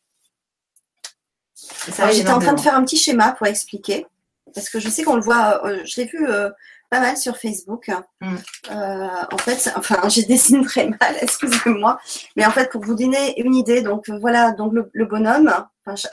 J'étais 2.11 2.29
en 2.29 2.39
train 2.39 2.53
de 2.53 2.59
faire 2.59 2.75
un 2.75 2.83
petit 2.83 2.97
schéma 2.97 3.31
pour 3.31 3.47
expliquer, 3.47 4.05
parce 4.53 4.69
que 4.69 4.79
je 4.79 4.89
sais 4.89 5.03
qu'on 5.03 5.15
le 5.15 5.21
voit, 5.21 5.65
euh, 5.65 5.81
je 5.86 6.01
l'ai 6.01 6.07
vu 6.07 6.27
euh, 6.27 6.49
pas 6.89 6.99
mal 6.99 7.17
sur 7.17 7.38
Facebook. 7.38 7.89
Mm. 8.21 8.36
Euh, 8.71 9.07
en 9.31 9.38
fait, 9.38 9.71
enfin, 9.77 10.07
je 10.09 10.21
dessine 10.21 10.65
très 10.65 10.88
mal, 10.88 11.15
excusez-moi, 11.21 11.99
mais 12.36 12.45
en 12.45 12.51
fait, 12.51 12.71
pour 12.71 12.83
vous 12.83 12.95
donner 12.95 13.39
une 13.41 13.55
idée, 13.55 13.81
donc 13.81 14.09
voilà, 14.09 14.51
donc 14.51 14.73
le, 14.73 14.89
le 14.93 15.05
bonhomme, 15.05 15.53
enfin, 15.86 16.09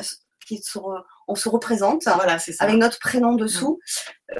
qui 0.46 0.56
est 0.56 0.64
sur, 0.64 1.04
on 1.32 1.34
se 1.34 1.48
représente 1.48 2.04
Voilà, 2.04 2.38
c'est 2.38 2.52
ça. 2.52 2.64
avec 2.64 2.76
notre 2.76 2.98
prénom 2.98 3.32
dessous, 3.34 3.80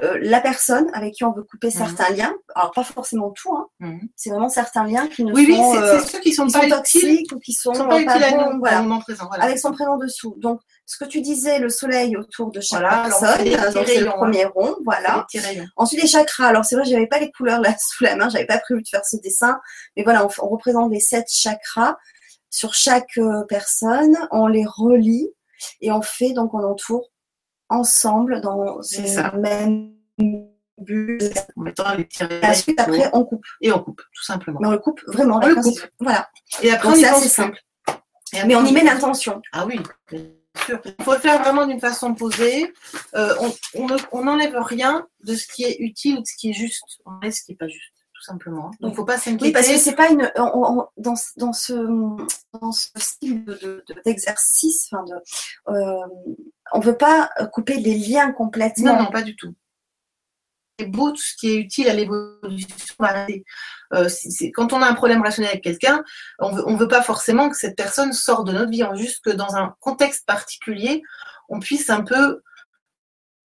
euh, 0.01 0.17
la 0.21 0.39
personne 0.41 0.87
avec 0.93 1.13
qui 1.15 1.23
on 1.23 1.31
veut 1.33 1.43
couper 1.43 1.71
certains 1.71 2.09
liens. 2.13 2.33
Alors 2.55 2.71
pas 2.71 2.83
forcément 2.83 3.31
tout, 3.31 3.55
hein. 3.55 3.67
Mhm. 3.79 4.01
c'est 4.15 4.29
vraiment 4.29 4.49
certains 4.49 4.85
liens 4.85 5.07
qui 5.07 5.23
Oui, 5.23 5.45
oui, 5.47 5.55
sont, 5.55 5.73
c'est 5.73 5.77
euh, 5.79 5.99
c'est 5.99 6.11
ceux 6.11 6.19
qui 6.19 6.33
sont 6.33 6.45
qui 6.47 6.53
pas 6.53 6.59
sont 6.59 6.65
utiles, 6.65 6.75
toxiques 6.77 7.31
ou 7.33 7.39
qui 7.39 7.53
sont, 7.53 7.73
pas 7.73 7.85
bons, 7.85 8.53
nous 8.53 8.59
voilà. 8.59 8.99
présent. 9.01 9.25
Voilà. 9.27 9.43
avec 9.43 9.57
son 9.59 9.71
prénom 9.71 9.97
dessous. 9.97 10.35
Donc, 10.37 10.61
ce 10.85 10.97
que 10.97 11.05
tu 11.05 11.21
disais, 11.21 11.59
le 11.59 11.69
soleil 11.69 12.15
autour 12.17 12.51
de 12.51 12.61
chaque 12.61 12.81
Voilà, 12.81 13.03
personne, 13.03 13.85
c'est 13.85 13.99
le 13.99 14.07
hein. 14.09 14.11
premier 14.11 14.45
rond, 14.45 14.75
voilà. 14.85 15.25
Ensuite, 15.75 16.01
les 16.01 16.07
chakras. 16.07 16.47
Alors, 16.47 16.65
c'est 16.65 16.75
vrai, 16.75 16.85
j'avais 16.85 17.07
pas 17.07 17.19
les 17.19 17.31
couleurs 17.31 17.59
là 17.61 17.73
sous 17.79 18.03
la 18.03 18.15
main, 18.15 18.29
j'avais 18.29 18.45
pas 18.45 18.59
prévu 18.59 18.81
de 18.83 18.87
faire 18.87 19.05
ce 19.05 19.17
dessin, 19.17 19.59
mais 19.97 20.03
voilà, 20.03 20.25
on, 20.25 20.29
on 20.43 20.49
représente 20.49 20.91
les 20.91 20.99
sept 20.99 21.25
chakras 21.31 21.97
sur 22.49 22.75
chaque 22.75 23.17
euh, 23.17 23.43
personne, 23.49 24.15
on 24.29 24.45
les 24.45 24.65
relie 24.65 25.31
et 25.81 25.91
on 25.91 26.01
fait 26.01 26.33
donc 26.33 26.53
on 26.53 26.63
entoure 26.63 27.09
ensemble 27.69 28.41
dans 28.41 28.81
une 28.81 29.07
ça. 29.07 29.31
même 29.31 29.93
bulle. 30.77 31.19
En 31.57 31.61
mettant 31.61 31.93
les 31.95 32.05
petits 32.05 32.23
Et 32.23 32.25
rayons. 32.27 32.49
ensuite, 32.49 32.79
après, 32.79 33.09
on 33.13 33.23
coupe. 33.25 33.45
Et 33.61 33.71
on 33.71 33.79
coupe, 33.79 34.01
tout 34.13 34.23
simplement. 34.23 34.59
Mais 34.61 34.67
on 34.67 34.71
le 34.71 34.79
coupe 34.79 35.01
vraiment. 35.07 35.35
On 35.37 35.39
la 35.39 35.47
le 35.49 35.53
principe. 35.55 35.85
Voilà. 35.99 36.29
Et 36.61 36.71
après, 36.71 36.87
Donc, 36.89 36.97
on 36.97 36.99
y 36.99 37.03
c'est 37.03 37.09
pense 37.09 37.19
assez 37.19 37.29
simple. 37.29 37.59
Après, 37.87 38.47
Mais 38.47 38.55
on 38.55 38.65
y 38.65 38.71
met 38.73 38.83
l'intention. 38.83 39.41
Ah 39.51 39.65
oui, 39.65 39.79
bien 40.11 40.19
sûr. 40.65 40.79
Il 40.85 41.03
faut 41.03 41.13
le 41.13 41.19
faire 41.19 41.41
vraiment 41.41 41.65
d'une 41.65 41.79
façon 41.79 42.13
posée. 42.13 42.71
Euh, 43.15 43.33
on 43.39 43.53
on 43.75 43.87
ne- 43.87 43.97
on 44.11 44.23
n'enlève 44.25 44.55
rien 44.57 45.07
de 45.23 45.35
ce 45.35 45.47
qui 45.47 45.63
est 45.63 45.77
utile 45.79 46.17
ou 46.17 46.21
de 46.21 46.25
ce 46.27 46.35
qui 46.35 46.49
est 46.51 46.53
juste. 46.53 46.99
On 47.05 47.11
enlève 47.13 47.31
ce 47.31 47.43
qui 47.43 47.51
n'est 47.51 47.57
pas 47.57 47.67
juste, 47.67 47.93
tout 48.23 48.31
simplement. 48.31 48.67
Donc, 48.67 48.75
il 48.81 48.87
ne 48.89 48.93
faut 48.93 49.05
pas 49.05 49.17
s'inquiéter. 49.17 49.45
Oui, 49.45 49.51
parce 49.51 49.67
que 49.67 49.77
c'est 49.77 49.95
pas 49.95 50.09
une. 50.09 50.31
on- 50.37 50.79
on- 50.79 50.87
dans, 50.97 51.15
ce- 51.15 51.31
dans 51.37 51.51
ce 51.53 51.73
dans 52.59 52.71
ce 52.71 52.87
style 52.97 53.43
de- 53.43 53.53
de- 53.55 53.83
d'exercice, 54.05 54.89
de, 54.91 55.73
euh, 55.73 56.07
on 56.71 56.79
veut 56.79 56.97
pas 56.97 57.29
couper 57.51 57.75
les 57.75 57.95
liens 57.95 58.31
complètement. 58.31 58.93
Non, 58.95 59.03
non, 59.03 59.11
pas 59.11 59.23
du 59.23 59.35
tout. 59.35 59.53
C'est 60.79 60.87
beau 60.87 61.11
tout 61.11 61.21
ce 61.21 61.35
qui 61.35 61.51
est 61.51 61.55
utile 61.57 61.87
à 61.89 61.93
l'évolution. 61.93 62.75
Euh, 63.93 64.09
quand 64.55 64.73
on 64.73 64.81
a 64.81 64.87
un 64.87 64.93
problème 64.95 65.19
relationnel 65.19 65.51
avec 65.51 65.63
quelqu'un, 65.63 66.03
on 66.39 66.51
veut, 66.51 66.63
on 66.67 66.75
veut 66.75 66.87
pas 66.87 67.03
forcément 67.03 67.49
que 67.49 67.55
cette 67.57 67.75
personne 67.75 68.13
sorte 68.13 68.47
de 68.47 68.53
notre 68.53 68.71
vie. 68.71 68.83
On 68.83 68.91
veut 68.91 68.97
juste 68.97 69.23
que 69.23 69.29
dans 69.31 69.55
un 69.55 69.75
contexte 69.81 70.25
particulier, 70.25 71.03
on 71.49 71.59
puisse 71.59 71.89
un 71.89 72.01
peu 72.01 72.41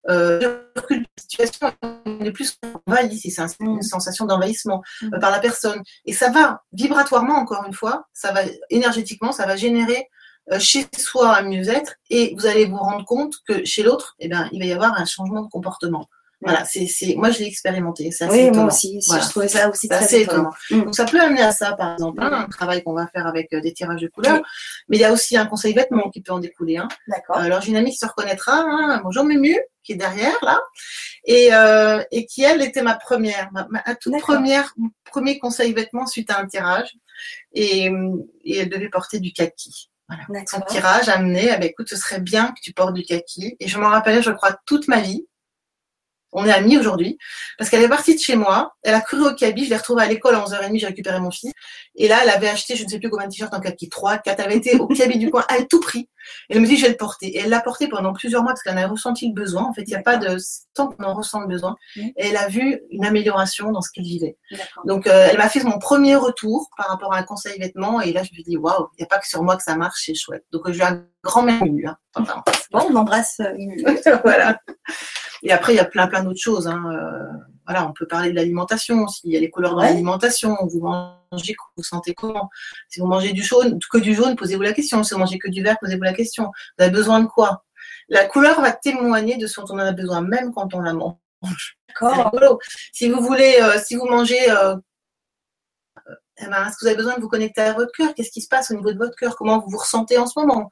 euh, 0.09 0.63
reculer 0.75 1.01
la 1.01 1.21
situation 1.21 1.71
on 2.05 2.19
est 2.25 2.31
plus 2.31 2.57
envahi, 2.87 3.19
c'est 3.19 3.41
un- 3.41 3.47
une 3.59 3.81
sensation 3.81 4.25
d'envahissement 4.25 4.81
euh, 5.03 5.07
Mm. 5.17 5.19
par 5.19 5.31
la 5.31 5.39
personne. 5.39 5.81
Et 6.05 6.13
ça 6.13 6.29
va 6.31 6.61
vibratoirement, 6.73 7.35
encore 7.35 7.65
une 7.67 7.73
fois, 7.73 8.05
ça 8.13 8.31
va 8.31 8.41
énergétiquement, 8.69 9.31
ça 9.31 9.45
va 9.45 9.55
générer 9.55 10.07
euh, 10.53 10.59
chez 10.59 10.87
soi 10.97 11.37
un 11.37 11.41
mieux-être 11.41 11.95
et 12.09 12.33
vous 12.37 12.45
allez 12.45 12.65
vous 12.65 12.77
rendre 12.77 13.03
compte 13.03 13.35
que 13.47 13.65
chez 13.65 13.83
l'autre, 13.83 14.15
eh 14.19 14.29
ben, 14.29 14.47
il 14.53 14.59
va 14.59 14.65
y 14.65 14.71
avoir 14.71 14.93
un 14.97 15.03
changement 15.05 15.41
de 15.41 15.49
comportement. 15.49 16.07
Voilà, 16.41 16.65
c'est, 16.65 16.85
c'est, 16.85 17.15
moi 17.15 17.31
je 17.31 17.39
l'ai 17.39 17.47
expérimenté, 17.47 18.11
c'est 18.11 18.25
assez 18.25 18.49
Oui, 18.49 18.51
moi 18.51 18.65
aussi. 18.65 18.99
Voilà. 19.07 19.23
Je 19.23 19.29
trouvais 19.29 19.47
ça 19.47 19.69
aussi 19.69 19.89
très 19.89 20.21
étonnant. 20.21 20.51
étonnant. 20.69 20.81
Mm. 20.81 20.85
Donc 20.85 20.95
ça 20.95 21.05
peut 21.05 21.19
amener 21.19 21.41
à 21.41 21.51
ça, 21.51 21.73
par 21.73 21.93
exemple, 21.93 22.21
hein, 22.23 22.45
un 22.45 22.47
travail 22.47 22.83
qu'on 22.83 22.93
va 22.93 23.07
faire 23.07 23.25
avec 23.25 23.51
euh, 23.53 23.61
des 23.61 23.73
tirages 23.73 24.01
de 24.01 24.07
couleurs, 24.07 24.41
mais 24.87 24.97
il 24.97 24.99
y 24.99 25.05
a 25.05 25.11
aussi 25.11 25.35
un 25.35 25.47
conseil 25.47 25.73
vêtements 25.73 26.09
qui 26.09 26.21
peut 26.21 26.33
en 26.33 26.39
découler. 26.39 26.77
Hein. 26.77 26.87
D'accord. 27.07 27.37
Alors 27.37 27.61
j'ai 27.61 27.71
une 27.71 27.77
amie 27.77 27.91
qui 27.91 27.97
se 27.97 28.05
reconnaîtra, 28.05 28.53
hein, 28.53 29.01
bonjour 29.03 29.23
Mumu, 29.23 29.57
qui 29.83 29.93
est 29.93 29.95
derrière 29.95 30.37
là, 30.43 30.61
et, 31.25 31.53
euh, 31.53 32.03
et 32.11 32.25
qui 32.27 32.43
elle 32.43 32.61
était 32.61 32.83
ma 32.83 32.95
première, 32.95 33.49
ma, 33.51 33.67
ma 33.71 33.81
toute 33.95 34.13
D'accord. 34.13 34.35
première, 34.35 34.73
mon 34.77 34.89
premier 35.05 35.39
conseil 35.39 35.73
vêtements 35.73 36.05
suite 36.05 36.29
à 36.29 36.39
un 36.39 36.45
tirage, 36.45 36.93
et, 37.53 37.89
et 38.43 38.57
elle 38.57 38.69
devait 38.69 38.89
porter 38.89 39.19
du 39.19 39.33
kaki. 39.33 39.89
Voilà. 40.07 40.23
Son 40.47 40.59
D'accord. 40.59 40.65
tirage 40.67 41.09
amené, 41.09 41.51
ah 41.51 41.57
ben, 41.57 41.67
écoute, 41.67 41.89
ce 41.89 41.97
serait 41.97 42.21
bien 42.21 42.47
que 42.49 42.61
tu 42.61 42.71
portes 42.73 42.93
du 42.93 43.03
kaki. 43.03 43.57
Et 43.59 43.67
je 43.67 43.77
m'en 43.77 43.89
rappelais, 43.89 44.21
je 44.21 44.31
crois, 44.31 44.57
toute 44.65 44.87
ma 44.87 45.01
vie. 45.01 45.27
On 46.33 46.45
est 46.45 46.51
amis 46.51 46.77
aujourd'hui. 46.77 47.17
Parce 47.57 47.69
qu'elle 47.69 47.83
est 47.83 47.89
partie 47.89 48.13
de 48.15 48.19
chez 48.19 48.35
moi. 48.35 48.73
Elle 48.83 48.93
a 48.93 49.01
couru 49.01 49.29
au 49.29 49.33
cabi. 49.33 49.65
Je 49.65 49.69
l'ai 49.69 49.77
retrouvée 49.77 50.03
à 50.03 50.07
l'école 50.07 50.35
à 50.35 50.39
11h30. 50.43 50.79
J'ai 50.79 50.87
récupéré 50.87 51.19
mon 51.19 51.31
fils. 51.31 51.51
Et 51.95 52.07
là, 52.07 52.19
elle 52.21 52.29
avait 52.29 52.49
acheté, 52.49 52.75
je 52.75 52.83
ne 52.83 52.89
sais 52.89 52.99
plus 52.99 53.09
combien 53.09 53.27
de 53.27 53.31
t-shirts 53.31 53.53
en 53.53 53.59
kaki. 53.59 53.89
3, 53.89 54.17
4. 54.19 54.39
Elle 54.39 54.45
avait 54.45 54.57
été 54.57 54.75
au 54.77 54.87
cabi 54.87 55.17
du 55.17 55.29
coin. 55.31 55.45
Elle 55.49 55.63
a 55.63 55.65
tout 55.65 55.79
pris. 55.79 56.09
Et 56.49 56.55
elle 56.55 56.61
me 56.61 56.67
dit, 56.67 56.75
je 56.75 56.83
vais 56.83 56.89
le 56.89 56.97
porter. 56.97 57.27
Et 57.27 57.39
elle 57.39 57.49
l'a 57.49 57.61
porté 57.61 57.87
pendant 57.87 58.11
plusieurs 58.11 58.43
mois 58.43 58.51
parce 58.51 58.61
qu'elle 58.61 58.77
en 58.77 58.81
a 58.81 58.87
ressenti 58.87 59.29
le 59.29 59.33
besoin. 59.33 59.63
En 59.63 59.73
fait, 59.73 59.83
il 59.83 59.89
n'y 59.89 59.95
a 59.95 60.01
pas 60.01 60.17
de 60.17 60.35
tant 60.73 60.87
qu'on 60.87 61.03
en 61.05 61.13
ressent 61.13 61.39
le 61.39 61.47
besoin. 61.47 61.75
Oui. 61.95 62.13
Et 62.17 62.27
elle 62.27 62.37
a 62.37 62.49
vu 62.49 62.81
une 62.91 63.05
amélioration 63.05 63.71
dans 63.71 63.81
ce 63.81 63.89
qu'elle 63.93 64.03
vivait. 64.03 64.37
Donc, 64.85 65.07
euh, 65.07 65.27
elle 65.31 65.37
m'a 65.37 65.47
fait 65.47 65.63
mon 65.63 65.79
premier 65.79 66.15
retour 66.17 66.69
par 66.75 66.87
rapport 66.89 67.13
à 67.13 67.17
un 67.17 67.23
conseil 67.23 67.57
vêtements. 67.59 68.01
Et 68.01 68.11
là, 68.11 68.23
je 68.23 68.31
me 68.37 68.43
dis, 68.43 68.57
waouh, 68.57 68.89
il 68.97 69.01
n'y 69.01 69.05
a 69.05 69.07
pas 69.07 69.19
que 69.19 69.27
sur 69.27 69.41
moi 69.41 69.55
que 69.55 69.63
ça 69.63 69.75
marche, 69.77 70.01
c'est 70.05 70.13
chouette. 70.15 70.43
Donc, 70.51 70.63
je 70.67 70.73
lui 70.73 70.81
ai 70.81 70.83
un 70.83 71.05
grand 71.23 71.43
merci. 71.43 71.71
Hein. 71.85 71.95
Enfin, 72.15 72.43
Bon, 72.71 72.85
on 72.89 72.95
embrasse. 72.95 73.39
euh, 73.39 74.19
voilà. 74.23 74.59
Et 75.47 75.51
après, 75.53 75.73
il 75.73 75.77
y 75.77 75.79
a 75.79 75.85
plein, 75.85 76.07
plein 76.07 76.23
d'autres 76.23 76.41
choses. 76.41 76.67
Hein. 76.67 76.83
Euh, 76.91 77.23
voilà, 77.65 77.87
on 77.87 77.93
peut 77.93 78.05
parler 78.05 78.31
de 78.31 78.35
l'alimentation 78.35 79.03
aussi. 79.05 79.21
Il 79.23 79.31
y 79.31 79.37
a 79.37 79.39
les 79.39 79.49
couleurs 79.49 79.75
dans 79.75 79.81
Ouais. 79.81 79.87
l'alimentation. 79.89 80.57
Vous 80.69 80.81
mangez, 80.81 81.55
vous 81.77 81.83
sentez 81.83 82.13
comment? 82.13 82.49
Si 82.89 82.99
vous 82.99 83.07
mangez 83.07 83.31
du 83.31 83.43
jaune, 83.43 83.79
que 83.89 83.97
du 83.97 84.13
jaune, 84.13 84.35
posez-vous 84.35 84.61
la 84.61 84.73
question. 84.73 85.03
Si 85.03 85.13
vous 85.13 85.21
mangez 85.21 85.39
que 85.39 85.49
du 85.49 85.63
vert, 85.63 85.77
posez-vous 85.79 86.03
la 86.03 86.13
question. 86.13 86.51
Vous 86.77 86.83
avez 86.83 86.91
besoin 86.91 87.21
de 87.21 87.27
quoi? 87.27 87.63
La 88.09 88.25
couleur 88.25 88.59
va 88.59 88.71
témoigner 88.73 89.37
de 89.37 89.47
ce 89.47 89.61
dont 89.61 89.67
on 89.69 89.79
a 89.79 89.91
besoin, 89.93 90.19
même 90.21 90.53
quand 90.53 90.73
on 90.73 90.81
la 90.81 90.93
mange. 90.93 91.15
D'accord. 91.87 92.59
Si 92.91 93.09
vous 93.09 93.21
voulez, 93.21 93.57
euh, 93.61 93.79
si 93.83 93.95
vous 93.95 94.05
mangez, 94.05 94.51
euh, 94.51 94.75
eh 96.39 96.45
ben, 96.45 96.65
est-ce 96.67 96.73
que 96.77 96.81
vous 96.81 96.87
avez 96.87 96.95
besoin 96.97 97.15
de 97.15 97.21
vous 97.21 97.27
connecter 97.29 97.61
à 97.61 97.73
votre 97.73 97.91
cœur? 97.91 98.13
Qu'est-ce 98.15 98.31
qui 98.31 98.41
se 98.41 98.47
passe 98.47 98.71
au 98.71 98.75
niveau 98.75 98.91
de 98.91 98.97
votre 98.97 99.15
cœur? 99.15 99.35
Comment 99.35 99.59
vous 99.59 99.69
vous 99.69 99.77
ressentez 99.77 100.17
en 100.17 100.27
ce 100.27 100.39
moment? 100.39 100.71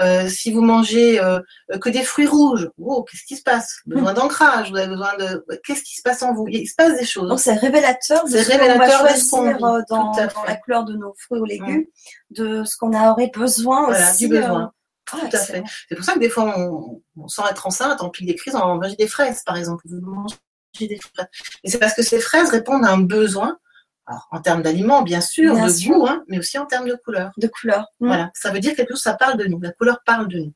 Euh, 0.00 0.28
Si 0.28 0.50
vous 0.52 0.60
mangez 0.60 1.20
euh, 1.20 1.40
que 1.80 1.88
des 1.90 2.02
fruits 2.02 2.26
rouges, 2.26 2.70
qu'est-ce 3.10 3.24
qui 3.26 3.36
se 3.36 3.42
passe? 3.42 3.76
Besoin 3.86 4.12
d'ancrage 4.14 4.70
Vous 4.70 4.76
avez 4.76 4.88
besoin 4.88 5.16
de 5.18 5.44
Qu'est-ce 5.64 5.82
qui 5.82 5.94
se 5.96 6.02
passe 6.02 6.22
en 6.22 6.32
vous? 6.34 6.46
Il 6.48 6.66
se 6.66 6.74
passe 6.74 6.98
des 6.98 7.04
choses. 7.06 7.28
Donc 7.28 7.38
c'est 7.40 7.52
révélateur 7.54 8.24
de 8.24 8.30
C'est 8.30 8.44
ce 8.44 8.50
qu'on 8.50 8.58
révélateur 8.58 9.02
va 9.02 9.08
qu'on 9.12 9.18
choisir 9.18 9.56
vit. 9.58 9.64
euh, 9.64 9.82
dans, 9.88 10.10
dans 10.12 10.44
la 10.46 10.56
couleur 10.56 10.84
de 10.84 10.94
nos 10.94 11.14
fruits 11.18 11.40
ou 11.40 11.44
légumes, 11.44 11.84
de 12.30 12.64
ce 12.64 12.76
qu'on 12.76 12.92
aurait 12.92 13.30
besoin 13.34 13.84
Voilà, 13.86 14.10
aussi. 14.10 14.26
du 14.28 14.34
besoin. 14.34 14.62
euh, 14.64 14.66
ah, 15.12 15.18
Tout 15.30 15.36
à 15.36 15.38
fait. 15.40 15.62
C'est 15.88 15.94
pour 15.96 16.04
ça 16.04 16.14
que 16.14 16.18
des 16.18 16.30
fois, 16.30 16.54
on, 16.58 17.02
on 17.18 17.28
sans 17.28 17.46
être 17.48 17.66
enceinte, 17.66 18.00
en 18.02 18.08
pique 18.10 18.26
des 18.26 18.34
crises, 18.34 18.54
on 18.56 18.58
va 18.66 18.74
manger 18.74 18.96
des 18.96 19.06
fraises, 19.06 19.42
par 19.44 19.56
exemple. 19.56 19.84
Vous 19.86 20.00
mangez 20.00 20.34
des 20.80 20.98
fraises. 20.98 21.26
Et 21.62 21.70
c'est 21.70 21.78
parce 21.78 21.94
que 21.94 22.02
ces 22.02 22.20
fraises 22.20 22.48
répondent 22.50 22.84
à 22.84 22.90
un 22.90 23.00
besoin, 23.00 23.58
alors, 24.06 24.28
en 24.30 24.40
termes 24.40 24.62
d'aliments, 24.62 25.02
bien 25.02 25.20
sûr, 25.22 25.54
Bien 25.54 25.66
de 25.66 25.72
sûr. 25.72 25.94
goût, 25.94 26.06
hein, 26.06 26.24
mais 26.28 26.38
aussi 26.38 26.58
en 26.58 26.66
termes 26.66 26.88
de 26.88 26.94
couleur. 26.94 27.30
De 27.38 27.46
couleur. 27.46 27.86
Mm. 28.00 28.06
Voilà, 28.06 28.30
ça 28.34 28.50
veut 28.50 28.60
dire 28.60 28.74
quelque 28.76 28.90
chose, 28.90 29.02
ça 29.02 29.14
parle 29.14 29.38
de 29.38 29.46
nous. 29.46 29.58
La 29.60 29.72
couleur 29.72 30.00
parle 30.04 30.28
de 30.28 30.38
nous. 30.40 30.52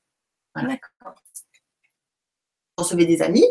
Voilà. 0.54 0.68
D'accord. 0.74 1.14
Vous 2.76 2.84
recevez 2.84 3.06
des 3.06 3.22
amis, 3.22 3.46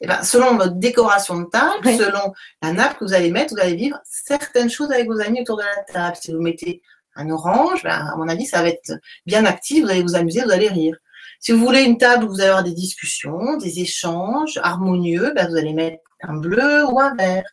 et 0.00 0.06
ben, 0.06 0.22
selon 0.22 0.56
votre 0.56 0.74
décoration 0.74 1.40
de 1.40 1.46
table, 1.46 1.84
Oui. 1.86 1.96
selon 1.98 2.32
la 2.62 2.72
nappe 2.72 2.98
que 2.98 3.04
vous 3.04 3.14
allez 3.14 3.30
mettre, 3.30 3.54
vous 3.54 3.60
allez 3.60 3.76
vivre 3.76 3.98
certaines 4.04 4.70
choses 4.70 4.90
avec 4.92 5.06
vos 5.06 5.20
amis 5.20 5.40
autour 5.42 5.58
de 5.58 5.62
la 5.62 5.82
table. 5.92 6.16
Si 6.20 6.32
vous 6.32 6.40
mettez 6.40 6.82
un 7.16 7.28
orange, 7.30 7.82
ben, 7.82 8.06
à 8.12 8.16
mon 8.16 8.28
avis, 8.28 8.46
ça 8.46 8.62
va 8.62 8.68
être 8.68 8.92
bien 9.26 9.44
actif, 9.44 9.84
vous 9.84 9.90
allez 9.90 10.02
vous 10.02 10.14
amuser, 10.16 10.42
vous 10.42 10.50
allez 10.50 10.68
rire. 10.68 10.96
Si 11.40 11.52
vous 11.52 11.58
voulez 11.64 11.82
une 11.82 11.98
table 11.98 12.24
où 12.24 12.28
vous 12.28 12.40
allez 12.40 12.48
avoir 12.50 12.64
des 12.64 12.72
discussions, 12.72 13.56
des 13.56 13.80
échanges 13.80 14.58
harmonieux, 14.62 15.32
ben, 15.34 15.48
vous 15.48 15.56
allez 15.56 15.72
mettre 15.74 15.98
un 16.22 16.36
bleu 16.36 16.84
ou 16.86 17.00
un 17.00 17.14
vert. 17.14 17.44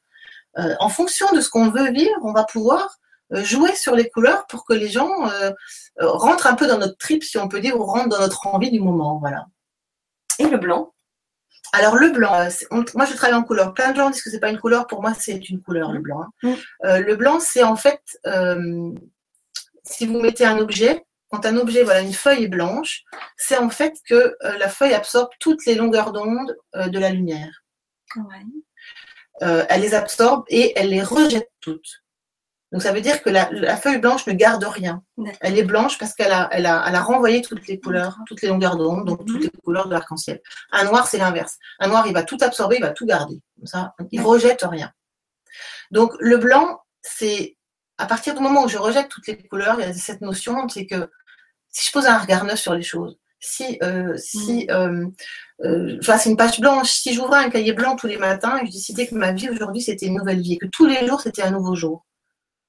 Euh, 0.58 0.76
en 0.80 0.90
fonction 0.90 1.32
de 1.34 1.42
ce 1.42 1.50
qu'on 1.50 1.70
veut 1.70 1.92
vivre, 1.92 2.20
on 2.24 2.34
va 2.34 2.44
pouvoir 2.44 2.98
euh, 3.34 3.44
jouer 3.44 3.76
sur 3.76 3.96
les 3.96 4.10
couleurs 4.10 4.48
pour 4.48 4.66
que 4.66 4.74
les 4.74 4.90
gens 4.90 5.30
euh, 5.30 5.52
rentrent 6.00 6.48
un 6.48 6.56
peu 6.56 6.66
dans 6.68 6.80
notre 6.80 6.98
trip, 6.98 7.24
si 7.24 7.38
on 7.38 7.48
peut 7.48 7.60
dire, 7.60 7.80
ou 7.80 7.84
rentrent 7.86 8.10
dans 8.10 8.20
notre 8.20 8.48
envie 8.48 8.72
du 8.72 8.80
moment. 8.80 9.20
Voilà. 9.20 9.46
Et 10.40 10.48
le 10.48 10.58
blanc? 10.58 10.94
Alors 11.72 11.96
le 11.98 12.10
blanc, 12.10 12.48
on- 12.72 12.84
moi 12.96 13.06
je 13.06 13.14
travaille 13.16 13.36
en 13.38 13.44
couleur. 13.44 13.76
Plein 13.76 13.92
de 13.92 13.98
gens 13.98 14.10
disent 14.10 14.24
que 14.24 14.32
c'est 14.32 14.40
pas 14.40 14.50
une 14.50 14.60
couleur. 14.60 14.88
Pour 14.88 15.02
moi, 15.04 15.14
c'est 15.14 15.50
une 15.50 15.62
couleur 15.62 15.92
le 15.92 16.00
blanc. 16.00 16.22
hein. 16.24 16.30
Mm. 16.42 16.54
Euh, 16.86 17.00
le 17.00 17.16
blanc, 17.16 17.40
c'est 17.40 17.62
en 17.64 17.76
fait 17.76 18.02
euh, 18.26 18.90
si 19.84 20.08
vous 20.08 20.20
mettez 20.20 20.46
un 20.46 20.58
objet, 20.58 21.06
quand 21.30 21.46
un 21.46 21.58
objet, 21.58 21.84
voilà, 21.84 22.02
une 22.02 22.14
feuille 22.14 22.46
est 22.46 22.48
blanche, 22.48 23.04
c'est 23.38 23.58
en 23.58 23.70
fait 23.70 23.94
que 24.08 24.16
euh, 24.16 24.58
la 24.58 24.68
feuille 24.68 24.96
absorbe 24.96 25.30
toutes 25.40 25.64
les 25.68 25.76
longueurs 25.76 26.12
d'onde 26.12 26.56
de 26.76 26.98
la 27.00 27.10
lumière. 27.12 27.64
Ouais. 28.16 28.42
Euh, 29.42 29.66
elle 29.70 29.82
les 29.82 29.94
absorbe 29.94 30.44
et 30.50 30.74
elle 30.78 30.90
les 30.90 31.02
rejette 31.04 31.50
toutes. 31.62 32.04
Donc 32.72 32.84
ça 32.84 32.92
veut 32.92 33.02
dire 33.02 33.24
que 33.24 33.30
la, 33.32 33.50
la 33.52 33.78
feuille 33.78 33.98
blanche 33.98 34.28
ne 34.28 34.34
garde 34.34 34.64
rien. 34.64 35.02
Elle 35.42 35.58
est 35.58 35.64
blanche 35.64 35.98
parce 35.98 36.14
qu'elle 36.14 36.32
a, 36.32 36.50
elle 36.52 36.68
a, 36.68 36.86
elle 36.88 36.96
a 36.96 37.02
renvoyé 37.02 37.42
toutes 37.42 37.66
les 37.68 37.80
couleurs, 37.80 38.18
toutes 38.28 38.42
les 38.44 38.48
longueurs 38.50 38.76
d'onde, 38.78 39.06
donc 39.06 39.22
Mhm. 39.22 39.26
toutes 39.26 39.44
les 39.44 39.50
couleurs 39.64 39.88
de 39.88 39.94
l'arc-en-ciel. 39.94 40.40
Un 40.72 40.84
noir, 40.84 41.08
c'est 41.08 41.18
l'inverse. 41.18 41.58
Un 41.80 41.88
noir, 41.88 42.06
il 42.06 42.14
va 42.14 42.22
tout 42.24 42.38
absorber, 42.42 42.76
il 42.78 42.82
va 42.84 42.92
tout 42.92 43.08
garder. 43.08 43.40
Comme 43.58 43.66
ça, 43.66 43.94
il 44.12 44.22
rejette 44.22 44.62
rien. 44.64 44.92
Donc 45.90 46.12
le 46.20 46.38
blanc, 46.38 46.82
c'est 47.02 47.58
à 47.98 48.06
partir 48.06 48.36
du 48.36 48.42
moment 48.42 48.64
où 48.66 48.68
je 48.70 48.78
rejette 48.78 49.10
toutes 49.10 49.28
les 49.28 49.38
couleurs, 49.48 49.80
il 49.80 49.88
y 49.88 49.90
a 49.90 49.94
cette 49.94 50.22
notion, 50.22 50.70
c'est 50.70 50.86
que 50.86 51.10
si 51.70 51.88
je 51.88 51.92
pose 51.92 52.06
un 52.06 52.18
regard 52.20 52.44
neuf 52.46 52.60
sur 52.60 52.74
les 52.76 52.84
choses, 52.84 53.18
si, 53.40 53.78
euh, 53.84 54.16
si 54.18 54.68
euh, 54.70 55.08
euh, 55.64 55.98
je 56.02 56.06
fasse 56.06 56.26
une 56.26 56.38
page 56.38 56.60
blanche, 56.60 56.92
si 56.92 57.14
j'ouvrais 57.14 57.40
un 57.40 57.50
cahier 57.50 57.74
blanc 57.74 57.96
tous 57.96 58.08
les 58.08 58.18
matins 58.18 58.60
je 58.66 58.72
décidais 58.72 59.08
que 59.08 59.16
ma 59.16 59.32
vie 59.32 59.50
aujourd'hui 59.50 59.82
c'était 59.82 60.08
une 60.08 60.18
nouvelle 60.18 60.42
vie, 60.42 60.54
et 60.54 60.58
que 60.58 60.68
tous 60.68 60.86
les 60.86 61.08
jours 61.08 61.22
c'était 61.22 61.44
un 61.44 61.52
nouveau 61.52 61.76
jour. 61.76 62.06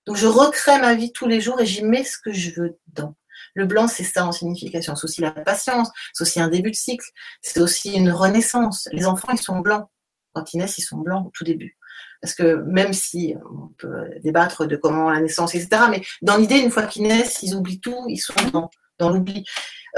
Donc 0.06 0.16
je 0.16 0.26
recrée 0.26 0.78
ma 0.80 0.94
vie 0.94 1.12
tous 1.12 1.26
les 1.26 1.40
jours 1.40 1.60
et 1.60 1.66
j'y 1.66 1.84
mets 1.84 2.04
ce 2.04 2.18
que 2.18 2.32
je 2.32 2.50
veux 2.60 2.78
dedans. 2.88 3.14
Le 3.54 3.66
blanc, 3.66 3.88
c'est 3.88 4.04
ça 4.04 4.26
en 4.26 4.32
signification. 4.32 4.94
C'est 4.94 5.04
aussi 5.04 5.20
la 5.20 5.32
patience, 5.32 5.90
c'est 6.12 6.22
aussi 6.22 6.40
un 6.40 6.48
début 6.48 6.70
de 6.70 6.76
cycle, 6.76 7.04
c'est 7.42 7.60
aussi 7.60 7.92
une 7.92 8.10
renaissance. 8.10 8.88
Les 8.92 9.06
enfants, 9.06 9.32
ils 9.32 9.40
sont 9.40 9.58
blancs. 9.58 9.88
Quand 10.32 10.54
ils 10.54 10.58
naissent, 10.58 10.78
ils 10.78 10.82
sont 10.82 10.98
blancs 10.98 11.26
au 11.26 11.30
tout 11.30 11.44
début. 11.44 11.76
Parce 12.22 12.34
que 12.34 12.56
même 12.66 12.92
si 12.92 13.34
on 13.50 13.68
peut 13.78 14.10
débattre 14.22 14.66
de 14.66 14.76
comment 14.76 15.10
la 15.10 15.20
naissance, 15.20 15.54
etc., 15.54 15.82
mais 15.90 16.02
dans 16.22 16.36
l'idée, 16.36 16.58
une 16.58 16.70
fois 16.70 16.84
qu'ils 16.84 17.02
naissent, 17.02 17.42
ils 17.42 17.54
oublient 17.54 17.80
tout, 17.80 18.04
ils 18.08 18.18
sont 18.18 18.34
dans, 18.52 18.70
dans 19.00 19.10
l'oubli. 19.10 19.44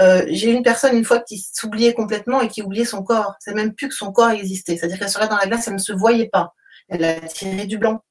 Euh, 0.01 0.25
j'ai 0.29 0.51
eu 0.51 0.55
une 0.55 0.63
personne 0.63 0.97
une 0.97 1.05
fois 1.05 1.21
qui 1.21 1.45
s'oubliait 1.53 1.93
complètement 1.93 2.41
et 2.41 2.49
qui 2.49 2.63
oubliait 2.63 2.85
son 2.85 3.03
corps. 3.03 3.35
C'est 3.41 3.55
même 3.55 3.75
plus 3.75 3.89
que 3.89 3.95
son 3.95 4.13
corps 4.13 4.31
existait. 4.31 4.77
C'est-à-dire 4.77 4.99
qu'elle 4.99 5.11
serait 5.11 5.29
dans 5.29 5.37
la 5.37 5.47
glace, 5.47 5.69
elle 5.69 5.75
ne 5.75 5.79
se 5.79 5.93
voyait 5.93 6.29
pas. 6.29 6.55
Elle 6.89 7.05
a 7.05 7.21
tiré 7.21 7.67
du 7.67 7.79
blanc. 7.79 8.03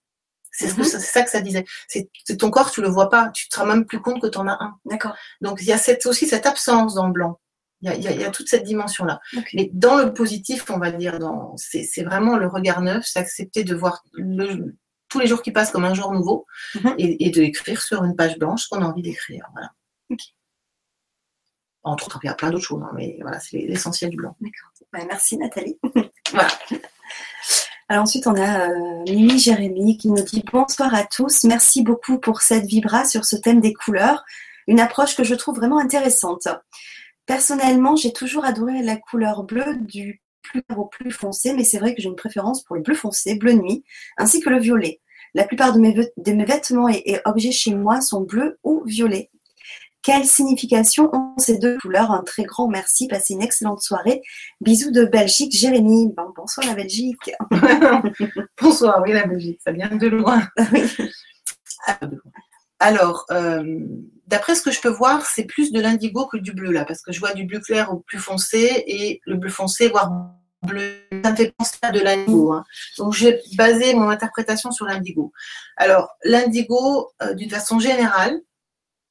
C'est 0.51 0.77
mhm. 0.77 0.83
ça 0.83 1.23
que 1.23 1.29
ça 1.29 1.41
disait. 1.41 1.65
C'est 1.87 2.37
ton 2.37 2.51
corps, 2.51 2.71
tu 2.71 2.81
le 2.81 2.89
vois 2.89 3.09
pas. 3.09 3.29
Tu 3.33 3.49
te 3.49 3.57
rends 3.57 3.65
même 3.65 3.85
plus 3.85 4.01
compte 4.01 4.21
que 4.21 4.27
tu 4.27 4.37
en 4.37 4.47
as 4.47 4.57
un. 4.59 4.75
D'accord. 4.85 5.15
Donc 5.39 5.59
il 5.61 5.67
y 5.67 5.71
a 5.71 5.77
cette, 5.77 6.05
aussi 6.05 6.27
cette 6.27 6.45
absence 6.45 6.93
dans 6.93 7.07
le 7.07 7.13
blanc. 7.13 7.39
Il 7.83 7.89
y 7.89 8.07
a, 8.07 8.11
y 8.11 8.23
a, 8.23 8.29
toute 8.29 8.47
cette 8.47 8.63
dimension-là. 8.63 9.19
Mais 9.55 9.71
dans 9.73 9.97
le 9.97 10.13
positif, 10.13 10.69
on 10.69 10.77
va 10.77 10.91
dire, 10.91 11.17
c'est 11.55 12.03
vraiment 12.03 12.37
le 12.37 12.45
regard 12.45 12.81
neuf, 12.81 13.05
c'est 13.07 13.17
accepter 13.17 13.63
de 13.63 13.73
voir 13.73 14.03
le, 14.13 14.75
tous 15.09 15.19
les 15.19 15.25
jours 15.25 15.41
qui 15.41 15.51
passent 15.51 15.71
comme 15.71 15.85
un 15.85 15.95
jour 15.95 16.11
nouveau 16.13 16.45
mhm. 16.75 16.93
et, 16.99 17.25
et, 17.25 17.31
de 17.31 17.41
écrire 17.41 17.81
sur 17.81 18.03
une 18.03 18.15
page 18.15 18.37
blanche 18.37 18.67
qu'on 18.67 18.83
a 18.83 18.85
envie 18.85 19.01
d'écrire. 19.01 19.47
Voilà. 19.53 19.71
Entre 21.83 22.05
autres, 22.05 22.19
il 22.23 22.27
y 22.27 22.29
a 22.29 22.35
plein 22.35 22.51
d'autres 22.51 22.65
choses, 22.65 22.83
hein, 22.83 22.91
mais 22.95 23.17
voilà, 23.21 23.39
c'est 23.39 23.57
l'essentiel 23.57 24.11
du 24.11 24.17
blanc. 24.17 24.35
D'accord. 24.39 24.69
Bah, 24.93 24.99
merci 25.07 25.37
Nathalie. 25.37 25.79
voilà. 26.31 26.49
Alors 27.89 28.03
ensuite, 28.03 28.27
on 28.27 28.35
a 28.35 28.69
euh, 28.69 29.03
Mimi 29.07 29.37
Jérémy 29.37 29.97
qui 29.97 30.09
nous 30.09 30.23
dit 30.23 30.43
bonsoir 30.51 30.93
à 30.93 31.03
tous. 31.03 31.43
Merci 31.43 31.83
beaucoup 31.83 32.19
pour 32.19 32.41
cette 32.41 32.65
vibra 32.65 33.05
sur 33.05 33.25
ce 33.25 33.35
thème 33.35 33.59
des 33.59 33.73
couleurs. 33.73 34.23
Une 34.67 34.79
approche 34.79 35.15
que 35.15 35.23
je 35.23 35.35
trouve 35.35 35.57
vraiment 35.57 35.79
intéressante. 35.79 36.47
Personnellement, 37.25 37.95
j'ai 37.95 38.13
toujours 38.13 38.45
adoré 38.45 38.81
la 38.81 38.95
couleur 38.97 39.43
bleue 39.43 39.75
du 39.81 40.21
plus 40.41 40.63
clair 40.63 40.79
au 40.79 40.85
plus 40.85 41.11
foncé, 41.11 41.53
mais 41.53 41.63
c'est 41.63 41.79
vrai 41.79 41.95
que 41.95 42.01
j'ai 42.01 42.09
une 42.09 42.15
préférence 42.15 42.63
pour 42.63 42.75
le 42.75 42.81
bleu 42.81 42.95
foncé, 42.95 43.35
bleu 43.35 43.53
nuit, 43.53 43.83
ainsi 44.17 44.39
que 44.39 44.49
le 44.49 44.59
violet. 44.59 45.01
La 45.33 45.45
plupart 45.45 45.73
de 45.73 45.79
mes, 45.79 45.93
vêtements 46.45 46.89
et, 46.89 47.19
objets 47.25 47.51
chez 47.51 47.73
moi 47.73 48.01
sont 48.01 48.21
bleus 48.21 48.59
ou 48.63 48.83
violets. 48.85 49.31
Quelle 50.03 50.25
signification 50.25 51.13
ont 51.13 51.37
ces 51.37 51.59
deux 51.59 51.77
couleurs? 51.77 52.11
Un 52.11 52.23
très 52.23 52.43
grand 52.43 52.67
merci. 52.67 53.07
Passez 53.07 53.33
une 53.33 53.43
excellente 53.43 53.81
soirée. 53.81 54.21
Bisous 54.59 54.91
de 54.91 55.05
Belgique. 55.05 55.55
Jérémy. 55.55 56.11
bonsoir 56.35 56.65
la 56.65 56.73
Belgique. 56.73 57.31
bonsoir, 58.61 59.01
oui, 59.03 59.13
la 59.13 59.27
Belgique. 59.27 59.59
Ça 59.63 59.71
vient 59.71 59.95
de 59.95 60.07
loin. 60.07 60.41
Alors, 62.79 63.25
euh, 63.29 63.79
d'après 64.25 64.55
ce 64.55 64.63
que 64.63 64.71
je 64.71 64.81
peux 64.81 64.89
voir, 64.89 65.23
c'est 65.23 65.43
plus 65.43 65.71
de 65.71 65.79
l'indigo 65.79 66.25
que 66.25 66.37
du 66.37 66.51
bleu 66.51 66.71
là, 66.71 66.83
parce 66.83 67.03
que 67.03 67.11
je 67.11 67.19
vois 67.19 67.33
du 67.33 67.45
bleu 67.45 67.59
clair 67.59 67.93
au 67.93 67.99
plus 67.99 68.17
foncé 68.17 68.83
et 68.87 69.21
le 69.25 69.35
bleu 69.35 69.51
foncé, 69.51 69.87
voire 69.89 70.11
bleu, 70.63 70.93
ça 71.23 71.31
me 71.31 71.35
fait 71.35 71.53
penser 71.55 71.77
à 71.83 71.91
de 71.91 71.99
l'indigo. 71.99 72.53
Hein. 72.53 72.63
Donc, 72.97 73.13
j'ai 73.13 73.39
basé 73.55 73.93
mon 73.93 74.09
interprétation 74.09 74.71
sur 74.71 74.85
l'indigo. 74.85 75.31
Alors, 75.77 76.09
l'indigo, 76.23 77.11
euh, 77.21 77.35
d'une 77.35 77.51
façon 77.51 77.77
générale, 77.77 78.41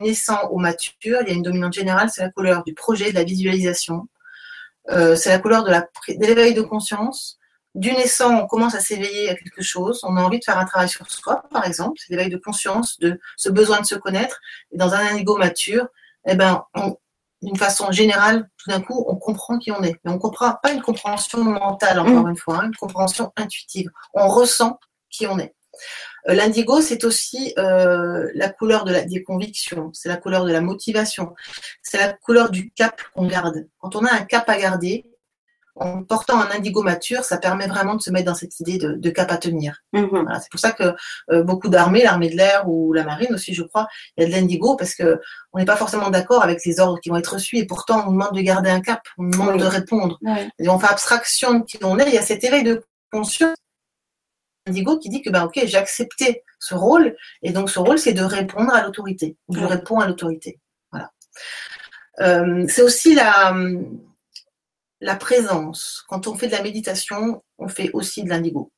naissant 0.01 0.48
au 0.48 0.59
mature, 0.59 1.18
il 1.22 1.28
y 1.28 1.30
a 1.30 1.34
une 1.34 1.42
dominante 1.42 1.72
générale, 1.72 2.11
c'est 2.12 2.22
la 2.22 2.30
couleur 2.30 2.64
du 2.64 2.74
projet, 2.74 3.11
de 3.11 3.14
la 3.14 3.24
visualisation. 3.24 4.09
Euh, 4.90 5.14
c'est 5.14 5.30
la 5.30 5.38
couleur 5.38 5.64
de 5.64 5.72
l'éveil 6.26 6.55
de 6.55 6.62
conscience. 6.62 7.38
Du 7.74 7.92
naissant, 7.92 8.34
on 8.40 8.46
commence 8.46 8.74
à 8.74 8.80
s'éveiller 8.80 9.30
à 9.30 9.34
quelque 9.34 9.62
chose. 9.62 10.01
On 10.03 10.16
a 10.16 10.22
envie 10.22 10.40
de 10.40 10.44
faire 10.44 10.59
un 10.59 10.64
travail 10.64 10.88
sur 10.88 11.09
soi, 11.09 11.44
par 11.53 11.64
exemple. 11.66 12.01
C'est 12.01 12.11
l'éveil 12.11 12.30
de 12.30 12.36
conscience, 12.36 12.98
de 12.98 13.20
ce 13.36 13.48
besoin 13.48 13.80
de 13.80 13.86
se 13.86 13.94
connaître. 13.94 14.40
Et 14.72 14.76
dans 14.76 14.92
un 14.94 15.07
indigo 15.07 15.36
mature, 15.36 15.86
eh 16.26 16.34
ben, 16.34 16.64
d'une 17.42 17.57
façon 17.57 17.92
générale, 17.92 18.48
tout 18.57 18.70
d'un 18.70 18.80
coup, 18.80 19.05
on 19.07 19.16
comprend 19.16 19.59
qui 19.59 19.70
on 19.70 19.82
est. 19.82 19.96
Mais 20.05 20.11
on 20.11 20.14
ne 20.14 20.18
comprend 20.18 20.55
pas 20.62 20.72
une 20.72 20.82
compréhension 20.82 21.44
mentale, 21.44 22.01
encore 22.01 22.24
mmh. 22.24 22.30
une 22.30 22.36
fois, 22.36 22.59
hein, 22.59 22.66
une 22.66 22.74
compréhension 22.74 23.32
intuitive. 23.36 23.88
On 24.14 24.26
ressent 24.26 24.80
qui 25.09 25.26
on 25.28 25.38
est. 25.38 25.55
Euh, 26.29 26.35
l'indigo, 26.35 26.81
c'est 26.81 27.05
aussi 27.05 27.55
euh, 27.59 28.29
la 28.35 28.49
couleur 28.49 28.85
de 28.85 28.93
la, 28.93 29.03
des 29.03 29.23
convictions, 29.23 29.91
c'est 29.93 30.09
la 30.09 30.16
couleur 30.16 30.45
de 30.45 30.53
la 30.53 30.61
motivation, 30.61 31.35
c'est 31.83 31.99
la 31.99 32.12
couleur 32.12 32.51
du 32.51 32.71
cap 32.71 33.01
qu'on 33.14 33.27
garde. 33.27 33.66
Quand 33.79 33.97
on 33.97 34.05
a 34.05 34.12
un 34.12 34.25
cap 34.25 34.49
à 34.49 34.59
garder, 34.59 35.07
en 35.77 36.03
portant 36.03 36.41
un 36.41 36.51
indigo 36.51 36.83
mature, 36.83 37.25
ça 37.25 37.39
permet 37.39 37.66
vraiment 37.66 37.95
de 37.95 38.03
se 38.03 38.11
mettre 38.11 38.27
dans 38.27 38.35
cette 38.35 38.59
idée 38.61 38.77
de, 38.79 39.11
cap 39.11 39.31
à 39.31 39.39
tenir. 39.39 39.83
Mhm. 39.93 40.29
c'est 40.41 40.51
pour 40.51 40.61
ça 40.61 40.73
que 40.73 40.95
euh, 41.31 41.43
beaucoup 41.43 41.68
d'armées, 41.68 42.03
l'armée 42.03 42.29
de 42.29 42.37
l'air 42.37 42.68
ou 42.68 42.93
la 42.93 43.05
marine 43.05 43.33
aussi, 43.35 43.55
je 43.55 43.62
crois, 43.62 43.87
il 44.16 44.23
y 44.23 44.27
a 44.27 44.29
de 44.29 44.33
l'indigo 44.33 44.77
parce 44.77 44.95
que 44.95 45.21
on 45.53 45.59
n'est 45.59 45.64
pas 45.64 45.77
forcément 45.77 46.11
d'accord 46.11 46.43
avec 46.43 46.64
les 46.64 46.81
ordres 46.81 47.01
qui 47.01 47.09
vont 47.09 47.16
être 47.16 47.35
reçus 47.35 47.57
et 47.57 47.66
pourtant 47.66 48.05
on 48.07 48.12
demande 48.12 48.35
de 48.35 48.41
garder 48.41 48.68
un 48.68 48.81
cap, 48.81 49.01
on 49.16 49.29
demande 49.29 49.59
de 49.59 49.64
répondre. 49.64 50.18
Et 50.59 50.68
on 50.68 50.79
fait 50.79 50.89
abstraction 50.89 51.61
de 51.61 51.64
qui 51.64 51.79
on 51.83 51.99
est. 51.99 52.09
Il 52.09 52.14
y 52.14 52.18
a 52.18 52.23
cet 52.23 52.45
éveil 52.45 52.62
de 52.62 52.83
conscience 53.11 53.57
Indigo 54.67 54.99
qui 54.99 55.09
dit 55.09 55.23
que 55.23 55.31
ben 55.31 55.45
ok 55.45 55.61
j'ai 55.65 55.79
accepté 55.79 56.45
ce 56.59 56.75
rôle 56.75 57.17
et 57.43 57.53
donc 57.53 57.71
ce 57.71 57.79
rôle 57.79 57.99
c'est 57.99 58.13
de 58.13 58.23
répondre 58.23 58.73
à 58.75 58.83
l'autorité. 58.83 59.37
Je 59.53 59.65
réponds 59.65 60.01
à 60.01 60.07
l'autorité. 60.07 60.61
Voilà. 60.91 61.11
Euh, 62.21 62.67
c'est 62.69 62.83
aussi 62.83 63.15
la 63.15 63.55
la 65.01 65.17
présence. 65.17 66.05
Quand 66.09 66.27
on 66.27 66.35
fait 66.35 66.47
de 66.47 66.53
la 66.53 66.63
méditation, 66.63 67.43
on 67.59 67.69
fait 67.69 67.91
aussi 67.95 68.23
de 68.23 68.29
l'indigo. 68.29 68.71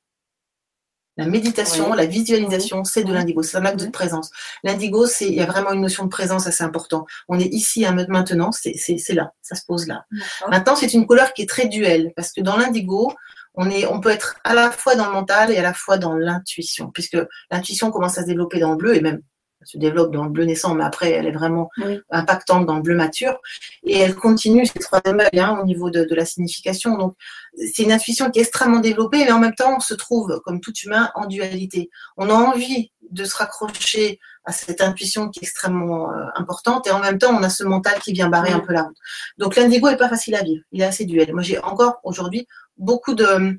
La 1.19 1.27
méditation, 1.27 1.93
la 1.93 2.07
visualisation, 2.07 2.85
c'est 2.85 3.05
de 3.05 3.13
l'indigo, 3.13 3.43
c'est 3.43 3.59
un 3.59 3.67
acte 3.67 3.85
de 3.85 3.91
présence. 3.91 4.31
L'indigo, 4.65 5.07
c'est 5.07 5.27
il 5.27 5.35
y 5.35 5.43
a 5.43 5.47
vraiment 5.47 5.73
une 5.73 5.83
notion 5.83 6.05
de 6.05 6.09
présence 6.09 6.47
assez 6.47 6.65
importante. 6.65 7.07
On 7.29 7.39
est 7.39 7.53
ici 7.53 7.85
maintenant, 8.09 8.51
c'est 8.51 8.75
là, 9.11 9.33
ça 9.43 9.55
se 9.55 9.67
pose 9.67 9.87
là. 9.87 10.07
Maintenant, 10.49 10.75
c'est 10.75 10.95
une 10.95 11.07
couleur 11.07 11.35
qui 11.35 11.43
est 11.43 11.49
très 11.49 11.67
duelle 11.69 12.13
parce 12.17 12.33
que 12.33 12.41
dans 12.41 12.57
l'indigo, 12.57 13.13
on, 13.55 13.71
est, 13.71 13.87
on 13.87 14.01
peut 14.01 14.11
être 14.11 14.37
à 14.45 14.55
la 14.55 14.71
fois 14.71 14.95
dans 14.95 15.07
le 15.07 15.13
mental 15.13 15.51
et 15.51 15.59
à 15.59 15.63
la 15.63 15.75
fois 15.75 15.99
dans 15.99 16.15
l'intuition, 16.15 16.91
puisque 16.91 17.19
l'intuition 17.51 17.91
commence 17.91 18.19
à 18.19 18.23
se 18.23 18.27
développer 18.27 18.59
dans 18.61 18.73
le 18.73 18.77
bleu 18.77 18.97
et 18.97 19.01
même 19.01 19.23
se 19.65 19.79
développe 19.79 20.13
dans 20.13 20.25
le 20.25 20.31
bleu 20.31 20.45
naissant, 20.45 20.75
mais 20.75 20.85
après 20.85 21.11
elle 21.11 21.27
est 21.27 21.33
vraiment 21.33 21.71
impactante 22.11 22.67
dans 22.67 22.77
le 22.77 22.83
bleu 22.83 22.95
mature. 22.95 23.39
Et 23.85 23.99
elle 23.99 24.15
continue, 24.15 24.67
c'est 24.67 24.79
troisième 24.79 25.21
œil 25.21 25.41
hein, 25.41 25.59
au 25.61 25.65
niveau 25.65 25.91
de, 25.91 26.05
de, 26.05 26.15
la 26.15 26.25
signification. 26.25 26.97
Donc 26.97 27.17
c'est 27.57 27.83
une 27.83 27.93
intuition 27.93 28.31
qui 28.31 28.39
est 28.39 28.43
extrêmement 28.43 28.81
développée, 28.81 29.25
mais 29.25 29.33
en 29.33 29.39
même 29.39 29.55
temps 29.55 29.77
on 29.77 29.81
se 29.81 29.95
trouve, 29.95 30.41
comme 30.45 30.61
tout 30.61 30.73
humain, 30.85 31.11
en 31.15 31.27
dualité. 31.27 31.91
On 32.17 32.29
a 32.29 32.35
envie 32.35 32.91
de 33.11 33.25
se 33.25 33.37
raccrocher 33.37 34.19
à 34.45 34.53
cette 34.53 34.81
intuition 34.81 35.29
qui 35.29 35.39
est 35.41 35.45
extrêmement 35.45 36.11
euh, 36.13 36.25
importante, 36.35 36.87
et 36.87 36.91
en 36.91 36.99
même 36.99 37.19
temps 37.19 37.33
on 37.33 37.43
a 37.43 37.49
ce 37.49 37.63
mental 37.63 38.01
qui 38.01 38.13
vient 38.13 38.29
barrer 38.29 38.51
un 38.51 38.61
peu 38.61 38.73
la 38.73 38.83
route. 38.83 38.97
Donc 39.39 39.57
l'indigo 39.57 39.89
est 39.89 39.97
pas 39.97 40.09
facile 40.09 40.35
à 40.35 40.43
vivre, 40.43 40.65
il 40.73 40.81
est 40.81 40.85
assez 40.85 41.05
duel. 41.05 41.33
Moi 41.33 41.43
j'ai 41.43 41.59
encore 41.59 42.01
aujourd'hui 42.03 42.47
beaucoup 42.77 43.15
de 43.15 43.59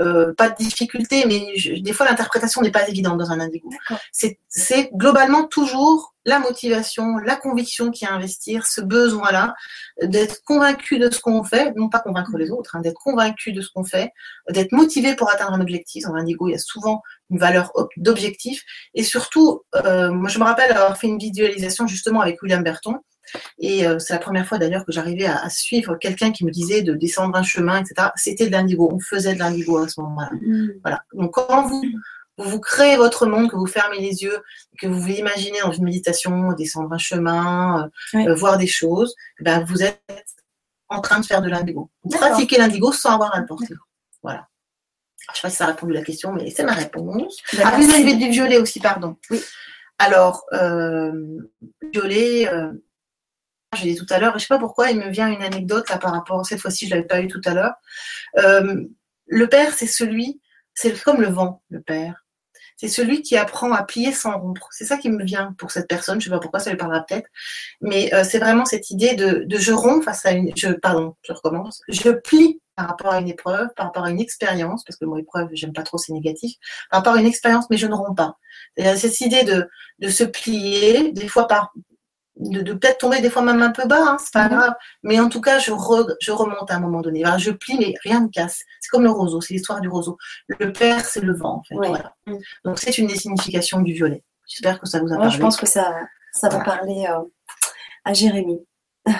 euh, 0.00 0.32
pas 0.34 0.48
de 0.48 0.56
difficulté, 0.56 1.24
mais 1.26 1.80
des 1.80 1.92
fois 1.92 2.06
l'interprétation 2.06 2.62
n'est 2.62 2.70
pas 2.70 2.88
évidente 2.88 3.18
dans 3.18 3.32
un 3.32 3.40
indigo. 3.40 3.68
C'est 4.48 4.90
globalement 4.92 5.44
toujours 5.44 6.14
la 6.24 6.38
motivation, 6.38 7.16
la 7.18 7.34
conviction 7.34 7.90
qui 7.90 8.04
a 8.04 8.10
à 8.10 8.14
investir, 8.14 8.66
ce 8.66 8.80
besoin-là, 8.80 9.54
d'être 10.02 10.42
convaincu 10.44 10.98
de 10.98 11.10
ce 11.10 11.18
qu'on 11.18 11.42
fait, 11.42 11.72
non 11.74 11.88
pas 11.88 11.98
convaincre 11.98 12.36
les 12.36 12.50
autres, 12.50 12.76
hein, 12.76 12.80
d'être 12.80 13.00
convaincu 13.02 13.52
de 13.52 13.60
ce 13.60 13.70
qu'on 13.74 13.82
fait, 13.82 14.12
d'être 14.50 14.70
motivé 14.72 15.16
pour 15.16 15.30
atteindre 15.30 15.54
un 15.54 15.60
objectif. 15.60 16.04
Dans 16.04 16.14
l'indigo, 16.14 16.46
il 16.46 16.52
y 16.52 16.54
a 16.54 16.58
souvent 16.58 17.02
une 17.30 17.38
valeur 17.38 17.72
d'objectif. 17.96 18.62
Et 18.94 19.02
surtout, 19.02 19.62
euh, 19.74 20.12
moi 20.12 20.28
je 20.28 20.38
me 20.38 20.44
rappelle 20.44 20.70
avoir 20.70 20.96
fait 20.96 21.08
une 21.08 21.18
visualisation 21.18 21.88
justement 21.88 22.20
avec 22.20 22.40
William 22.42 22.62
Berton, 22.62 23.00
et 23.58 23.86
euh, 23.86 23.98
c'est 23.98 24.12
la 24.12 24.18
première 24.18 24.46
fois 24.46 24.58
d'ailleurs 24.58 24.84
que 24.84 24.92
j'arrivais 24.92 25.26
à, 25.26 25.48
suivre 25.50 25.96
quelqu'un 25.96 26.32
qui 26.32 26.44
me 26.44 26.50
disait 26.50 26.82
de 26.82 26.94
descendre 26.94 27.36
un 27.36 27.42
chemin, 27.42 27.80
etc. 27.80 28.08
C'était 28.16 28.46
de 28.46 28.52
l'indigo. 28.52 28.90
On 28.92 29.00
faisait 29.00 29.34
de 29.34 29.38
l'indigo 29.38 29.78
à 29.78 29.88
ce 29.88 30.00
moment-là. 30.00 30.30
Mm. 30.40 30.68
Voilà. 30.82 31.02
Donc 31.14 31.34
quand 31.34 31.66
vous, 31.66 31.82
vous 32.38 32.60
créez 32.60 32.96
votre 32.96 33.26
monde, 33.26 33.50
que 33.50 33.56
vous 33.56 33.66
fermez 33.66 33.98
les 33.98 34.22
yeux, 34.22 34.38
que 34.78 34.86
vous 34.86 35.00
vous 35.00 35.10
imaginez 35.10 35.58
dans 35.60 35.72
une 35.72 35.84
méditation, 35.84 36.52
descendre 36.52 36.92
un 36.92 36.98
chemin, 36.98 37.90
euh, 38.14 38.18
euh, 38.18 38.34
voir 38.34 38.58
des 38.58 38.66
choses, 38.66 39.14
eh 39.40 39.44
ben 39.44 39.64
vous 39.64 39.82
êtes 39.82 40.00
en 40.88 41.00
train 41.00 41.20
de 41.20 41.26
faire 41.26 41.42
de 41.42 41.48
l'indigo. 41.48 41.90
Vous 42.04 42.16
pratiquez 42.16 42.58
l'indigo 42.58 42.92
sans 42.92 43.14
avoir 43.14 43.34
à 43.34 43.40
le 43.40 43.46
porter. 43.46 43.74
Voilà. 44.22 44.46
Je 45.18 45.32
ne 45.32 45.34
sais 45.34 45.42
pas 45.42 45.50
si 45.50 45.56
ça 45.56 45.64
a 45.64 45.66
répondu 45.68 45.92
à 45.92 45.98
la 45.98 46.04
question, 46.04 46.32
mais 46.32 46.50
c'est 46.50 46.64
ma 46.64 46.72
réponse. 46.72 47.36
Ah, 47.62 47.76
vous 47.76 47.90
avez 47.90 48.14
du 48.14 48.30
violet 48.30 48.58
aussi, 48.58 48.80
pardon. 48.80 49.16
Oui. 49.30 49.40
Alors, 49.98 50.46
violet, 51.92 52.48
j'ai 53.76 53.92
dit 53.92 53.96
tout 53.96 54.06
à 54.10 54.18
l'heure, 54.18 54.32
je 54.32 54.36
ne 54.36 54.40
sais 54.40 54.48
pas 54.48 54.58
pourquoi, 54.58 54.90
il 54.90 54.98
me 54.98 55.10
vient 55.10 55.28
une 55.28 55.42
anecdote 55.42 55.88
là 55.90 55.98
par 55.98 56.12
rapport, 56.12 56.44
cette 56.46 56.60
fois-ci 56.60 56.86
je 56.86 56.90
ne 56.90 56.96
l'avais 56.96 57.06
pas 57.06 57.20
eu 57.20 57.28
tout 57.28 57.40
à 57.44 57.54
l'heure. 57.54 57.74
Euh, 58.38 58.84
le 59.26 59.46
père, 59.48 59.74
c'est 59.74 59.86
celui, 59.86 60.40
c'est 60.74 61.02
comme 61.02 61.20
le 61.20 61.28
vent, 61.28 61.62
le 61.70 61.80
père. 61.80 62.24
C'est 62.76 62.88
celui 62.88 63.22
qui 63.22 63.36
apprend 63.36 63.72
à 63.72 63.82
plier 63.82 64.12
sans 64.12 64.38
rompre. 64.38 64.68
C'est 64.70 64.84
ça 64.84 64.96
qui 64.96 65.10
me 65.10 65.24
vient 65.24 65.52
pour 65.58 65.72
cette 65.72 65.88
personne. 65.88 66.20
Je 66.20 66.28
ne 66.28 66.30
sais 66.30 66.36
pas 66.36 66.40
pourquoi, 66.40 66.60
ça 66.60 66.70
lui 66.70 66.76
parlera 66.76 67.04
peut-être. 67.04 67.28
Mais 67.80 68.14
euh, 68.14 68.22
c'est 68.22 68.38
vraiment 68.38 68.64
cette 68.64 68.90
idée 68.90 69.16
de, 69.16 69.44
je 69.50 69.72
romps 69.72 70.00
face 70.00 70.24
à 70.24 70.30
une. 70.30 70.52
Je, 70.56 70.68
pardon, 70.68 71.16
je 71.22 71.32
recommence. 71.32 71.82
Je 71.88 72.10
plie 72.10 72.60
par 72.76 72.86
rapport 72.86 73.12
à 73.12 73.18
une 73.18 73.28
épreuve, 73.28 73.66
par 73.74 73.86
rapport 73.86 74.04
à 74.04 74.10
une 74.10 74.20
expérience, 74.20 74.84
parce 74.84 74.96
que 74.96 75.04
moi, 75.04 75.18
épreuve, 75.18 75.48
j'aime 75.54 75.72
pas 75.72 75.82
trop, 75.82 75.98
c'est 75.98 76.12
négatif, 76.12 76.54
par 76.88 77.00
rapport 77.00 77.14
à 77.14 77.20
une 77.20 77.26
expérience, 77.26 77.68
mais 77.68 77.76
je 77.76 77.88
ne 77.88 77.94
romps 77.94 78.14
pas. 78.14 78.38
C'est 78.76 78.96
cette 78.96 79.20
idée 79.20 79.42
de 79.42 80.08
se 80.08 80.22
plier, 80.22 81.10
des 81.10 81.26
fois 81.26 81.48
par, 81.48 81.72
de, 82.38 82.72
peut-être 82.72 82.98
tomber 82.98 83.20
des 83.20 83.30
fois 83.30 83.42
même 83.42 83.62
un 83.62 83.70
peu 83.70 83.86
bas, 83.86 84.00
hein, 84.00 84.16
c'est 84.20 84.32
pas 84.32 84.48
mhm. 84.48 84.56
grave. 84.56 84.74
Mais 85.02 85.20
en 85.20 85.28
tout 85.28 85.40
cas, 85.40 85.58
je, 85.58 85.72
je 86.20 86.30
remonte 86.30 86.70
à 86.70 86.76
un 86.76 86.80
moment 86.80 87.00
donné. 87.00 87.24
je 87.38 87.50
plie, 87.50 87.76
mais 87.78 87.94
rien 88.02 88.20
ne 88.20 88.28
casse. 88.28 88.62
C'est 88.80 88.90
comme 88.90 89.04
le 89.04 89.10
roseau, 89.10 89.40
c'est 89.40 89.54
l'histoire 89.54 89.80
du 89.80 89.88
roseau. 89.88 90.16
Le 90.48 90.72
père, 90.72 91.04
c'est 91.04 91.20
le 91.20 91.34
vent, 91.34 91.62
en 91.62 91.62
fait. 91.62 92.02
Mhm. 92.26 92.38
Donc, 92.64 92.78
c'est 92.78 92.96
une 92.98 93.06
des 93.06 93.16
significations 93.16 93.80
du 93.80 93.92
violet. 93.92 94.22
J'espère 94.46 94.80
que 94.80 94.86
ça 94.86 95.00
vous 95.00 95.12
a 95.12 95.16
parlé. 95.16 95.30
je 95.30 95.38
pense 95.38 95.56
que 95.56 95.66
ça, 95.66 95.94
ça 96.32 96.48
va 96.48 96.60
parler 96.60 97.06
euh, 97.08 97.22
à 98.04 98.12
Jérémy. 98.14 98.60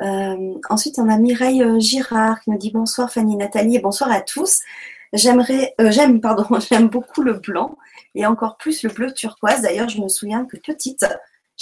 Euh, 0.00 0.54
ensuite, 0.68 0.98
on 0.98 1.08
a 1.08 1.16
Mireille 1.16 1.62
euh, 1.62 1.78
Girard 1.78 2.40
qui 2.40 2.50
nous 2.50 2.58
dit 2.58 2.72
bonsoir 2.72 3.12
Fanny 3.12 3.36
Nathalie 3.36 3.76
et 3.76 3.78
bonsoir 3.78 4.10
à 4.10 4.20
tous. 4.20 4.58
J'aimerais, 5.12 5.76
j'aime, 5.78 6.20
pardon, 6.20 6.44
j'aime 6.68 6.88
beaucoup 6.88 7.22
le 7.22 7.34
blanc 7.34 7.76
et 8.16 8.26
encore 8.26 8.56
plus 8.56 8.82
le 8.82 8.90
bleu 8.90 9.12
turquoise. 9.14 9.62
D'ailleurs, 9.62 9.88
je 9.88 10.00
me 10.00 10.08
souviens 10.08 10.44
que 10.44 10.56
petite, 10.56 11.04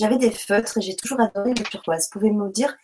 j'avais 0.00 0.16
des 0.16 0.30
feutres 0.30 0.78
et 0.78 0.80
j'ai 0.80 0.96
toujours 0.96 1.20
adoré 1.20 1.52
le 1.52 1.62
turquoise. 1.62 2.08
Pouvez-vous 2.08 2.46
me 2.46 2.50
dire 2.50 2.74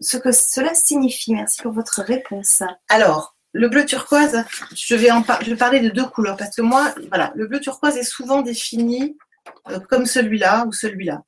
ce 0.00 0.18
que 0.18 0.30
cela 0.30 0.74
signifie? 0.74 1.32
Merci 1.32 1.62
pour 1.62 1.72
votre 1.72 2.02
réponse. 2.02 2.62
Alors, 2.88 3.34
le 3.52 3.68
bleu 3.68 3.86
turquoise, 3.86 4.44
je 4.74 4.94
vais, 4.94 5.10
en 5.10 5.24
je 5.40 5.50
vais 5.50 5.56
parler 5.56 5.80
de 5.80 5.88
deux 5.88 6.06
couleurs 6.06 6.36
parce 6.36 6.54
que 6.54 6.62
moi, 6.62 6.94
voilà, 7.08 7.32
le 7.34 7.46
bleu 7.46 7.60
turquoise 7.60 7.96
est 7.96 8.04
souvent 8.04 8.42
défini 8.42 9.16
euh, 9.68 9.80
comme 9.80 10.04
celui-là 10.04 10.66
ou 10.66 10.72
celui-là. 10.72 11.22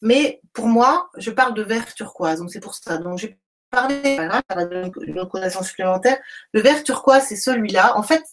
Mais 0.00 0.40
pour 0.54 0.66
moi, 0.66 1.10
je 1.18 1.30
parle 1.30 1.54
de 1.54 1.62
vert 1.62 1.94
turquoise, 1.94 2.40
donc 2.40 2.50
c'est 2.50 2.60
pour 2.60 2.74
ça. 2.74 2.96
Donc 2.96 3.18
j'ai 3.18 3.38
parlé, 3.70 4.16
ça 4.16 4.42
va 4.54 4.64
donner 4.64 4.90
une 5.04 5.62
supplémentaire. 5.62 6.18
Le 6.52 6.62
vert 6.62 6.82
turquoise, 6.82 7.24
c'est 7.28 7.36
celui-là. 7.36 7.96
En 7.98 8.02
fait, 8.02 8.24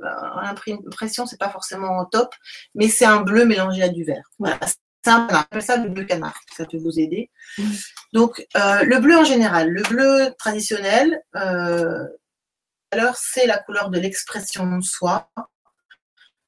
l'impression, 0.00 1.26
c'est 1.26 1.38
pas 1.38 1.50
forcément 1.50 2.04
top, 2.06 2.34
mais 2.74 2.88
c'est 2.88 3.04
un 3.04 3.20
bleu 3.20 3.44
mélangé 3.44 3.82
à 3.82 3.88
du 3.88 4.04
vert. 4.04 4.28
Voilà. 4.38 4.58
C'est 5.04 5.10
un 5.10 5.26
appelle 5.26 5.62
ça 5.62 5.76
le 5.76 5.90
bleu 5.90 6.04
canard, 6.04 6.38
ça 6.56 6.64
peut 6.64 6.78
vous 6.78 6.98
aider. 6.98 7.30
Mm. 7.58 7.70
Donc, 8.14 8.46
euh, 8.56 8.84
le 8.84 8.98
bleu 9.00 9.18
en 9.18 9.24
général, 9.24 9.68
le 9.68 9.82
bleu 9.82 10.32
traditionnel, 10.38 11.20
euh, 11.36 12.06
alors 12.90 13.14
c'est 13.16 13.46
la 13.46 13.58
couleur 13.58 13.90
de 13.90 13.98
l'expression 13.98 14.66
de 14.66 14.82
soi, 14.82 15.28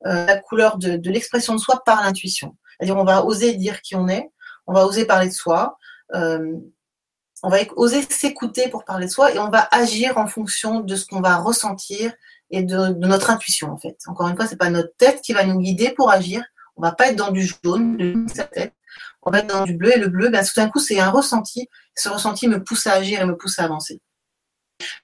euh, 0.07 0.24
la 0.24 0.38
couleur 0.38 0.78
de, 0.78 0.97
de 0.97 1.11
l'expression 1.11 1.55
de 1.55 1.61
soi 1.61 1.82
par 1.84 2.03
l'intuition. 2.03 2.57
C'est-à-dire, 2.78 2.97
on 2.97 3.05
va 3.05 3.24
oser 3.24 3.53
dire 3.55 3.82
qui 3.82 3.94
on 3.94 4.09
est, 4.09 4.30
on 4.66 4.72
va 4.72 4.86
oser 4.86 5.05
parler 5.05 5.28
de 5.28 5.34
soi, 5.34 5.76
on 6.14 7.51
va 7.51 7.59
oser 7.76 8.03
s'écouter 8.03 8.68
pour 8.68 8.84
parler 8.84 9.07
de 9.07 9.11
soi 9.11 9.34
et 9.34 9.38
on 9.38 9.51
va 9.51 9.68
agir 9.70 10.16
en 10.16 10.26
fonction 10.26 10.80
de 10.80 10.97
ce 10.97 11.05
qu'on 11.07 11.20
va 11.20 11.36
ressentir 11.36 12.14
et 12.51 12.62
de, 12.62 12.94
notre 13.07 13.30
intuition 13.30 13.70
en 13.70 13.76
fait. 13.76 13.97
Encore 14.07 14.28
une 14.28 14.36
fois, 14.36 14.47
c'est 14.47 14.57
pas 14.57 14.70
notre 14.70 14.94
tête 14.97 15.20
qui 15.22 15.32
va 15.32 15.44
nous 15.44 15.59
guider 15.59 15.90
pour 15.97 16.11
agir. 16.11 16.44
On 16.76 16.82
va 16.82 16.92
pas 16.92 17.09
être 17.09 17.16
dans 17.16 17.30
du 17.30 17.47
jaune 17.47 17.97
de 17.97 18.32
sa 18.32 18.44
tête. 18.44 18.74
On 19.22 19.30
va 19.30 19.40
être 19.40 19.49
dans 19.49 19.64
du 19.64 19.76
bleu 19.76 19.97
et 19.97 19.99
le 19.99 20.09
bleu, 20.09 20.28
ben, 20.28 20.44
tout 20.44 20.53
d'un 20.57 20.68
coup, 20.68 20.78
c'est 20.78 21.01
un 21.01 21.11
ressenti. 21.11 21.68
Ce 21.97 22.09
ressenti 22.09 22.47
me 22.47 22.62
pousse 22.62 22.86
à 22.86 22.92
agir 22.92 23.20
et 23.20 23.26
me 23.26 23.36
pousse 23.36 23.59
à 23.59 23.64
avancer. 23.64 24.01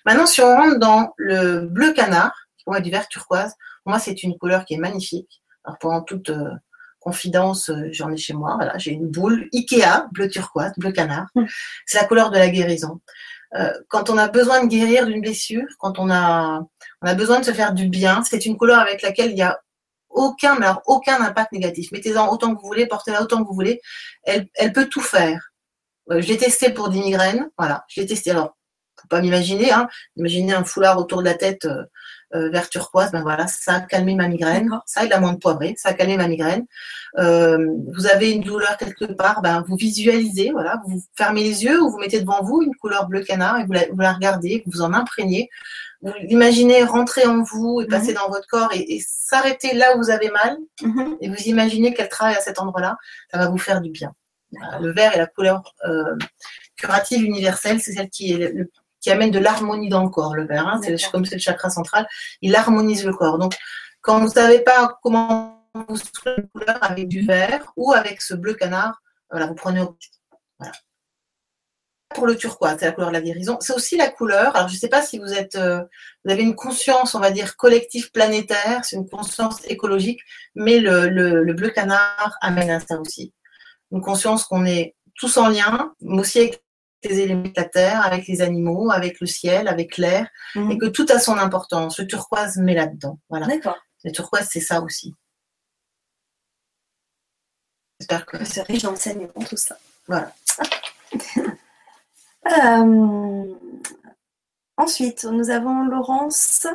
Maintenant, 0.06 0.26
si 0.26 0.40
on 0.40 0.54
rentre 0.54 0.78
dans 0.78 1.12
le 1.16 1.66
bleu 1.66 1.92
canard, 1.92 2.32
qui 2.56 2.64
pour 2.64 2.72
moi 2.72 2.78
est 2.78 2.82
du 2.82 2.90
vert 2.90 3.08
turquoise, 3.08 3.54
pour 3.82 3.90
moi 3.90 3.98
c'est 3.98 4.22
une 4.22 4.38
couleur 4.38 4.64
qui 4.64 4.74
est 4.74 4.78
magnifique. 4.78 5.42
Alors 5.64 5.78
pendant 5.78 6.02
toute 6.02 6.30
euh, 6.30 6.50
confidence, 7.00 7.70
euh, 7.70 7.88
j'en 7.90 8.10
ai 8.10 8.16
chez 8.16 8.34
moi. 8.34 8.54
Voilà, 8.56 8.76
j'ai 8.78 8.92
une 8.92 9.08
boule 9.08 9.48
Ikea 9.52 10.06
bleu 10.12 10.28
turquoise, 10.28 10.72
bleu 10.76 10.92
canard. 10.92 11.26
Mmh. 11.34 11.44
C'est 11.86 11.98
la 11.98 12.06
couleur 12.06 12.30
de 12.30 12.38
la 12.38 12.48
guérison. 12.48 13.00
Euh, 13.54 13.72
quand 13.88 14.08
on 14.10 14.18
a 14.18 14.28
besoin 14.28 14.62
de 14.64 14.68
guérir 14.68 15.06
d'une 15.06 15.20
blessure, 15.20 15.66
quand 15.78 15.98
on 15.98 16.10
a, 16.10 16.60
on 17.02 17.06
a 17.06 17.14
besoin 17.14 17.40
de 17.40 17.44
se 17.44 17.52
faire 17.52 17.74
du 17.74 17.88
bien, 17.88 18.22
c'est 18.22 18.46
une 18.46 18.56
couleur 18.56 18.78
avec 18.78 19.02
laquelle 19.02 19.30
il 19.30 19.34
n'y 19.34 19.42
a 19.42 19.60
aucun, 20.08 20.56
alors 20.60 20.82
aucun 20.86 21.20
impact 21.22 21.52
négatif. 21.52 21.90
Mettez-en 21.92 22.28
autant 22.32 22.54
que 22.54 22.60
vous 22.60 22.66
voulez, 22.66 22.86
portez-la 22.86 23.22
autant 23.22 23.42
que 23.42 23.48
vous 23.48 23.54
voulez. 23.54 23.80
Elle, 24.24 24.48
elle 24.54 24.72
peut 24.72 24.86
tout 24.86 25.00
faire. 25.00 25.52
Euh, 26.10 26.20
je 26.20 26.28
l'ai 26.28 26.38
testé 26.38 26.70
pour 26.70 26.88
des 26.88 26.98
migraines. 26.98 27.48
Voilà, 27.58 27.84
je 27.88 28.00
l'ai 28.00 28.06
testé. 28.06 28.30
Alors, 28.30 28.56
faut 29.00 29.08
pas 29.08 29.20
m'imaginer, 29.20 29.72
hein. 29.72 29.88
Imaginez 30.16 30.52
un 30.54 30.64
foulard 30.64 30.98
autour 30.98 31.20
de 31.20 31.24
la 31.24 31.34
tête 31.34 31.66
euh, 32.34 32.50
vert 32.50 32.68
turquoise, 32.68 33.10
ben 33.12 33.22
voilà, 33.22 33.46
ça 33.46 33.74
a 33.74 33.80
calmé 33.80 34.14
ma 34.14 34.28
migraine. 34.28 34.70
Ça, 34.86 35.02
moins 35.18 35.34
de 35.34 35.38
poivré, 35.38 35.74
ça 35.76 35.90
a 35.90 35.92
calmé 35.92 36.16
ma 36.16 36.28
migraine. 36.28 36.66
Euh, 37.18 37.58
vous 37.94 38.06
avez 38.06 38.32
une 38.32 38.42
douleur 38.42 38.76
quelque 38.76 39.04
part, 39.12 39.42
ben 39.42 39.64
vous 39.68 39.76
visualisez, 39.76 40.50
voilà, 40.50 40.80
vous 40.86 41.02
fermez 41.16 41.42
les 41.42 41.64
yeux 41.64 41.80
ou 41.80 41.90
vous 41.90 41.98
mettez 41.98 42.20
devant 42.20 42.42
vous 42.42 42.62
une 42.62 42.74
couleur 42.76 43.06
bleu 43.06 43.22
canard 43.22 43.58
et 43.60 43.64
vous 43.64 43.72
la, 43.72 43.86
vous 43.90 44.00
la 44.00 44.12
regardez, 44.12 44.62
vous 44.66 44.82
en 44.82 44.92
imprégnez. 44.92 45.50
Vous 46.02 46.12
l'imaginez 46.22 46.82
rentrer 46.82 47.26
en 47.26 47.42
vous 47.42 47.80
et 47.80 47.86
passer 47.86 48.10
mhm. 48.10 48.16
dans 48.16 48.28
votre 48.28 48.48
corps 48.48 48.70
et, 48.74 49.00
s'arrêter 49.06 49.74
là 49.74 49.94
où 49.94 49.98
vous 49.98 50.10
avez 50.10 50.30
mal. 50.30 50.58
Mhm. 50.82 51.16
Et 51.20 51.28
vous 51.28 51.42
imaginez 51.46 51.94
qu'elle 51.94 52.08
travaille 52.08 52.34
à 52.34 52.40
cet 52.40 52.58
endroit-là, 52.58 52.96
ça 53.30 53.38
va 53.38 53.48
vous 53.48 53.58
faire 53.58 53.80
du 53.80 53.90
bien. 53.90 54.12
Le 54.80 54.92
vert 54.92 55.14
est 55.14 55.18
la 55.18 55.26
couleur 55.26 55.74
euh, 55.86 56.14
curative 56.76 57.22
universelle, 57.24 57.80
c'est 57.80 57.92
celle 57.92 58.10
qui 58.10 58.32
est 58.32 58.36
le, 58.36 58.70
qui 59.02 59.10
amène 59.10 59.30
de 59.30 59.38
l'harmonie 59.38 59.90
dans 59.90 60.04
le 60.04 60.08
corps, 60.08 60.34
le 60.34 60.46
vert. 60.46 60.66
Hein, 60.66 60.80
c'est 60.82 60.96
comme 61.10 61.26
c'est 61.26 61.34
le 61.34 61.40
chakra 61.40 61.68
central, 61.68 62.08
il 62.40 62.54
harmonise 62.56 63.04
le 63.04 63.12
corps. 63.12 63.38
Donc, 63.38 63.54
quand 64.00 64.18
vous 64.18 64.26
ne 64.26 64.30
savez 64.30 64.60
pas 64.60 64.98
comment 65.02 65.68
vous 65.74 65.98
une 66.36 66.48
couleur 66.48 66.78
avec 66.82 67.08
du 67.08 67.22
vert 67.22 67.72
ou 67.76 67.92
avec 67.92 68.22
ce 68.22 68.34
bleu 68.34 68.54
canard, 68.54 69.02
voilà, 69.30 69.46
vous 69.46 69.54
prenez 69.54 69.80
au 69.80 69.96
voilà. 70.58 70.72
Pour 72.14 72.26
le 72.26 72.36
turquoise, 72.36 72.76
c'est 72.78 72.84
la 72.84 72.92
couleur 72.92 73.08
de 73.08 73.14
la 73.14 73.22
guérison. 73.22 73.56
C'est 73.60 73.72
aussi 73.72 73.96
la 73.96 74.10
couleur. 74.10 74.54
Alors, 74.54 74.68
je 74.68 74.74
ne 74.74 74.78
sais 74.78 74.88
pas 74.90 75.00
si 75.00 75.18
vous 75.18 75.32
êtes, 75.32 75.54
euh, 75.54 75.82
vous 76.24 76.30
avez 76.30 76.42
une 76.42 76.54
conscience, 76.54 77.14
on 77.14 77.20
va 77.20 77.30
dire, 77.30 77.56
collective 77.56 78.10
planétaire, 78.12 78.84
c'est 78.84 78.96
une 78.96 79.08
conscience 79.08 79.64
écologique, 79.64 80.20
mais 80.54 80.78
le, 80.78 81.08
le 81.08 81.52
bleu 81.54 81.70
canard 81.70 82.36
amène 82.42 82.70
à 82.70 82.80
ça 82.80 83.00
aussi. 83.00 83.32
Une 83.90 84.02
conscience 84.02 84.44
qu'on 84.44 84.66
est 84.66 84.94
tous 85.14 85.38
en 85.38 85.48
lien, 85.48 85.94
mais 86.02 86.20
aussi 86.20 86.40
avec 86.40 86.62
les 87.04 87.20
éléments 87.20 87.42
de 87.42 87.52
la 87.56 87.64
terre, 87.64 88.04
avec 88.04 88.26
les 88.26 88.42
animaux, 88.42 88.90
avec 88.90 89.20
le 89.20 89.26
ciel, 89.26 89.68
avec 89.68 89.96
l'air, 89.96 90.28
mhm. 90.54 90.70
et 90.70 90.78
que 90.78 90.86
tout 90.86 91.06
a 91.08 91.18
son 91.18 91.36
importance. 91.38 91.98
Le 91.98 92.06
turquoise 92.06 92.56
met 92.58 92.74
là-dedans. 92.74 93.18
Voilà. 93.28 93.46
D'accord. 93.46 93.78
Le 94.04 94.12
turquoise, 94.12 94.48
c'est 94.50 94.60
ça 94.60 94.80
aussi. 94.80 95.14
J'espère 98.00 98.26
que. 98.26 98.44
C'est 98.44 98.62
riche 98.62 98.82
d'enseignements, 98.82 99.44
tout 99.48 99.56
ça. 99.56 99.78
Voilà. 100.06 100.32
Euh, 102.44 103.54
ensuite, 104.76 105.22
nous 105.22 105.50
avons 105.50 105.84
Laurence 105.84 106.66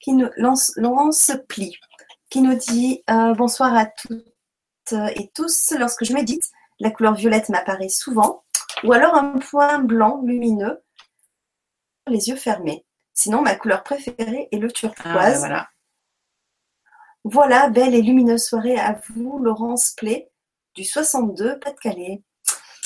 qui 0.00 0.12
nous 0.12 0.28
Laurence 0.36 1.30
Pli 1.48 1.78
qui 2.30 2.40
nous 2.40 2.56
dit 2.56 3.04
euh, 3.08 3.32
bonsoir 3.34 3.76
à 3.76 3.86
toutes 3.86 4.24
et 4.92 5.30
tous. 5.34 5.72
Lorsque 5.78 6.04
je 6.04 6.12
médite, 6.12 6.42
la 6.80 6.90
couleur 6.90 7.14
violette 7.14 7.48
m'apparaît 7.48 7.88
souvent 7.88 8.43
ou 8.84 8.92
alors 8.92 9.14
un 9.14 9.38
point 9.38 9.78
blanc 9.78 10.20
lumineux, 10.22 10.82
les 12.06 12.28
yeux 12.28 12.36
fermés. 12.36 12.86
Sinon, 13.14 13.42
ma 13.42 13.54
couleur 13.54 13.82
préférée 13.82 14.48
est 14.50 14.58
le 14.58 14.70
turquoise. 14.70 15.36
Ah, 15.36 15.38
voilà. 15.38 15.68
voilà, 17.24 17.68
belle 17.70 17.94
et 17.94 18.02
lumineuse 18.02 18.44
soirée 18.44 18.78
à 18.78 19.00
vous, 19.08 19.38
Laurence 19.38 19.92
Play, 19.96 20.30
du 20.74 20.84
62, 20.84 21.58
Pas-de-Calais. 21.60 22.22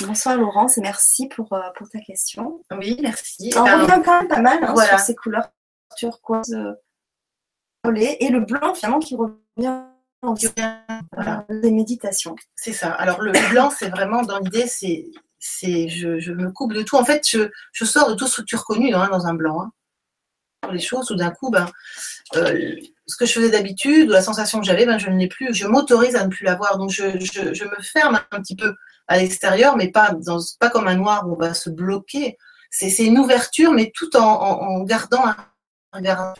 Bonsoir 0.01 0.37
Laurence 0.37 0.79
et 0.79 0.81
merci 0.81 1.27
pour, 1.27 1.53
euh, 1.53 1.71
pour 1.77 1.89
ta 1.89 1.99
question. 1.99 2.63
Oui, 2.71 2.99
merci. 3.03 3.51
On 3.57 3.65
revient 3.65 4.01
quand 4.05 4.21
même 4.21 4.29
pas 4.29 4.41
mal 4.41 4.63
hein, 4.63 4.77
sur 4.77 4.99
ces 5.01 5.17
couleurs 5.17 5.49
turquoise 5.97 6.55
euh, 6.55 6.75
et 7.97 8.29
le 8.29 8.41
blanc 8.41 8.75
finalement 8.75 9.01
qui 9.01 9.17
revient 9.17 9.83
en 10.23 10.35
voilà. 11.13 11.47
des 11.49 11.71
méditations. 11.71 12.37
C'est 12.55 12.73
ça. 12.73 12.93
Alors 12.93 13.21
le 13.21 13.33
blanc, 13.51 13.71
c'est 13.71 13.89
vraiment 13.89 14.23
dans 14.23 14.39
l'idée, 14.39 14.67
c'est 14.67 15.07
c'est 15.39 15.89
je, 15.89 16.33
me 16.33 16.51
coupe 16.51 16.73
de 16.73 16.83
tout. 16.83 16.97
En 16.97 17.05
fait, 17.05 17.27
je, 17.29 17.51
je 17.73 17.85
sors 17.85 18.11
de 18.11 18.15
toute 18.15 18.29
structure 18.29 18.65
connue 18.65 18.95
hein, 18.95 19.09
dans 19.11 19.27
un 19.27 19.35
blanc. 19.35 19.63
Hein. 19.63 19.73
Les 20.73 20.81
choses, 20.81 21.07
tout 21.07 21.15
d'un 21.15 21.31
coup, 21.31 21.51
ben, 21.51 21.67
euh, 22.37 22.75
ce 23.07 23.17
que 23.17 23.27
je 23.27 23.33
faisais 23.33 23.51
d'habitude, 23.51 24.09
ou 24.09 24.13
la 24.13 24.23
sensation 24.23 24.61
que 24.61 24.67
j'avais, 24.67 24.87
ben, 24.87 24.99
je 24.99 25.09
ne 25.09 25.19
l'ai 25.19 25.29
plus. 25.29 25.55
Je 25.55 25.67
m'autorise 25.67 26.17
à 26.17 26.25
ne 26.25 26.31
plus 26.31 26.45
l'avoir. 26.45 26.79
Donc, 26.79 26.91
je, 26.91 27.19
je, 27.21 27.65
me 27.65 27.83
ferme 27.83 28.21
un 28.31 28.41
petit 28.41 28.57
peu 28.57 28.75
à 29.07 29.19
l'extérieur, 29.19 29.77
mais 29.77 29.91
pas, 29.91 30.13
dans, 30.19 30.41
pas 30.59 30.71
comme 30.71 30.89
un 30.89 30.97
noir 30.97 31.27
où 31.27 31.35
on 31.35 31.39
va 31.39 31.55
se 31.55 31.71
bloquer. 31.71 32.37
C'est 32.71 32.91
une 33.05 33.19
ouverture, 33.19 33.73
mais 33.73 33.93
tout 33.95 34.15
en, 34.17 34.23
en, 34.23 34.83
gardant 34.83 35.25
un 35.25 35.37
regard. 35.93 36.35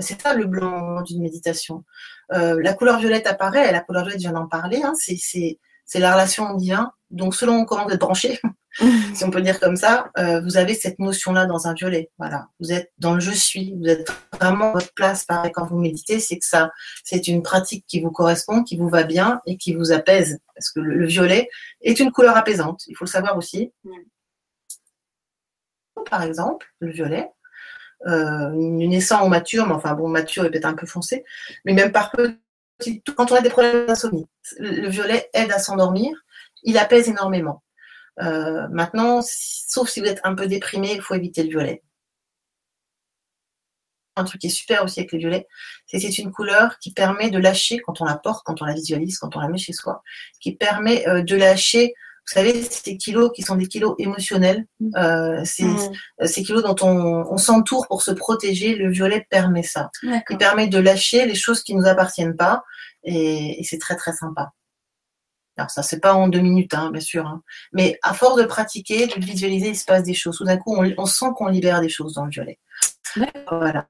C'est 0.00 0.20
ça 0.20 0.34
le 0.34 0.46
blanc 0.46 1.02
d'une 1.02 1.22
méditation. 1.22 1.84
Euh, 2.32 2.58
la 2.62 2.72
couleur 2.74 2.98
violette 2.98 3.26
apparaît, 3.26 3.70
la 3.70 3.80
couleur 3.80 4.04
violette, 4.04 4.20
je 4.20 4.28
viens 4.28 4.32
d'en 4.32 4.48
parler, 4.48 4.82
hein, 4.82 4.94
c'est 4.96 5.58
la 5.94 6.12
relation 6.12 6.50
au 6.50 6.56
divin. 6.56 6.92
Donc, 7.10 7.34
selon 7.34 7.64
comment 7.64 7.84
vous 7.84 7.92
êtes 7.92 8.00
branché, 8.00 8.40
si 9.14 9.24
on 9.24 9.30
peut 9.30 9.40
dire 9.40 9.60
comme 9.60 9.76
ça, 9.76 10.10
euh, 10.18 10.40
vous 10.40 10.56
avez 10.56 10.74
cette 10.74 10.98
notion-là 10.98 11.46
dans 11.46 11.68
un 11.68 11.74
violet. 11.74 12.10
Voilà, 12.18 12.48
vous 12.58 12.72
êtes 12.72 12.92
dans 12.98 13.14
le 13.14 13.20
je 13.20 13.30
suis, 13.30 13.74
vous 13.78 13.88
êtes 13.88 14.10
vraiment 14.32 14.70
à 14.70 14.72
votre 14.72 14.92
place. 14.94 15.24
Pareil, 15.24 15.52
quand 15.52 15.66
vous 15.66 15.78
méditez, 15.78 16.18
c'est 16.18 16.38
que 16.38 16.46
ça, 16.46 16.72
c'est 17.04 17.28
une 17.28 17.42
pratique 17.42 17.84
qui 17.86 18.00
vous 18.00 18.10
correspond, 18.10 18.64
qui 18.64 18.76
vous 18.76 18.88
va 18.88 19.04
bien 19.04 19.40
et 19.46 19.56
qui 19.56 19.74
vous 19.74 19.92
apaise. 19.92 20.40
Parce 20.54 20.70
que 20.70 20.80
le, 20.80 21.06
violet 21.06 21.48
est 21.82 22.00
une 22.00 22.10
couleur 22.10 22.36
apaisante. 22.36 22.82
Il 22.88 22.96
faut 22.96 23.04
le 23.04 23.10
savoir 23.10 23.36
aussi. 23.36 23.72
Par 26.10 26.22
exemple, 26.22 26.66
le 26.80 26.90
violet, 26.90 27.30
euh, 28.06 28.50
naissant 28.52 29.24
ou 29.24 29.28
mature, 29.28 29.66
mais 29.66 29.74
enfin 29.74 29.94
bon, 29.94 30.08
mature 30.08 30.44
est 30.44 30.50
peut-être 30.50 30.66
un 30.66 30.74
peu 30.74 30.86
foncé, 30.86 31.24
mais 31.64 31.72
même 31.72 31.92
par 31.92 32.10
peu 32.10 32.36
quand 33.16 33.32
on 33.32 33.36
a 33.36 33.40
des 33.40 33.50
problèmes 33.50 33.86
d'insomnie. 33.86 34.26
Le 34.58 34.88
violet 34.88 35.30
aide 35.32 35.52
à 35.52 35.58
s'endormir 35.58 36.14
il 36.64 36.78
apaise 36.78 37.08
énormément. 37.08 37.62
Euh, 38.20 38.66
maintenant, 38.68 39.20
sauf 39.22 39.88
si 39.88 40.00
vous 40.00 40.06
êtes 40.06 40.20
un 40.24 40.34
peu 40.34 40.46
déprimé, 40.46 40.92
il 40.94 41.02
faut 41.02 41.14
éviter 41.14 41.42
le 41.42 41.50
violet. 41.50 41.82
Un 44.16 44.24
truc 44.24 44.40
qui 44.40 44.46
est 44.46 44.50
super 44.50 44.84
aussi 44.84 45.00
avec 45.00 45.12
le 45.12 45.18
violet, 45.18 45.48
c'est 45.86 45.98
que 45.98 46.04
c'est 46.04 46.18
une 46.18 46.30
couleur 46.30 46.78
qui 46.78 46.92
permet 46.92 47.30
de 47.30 47.38
lâcher 47.38 47.80
quand 47.80 48.00
on 48.00 48.04
la 48.04 48.16
porte, 48.16 48.44
quand 48.44 48.62
on 48.62 48.64
la 48.64 48.74
visualise, 48.74 49.18
quand 49.18 49.34
on 49.36 49.40
la 49.40 49.48
met 49.48 49.58
chez 49.58 49.72
soi, 49.72 50.02
qui 50.40 50.54
permet 50.54 51.06
euh, 51.08 51.22
de 51.22 51.36
lâcher 51.36 51.94
savez, 52.32 52.62
ces 52.62 52.96
kilos 52.96 53.30
qui 53.34 53.42
sont 53.42 53.56
des 53.56 53.66
kilos 53.66 53.94
émotionnels, 53.98 54.66
mm. 54.80 54.96
euh, 54.96 55.42
mm. 55.42 55.76
euh, 56.22 56.26
ces 56.26 56.42
kilos 56.42 56.62
dont 56.62 56.76
on, 56.82 57.36
s'entoure 57.36 57.86
pour 57.88 58.02
se 58.02 58.12
protéger, 58.12 58.74
le 58.76 58.90
violet 58.90 59.26
permet 59.28 59.62
ça. 59.62 59.90
Il 60.02 60.38
permet 60.38 60.68
de 60.68 60.78
lâcher 60.78 61.26
les 61.26 61.34
choses 61.34 61.62
qui 61.62 61.74
ne 61.74 61.80
nous 61.80 61.88
appartiennent 61.88 62.36
pas 62.36 62.64
et, 63.04 63.60
c'est 63.64 63.78
très 63.78 63.96
très 63.96 64.12
sympa. 64.12 64.52
Alors 65.56 65.70
ça, 65.70 65.82
c'est 65.82 66.00
pas 66.00 66.14
en 66.14 66.26
deux 66.28 66.40
minutes, 66.40 66.74
hein, 66.74 66.90
bien 66.90 67.00
sûr. 67.00 67.26
Hein. 67.26 67.42
Mais 67.72 67.98
à 68.02 68.12
force 68.12 68.40
de 68.40 68.44
pratiquer, 68.44 69.06
de 69.06 69.24
visualiser, 69.24 69.68
il 69.68 69.76
se 69.76 69.84
passe 69.84 70.02
des 70.02 70.14
choses. 70.14 70.38
Tout 70.38 70.44
d'un 70.44 70.56
coup, 70.56 70.76
on, 70.76 71.06
sent 71.06 71.26
qu'on 71.36 71.46
libère 71.46 71.80
des 71.80 71.88
choses 71.88 72.14
dans 72.14 72.24
le 72.24 72.30
violet. 72.30 72.58
Voilà. 73.48 73.86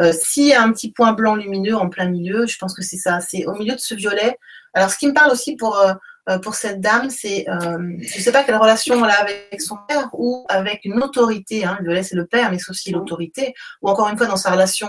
Euh, 0.00 0.12
S'il 0.12 0.46
y 0.46 0.54
a 0.54 0.62
un 0.62 0.72
petit 0.72 0.90
point 0.90 1.12
blanc 1.12 1.34
lumineux 1.34 1.76
en 1.76 1.90
plein 1.90 2.08
milieu, 2.08 2.46
je 2.46 2.56
pense 2.56 2.74
que 2.74 2.82
c'est 2.82 2.96
ça. 2.96 3.20
C'est 3.20 3.44
au 3.44 3.52
milieu 3.54 3.74
de 3.74 3.80
ce 3.80 3.94
violet. 3.94 4.38
Alors, 4.72 4.90
ce 4.90 4.96
qui 4.96 5.06
me 5.06 5.12
parle 5.12 5.32
aussi 5.32 5.56
pour 5.56 5.76
euh, 5.78 5.92
euh, 6.28 6.38
pour 6.38 6.54
cette 6.54 6.80
dame, 6.80 7.10
c'est, 7.10 7.48
euh, 7.48 7.78
je 7.98 8.18
ne 8.18 8.22
sais 8.22 8.32
pas 8.32 8.44
quelle 8.44 8.56
relation 8.56 9.04
elle 9.04 9.10
a 9.10 9.20
avec 9.20 9.60
son 9.60 9.76
père 9.88 10.08
ou 10.12 10.46
avec 10.48 10.84
une 10.84 11.02
autorité. 11.02 11.64
Hein, 11.64 11.76
le 11.80 11.86
violet, 11.86 12.02
c'est 12.02 12.16
le 12.16 12.26
père, 12.26 12.50
mais 12.50 12.58
c'est 12.58 12.70
aussi 12.70 12.92
l'autorité. 12.92 13.54
Ou 13.82 13.88
encore 13.88 14.08
une 14.08 14.16
fois, 14.16 14.26
dans 14.26 14.36
sa 14.36 14.52
relation 14.52 14.88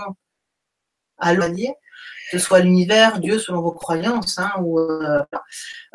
à 1.18 1.34
l'allié, 1.34 1.74
que 2.30 2.38
ce 2.38 2.44
soit 2.44 2.60
l'univers, 2.60 3.18
Dieu, 3.18 3.38
selon 3.38 3.62
vos 3.62 3.72
croyances. 3.72 4.38
Hein, 4.38 4.52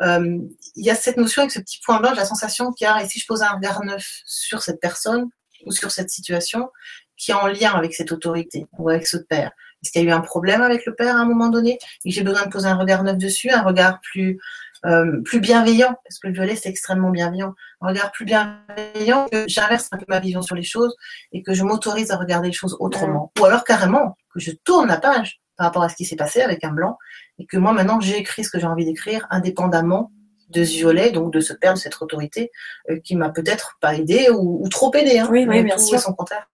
euh, 0.02 0.38
il 0.76 0.84
y 0.84 0.90
a 0.90 0.94
cette 0.94 1.16
notion 1.16 1.42
avec 1.42 1.52
ce 1.52 1.60
petit 1.60 1.80
point 1.84 2.00
blanc, 2.00 2.12
la 2.14 2.26
sensation 2.26 2.72
qu'il 2.72 2.86
y 2.86 2.88
a, 2.88 3.02
et 3.02 3.08
si 3.08 3.18
je 3.18 3.26
pose 3.26 3.42
un 3.42 3.50
regard 3.50 3.82
neuf 3.82 4.20
sur 4.26 4.62
cette 4.62 4.80
personne 4.80 5.30
ou 5.64 5.72
sur 5.72 5.90
cette 5.90 6.10
situation, 6.10 6.70
qui 7.16 7.30
est 7.30 7.34
en 7.34 7.46
lien 7.46 7.72
avec 7.72 7.94
cette 7.94 8.12
autorité 8.12 8.66
ou 8.78 8.88
avec 8.88 9.06
ce 9.06 9.16
père. 9.16 9.52
Est-ce 9.82 9.92
qu'il 9.92 10.02
y 10.02 10.06
a 10.06 10.08
eu 10.08 10.12
un 10.12 10.20
problème 10.20 10.62
avec 10.62 10.84
le 10.86 10.94
père 10.94 11.16
à 11.16 11.20
un 11.20 11.24
moment 11.24 11.48
donné? 11.48 11.78
Et 12.04 12.10
j'ai 12.10 12.22
besoin 12.22 12.44
de 12.46 12.50
poser 12.50 12.66
un 12.66 12.76
regard 12.76 13.02
neuf 13.02 13.16
dessus, 13.16 13.50
un 13.50 13.62
regard 13.62 14.00
plus 14.00 14.38
euh, 14.86 15.20
plus 15.22 15.40
bienveillant, 15.40 15.94
parce 16.04 16.18
que 16.18 16.28
le 16.28 16.32
violet 16.32 16.56
c'est 16.56 16.68
extrêmement 16.68 17.10
bienveillant, 17.10 17.54
un 17.80 17.88
regard 17.88 18.12
plus 18.12 18.24
bienveillant, 18.24 19.26
que 19.30 19.44
j'inverse 19.46 19.88
un 19.92 19.98
peu 19.98 20.06
ma 20.08 20.20
vision 20.20 20.42
sur 20.42 20.54
les 20.54 20.62
choses 20.62 20.94
et 21.32 21.42
que 21.42 21.54
je 21.54 21.64
m'autorise 21.64 22.10
à 22.10 22.16
regarder 22.16 22.48
les 22.48 22.54
choses 22.54 22.76
autrement. 22.80 23.32
Ou 23.40 23.44
alors 23.44 23.64
carrément, 23.64 24.16
que 24.32 24.40
je 24.40 24.52
tourne 24.64 24.88
la 24.88 24.98
page 24.98 25.40
par 25.56 25.66
rapport 25.66 25.82
à 25.82 25.88
ce 25.88 25.96
qui 25.96 26.04
s'est 26.04 26.16
passé 26.16 26.40
avec 26.40 26.64
un 26.64 26.72
blanc 26.72 26.96
et 27.38 27.46
que 27.46 27.58
moi 27.58 27.72
maintenant 27.72 28.00
j'ai 28.00 28.16
écrit 28.16 28.44
ce 28.44 28.50
que 28.50 28.58
j'ai 28.58 28.66
envie 28.66 28.84
d'écrire 28.84 29.26
indépendamment 29.30 30.10
de 30.50 30.64
ce 30.64 30.72
violet, 30.72 31.10
donc 31.10 31.32
de 31.32 31.40
ce 31.40 31.52
père, 31.52 31.74
de 31.74 31.78
cette 31.78 32.00
autorité 32.00 32.50
euh, 32.90 32.98
qui 33.00 33.16
m'a 33.16 33.30
peut-être 33.30 33.78
pas 33.80 33.94
aidé 33.94 34.28
ou, 34.30 34.68
trop 34.68 34.92
aidé. 34.94 35.18
Hein, 35.18 35.28
oui, 35.30 35.46
oui, 35.48 35.62
bien 35.62 35.78
sûr. 35.78 35.98
son 35.98 36.12
contraire. 36.12 36.49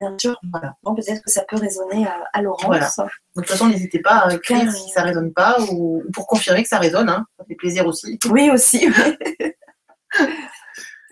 Bien 0.00 0.16
sûr. 0.18 0.40
Bon, 0.82 0.94
peut-être 0.94 1.22
que 1.22 1.30
ça 1.30 1.44
peut 1.48 1.56
résonner 1.56 2.06
à, 2.32 2.42
Laurence. 2.42 2.64
Voilà. 2.64 2.88
de 2.88 3.04
toute 3.34 3.48
façon, 3.48 3.68
n'hésitez 3.68 4.00
pas 4.00 4.16
à 4.16 4.34
écrire 4.34 4.70
si 4.72 4.90
ça 4.90 5.02
ne 5.02 5.08
résonne 5.08 5.32
pas 5.32 5.60
ou, 5.70 6.02
pour 6.12 6.26
confirmer 6.26 6.62
que 6.62 6.68
ça 6.68 6.78
résonne. 6.78 7.08
Hein. 7.08 7.26
Ça 7.38 7.44
fait 7.46 7.54
plaisir 7.54 7.86
aussi. 7.86 8.18
Oui, 8.30 8.50
aussi. 8.50 8.88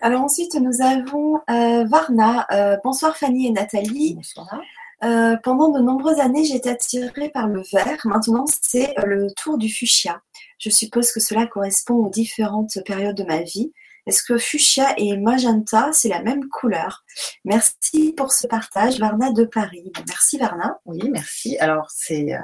Alors 0.01 0.21
ensuite, 0.21 0.55
nous 0.55 0.81
avons 0.81 1.41
euh, 1.49 1.83
Varna. 1.85 2.47
Euh, 2.51 2.77
bonsoir 2.83 3.17
Fanny 3.17 3.47
et 3.47 3.51
Nathalie. 3.51 4.15
Bonsoir. 4.15 4.61
Euh, 5.03 5.37
pendant 5.43 5.69
de 5.69 5.79
nombreuses 5.79 6.19
années, 6.19 6.43
été 6.53 6.69
attirée 6.69 7.29
par 7.29 7.47
le 7.47 7.61
vert. 7.71 7.99
Maintenant, 8.05 8.45
c'est 8.61 8.93
le 9.05 9.27
tour 9.35 9.57
du 9.57 9.69
fuchsia. 9.69 10.21
Je 10.57 10.69
suppose 10.69 11.11
que 11.11 11.19
cela 11.19 11.47
correspond 11.47 11.95
aux 11.95 12.09
différentes 12.09 12.77
périodes 12.85 13.15
de 13.15 13.23
ma 13.23 13.41
vie. 13.41 13.73
Est-ce 14.09 14.23
que 14.23 14.39
fuchsia 14.39 14.95
et 14.97 15.15
magenta, 15.17 15.93
c'est 15.93 16.09
la 16.09 16.23
même 16.23 16.49
couleur? 16.49 17.05
Merci 17.45 18.11
pour 18.17 18.33
ce 18.33 18.47
partage, 18.47 18.97
Varna 18.97 19.31
de 19.31 19.43
Paris. 19.43 19.91
Merci 20.07 20.39
Varna. 20.39 20.79
Oui, 20.85 20.97
merci. 21.11 21.59
Alors, 21.59 21.85
c'est 21.91 22.33
euh, 22.33 22.39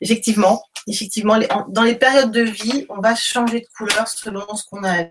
effectivement, 0.00 0.62
effectivement, 0.86 1.38
dans 1.68 1.82
les 1.82 1.94
périodes 1.94 2.30
de 2.30 2.40
vie, 2.40 2.86
on 2.88 3.02
va 3.02 3.14
changer 3.14 3.60
de 3.60 3.66
couleur 3.76 4.08
selon 4.08 4.54
ce 4.54 4.64
qu'on 4.64 4.82
a. 4.82 5.08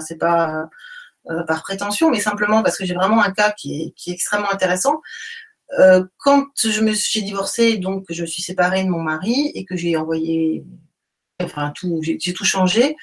C'est 0.00 0.16
pas 0.16 0.70
euh, 1.28 1.42
par 1.42 1.62
prétention, 1.62 2.10
mais 2.10 2.20
simplement 2.20 2.62
parce 2.62 2.78
que 2.78 2.86
j'ai 2.86 2.94
vraiment 2.94 3.22
un 3.22 3.30
cas 3.30 3.52
qui 3.52 3.92
est, 3.94 4.10
extrêmement 4.10 4.50
intéressant. 4.50 5.02
Euh, 5.78 6.02
quand 6.16 6.46
je 6.64 6.80
me 6.80 6.94
suis 6.94 7.22
divorcée, 7.22 7.76
donc 7.76 8.06
je 8.08 8.24
suis 8.24 8.42
séparée 8.42 8.84
de 8.84 8.88
mon 8.88 9.02
mari 9.02 9.52
et 9.54 9.66
que 9.66 9.76
j'ai 9.76 9.98
envoyé, 9.98 10.64
enfin 11.42 11.74
tout, 11.76 12.00
j'ai 12.02 12.32
tout 12.32 12.46
changé. 12.46 12.96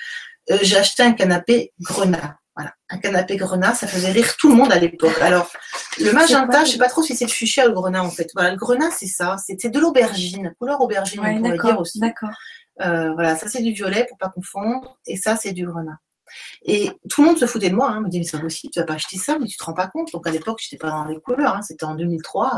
Euh, 0.52 0.58
j'ai 0.62 0.78
acheté 0.78 1.04
un 1.04 1.14
canapé 1.14 1.74
grenat. 1.80 2.38
Voilà, 2.56 2.74
un 2.90 2.98
canapé 2.98 3.36
grenat, 3.36 3.74
ça 3.74 3.86
faisait 3.86 4.12
rire 4.12 4.38
tout 4.38 4.48
le 4.50 4.56
monde 4.56 4.72
à 4.72 4.80
l'époque. 4.80 5.18
Alors, 5.22 5.52
le 6.00 6.12
magenta, 6.14 6.64
je 6.64 6.72
sais 6.72 6.78
pas 6.78 6.88
trop 6.88 7.04
si 7.04 7.16
c'est 7.16 7.26
le 7.26 7.32
fuchsia 7.32 7.66
ou 7.66 7.70
le 7.70 7.74
grenat 7.74 8.02
en 8.02 8.12
fait. 8.12 8.30
Voilà, 8.34 8.52
le 8.52 8.58
grenat, 8.58 8.92
c'est 8.92 9.08
ça, 9.08 9.36
c'était 9.46 9.70
de 9.70 9.80
l'aubergine, 9.80 10.54
couleur 10.58 10.80
aubergine, 10.80 11.20
on 11.20 11.42
pourrait 11.42 11.58
dire 11.58 11.80
aussi. 11.80 12.00
D'accord. 12.00 12.30
Euh, 12.82 13.14
voilà, 13.14 13.36
ça 13.36 13.50
c'est 13.50 13.62
du 13.62 13.72
violet 13.72 14.06
pour 14.08 14.18
pas 14.18 14.30
confondre, 14.30 14.98
et 15.06 15.18
ça 15.18 15.36
c'est 15.36 15.52
du 15.52 15.66
grenat. 15.66 16.00
Et 16.64 16.92
tout 17.10 17.22
le 17.22 17.28
monde 17.28 17.38
se 17.38 17.46
foutait 17.46 17.70
de 17.70 17.76
moi, 17.76 17.90
hein, 17.90 18.02
me 18.02 18.10
disait 18.10 18.20
mais 18.20 18.26
c'est 18.26 18.40
possible, 18.40 18.72
tu 18.74 18.80
vas 18.80 18.86
pas 18.86 18.94
acheter 18.94 19.18
ça, 19.18 19.38
mais 19.38 19.48
tu 19.48 19.58
te 19.58 19.64
rends 19.64 19.74
pas 19.74 19.88
compte. 19.88 20.12
Donc 20.14 20.26
à 20.26 20.32
l'époque, 20.32 20.60
je 20.62 20.68
n'étais 20.68 20.82
pas 20.82 20.90
dans 20.90 21.06
les 21.06 21.20
couleurs, 21.20 21.56
hein, 21.56 21.62
c'était 21.62 21.86
en 21.86 21.96
2003. 21.96 22.58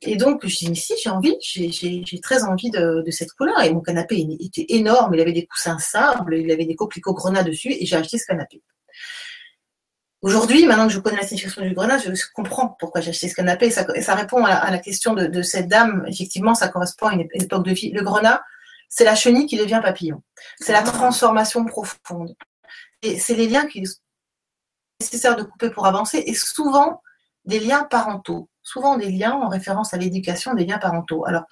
Et 0.00 0.16
donc, 0.16 0.46
je 0.46 0.56
dis, 0.56 0.68
mais 0.68 0.74
si, 0.74 0.94
j'ai 1.02 1.10
envie, 1.10 1.36
j'ai 1.40 2.20
très 2.20 2.44
envie 2.44 2.70
de, 2.70 3.02
cette 3.10 3.32
couleur. 3.32 3.60
Et 3.62 3.72
mon 3.72 3.80
canapé 3.80 4.26
était 4.40 4.66
énorme, 4.68 5.14
il 5.14 5.20
avait 5.20 5.32
des 5.32 5.46
coussins 5.46 5.78
sable, 5.78 6.36
il 6.36 6.50
avait 6.50 6.66
des 6.66 6.76
coquelicots 6.76 7.14
grenats 7.14 7.42
dessus, 7.42 7.72
et 7.72 7.86
j'ai 7.86 7.96
acheté 7.96 8.18
ce 8.18 8.26
canapé. 8.26 8.62
Aujourd'hui, 10.20 10.64
maintenant 10.66 10.86
que 10.86 10.92
je 10.92 11.00
connais 11.00 11.18
la 11.18 11.26
signification 11.26 11.62
du 11.62 11.74
grenat, 11.74 11.98
je 11.98 12.10
comprends 12.34 12.76
pourquoi 12.78 13.00
j'ai 13.00 13.10
acheté 13.10 13.28
ce 13.28 13.34
canapé. 13.34 13.70
Ça, 13.70 13.84
ça 14.00 14.14
répond 14.14 14.44
à 14.44 14.70
la, 14.70 14.78
question 14.78 15.14
de, 15.14 15.42
cette 15.42 15.68
dame. 15.68 16.04
Effectivement, 16.08 16.54
ça 16.54 16.68
correspond 16.68 17.08
à 17.08 17.14
une, 17.14 17.28
époque 17.34 17.64
de 17.64 17.72
vie. 17.72 17.90
Le 17.90 18.02
grenat, 18.02 18.42
c'est 18.88 19.04
la 19.04 19.14
chenille 19.14 19.46
qui 19.46 19.58
devient 19.58 19.80
papillon. 19.82 20.22
C'est 20.60 20.72
la 20.72 20.82
transformation 20.82 21.64
profonde. 21.66 22.34
Et 23.02 23.18
c'est 23.18 23.34
les 23.34 23.48
liens 23.48 23.66
qui 23.66 23.84
sont 23.84 23.98
nécessaires 25.00 25.36
de 25.36 25.42
couper 25.42 25.68
pour 25.68 25.86
avancer, 25.86 26.22
et 26.26 26.34
souvent 26.34 27.02
des 27.44 27.60
liens 27.60 27.84
parentaux 27.84 28.48
souvent 28.64 28.96
des 28.96 29.10
liens 29.10 29.32
en 29.32 29.48
référence 29.48 29.94
à 29.94 29.98
l'éducation 29.98 30.54
des 30.54 30.64
liens 30.64 30.78
parentaux. 30.78 31.24
Alors, 31.26 31.44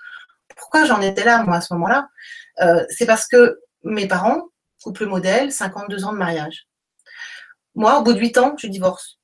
pourquoi 0.57 0.85
j'en 0.85 1.01
étais 1.01 1.25
là, 1.25 1.45
moi, 1.45 1.57
à 1.57 1.61
ce 1.61 1.73
moment-là? 1.75 2.09
Euh, 2.61 2.85
C'est 2.91 3.07
parce 3.07 3.29
que 3.29 3.61
mes 3.85 4.09
parents, 4.09 4.43
couple 4.83 5.07
modèle, 5.07 5.53
52 5.53 6.05
ans 6.05 6.13
de 6.13 6.19
mariage. 6.19 6.67
Moi, 7.75 7.99
au 7.99 8.03
bout 8.03 8.13
de 8.13 8.19
8 8.19 8.39
ans, 8.39 8.55
je 8.59 8.67
divorce. 8.67 9.19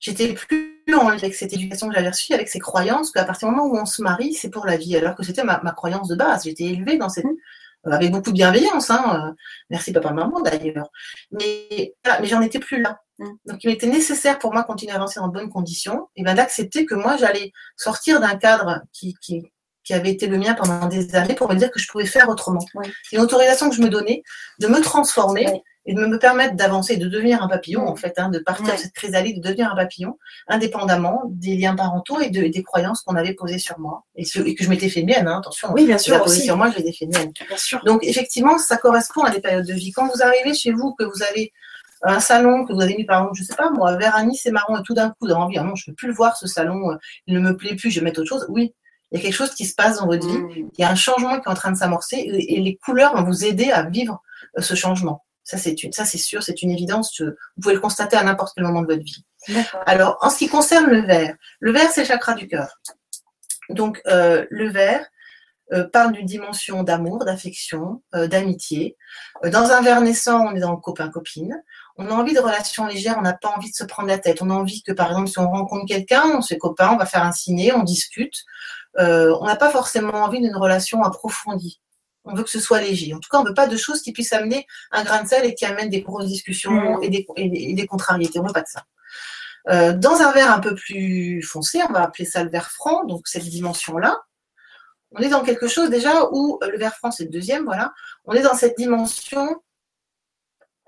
J'étais 0.00 0.32
plus 0.32 0.82
en 0.94 1.08
lien 1.08 1.16
avec 1.16 1.34
cette 1.34 1.52
éducation 1.52 1.88
que 1.88 1.94
j'avais 1.94 2.08
reçue, 2.08 2.32
avec 2.32 2.48
ces 2.48 2.58
croyances 2.58 3.10
qu'à 3.10 3.24
partir 3.24 3.48
du 3.48 3.54
moment 3.54 3.68
où 3.68 3.78
on 3.78 3.86
se 3.86 4.02
marie, 4.02 4.34
c'est 4.34 4.50
pour 4.50 4.66
la 4.66 4.76
vie, 4.76 4.96
alors 4.96 5.14
que 5.14 5.22
c'était 5.22 5.44
ma, 5.44 5.58
croyance 5.72 6.08
de 6.08 6.16
base. 6.16 6.44
J'étais 6.44 6.64
élevée 6.64 6.98
dans 6.98 7.08
cette, 7.08 7.24
euh, 7.24 7.90
avec 7.90 8.10
beaucoup 8.10 8.30
de 8.30 8.34
bienveillance. 8.34 8.90
Hein, 8.90 9.28
euh, 9.28 9.34
merci 9.70 9.92
papa, 9.92 10.12
maman 10.12 10.40
d'ailleurs. 10.40 10.90
Mais, 11.32 11.94
mais 12.20 12.26
j'en 12.26 12.40
étais 12.42 12.58
plus 12.58 12.80
là. 12.82 13.00
Mm. 13.18 13.26
Donc, 13.46 13.64
il 13.64 13.70
était 13.70 13.86
nécessaire 13.86 14.38
pour 14.38 14.52
moi 14.52 14.64
continuer 14.64 14.92
à 14.92 14.96
avancer 14.96 15.20
dans 15.20 15.28
de 15.28 15.32
bonnes 15.32 15.50
conditions 15.50 16.08
et 16.16 16.22
bien 16.22 16.34
d'accepter 16.34 16.86
que 16.86 16.94
moi, 16.94 17.16
j'allais 17.16 17.52
sortir 17.76 18.20
d'un 18.20 18.36
cadre 18.36 18.82
qui, 18.92 19.14
qui, 19.20 19.42
qui, 19.84 19.94
avait 19.94 20.10
été 20.10 20.26
le 20.26 20.38
mien 20.38 20.54
pendant 20.54 20.86
des 20.86 21.14
années 21.14 21.34
pour 21.34 21.48
me 21.48 21.54
dire 21.54 21.70
que 21.70 21.80
je 21.80 21.88
pouvais 21.88 22.06
faire 22.06 22.28
autrement. 22.28 22.64
C'est 23.04 23.16
une 23.16 23.22
autorisation 23.22 23.70
que 23.70 23.76
je 23.76 23.82
me 23.82 23.88
donnais 23.88 24.22
de 24.58 24.68
me 24.68 24.80
transformer 24.80 25.62
et 25.88 25.94
de 25.94 26.04
me 26.04 26.18
permettre 26.18 26.54
d'avancer, 26.54 26.98
de 26.98 27.08
devenir 27.08 27.42
un 27.42 27.48
papillon, 27.48 27.88
en 27.88 27.96
fait, 27.96 28.12
hein, 28.18 28.28
de 28.28 28.38
partir 28.38 28.74
de 28.74 28.78
cette 28.78 28.92
chrysalide, 28.92 29.40
de 29.40 29.48
devenir 29.48 29.72
un 29.72 29.74
papillon, 29.74 30.18
indépendamment 30.46 31.22
des 31.28 31.56
liens 31.56 31.74
parentaux 31.74 32.20
et 32.20 32.28
de, 32.28 32.46
des 32.46 32.62
croyances 32.62 33.00
qu'on 33.00 33.16
avait 33.16 33.32
posées 33.32 33.58
sur 33.58 33.78
moi. 33.78 34.04
Et, 34.14 34.24
que 34.24 34.64
je 34.64 34.68
m'étais 34.68 34.90
fait 34.90 35.02
mienne, 35.02 35.26
hein, 35.26 35.38
attention. 35.38 35.72
Oui, 35.72 35.86
bien 35.86 35.96
sûr. 35.96 36.28
Sur 36.28 36.58
moi, 36.58 36.70
je 36.76 36.82
l'ai 36.82 36.92
fait 36.92 37.06
mienne. 37.06 37.32
Bien 37.48 37.56
sûr. 37.56 37.82
Donc, 37.86 38.04
effectivement, 38.04 38.58
ça 38.58 38.76
correspond 38.76 39.22
à 39.22 39.30
des 39.30 39.40
périodes 39.40 39.66
de 39.66 39.72
vie. 39.72 39.90
Quand 39.92 40.06
vous 40.14 40.22
arrivez 40.22 40.52
chez 40.52 40.72
vous, 40.72 40.94
que 40.94 41.04
vous 41.04 41.22
avez 41.30 41.54
un 42.02 42.20
salon 42.20 42.64
que 42.64 42.72
vous 42.72 42.80
avez 42.80 42.96
mis 42.96 43.04
par 43.04 43.20
exemple, 43.20 43.38
je 43.38 43.44
sais 43.44 43.54
pas 43.54 43.70
moi, 43.70 43.96
vert 43.96 44.14
anis 44.16 44.44
et 44.46 44.50
marron 44.50 44.78
et 44.78 44.82
tout 44.82 44.94
d'un 44.94 45.10
coup, 45.10 45.16
vous 45.22 45.30
avez 45.30 45.40
envie, 45.40 45.58
ah 45.58 45.64
non, 45.64 45.74
je 45.74 45.84
ne 45.88 45.92
peux 45.92 45.96
plus 45.96 46.08
le 46.08 46.14
voir 46.14 46.36
ce 46.36 46.46
salon, 46.46 46.92
euh, 46.92 46.96
il 47.26 47.34
ne 47.34 47.40
me 47.40 47.56
plaît 47.56 47.74
plus, 47.76 47.90
je 47.90 48.00
vais 48.00 48.04
mettre 48.04 48.20
autre 48.20 48.28
chose. 48.28 48.46
Oui, 48.48 48.74
il 49.10 49.18
y 49.18 49.20
a 49.20 49.22
quelque 49.22 49.34
chose 49.34 49.54
qui 49.54 49.64
se 49.64 49.74
passe 49.74 49.98
dans 49.98 50.06
votre 50.06 50.26
vie, 50.26 50.38
mmh. 50.38 50.70
il 50.76 50.80
y 50.80 50.84
a 50.84 50.90
un 50.90 50.94
changement 50.94 51.40
qui 51.40 51.48
est 51.48 51.50
en 51.50 51.54
train 51.54 51.72
de 51.72 51.76
s'amorcer 51.76 52.16
et 52.16 52.60
les 52.60 52.76
couleurs 52.76 53.16
vont 53.16 53.24
vous 53.24 53.44
aider 53.44 53.70
à 53.70 53.82
vivre 53.82 54.22
euh, 54.56 54.62
ce 54.62 54.74
changement. 54.74 55.24
Ça, 55.48 55.56
c'est 55.56 55.74
ça, 55.92 56.04
c'est 56.04 56.18
sûr, 56.18 56.42
c'est 56.42 56.60
une 56.60 56.70
évidence. 56.70 57.22
Vous 57.22 57.62
pouvez 57.62 57.74
le 57.74 57.80
constater 57.80 58.18
à 58.18 58.22
n'importe 58.22 58.52
quel 58.54 58.64
moment 58.64 58.82
de 58.82 58.86
votre 58.86 59.02
vie. 59.02 59.24
Alors, 59.86 60.18
en 60.20 60.28
ce 60.28 60.36
qui 60.36 60.48
concerne 60.48 60.90
le 60.90 61.00
vert, 61.00 61.34
le 61.60 61.72
vert, 61.72 61.90
c'est 61.90 62.02
le 62.02 62.06
chakra 62.06 62.34
du 62.34 62.46
cœur. 62.46 62.68
Donc, 63.70 64.02
euh, 64.06 64.44
le 64.50 64.68
vert 64.68 65.06
euh, 65.72 65.88
parle 65.88 66.12
d'une 66.12 66.26
dimension 66.26 66.82
d'amour, 66.82 67.24
d'affection, 67.24 68.02
euh, 68.14 68.26
d'amitié. 68.26 68.96
dans 69.42 69.70
un 69.70 69.80
vert 69.80 70.02
naissant, 70.02 70.48
on 70.48 70.54
est 70.54 70.60
dans 70.60 70.76
copain-copine. 70.76 71.62
On 71.98 72.06
a 72.06 72.12
envie 72.12 72.32
de 72.32 72.40
relations 72.40 72.86
légères, 72.86 73.16
on 73.18 73.22
n'a 73.22 73.32
pas 73.32 73.48
envie 73.48 73.70
de 73.70 73.74
se 73.74 73.84
prendre 73.84 74.08
la 74.08 74.18
tête. 74.18 74.40
On 74.40 74.50
a 74.50 74.54
envie 74.54 74.82
que, 74.82 74.92
par 74.92 75.08
exemple, 75.08 75.28
si 75.28 75.38
on 75.38 75.50
rencontre 75.50 75.84
quelqu'un, 75.86 76.24
on 76.36 76.42
se 76.42 76.54
copain, 76.54 76.90
on 76.92 76.96
va 76.96 77.06
faire 77.06 77.24
un 77.24 77.32
ciné, 77.32 77.72
on 77.72 77.82
discute. 77.82 78.44
on 78.96 79.44
n'a 79.44 79.56
pas 79.56 79.70
forcément 79.70 80.22
envie 80.24 80.40
d'une 80.40 80.56
relation 80.56 81.02
approfondie 81.02 81.80
On 82.24 82.34
veut 82.34 82.44
que 82.44 82.50
ce 82.50 82.60
soit 82.60 82.80
léger. 82.80 83.14
En 83.14 83.18
tout 83.18 83.28
cas, 83.28 83.38
on 83.38 83.42
ne 83.42 83.48
veut 83.48 83.54
pas 83.54 83.66
de 83.66 83.76
choses 83.76 84.00
qui 84.00 84.12
puissent 84.12 84.32
amener 84.32 84.66
un 84.92 85.02
grain 85.02 85.24
de 85.24 85.28
sel 85.28 85.44
et 85.44 85.54
qui 85.54 85.64
amènent 85.64 85.90
des 85.90 86.02
grosses 86.02 86.26
discussions 86.28 86.98
mm. 86.98 87.02
et, 87.02 87.74
des, 87.74 87.86
contrariétés. 87.86 88.38
On 88.38 88.42
ne 88.42 88.48
veut 88.48 88.54
pas 88.54 88.62
de 88.62 88.68
ça. 88.68 88.84
Euh, 89.68 89.92
dans 89.92 90.20
un 90.20 90.32
verre 90.32 90.52
un 90.52 90.60
peu 90.60 90.74
plus 90.74 91.42
foncé, 91.42 91.80
on 91.88 91.92
va 91.92 92.02
appeler 92.04 92.24
ça 92.24 92.42
le 92.42 92.50
verre 92.50 92.70
franc, 92.70 93.04
donc 93.04 93.28
cette 93.28 93.44
dimension-là, 93.44 94.22
on 95.12 95.20
est 95.20 95.28
dans 95.28 95.42
quelque 95.42 95.68
chose 95.68 95.90
déjà 95.90 96.26
où 96.32 96.58
euh, 96.62 96.70
le 96.70 96.78
verre 96.78 96.94
franc, 96.94 97.10
c'est 97.10 97.24
le 97.24 97.30
deuxième, 97.30 97.64
voilà. 97.64 97.92
On 98.24 98.32
est 98.32 98.42
dans 98.42 98.54
cette 98.54 98.76
dimension 98.76 99.62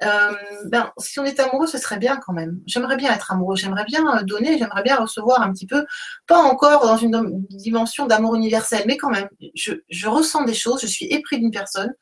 euh, 0.03 0.33
ben, 0.67 0.91
si 0.99 1.21
on 1.21 1.25
était 1.25 1.43
amoureux, 1.43 1.67
ce 1.67 1.77
serait 1.77 1.99
bien 1.99 2.17
quand 2.17 2.33
même. 2.33 2.61
J'aimerais 2.67 2.97
bien 2.97 3.13
être 3.13 3.33
amoureux, 3.33 3.57
j'aimerais 3.57 3.85
bien 3.85 4.03
euh, 4.17 4.23
donner, 4.23 4.57
j'aimerais 4.59 4.83
bien 4.83 4.97
recevoir 4.97 5.43
un 5.43 5.53
petit 5.53 5.67
peu, 5.67 5.85
pas 6.27 6.39
encore 6.39 6.87
dans 6.87 6.97
une 6.97 7.45
dimension 7.51 8.07
d'amour 8.07 8.35
universel, 8.35 8.85
mais 8.87 8.97
quand 8.97 9.11
même, 9.11 9.29
je, 9.55 10.09
ressens 10.09 10.45
des 10.45 10.55
choses, 10.55 10.81
je 10.81 10.87
suis 10.87 11.07
épris 11.07 11.39
d'une 11.39 11.51
personne, 11.51 11.93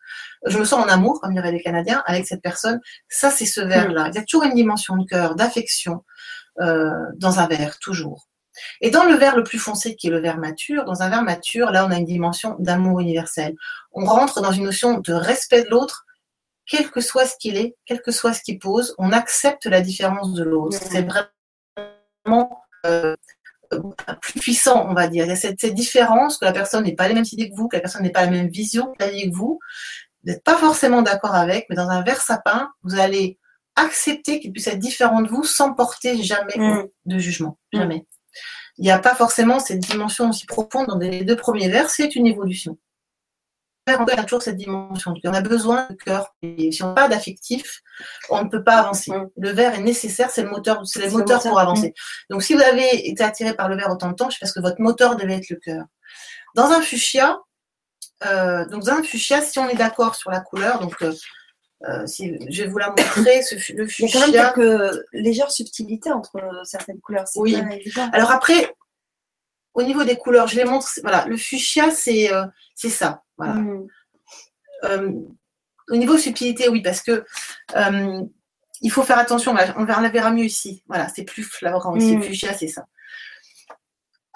je 0.46 0.58
me 0.58 0.64
sens 0.64 0.84
en 0.84 0.88
amour, 0.88 1.20
comme 1.20 1.34
diraient 1.34 1.52
les 1.52 1.62
Canadiens, 1.62 2.02
avec 2.06 2.26
cette 2.26 2.42
personne. 2.42 2.80
Ça, 3.08 3.30
c'est 3.30 3.46
ce 3.46 3.60
verre-là. 3.60 4.08
Il 4.08 4.14
y 4.14 4.18
a 4.18 4.22
toujours 4.22 4.44
une 4.44 4.54
dimension 4.54 4.96
de 4.96 5.04
cœur, 5.04 5.34
d'affection 5.34 6.04
euh, 6.60 6.90
dans 7.16 7.40
un 7.40 7.48
verre, 7.48 7.78
toujours. 7.80 8.28
Et 8.80 8.90
dans 8.90 9.04
le 9.04 9.14
verre 9.14 9.36
le 9.36 9.44
plus 9.44 9.58
foncé, 9.58 9.96
qui 9.96 10.08
est 10.08 10.10
le 10.10 10.20
verre 10.20 10.38
mature, 10.38 10.84
dans 10.84 11.02
un 11.02 11.08
verre 11.08 11.22
mature, 11.22 11.70
là, 11.70 11.86
on 11.86 11.90
a 11.90 11.96
une 11.96 12.04
dimension 12.04 12.56
d'amour 12.58 13.00
universel. 13.00 13.54
On 13.92 14.04
rentre 14.04 14.40
dans 14.40 14.52
une 14.52 14.64
notion 14.64 14.98
de 14.98 15.12
respect 15.12 15.64
de 15.64 15.68
l'autre, 15.68 16.06
quel 16.68 16.90
que 16.90 17.00
soit 17.00 17.26
ce 17.26 17.34
qu'il 17.38 17.56
est, 17.56 17.76
quel 17.86 18.02
que 18.02 18.12
soit 18.12 18.34
ce 18.34 18.42
qu'il 18.42 18.58
pose, 18.58 18.94
on 18.98 19.10
accepte 19.10 19.66
la 19.66 19.80
différence 19.80 20.34
de 20.34 20.44
l'autre. 20.44 20.78
C'est 20.80 21.02
vraiment 21.02 22.62
euh, 22.86 23.16
plus 24.20 24.38
puissant, 24.38 24.86
on 24.88 24.94
va 24.94 25.08
dire. 25.08 25.24
Il 25.24 25.28
y 25.28 25.32
a 25.32 25.36
cette, 25.36 25.64
différence 25.74 26.36
que 26.36 26.44
la 26.44 26.52
personne 26.52 26.84
n'est 26.84 26.94
pas 26.94 27.08
les 27.08 27.14
mêmes 27.14 27.24
idées 27.32 27.50
que 27.50 27.56
vous, 27.56 27.68
que 27.68 27.76
la 27.76 27.80
personne 27.80 28.02
n'est 28.02 28.10
pas 28.10 28.26
la 28.26 28.30
même 28.30 28.48
vision 28.48 28.92
que 28.98 29.30
vous. 29.34 29.58
Vous 30.24 30.30
n'êtes 30.30 30.44
pas 30.44 30.56
forcément 30.56 31.02
d'accord 31.02 31.34
avec, 31.34 31.66
mais 31.70 31.76
dans 31.76 31.88
un 31.88 32.02
verre 32.02 32.20
sapin, 32.20 32.70
vous 32.82 32.98
allez 32.98 33.38
accepter 33.76 34.40
qu'il 34.40 34.52
puisse 34.52 34.66
être 34.66 34.78
différent 34.78 35.22
de 35.22 35.28
vous 35.28 35.44
sans 35.44 35.72
porter 35.72 36.22
jamais 36.22 36.56
mm. 36.56 36.88
de 37.06 37.18
jugement. 37.18 37.58
Mm. 37.72 37.78
Jamais. 37.78 38.06
Il 38.76 38.84
n'y 38.84 38.90
a 38.90 38.98
pas 38.98 39.14
forcément 39.14 39.58
cette 39.58 39.80
dimension 39.80 40.28
aussi 40.28 40.46
profonde 40.46 40.86
dans 40.86 40.98
les 40.98 41.24
deux 41.24 41.36
premiers 41.36 41.68
vers, 41.68 41.88
c'est 41.88 42.14
une 42.14 42.26
évolution 42.26 42.78
on 43.96 44.04
a 44.04 44.24
toujours 44.24 44.42
cette 44.42 44.56
dimension. 44.56 45.14
On 45.24 45.34
a 45.34 45.40
besoin 45.40 45.86
de 45.90 45.94
cœur. 45.94 46.34
Et 46.42 46.72
si 46.72 46.82
on 46.82 46.88
n'a 46.88 46.94
pas 46.94 47.08
d'affectif, 47.08 47.80
on 48.30 48.44
ne 48.44 48.48
peut 48.48 48.62
pas 48.62 48.76
avancer. 48.76 49.10
Mm. 49.10 49.28
Le 49.36 49.50
verre 49.50 49.74
est 49.74 49.82
nécessaire, 49.82 50.30
c'est 50.30 50.42
le 50.42 50.50
moteur, 50.50 50.80
c'est 50.84 51.00
le 51.00 51.10
moteur 51.10 51.42
pour 51.42 51.58
avancer. 51.58 51.88
Mm. 51.88 52.32
Donc, 52.32 52.42
si 52.42 52.54
vous 52.54 52.62
avez 52.62 53.08
été 53.08 53.22
attiré 53.22 53.54
par 53.54 53.68
le 53.68 53.76
verre 53.76 53.90
autant 53.90 54.10
de 54.10 54.14
temps, 54.14 54.30
c'est 54.30 54.40
parce 54.40 54.52
que 54.52 54.60
votre 54.60 54.80
moteur 54.80 55.16
devait 55.16 55.36
être 55.36 55.50
le 55.50 55.56
cœur. 55.56 55.84
Dans 56.54 56.70
un 56.70 56.80
fuchsia, 56.80 57.38
euh, 58.26 58.66
donc 58.66 58.84
dans 58.84 58.92
un 58.92 59.02
fuchsia, 59.02 59.40
si 59.42 59.58
on 59.58 59.68
est 59.68 59.76
d'accord 59.76 60.14
sur 60.14 60.30
la 60.30 60.40
couleur, 60.40 60.80
donc 60.80 61.00
euh, 61.02 61.12
euh, 61.88 62.06
si, 62.06 62.36
je 62.50 62.62
vais 62.62 62.68
vous 62.68 62.78
la 62.78 62.88
montrer. 62.88 63.42
Ce, 63.42 63.72
le 63.72 63.86
fuchsia. 63.86 64.26
Il 64.26 64.34
y 64.34 64.38
a 64.38 64.50
quand 64.50 64.60
même 64.60 64.80
quelques 64.80 65.04
légères 65.12 65.50
subtilités 65.50 66.10
entre 66.10 66.40
certaines 66.64 67.00
couleurs. 67.00 67.26
Oui. 67.36 67.56
Alors 68.12 68.32
après, 68.32 68.74
au 69.78 69.82
niveau 69.82 70.02
des 70.02 70.16
couleurs, 70.16 70.48
je 70.48 70.56
les 70.56 70.64
montre. 70.64 70.88
Voilà, 71.02 71.24
le 71.26 71.36
fuchsia, 71.36 71.90
c'est 71.90 72.30
c'est 72.74 72.90
ça. 72.90 73.22
Voilà. 73.36 73.54
Mm. 73.54 73.86
Euh, 74.84 75.12
au 75.90 75.96
niveau 75.96 76.18
subtilité, 76.18 76.68
oui, 76.68 76.82
parce 76.82 77.00
que 77.00 77.24
euh, 77.76 78.22
il 78.80 78.90
faut 78.90 79.02
faire 79.02 79.18
attention. 79.18 79.54
On 79.76 79.84
la 79.84 80.08
verra 80.08 80.30
mieux 80.30 80.44
ici. 80.44 80.82
Voilà, 80.88 81.08
c'est 81.08 81.24
plus 81.24 81.44
flagrant 81.44 81.96
ici. 81.96 82.16
Mm. 82.16 82.22
Fuchsia, 82.22 82.52
c'est 82.54 82.68
ça. 82.68 82.86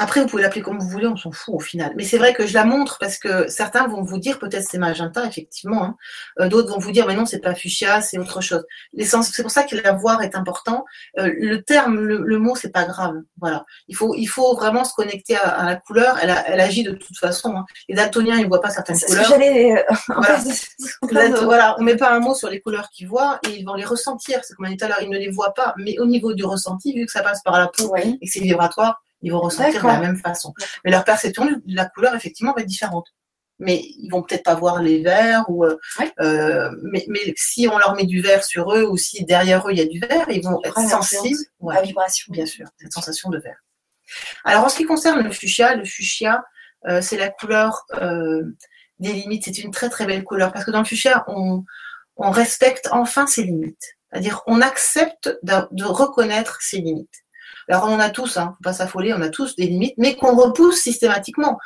Après, 0.03 0.20
vous 0.20 0.27
pouvez 0.27 0.43
l'appeler 0.43 0.62
comme 0.62 0.81
vous 0.81 0.89
voulez, 0.89 1.07
on 1.07 1.16
s'en 1.16 1.31
fout 1.31 1.55
au 1.55 1.61
final. 1.61 1.93
Mais 1.97 2.03
c'est 2.03 2.19
vrai 2.19 2.35
que 2.35 2.45
je 2.45 2.55
la 2.55 2.65
montre 2.65 2.99
parce 2.99 3.19
que 3.19 3.47
certains 3.47 3.87
vont 3.87 4.03
vous 4.03 4.19
dire 4.19 4.41
peut-être 4.41 4.66
c'est 4.69 4.77
magenta, 4.79 5.24
effectivement. 5.27 5.85
Hein. 5.85 5.97
Euh, 6.41 6.49
d'autres 6.49 6.70
vont 6.70 6.81
vous 6.81 6.91
dire 6.91 7.07
mais 7.07 7.15
non, 7.15 7.24
c'est 7.24 7.39
pas 7.39 7.55
fuchsia, 7.55 8.01
c'est 8.01 8.19
autre 8.19 8.41
chose. 8.41 8.65
C'est 8.99 9.43
pour 9.43 9.53
ça 9.53 9.62
que 9.62 9.77
la 9.77 9.93
voir 9.93 10.20
est 10.23 10.35
important. 10.35 10.85
Euh, 11.20 11.31
le 11.39 11.62
terme, 11.62 12.01
le, 12.01 12.39
mot, 12.41 12.57
c'est 12.57 12.73
pas 12.73 12.85
grave. 12.85 13.15
Voilà. 13.41 13.65
Il 13.87 13.95
faut, 13.95 14.16
il 14.16 14.27
faut 14.27 14.57
vraiment 14.57 14.83
se 14.83 14.93
connecter 14.93 15.37
à, 15.37 15.65
la 15.65 15.77
couleur. 15.77 16.19
Elle, 16.20 16.35
elle, 16.47 16.61
agit 16.61 16.83
de 16.83 16.95
toute 16.95 17.16
façon. 17.16 17.55
Hein. 17.57 17.65
Les 17.89 17.95
daltoniens, 17.95 18.39
ils 18.39 18.49
voient 18.49 18.61
pas 18.61 18.70
certaines 18.70 18.99
couleurs. 18.99 19.33
Euh, 19.33 19.83
voilà. 20.09 21.29
voilà. 21.43 21.77
On 21.79 21.83
met 21.83 21.97
pas 21.97 22.12
un 22.12 22.19
mot 22.19 22.35
sur 22.35 22.51
les 22.51 22.61
couleurs 22.61 22.89
qu'ils 22.91 23.07
voient 23.07 23.39
et 23.47 23.51
ils 23.51 23.65
vont 23.65 23.74
les 23.74 23.85
ressentir. 23.85 24.41
C'est 24.43 24.55
comme 24.55 24.66
on 24.66 24.69
dit 24.69 24.77
tout 24.77 24.85
à 24.85 24.89
l'heure, 24.89 25.03
ils 25.03 25.11
ne 25.11 25.19
les 25.19 25.31
voient 25.31 25.55
pas. 25.55 25.74
Mais 25.79 25.97
au 26.01 26.07
niveau 26.07 26.33
du 26.33 26.45
ressenti, 26.45 26.93
vu 26.93 27.07
que 27.07 27.12
ça 27.12 27.23
passe 27.23 27.41
par 27.45 27.57
la 27.57 27.69
peau 27.69 27.95
et 27.95 28.15
que 28.15 28.19
c'est 28.27 28.41
vibratoire, 28.41 29.01
ils 29.23 29.32
vont 29.32 29.40
ressentir 29.40 29.82
de 29.82 29.86
la 29.86 30.01
même 30.01 30.16
façon. 30.16 30.53
Mais 30.85 30.90
leur 30.90 31.05
perception 31.05 31.47
de 31.47 31.61
la 31.66 31.86
couleur, 31.86 32.15
effectivement, 32.15 32.53
va 32.53 32.62
être 32.62 32.69
différente. 32.69 33.07
Mais 33.59 33.81
ils 33.99 34.09
vont 34.11 34.23
peut-être 34.23 34.43
pas 34.43 34.57
voir 34.57 34.82
les 34.82 35.03
verts, 35.03 35.44
ou, 35.49 35.65
euh, 35.65 35.77
euh, 36.20 36.70
mais, 36.82 37.05
si 37.36 37.69
on 37.69 37.78
leur 37.78 37.94
met 37.94 38.05
du 38.05 38.20
vert 38.20 38.43
sur 38.44 38.74
eux, 38.74 38.85
ou 38.85 38.97
si 38.97 39.24
derrière 39.24 39.66
eux 39.69 39.73
il 39.73 39.78
y 39.78 39.82
a 39.82 39.86
du 39.86 40.01
vert, 40.01 40.27
ils 40.28 40.43
vont 40.43 40.61
être 40.65 40.81
sensibles 40.89 41.39
à 41.70 41.74
la 41.74 41.82
vibration. 41.82 42.32
Bien 42.32 42.47
sûr, 42.47 42.66
cette 42.78 42.93
sensation 42.93 43.31
de 43.31 43.39
vert. 43.39 43.59
Alors 44.44 44.65
en 44.65 44.69
ce 44.69 44.77
qui 44.77 44.85
concerne 44.85 45.23
le 45.23 45.31
fuchsia, 45.31 45.77
le 45.77 45.85
fuchsia, 45.85 46.44
euh, 46.89 47.01
c'est 47.01 47.16
la 47.16 47.31
couleur 47.31 47.86
des 48.99 49.12
limites. 49.12 49.44
C'est 49.44 49.59
une 49.59 49.70
très 49.70 49.89
très 49.89 50.07
belle 50.07 50.24
couleur 50.24 50.53
parce 50.53 50.65
que 50.65 50.73
dans 50.73 50.81
le 50.81 50.85
fuchsia, 50.85 51.24
on, 51.28 51.65
on 52.16 52.31
respecte 52.31 52.89
enfin 52.90 53.28
ses 53.28 53.44
limites. 53.44 53.97
C'est-à-dire, 54.11 54.43
on 54.47 54.61
accepte 54.61 55.39
de 55.43 55.85
reconnaître 55.85 56.61
ses 56.61 56.78
limites. 56.78 57.23
Alors 57.68 57.84
on 57.84 57.94
en 57.94 57.98
a 57.98 58.10
tous, 58.10 58.36
hein, 58.36 58.55
faut 58.56 58.62
pas 58.62 58.72
s'affoler, 58.72 59.12
on 59.12 59.20
a 59.20 59.28
tous 59.28 59.56
des 59.56 59.66
limites, 59.66 59.94
mais 59.98 60.16
qu'on 60.16 60.34
repousse 60.34 60.80
systématiquement. 60.80 61.59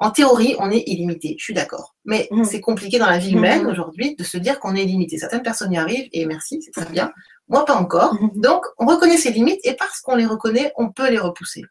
En 0.00 0.12
théorie, 0.12 0.54
on 0.60 0.70
est 0.70 0.84
illimité, 0.86 1.34
je 1.38 1.44
suis 1.44 1.54
d'accord. 1.54 1.96
Mais 2.04 2.28
mmh. 2.30 2.44
c'est 2.44 2.60
compliqué 2.60 2.98
dans 3.00 3.10
la 3.10 3.18
vie 3.18 3.32
humaine 3.32 3.64
mmh. 3.64 3.68
aujourd'hui 3.68 4.14
de 4.14 4.22
se 4.22 4.38
dire 4.38 4.60
qu'on 4.60 4.76
est 4.76 4.84
illimité. 4.84 5.18
Certaines 5.18 5.42
personnes 5.42 5.72
y 5.72 5.78
arrivent 5.78 6.08
et 6.12 6.24
merci, 6.24 6.62
c'est 6.62 6.70
très 6.70 6.90
bien. 6.92 7.12
Moi, 7.48 7.64
pas 7.64 7.74
encore. 7.74 8.14
Mmh. 8.14 8.40
Donc, 8.40 8.64
on 8.78 8.86
reconnaît 8.86 9.16
ses 9.16 9.32
limites 9.32 9.60
et 9.64 9.74
parce 9.74 10.00
qu'on 10.00 10.14
les 10.14 10.26
reconnaît, 10.26 10.72
on 10.76 10.92
peut 10.92 11.10
les 11.10 11.18
repousser. 11.18 11.64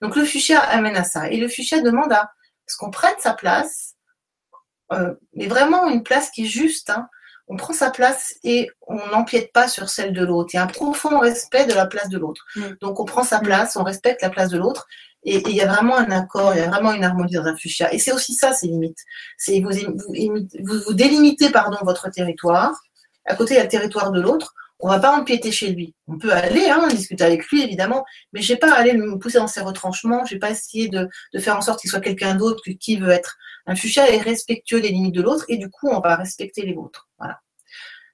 Donc, 0.00 0.16
le 0.16 0.24
fuchsia 0.24 0.60
amène 0.60 0.96
à 0.96 1.04
ça. 1.04 1.28
Et 1.30 1.36
le 1.36 1.46
fuchsia 1.46 1.82
demande 1.82 2.10
à 2.10 2.30
ce 2.66 2.78
qu'on 2.78 2.90
prenne 2.90 3.14
sa 3.18 3.34
place, 3.34 3.96
euh, 4.92 5.12
mais 5.34 5.46
vraiment 5.46 5.88
une 5.88 6.02
place 6.02 6.30
qui 6.30 6.44
est 6.44 6.48
juste. 6.48 6.88
Hein 6.88 7.06
on 7.48 7.56
prend 7.56 7.72
sa 7.72 7.90
place 7.90 8.34
et 8.44 8.70
on 8.86 9.06
n'empiète 9.08 9.52
pas 9.52 9.68
sur 9.68 9.88
celle 9.88 10.12
de 10.12 10.24
l'autre. 10.24 10.50
Il 10.52 10.56
y 10.56 10.60
a 10.60 10.64
un 10.64 10.68
profond 10.68 11.18
respect 11.18 11.66
de 11.66 11.72
la 11.72 11.86
place 11.86 12.08
de 12.08 12.18
l'autre. 12.18 12.44
Mm. 12.56 12.62
Donc 12.80 13.00
on 13.00 13.04
prend 13.04 13.24
sa 13.24 13.40
mm. 13.40 13.42
place, 13.42 13.76
on 13.76 13.82
respecte 13.82 14.22
la 14.22 14.30
place 14.30 14.50
de 14.50 14.58
l'autre. 14.58 14.86
Et, 15.24 15.42
il 15.48 15.56
y 15.56 15.60
a 15.60 15.66
vraiment 15.66 15.96
un 15.96 16.10
accord, 16.10 16.52
il 16.54 16.58
y 16.58 16.62
a 16.62 16.68
vraiment 16.68 16.92
une 16.92 17.04
harmonie 17.04 17.32
dans 17.32 17.46
un 17.46 17.56
fuchsia. 17.56 17.92
Et 17.92 17.98
c'est 17.98 18.12
aussi 18.12 18.34
ça, 18.34 18.52
ces 18.52 18.68
limites. 18.68 18.98
C'est 19.36 19.60
vous, 19.60 19.70
vous, 19.70 20.78
vous, 20.86 20.94
délimitez 20.94 21.50
pardon, 21.50 21.78
votre 21.82 22.10
territoire. 22.10 22.80
À 23.24 23.34
côté, 23.34 23.54
il 23.54 23.56
y 23.56 23.60
a 23.60 23.64
le 23.64 23.68
territoire 23.68 24.12
de 24.12 24.20
l'autre. 24.20 24.54
On 24.80 24.88
ne 24.88 24.92
va 24.92 25.00
pas 25.00 25.16
empiéter 25.16 25.50
chez 25.50 25.70
lui. 25.70 25.94
On 26.06 26.18
peut 26.18 26.32
aller 26.32 26.68
hein, 26.68 26.86
discuter 26.88 27.24
avec 27.24 27.46
lui, 27.48 27.62
évidemment, 27.62 28.04
mais 28.32 28.42
je 28.42 28.52
n'ai 28.52 28.58
pas 28.58 28.72
aller 28.72 28.92
me 28.92 29.18
pousser 29.18 29.38
dans 29.38 29.48
ses 29.48 29.60
retranchements. 29.60 30.24
Je 30.24 30.34
n'ai 30.34 30.38
pas 30.38 30.50
essayer 30.50 30.88
de, 30.88 31.08
de, 31.34 31.38
faire 31.40 31.56
en 31.56 31.60
sorte 31.60 31.80
qu'il 31.80 31.90
soit 31.90 32.00
quelqu'un 32.00 32.36
d'autre 32.36 32.62
qui 32.78 32.96
veut 32.96 33.10
être 33.10 33.36
un 33.68 33.76
fuchsia 33.76 34.10
est 34.10 34.18
respectueux 34.18 34.80
des 34.80 34.88
limites 34.88 35.14
de 35.14 35.22
l'autre 35.22 35.44
et 35.48 35.58
du 35.58 35.68
coup, 35.68 35.88
on 35.88 36.00
va 36.00 36.16
respecter 36.16 36.62
les 36.62 36.72
vôtres. 36.72 37.08
Voilà. 37.18 37.40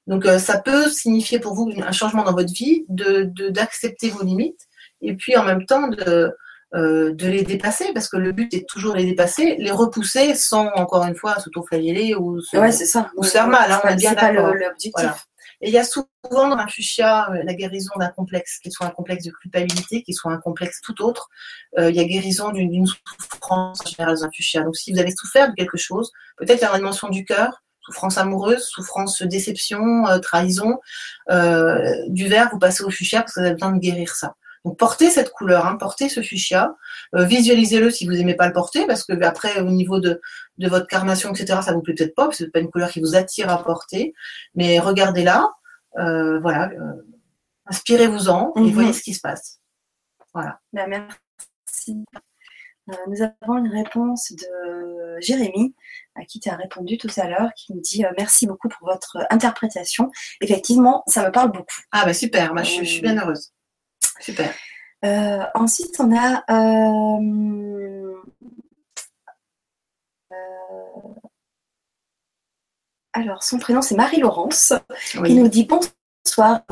Donc, 0.07 0.27
euh, 0.27 0.39
ça 0.39 0.59
peut 0.59 0.89
signifier 0.91 1.39
pour 1.39 1.55
vous 1.55 1.73
un 1.81 1.93
changement 1.93 2.24
dans 2.24 2.32
votre 2.32 2.53
vie, 2.53 2.85
d'accepter 2.89 4.09
de, 4.09 4.12
vos 4.12 4.24
limites 4.24 4.61
et 5.01 5.15
puis 5.15 5.36
en 5.36 5.45
même 5.45 5.65
temps 5.65 5.89
de, 5.89 6.32
euh, 6.74 7.15
de 7.15 7.28
les 7.28 7.45
dépasser 7.45 7.93
parce 7.95 8.09
que 8.09 8.16
le 8.16 8.32
but 8.32 8.53
est 8.53 8.69
toujours 8.69 8.97
les 8.97 9.05
dépasser, 9.05 9.55
les 9.59 9.70
repousser 9.70 10.35
sans 10.35 10.66
encore 10.74 11.05
une 11.05 11.15
fois 11.15 11.39
s'autoflageller 11.39 12.16
ou 12.16 12.41
se, 12.41 12.57
ouais, 12.57 12.73
ça. 12.73 13.11
ou 13.16 13.23
faire 13.23 13.47
mal. 13.47 13.70
Hein, 13.70 13.81
on 13.85 13.89
est 13.89 13.97
bien 13.97 14.12
d'accord. 14.12 14.53
Voilà. 14.93 15.16
Et 15.60 15.68
il 15.68 15.74
y 15.74 15.78
a 15.78 15.85
souvent 15.85 16.09
dans 16.32 16.56
un 16.56 16.66
fuchsia 16.66 17.31
euh, 17.31 17.43
la 17.44 17.55
guérison 17.55 17.93
d'un 17.97 18.09
complexe, 18.09 18.59
qu'il 18.59 18.72
soit 18.72 18.86
un 18.86 18.90
complexe 18.90 19.24
de 19.24 19.31
culpabilité, 19.31 20.02
qu'il 20.02 20.14
soit 20.14 20.32
un 20.32 20.39
complexe 20.39 20.81
tout 20.81 21.02
autre. 21.02 21.28
Euh, 21.78 21.90
il 21.90 21.97
y 21.97 22.01
a 22.01 22.05
guérison 22.05 22.51
d'une 22.51 22.86
souffrance 22.86 23.81
en 23.85 23.89
général 23.89 24.18
dans 24.20 24.31
fuchsia. 24.31 24.62
Donc 24.62 24.76
si 24.76 24.93
vous 24.93 24.98
avez 24.98 25.14
souffert 25.14 25.51
de 25.51 25.55
quelque 25.55 25.78
chose, 25.78 26.10
peut-être 26.36 26.62
dans 26.62 26.72
la 26.72 26.78
dimension 26.78 27.09
du 27.09 27.24
cœur, 27.24 27.62
souffrance 27.81 28.16
amoureuse, 28.18 28.64
souffrance 28.64 29.22
déception, 29.22 30.06
euh, 30.06 30.18
trahison, 30.18 30.78
du 32.09 32.28
verre, 32.28 32.48
vous 32.52 32.59
passez 32.59 32.82
au 32.82 32.90
fuchsia 32.90 33.20
parce 33.20 33.35
que 33.35 33.40
vous 33.40 33.47
avez 33.47 33.55
besoin 33.55 33.72
de 33.72 33.78
guérir 33.78 34.14
ça. 34.14 34.35
Donc 34.65 34.78
portez 34.78 35.11
cette 35.11 35.31
couleur, 35.31 35.66
hein, 35.66 35.77
portez 35.77 36.09
ce 36.09 36.23
fuchsia, 36.23 36.74
visualisez-le 37.12 37.91
si 37.91 38.07
vous 38.07 38.12
n'aimez 38.12 38.35
pas 38.35 38.47
le 38.47 38.53
porter, 38.53 38.86
parce 38.86 39.05
que 39.05 39.12
après 39.23 39.61
au 39.61 39.70
niveau 39.70 40.01
de, 40.01 40.20
de 40.59 40.69
votre 40.69 40.86
carnation, 40.86 41.32
etc., 41.32 41.61
ça 41.62 41.73
vous 41.73 41.82
plaît 41.82 41.95
peut-être 41.95 42.15
pas, 42.15 42.24
parce 42.24 42.39
que 42.39 42.45
c'est 42.45 42.51
pas 42.51 42.61
une 42.61 42.70
couleur 42.70 42.91
qui 42.91 43.01
vous 43.01 43.15
attire 43.15 43.51
à 43.51 43.62
porter, 43.62 44.15
mais 44.55 44.78
regardez-la, 44.78 45.51
euh, 45.99 46.41
voilà, 46.41 46.70
euh, 46.70 47.03
inspirez-vous-en 47.66 48.53
et 48.57 48.61
mhm. 48.61 48.70
voyez 48.70 48.93
ce 48.93 49.03
qui 49.03 49.15
se 49.15 49.20
passe. 49.20 49.61
Voilà. 50.32 50.61
Ben, 50.73 50.89
merci. 50.89 52.05
Euh, 52.91 52.95
nous 53.09 53.23
avons 53.23 53.59
une 53.59 53.73
réponse 53.73 54.32
de 54.32 55.20
Jérémy, 55.20 55.74
à 56.16 56.24
qui 56.24 56.41
tu 56.41 56.51
as 56.51 56.57
répondu 56.57 56.99
tout 56.99 57.09
à 57.16 57.28
l'heure, 57.28 57.51
qui 57.57 57.73
nous 57.73 57.81
dit 57.81 58.05
merci 58.19 58.47
beaucoup 58.47 58.69
pour 58.69 58.89
votre 58.89 59.19
interprétation. 59.31 60.11
Effectivement, 60.41 61.03
ça 61.07 61.24
me 61.24 61.32
parle 61.32 61.53
beaucoup. 61.53 61.81
Ah 61.93 62.05
bah 62.05 62.12
super, 62.12 62.53
bah, 62.53 62.62
je, 62.62 62.85
suis 62.85 63.01
bien 63.01 63.16
heureuse. 63.16 63.53
Super. 64.20 64.55
ensuite, 65.55 65.97
on 65.99 66.16
a 66.16 66.45
Alors, 73.15 73.45
son 73.45 73.59
prénom, 73.59 73.81
c'est 73.81 73.95
Marie-Laurence, 73.95 74.73
qui 75.24 75.35
nous 75.35 75.49
dit 75.49 75.65
bonsoir. 75.65 76.62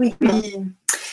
Oui, 0.00 0.14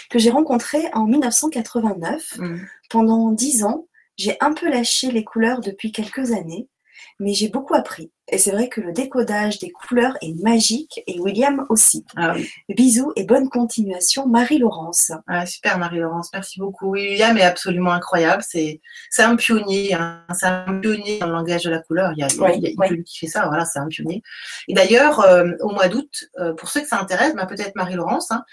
que 0.10 0.19
j'ai 0.19 0.31
rencontré 0.31 0.89
en 0.93 1.06
1989. 1.06 2.38
Mm. 2.39 2.57
Pendant 2.89 3.31
dix 3.31 3.64
ans, 3.64 3.88
j'ai 4.18 4.35
un 4.41 4.53
peu 4.53 4.68
lâché 4.69 5.11
les 5.11 5.23
couleurs 5.23 5.61
depuis 5.61 5.91
quelques 5.91 6.31
années 6.31 6.68
mais 7.19 7.34
j'ai 7.34 7.49
beaucoup 7.49 7.76
appris. 7.76 8.11
Et 8.27 8.39
c'est 8.39 8.51
vrai 8.51 8.69
que 8.69 8.81
le 8.81 8.91
décodage 8.91 9.59
des 9.59 9.69
couleurs 9.69 10.17
est 10.22 10.34
magique 10.41 11.01
et 11.05 11.19
William 11.19 11.65
aussi. 11.69 12.05
Ah 12.15 12.34
Bisous 12.69 13.13
et 13.15 13.23
bonne 13.23 13.49
continuation, 13.49 14.27
Marie-Laurence. 14.27 15.11
Ah, 15.27 15.45
super 15.45 15.77
Marie-Laurence, 15.77 16.31
merci 16.34 16.59
beaucoup. 16.59 16.91
William 16.91 17.38
est 17.38 17.43
absolument 17.43 17.91
incroyable. 17.91 18.43
C'est 18.47 18.81
un 19.19 19.35
pionnier, 19.35 19.93
hein. 19.93 20.26
c'est 20.34 20.47
un 20.47 20.80
pionnier 20.80 21.19
dans 21.19 21.27
le 21.27 21.34
langage 21.34 21.63
de 21.63 21.69
la 21.69 21.80
couleur. 21.80 22.13
Il 22.13 22.19
y 22.19 22.23
a, 22.23 22.27
il 22.55 23.03
qui 23.03 23.19
fait 23.19 23.27
ça, 23.27 23.45
voilà, 23.47 23.63
c'est 23.65 23.80
un 23.80 23.88
pionnier. 23.88 24.23
Et 24.67 24.73
d'ailleurs, 24.73 25.19
euh, 25.19 25.51
au 25.61 25.69
mois 25.69 25.88
d'août, 25.88 26.26
euh, 26.39 26.53
pour 26.53 26.69
ceux 26.69 26.81
que 26.81 26.88
ça 26.88 26.99
intéresse, 26.99 27.35
bah, 27.35 27.45
peut-être 27.45 27.76
Marie-Laurence, 27.76 28.31
hein, 28.31 28.43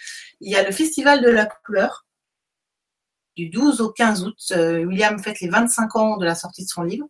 il 0.40 0.52
y 0.52 0.56
a 0.56 0.62
le 0.62 0.72
Festival 0.72 1.22
de 1.22 1.30
la 1.30 1.46
couleur 1.46 2.04
du 3.36 3.48
12 3.48 3.80
au 3.80 3.90
15 3.90 4.24
août. 4.24 4.36
Euh, 4.52 4.84
William 4.84 5.18
fête 5.18 5.40
les 5.40 5.48
25 5.48 5.96
ans 5.96 6.16
de 6.16 6.24
la 6.24 6.34
sortie 6.34 6.64
de 6.64 6.68
son 6.68 6.82
livre. 6.82 7.06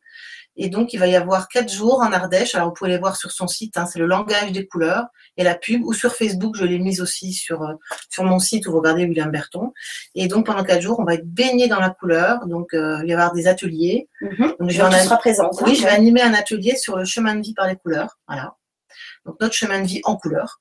Et 0.56 0.68
donc, 0.68 0.92
il 0.92 0.98
va 0.98 1.06
y 1.06 1.16
avoir 1.16 1.48
quatre 1.48 1.72
jours 1.72 2.00
en 2.00 2.12
Ardèche. 2.12 2.54
Alors, 2.54 2.68
vous 2.68 2.74
pouvez 2.74 2.90
les 2.90 2.98
voir 2.98 3.16
sur 3.16 3.30
son 3.30 3.46
site. 3.46 3.76
Hein, 3.76 3.86
c'est 3.86 3.98
le 3.98 4.06
langage 4.06 4.52
des 4.52 4.66
couleurs 4.66 5.06
et 5.36 5.44
la 5.44 5.54
pub. 5.54 5.82
Ou 5.84 5.92
sur 5.92 6.14
Facebook, 6.14 6.56
je 6.56 6.64
l'ai 6.64 6.78
mise 6.78 7.00
aussi 7.00 7.32
sur 7.32 7.62
euh, 7.62 7.74
sur 8.10 8.24
mon 8.24 8.38
site 8.38 8.66
où 8.66 8.72
vous 8.72 8.78
regardez 8.78 9.04
William 9.04 9.30
Berton. 9.30 9.72
Et 10.14 10.28
donc, 10.28 10.46
pendant 10.46 10.62
quatre 10.62 10.82
jours, 10.82 11.00
on 11.00 11.04
va 11.04 11.14
être 11.14 11.26
baigné 11.26 11.68
dans 11.68 11.80
la 11.80 11.90
couleur. 11.90 12.46
Donc, 12.46 12.74
euh, 12.74 12.98
il 13.02 13.06
va 13.06 13.08
y 13.08 13.12
avoir 13.12 13.32
des 13.32 13.46
ateliers. 13.46 14.08
Mm-hmm. 14.20 14.58
Donc, 14.58 14.70
je 14.70 14.76
vais 14.76 15.12
en 15.12 15.16
présente. 15.16 15.60
Oui, 15.62 15.74
je 15.74 15.82
vais 15.82 15.90
animer 15.90 16.22
un 16.22 16.34
atelier 16.34 16.76
sur 16.76 16.96
le 16.96 17.04
chemin 17.04 17.34
de 17.34 17.40
vie 17.40 17.54
par 17.54 17.66
les 17.66 17.76
couleurs. 17.76 18.18
Voilà. 18.28 18.54
Donc, 19.24 19.36
notre 19.40 19.54
chemin 19.54 19.80
de 19.80 19.86
vie 19.86 20.00
en 20.04 20.16
couleurs. 20.16 20.60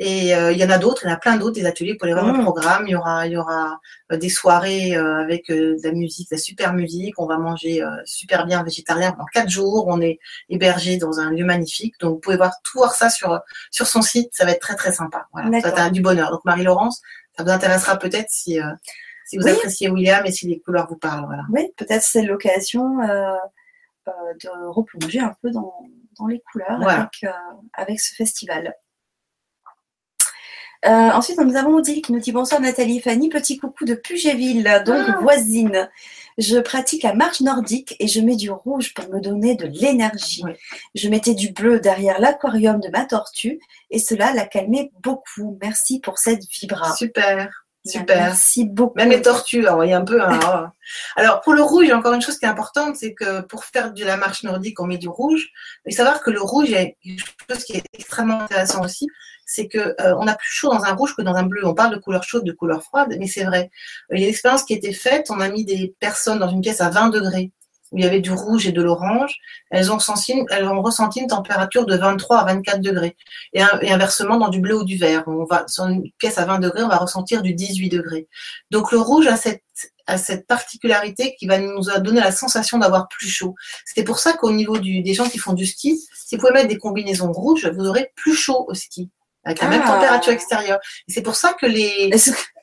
Et 0.00 0.32
euh, 0.32 0.52
il 0.52 0.58
y 0.58 0.64
en 0.64 0.70
a 0.70 0.78
d'autres, 0.78 1.02
il 1.02 1.08
y 1.08 1.10
en 1.10 1.14
a 1.14 1.18
plein 1.18 1.36
d'autres, 1.36 1.56
des 1.56 1.66
ateliers 1.66 1.96
pour 1.96 2.06
les 2.06 2.12
voir 2.12 2.24
le 2.24 2.38
mmh. 2.38 2.44
programme. 2.44 2.84
Il 2.86 2.92
y 2.92 2.94
aura, 2.94 3.26
il 3.26 3.32
y 3.32 3.36
aura 3.36 3.80
euh, 4.12 4.16
des 4.16 4.28
soirées 4.28 4.96
euh, 4.96 5.20
avec 5.20 5.48
de 5.48 5.76
la 5.82 5.90
musique, 5.90 6.30
de 6.30 6.36
la 6.36 6.40
super 6.40 6.72
musique. 6.72 7.18
On 7.18 7.26
va 7.26 7.36
manger 7.36 7.82
super 8.04 8.46
bien 8.46 8.62
végétarien 8.62 9.10
pendant 9.10 9.26
quatre 9.32 9.50
jours. 9.50 9.86
On 9.88 10.00
est 10.00 10.20
hébergé 10.48 10.98
dans 10.98 11.18
un 11.18 11.30
lieu 11.30 11.44
magnifique. 11.44 11.98
Donc 11.98 12.14
vous 12.14 12.20
pouvez 12.20 12.36
voir 12.36 12.52
tout 12.62 12.78
voir 12.78 12.94
ça 12.94 13.10
sur 13.10 13.40
sur 13.72 13.88
son 13.88 14.00
site. 14.00 14.30
Ça 14.32 14.44
va 14.44 14.52
être 14.52 14.60
très 14.60 14.76
très 14.76 14.92
sympa. 14.92 15.26
Voilà, 15.32 15.60
ça 15.60 15.72
va 15.72 15.86
être 15.86 15.92
du 15.92 16.00
bonheur. 16.00 16.30
Donc 16.30 16.44
Marie 16.44 16.62
Laurence, 16.62 17.02
ça 17.36 17.42
vous 17.42 17.50
intéressera 17.50 17.96
peut-être 17.96 18.30
si 18.30 18.60
si 19.26 19.36
vous 19.36 19.48
appréciez 19.48 19.90
William 19.90 20.24
et 20.24 20.30
si 20.30 20.46
les 20.46 20.60
couleurs 20.60 20.86
vous 20.88 20.96
parlent. 20.96 21.26
Voilà. 21.26 21.42
Oui, 21.50 21.72
peut-être 21.76 22.02
c'est 22.02 22.22
l'occasion 22.22 22.98
de 24.06 24.68
replonger 24.68 25.18
un 25.18 25.34
peu 25.42 25.50
dans, 25.50 25.74
dans 26.20 26.26
les 26.28 26.40
couleurs 26.52 26.88
avec, 26.88 27.26
avec 27.74 28.00
ce 28.00 28.14
festival. 28.14 28.72
Euh, 30.86 31.10
ensuite, 31.10 31.38
nous 31.40 31.56
avons 31.56 31.74
Odile 31.74 32.02
qui 32.02 32.12
nous 32.12 32.20
dit 32.20 32.30
bonsoir 32.30 32.60
Nathalie 32.60 32.98
et 32.98 33.00
Fanny, 33.00 33.28
petit 33.28 33.58
coucou 33.58 33.84
de 33.84 33.94
Pugéville, 33.94 34.82
donc 34.86 35.04
ah. 35.08 35.18
voisine. 35.20 35.90
Je 36.38 36.58
pratique 36.58 37.02
la 37.02 37.14
marche 37.14 37.40
nordique 37.40 37.96
et 37.98 38.06
je 38.06 38.20
mets 38.20 38.36
du 38.36 38.50
rouge 38.50 38.94
pour 38.94 39.08
me 39.08 39.20
donner 39.20 39.56
de 39.56 39.66
l'énergie. 39.66 40.44
Je 40.94 41.08
mettais 41.08 41.34
du 41.34 41.52
bleu 41.52 41.80
derrière 41.80 42.20
l'aquarium 42.20 42.78
de 42.78 42.88
ma 42.90 43.04
tortue 43.04 43.58
et 43.90 43.98
cela 43.98 44.32
l'a 44.32 44.46
calmé 44.46 44.92
beaucoup. 45.02 45.58
Merci 45.60 45.98
pour 45.98 46.18
cette 46.18 46.44
vibra. 46.48 46.94
Super. 46.94 47.50
Super. 47.84 48.16
Merci 48.18 48.66
beaucoup. 48.66 48.96
Même 48.96 49.10
les 49.10 49.22
tortues, 49.22 49.66
hein, 49.66 49.74
voyez 49.74 49.94
un 49.94 50.04
peu. 50.04 50.22
Hein. 50.22 50.72
Alors 51.16 51.40
pour 51.40 51.54
le 51.54 51.62
rouge, 51.62 51.86
il 51.86 51.88
y 51.88 51.92
a 51.92 51.98
encore 51.98 52.12
une 52.12 52.20
chose 52.20 52.38
qui 52.38 52.44
est 52.44 52.48
importante, 52.48 52.96
c'est 52.96 53.14
que 53.14 53.40
pour 53.40 53.64
faire 53.64 53.92
de 53.92 54.04
la 54.04 54.16
marche 54.16 54.44
nordique, 54.44 54.80
on 54.80 54.86
met 54.86 54.98
du 54.98 55.08
rouge. 55.08 55.48
Il 55.86 55.92
faut 55.92 55.96
savoir 55.96 56.22
que 56.22 56.30
le 56.30 56.40
rouge, 56.40 56.66
il 56.68 56.72
y 56.72 56.76
a 56.76 56.84
quelque 56.86 57.24
chose 57.50 57.64
qui 57.64 57.72
est 57.72 57.84
extrêmement 57.94 58.42
intéressant 58.42 58.84
aussi, 58.84 59.08
c'est 59.48 59.66
que 59.66 59.78
euh, 59.78 60.14
on 60.18 60.26
a 60.28 60.34
plus 60.34 60.52
chaud 60.52 60.68
dans 60.68 60.84
un 60.84 60.92
rouge 60.92 61.16
que 61.16 61.22
dans 61.22 61.34
un 61.34 61.42
bleu. 61.42 61.66
On 61.66 61.74
parle 61.74 61.94
de 61.94 61.98
couleur 61.98 62.22
chaude, 62.22 62.44
de 62.44 62.52
couleur 62.52 62.82
froide, 62.82 63.16
mais 63.18 63.26
c'est 63.26 63.44
vrai. 63.44 63.70
Il 64.12 64.20
y 64.20 64.22
a 64.22 64.26
une 64.26 64.30
expérience 64.30 64.62
qui 64.62 64.74
a 64.74 64.76
été 64.76 64.92
faite. 64.92 65.28
On 65.30 65.40
a 65.40 65.48
mis 65.48 65.64
des 65.64 65.94
personnes 65.98 66.38
dans 66.38 66.50
une 66.50 66.60
pièce 66.60 66.82
à 66.82 66.90
20 66.90 67.08
degrés 67.08 67.50
où 67.90 67.96
il 67.96 68.04
y 68.04 68.06
avait 68.06 68.20
du 68.20 68.30
rouge 68.30 68.66
et 68.66 68.72
de 68.72 68.82
l'orange. 68.82 69.36
Elles 69.70 69.90
ont, 69.90 69.96
ressenti, 69.96 70.34
elles 70.50 70.66
ont 70.66 70.82
ressenti 70.82 71.20
une 71.20 71.28
température 71.28 71.86
de 71.86 71.96
23 71.96 72.40
à 72.40 72.44
24 72.44 72.82
degrés. 72.82 73.16
Et, 73.54 73.62
inversement, 73.62 74.36
dans 74.36 74.48
du 74.48 74.60
bleu 74.60 74.76
ou 74.76 74.84
du 74.84 74.98
vert, 74.98 75.24
on 75.26 75.44
va 75.44 75.66
sur 75.66 75.86
une 75.86 76.10
pièce 76.18 76.36
à 76.36 76.44
20 76.44 76.58
degrés, 76.58 76.82
on 76.82 76.88
va 76.88 76.98
ressentir 76.98 77.40
du 77.40 77.54
18 77.54 77.88
degrés. 77.88 78.28
Donc 78.70 78.92
le 78.92 78.98
rouge 78.98 79.26
a 79.26 79.36
cette 79.36 79.62
cette 80.16 80.46
particularité 80.46 81.36
qui 81.38 81.46
va 81.46 81.58
nous 81.58 81.82
donner 82.00 82.20
la 82.20 82.32
sensation 82.32 82.78
d'avoir 82.78 83.08
plus 83.08 83.28
chaud. 83.28 83.54
C'est 83.84 84.04
pour 84.04 84.20
ça 84.20 84.32
qu'au 84.32 84.50
niveau 84.50 84.78
du, 84.78 85.02
des 85.02 85.12
gens 85.12 85.28
qui 85.28 85.36
font 85.36 85.52
du 85.52 85.66
ski, 85.66 86.00
si 86.14 86.34
vous 86.34 86.40
pouvez 86.40 86.54
mettre 86.54 86.68
des 86.68 86.78
combinaisons 86.78 87.30
rouges, 87.30 87.68
vous 87.68 87.84
aurez 87.86 88.10
plus 88.16 88.34
chaud 88.34 88.64
au 88.68 88.72
ski 88.72 89.10
avec 89.44 89.60
la 89.60 89.68
même 89.68 89.82
ah. 89.84 89.88
température 89.88 90.32
extérieure. 90.32 90.78
Et 91.08 91.12
c'est 91.12 91.22
pour 91.22 91.36
ça 91.36 91.54
que 91.54 91.66
les, 91.66 92.10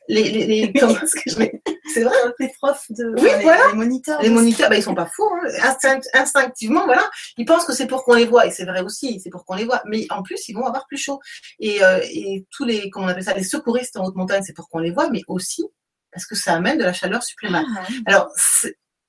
les, 0.07 0.29
les, 0.29 0.45
les 0.45 0.73
c'est 1.93 2.03
vrai, 2.03 2.15
les 2.39 2.49
profs 2.59 2.85
de, 2.89 3.13
oui, 3.17 3.29
voilà. 3.41 3.67
les 3.69 3.73
moniteurs, 3.73 4.21
les 4.21 4.29
moniteurs, 4.29 4.69
bah, 4.69 4.77
ils 4.77 4.83
sont 4.83 4.95
pas 4.95 5.05
fous, 5.07 5.29
hein. 5.43 5.99
instinctivement, 6.13 6.85
voilà, 6.85 7.09
ils 7.37 7.45
pensent 7.45 7.65
que 7.65 7.73
c'est 7.73 7.87
pour 7.87 8.03
qu'on 8.03 8.15
les 8.15 8.25
voit, 8.25 8.45
et 8.45 8.51
c'est 8.51 8.65
vrai 8.65 8.81
aussi, 8.81 9.19
c'est 9.19 9.29
pour 9.29 9.45
qu'on 9.45 9.55
les 9.55 9.65
voit, 9.65 9.81
mais 9.85 10.05
en 10.09 10.21
plus, 10.21 10.47
ils 10.47 10.53
vont 10.53 10.65
avoir 10.65 10.85
plus 10.87 10.97
chaud. 10.97 11.19
Et, 11.59 11.83
euh, 11.83 11.99
et 12.03 12.45
tous 12.51 12.65
les, 12.65 12.89
comment 12.89 13.07
on 13.07 13.09
appelle 13.09 13.23
ça, 13.23 13.33
les 13.33 13.43
secouristes 13.43 13.97
en 13.97 14.05
haute 14.05 14.15
montagne, 14.15 14.43
c'est 14.45 14.53
pour 14.53 14.69
qu'on 14.69 14.79
les 14.79 14.91
voit, 14.91 15.09
mais 15.09 15.21
aussi 15.27 15.63
parce 16.15 16.25
que 16.25 16.35
ça 16.35 16.53
amène 16.53 16.77
de 16.77 16.83
la 16.83 16.93
chaleur 16.93 17.21
supplémentaire. 17.21 17.67
Ah, 17.77 17.85
Alors, 18.05 18.31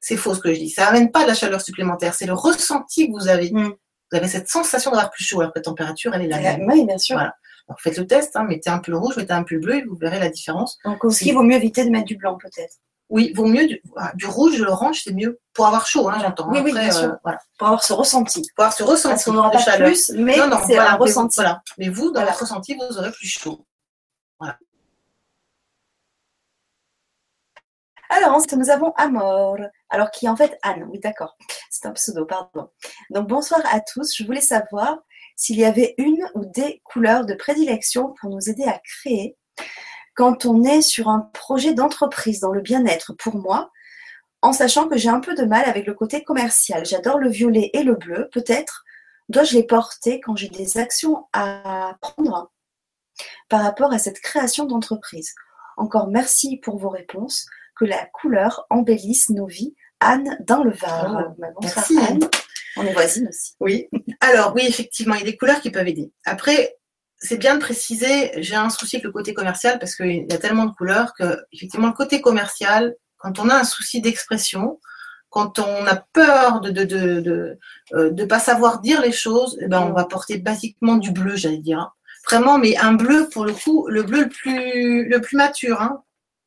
c'est 0.01 0.17
faux 0.17 0.35
ce 0.35 0.41
que 0.41 0.53
je 0.53 0.59
dis, 0.59 0.71
ça 0.71 0.89
amène 0.89 1.11
pas 1.13 1.23
de 1.23 1.29
la 1.29 1.35
chaleur 1.35 1.61
supplémentaire, 1.61 2.15
c'est 2.15 2.27
le 2.27 2.35
ressenti 2.35 3.07
que 3.07 3.13
vous 3.13 3.29
avez. 3.29 3.51
Mm. 3.53 3.75
Vous 4.13 4.19
avez 4.19 4.29
cette 4.29 4.49
sensation 4.49 4.93
d'avoir 4.93 5.11
plus 5.11 5.25
chaud 5.25 5.41
alors 5.41 5.53
que 5.53 5.59
la 5.59 5.65
température, 5.65 6.15
elle 6.15 6.23
est 6.23 6.29
la 6.29 6.39
même. 6.39 6.65
Oui, 6.69 6.85
bien 6.87 6.97
sûr. 6.97 7.17
Voilà. 7.17 7.35
Alors 7.69 7.81
faites 7.81 7.99
le 7.99 8.07
test, 8.07 8.37
hein, 8.37 8.45
mettez 8.45 8.71
un 8.71 8.79
pull 8.79 8.95
rouge, 8.95 9.17
mettez 9.17 9.33
un 9.33 9.43
pull 9.43 9.61
bleu 9.61 9.77
et 9.77 9.83
vous 9.83 9.97
verrez 9.97 10.21
la 10.21 10.29
différence. 10.29 10.79
Donc 10.85 11.05
aussi, 11.05 11.29
il 11.29 11.35
vaut 11.35 11.43
mieux 11.43 11.57
éviter 11.57 11.85
de 11.85 11.91
mettre 11.91 12.07
du 12.07 12.17
blanc 12.17 12.37
peut-être. 12.37 12.77
Oui, 13.09 13.33
vaut 13.35 13.47
mieux 13.47 13.69
du, 13.69 13.81
du 14.15 14.27
rouge, 14.27 14.59
de 14.59 14.65
l'orange, 14.65 15.03
c'est 15.05 15.13
mieux 15.13 15.39
pour 15.53 15.67
avoir 15.67 15.87
chaud, 15.87 16.09
hein, 16.09 16.19
j'entends. 16.21 16.49
Oui, 16.51 16.59
oui, 16.65 16.73
bien 16.73 16.91
sûr. 16.91 17.11
Euh, 17.11 17.17
voilà. 17.23 17.39
Pour 17.57 17.69
avoir 17.69 17.85
ce 17.85 17.93
ressenti. 17.93 18.43
Pour 18.57 18.65
avoir 18.65 18.77
ce 18.77 18.83
ressenti. 18.83 19.09
Parce 19.15 19.25
qu'on 19.25 19.33
n'aura 19.33 19.51
pas 19.51 19.59
chaleur. 19.59 19.89
plus, 19.89 20.11
mais 20.11 20.37
c'est 20.67 20.79
un 20.79 20.97
ressenti. 20.97 21.37
voilà. 21.37 21.63
Mais 21.79 21.89
vous, 21.89 22.11
dans 22.11 22.25
votre 22.25 22.41
ressenti, 22.41 22.75
vous 22.75 22.99
aurez 22.99 23.13
plus 23.13 23.29
chaud. 23.29 23.65
Voilà. 24.41 24.59
Alors 28.09 28.41
nous 28.57 28.71
avons 28.71 28.93
Amor, 28.97 29.59
alors 29.91 30.11
qui 30.11 30.27
est 30.27 30.29
en 30.29 30.37
fait 30.37 30.57
Anne, 30.63 30.87
oui 30.91 31.01
d'accord, 31.01 31.37
c'est 31.71 31.87
un 31.87 31.93
pseudo, 31.93 32.25
pardon. 32.25 32.71
Donc 33.11 33.29
bonsoir 33.29 33.61
à 33.73 33.81
tous, 33.81 34.17
je 34.17 34.25
voulais 34.25 34.41
savoir 34.41 34.99
s'il 35.37 35.59
y 35.59 35.65
avait 35.65 35.95
une 35.99 36.27
ou 36.35 36.45
des 36.45 36.81
couleurs 36.85 37.27
de 37.27 37.35
prédilection 37.35 38.15
pour 38.21 38.31
nous 38.31 38.49
aider 38.49 38.65
à 38.65 38.79
créer 38.79 39.37
quand 40.15 40.47
on 40.47 40.65
est 40.65 40.83
sur 40.83 41.09
un 41.09 41.21
projet 41.35 41.75
d'entreprise 41.75 42.41
dans 42.41 42.51
le 42.51 42.63
bien-être 42.63 43.13
pour 43.13 43.37
moi, 43.37 43.71
en 44.43 44.53
sachant 44.53 44.89
que 44.89 44.97
j'ai 44.97 45.11
un 45.11 45.21
peu 45.21 45.35
de 45.35 45.45
mal 45.45 45.65
avec 45.67 45.87
le 45.87 45.95
côté 45.95 46.25
commercial. 46.25 46.87
J'adore 46.87 47.19
le 47.19 47.29
violet 47.29 47.71
et 47.75 47.83
le 47.83 47.95
bleu. 47.95 48.29
Peut-être 48.33 48.85
dois-je 49.29 49.55
les 49.55 49.65
porter 49.65 50.21
quand 50.21 50.35
j'ai 50.35 50.49
des 50.49 50.79
actions 50.79 51.27
à 51.33 51.97
prendre 52.01 52.51
par 53.49 53.63
rapport 53.63 53.93
à 53.93 53.99
cette 53.99 54.21
création 54.21 54.65
d'entreprise. 54.65 55.35
Encore 55.77 56.09
merci 56.09 56.57
pour 56.57 56.79
vos 56.79 56.91
réponses. 56.91 57.47
Que 57.79 57.85
la 57.85 58.07
couleur 58.07 58.67
embellisse 58.71 59.29
nos 59.29 59.47
vies. 59.47 59.75
Anne 60.01 60.39
dans 60.41 60.63
le 60.63 60.73
Var. 60.73 61.35
Oh, 61.39 61.57
merci. 61.61 61.99
Anne. 61.99 62.21
On 62.77 62.85
est 62.85 62.93
voisines 62.93 63.29
aussi. 63.29 63.55
Oui. 63.61 63.89
Alors 64.21 64.55
oui, 64.55 64.63
effectivement, 64.67 65.15
il 65.15 65.21
y 65.21 65.23
a 65.23 65.31
des 65.31 65.37
couleurs 65.37 65.61
qui 65.61 65.71
peuvent 65.71 65.89
aider. 65.89 66.13
Après, 66.25 66.77
c'est 67.19 67.39
bien 67.39 67.55
de 67.55 67.61
préciser, 67.61 68.31
j'ai 68.37 68.57
un 68.57 68.71
souci 68.71 68.97
avec 68.97 69.05
le 69.05 69.13
côté 69.13 69.33
commercial 69.35 69.79
parce 69.79 69.97
qu'il 69.97 70.27
y 70.31 70.35
a 70.35 70.39
tellement 70.39 70.67
de 70.67 70.75
couleurs 70.75 71.15
que, 71.15 71.39
effectivement, 71.53 71.89
le 71.89 71.95
côté 71.95 72.21
commercial, 72.21 72.95
quand 73.17 73.39
on 73.39 73.49
a 73.49 73.55
un 73.55 73.65
souci 73.65 74.01
d'expression, 74.01 74.79
quand 75.31 75.59
on 75.59 75.87
a 75.87 75.97
peur 75.97 76.61
de 76.61 76.71
de, 76.71 77.59
euh, 77.95 78.27
pas 78.27 78.39
savoir 78.39 78.81
dire 78.81 79.01
les 79.01 79.13
choses, 79.13 79.59
eh 79.61 79.69
ben, 79.69 79.81
on 79.81 79.93
va 79.93 80.05
porter 80.05 80.39
basiquement 80.39 80.97
du 80.97 81.11
bleu, 81.11 81.37
j'allais 81.37 81.59
dire. 81.59 81.91
Vraiment, 82.27 82.59
mais 82.59 82.77
un 82.77 82.93
bleu, 82.93 83.29
pour 83.29 83.45
le 83.45 83.53
coup, 83.53 83.87
le 83.89 84.03
bleu 84.03 84.25
le 84.25 84.29
plus, 84.29 85.09
le 85.09 85.21
mature. 85.33 85.81
Hein. 85.81 86.03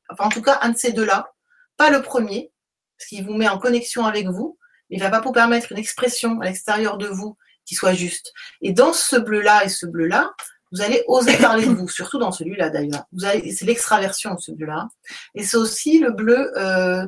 Enfin, 0.10 0.26
en 0.26 0.30
tout 0.30 0.41
cas, 0.41 0.60
un 0.61 0.69
de 0.69 0.77
ces 0.77 0.91
deux-là. 0.91 1.31
Pas 1.77 1.89
le 1.89 2.01
premier, 2.01 2.51
parce 2.97 3.10
qu'il 3.10 3.26
vous 3.26 3.34
met 3.34 3.47
en 3.47 3.60
connexion 3.60 4.06
avec 4.06 4.27
vous 4.27 4.57
il 4.90 4.99
va 4.99 5.10
pas 5.10 5.22
vous 5.22 5.32
permettre 5.32 5.72
une 5.72 5.78
expression 5.78 6.40
à 6.41 6.45
l'extérieur 6.45 6.98
de 6.98 7.07
vous 7.07 7.38
qui 7.66 7.76
soit 7.76 7.94
juste. 7.94 8.34
Et 8.61 8.74
dans 8.74 8.94
ce 8.94 9.16
bleu-là 9.16 9.64
et 9.66 9.70
ce 9.70 9.86
bleu-là, 9.86 10.32
vous 10.72 10.82
allez 10.82 11.03
oser 11.07 11.38
parler 11.41 11.66
de 11.66 11.74
vous, 11.74 11.88
surtout 11.88 12.18
dans 12.18 12.32
celui-là 12.32 12.70
d'ailleurs. 12.70 13.06
Vous 13.11 13.26
allez, 13.26 13.52
c'est 13.52 13.66
l'extraversion 13.66 14.34
de 14.34 14.40
ce 14.40 14.52
bleu-là. 14.52 14.88
Et 15.36 15.44
c'est 15.44 15.57
aussi 15.57 15.99
le 15.99 16.11
bleu 16.11 16.52
euh, 16.57 17.07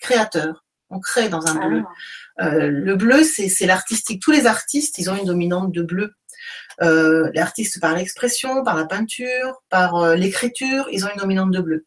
créateur. 0.00 0.64
On 0.90 0.98
crée 0.98 1.28
dans 1.28 1.46
un 1.46 1.68
bleu. 1.68 1.84
Ah. 2.38 2.46
Euh, 2.46 2.68
le 2.68 2.96
bleu, 2.96 3.22
c'est, 3.22 3.66
l'artistique. 3.66 4.20
Tous 4.22 4.32
les 4.32 4.46
artistes, 4.46 4.98
ils 4.98 5.08
ont 5.10 5.16
une 5.16 5.26
dominante 5.26 5.72
de 5.72 5.82
bleu. 5.82 6.14
Euh, 6.82 7.30
les 7.34 7.40
artistes 7.40 7.80
par 7.80 7.94
l'expression, 7.94 8.64
par 8.64 8.76
la 8.76 8.86
peinture, 8.86 9.62
par 9.68 9.96
euh, 9.96 10.16
l'écriture, 10.16 10.88
ils 10.90 11.04
ont 11.04 11.10
une 11.10 11.20
dominante 11.20 11.50
de 11.50 11.60
bleu. 11.60 11.86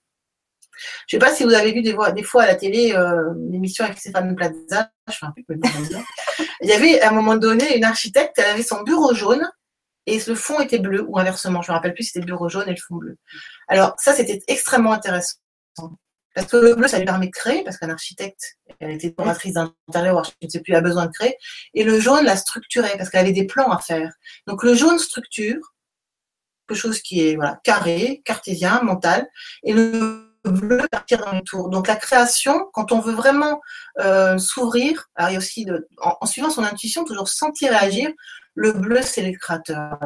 Je 1.08 1.16
ne 1.16 1.20
sais 1.22 1.26
pas 1.26 1.34
si 1.34 1.44
vous 1.44 1.54
avez 1.54 1.72
vu 1.72 1.82
des, 1.82 1.94
fois 2.24 2.44
à 2.44 2.48
la 2.48 2.56
télé 2.56 2.94
euh, 2.94 3.34
l'émission 3.52 3.86
avec 3.86 3.98
Stéphane 3.98 4.36
Plaza. 4.36 4.90
Je 5.10 5.26
un 5.26 5.32
peu 5.32 5.56
Il 6.62 6.70
y 6.70 6.74
avait 6.74 7.02
à 7.02 7.10
un 7.10 7.14
moment 7.14 7.36
donné 7.36 7.78
une 7.78 7.84
architecte, 7.84 8.34
elle 8.38 8.45
avait 8.45 8.64
son 8.64 8.82
bureau 8.84 9.14
jaune 9.14 9.50
et 10.06 10.20
le 10.28 10.36
fond 10.36 10.60
était 10.60 10.80
bleu, 10.80 11.06
ou 11.08 11.18
inversement, 11.18 11.62
je 11.62 11.72
ne 11.72 11.74
me 11.74 11.78
rappelle 11.78 11.94
plus, 11.94 12.04
c'était 12.04 12.20
le 12.20 12.26
bureau 12.26 12.50
jaune 12.50 12.68
et 12.68 12.72
le 12.72 12.78
fond 12.78 12.95
bleu. 12.95 13.18
Alors 13.68 13.95
ça, 13.98 14.14
c'était 14.14 14.41
extrêmement 14.48 14.91
intéressant. 14.91 15.38
Parce 16.36 16.48
que 16.48 16.58
le 16.58 16.76
bleu, 16.76 16.88
ça 16.88 16.98
lui 16.98 17.06
permet 17.06 17.28
de 17.28 17.32
créer, 17.32 17.64
parce 17.64 17.78
qu'un 17.78 17.90
architecte, 17.90 18.58
elle 18.80 18.91
était 18.91 19.10
décoratrice 19.10 19.54
d'intérieur, 19.54 20.24
je 20.24 20.32
ne 20.41 20.50
sais 20.50 20.62
plus, 20.62 20.74
a 20.74 20.82
besoin 20.82 21.06
de 21.06 21.12
créer. 21.12 21.38
Et 21.74 21.84
le 21.84 22.00
jaune 22.00 22.26
l'a 22.26 22.36
structuré, 22.36 22.90
parce 22.98 23.10
qu'elle 23.10 23.22
avait 23.22 23.32
des 23.32 23.45
plans 23.45 23.72
à 23.72 23.80
faire. 23.80 24.12
Donc 24.48 24.64
le 24.64 24.74
jaune 24.74 25.00
structure, 25.00 25.74
quelque 26.68 26.78
chose 26.78 27.02
qui 27.02 27.22
est 27.22 27.38
carré, 27.64 28.22
cartésien, 28.26 28.82
mental, 28.82 29.30
et 29.64 29.74
le 29.74 30.33
bleu 30.52 30.88
partir 30.91 31.20
dans 31.20 31.32
les 31.32 31.44
tours. 31.44 31.70
Donc 31.70 31.88
la 31.88 31.95
création, 31.95 32.68
quand 32.74 32.91
on 32.91 32.99
veut 32.99 33.14
vraiment 33.14 33.61
euh, 33.99 34.38
s'ouvrir, 34.38 35.10
alors 35.15 35.32
il 35.32 35.34
y 35.34 35.36
a 35.36 35.40
aussi, 35.40 35.65
de, 35.65 35.88
en, 36.02 36.26
suivant 36.26 36.49
son 36.49 36.64
intuition, 36.64 37.03
toujours 37.03 37.30
sentir 37.30 37.72
et 37.72 37.76
agir, 37.76 38.10
le 38.56 38.72
bleu, 38.72 39.02
c'est 39.02 39.24
le 39.24 39.38
créateur. 39.38 39.98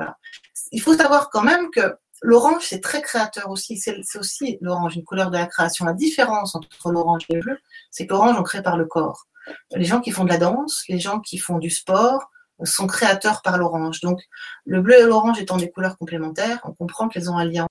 Il 0.71 0.81
faut 0.81 0.95
savoir 0.95 1.29
quand 1.29 1.43
même 1.43 1.69
que 1.71 1.95
L'orange, 2.23 2.65
c'est 2.65 2.81
très 2.81 3.01
créateur 3.01 3.49
aussi. 3.49 3.77
C'est 3.77 4.17
aussi 4.17 4.57
l'orange, 4.61 4.95
une 4.95 5.03
couleur 5.03 5.29
de 5.29 5.37
la 5.37 5.45
création. 5.45 5.85
La 5.85 5.93
différence 5.93 6.55
entre 6.55 6.91
l'orange 6.91 7.23
et 7.29 7.35
le 7.35 7.41
bleu, 7.41 7.59
c'est 7.91 8.07
que 8.07 8.13
l'orange, 8.13 8.35
on 8.39 8.43
crée 8.43 8.63
par 8.63 8.77
le 8.77 8.85
corps. 8.85 9.27
Les 9.75 9.85
gens 9.85 10.01
qui 10.01 10.11
font 10.11 10.23
de 10.23 10.29
la 10.29 10.37
danse, 10.37 10.83
les 10.89 10.99
gens 10.99 11.19
qui 11.19 11.37
font 11.37 11.59
du 11.59 11.69
sport, 11.69 12.31
sont 12.63 12.87
créateurs 12.87 13.43
par 13.43 13.57
l'orange. 13.57 14.01
Donc, 14.01 14.19
le 14.65 14.81
bleu 14.81 14.99
et 14.99 15.03
l'orange 15.03 15.39
étant 15.39 15.57
des 15.57 15.69
couleurs 15.69 15.97
complémentaires, 15.97 16.59
on 16.63 16.73
comprend 16.73 17.07
qu'elles 17.07 17.29
ont 17.29 17.37
un 17.37 17.45
lien 17.45 17.67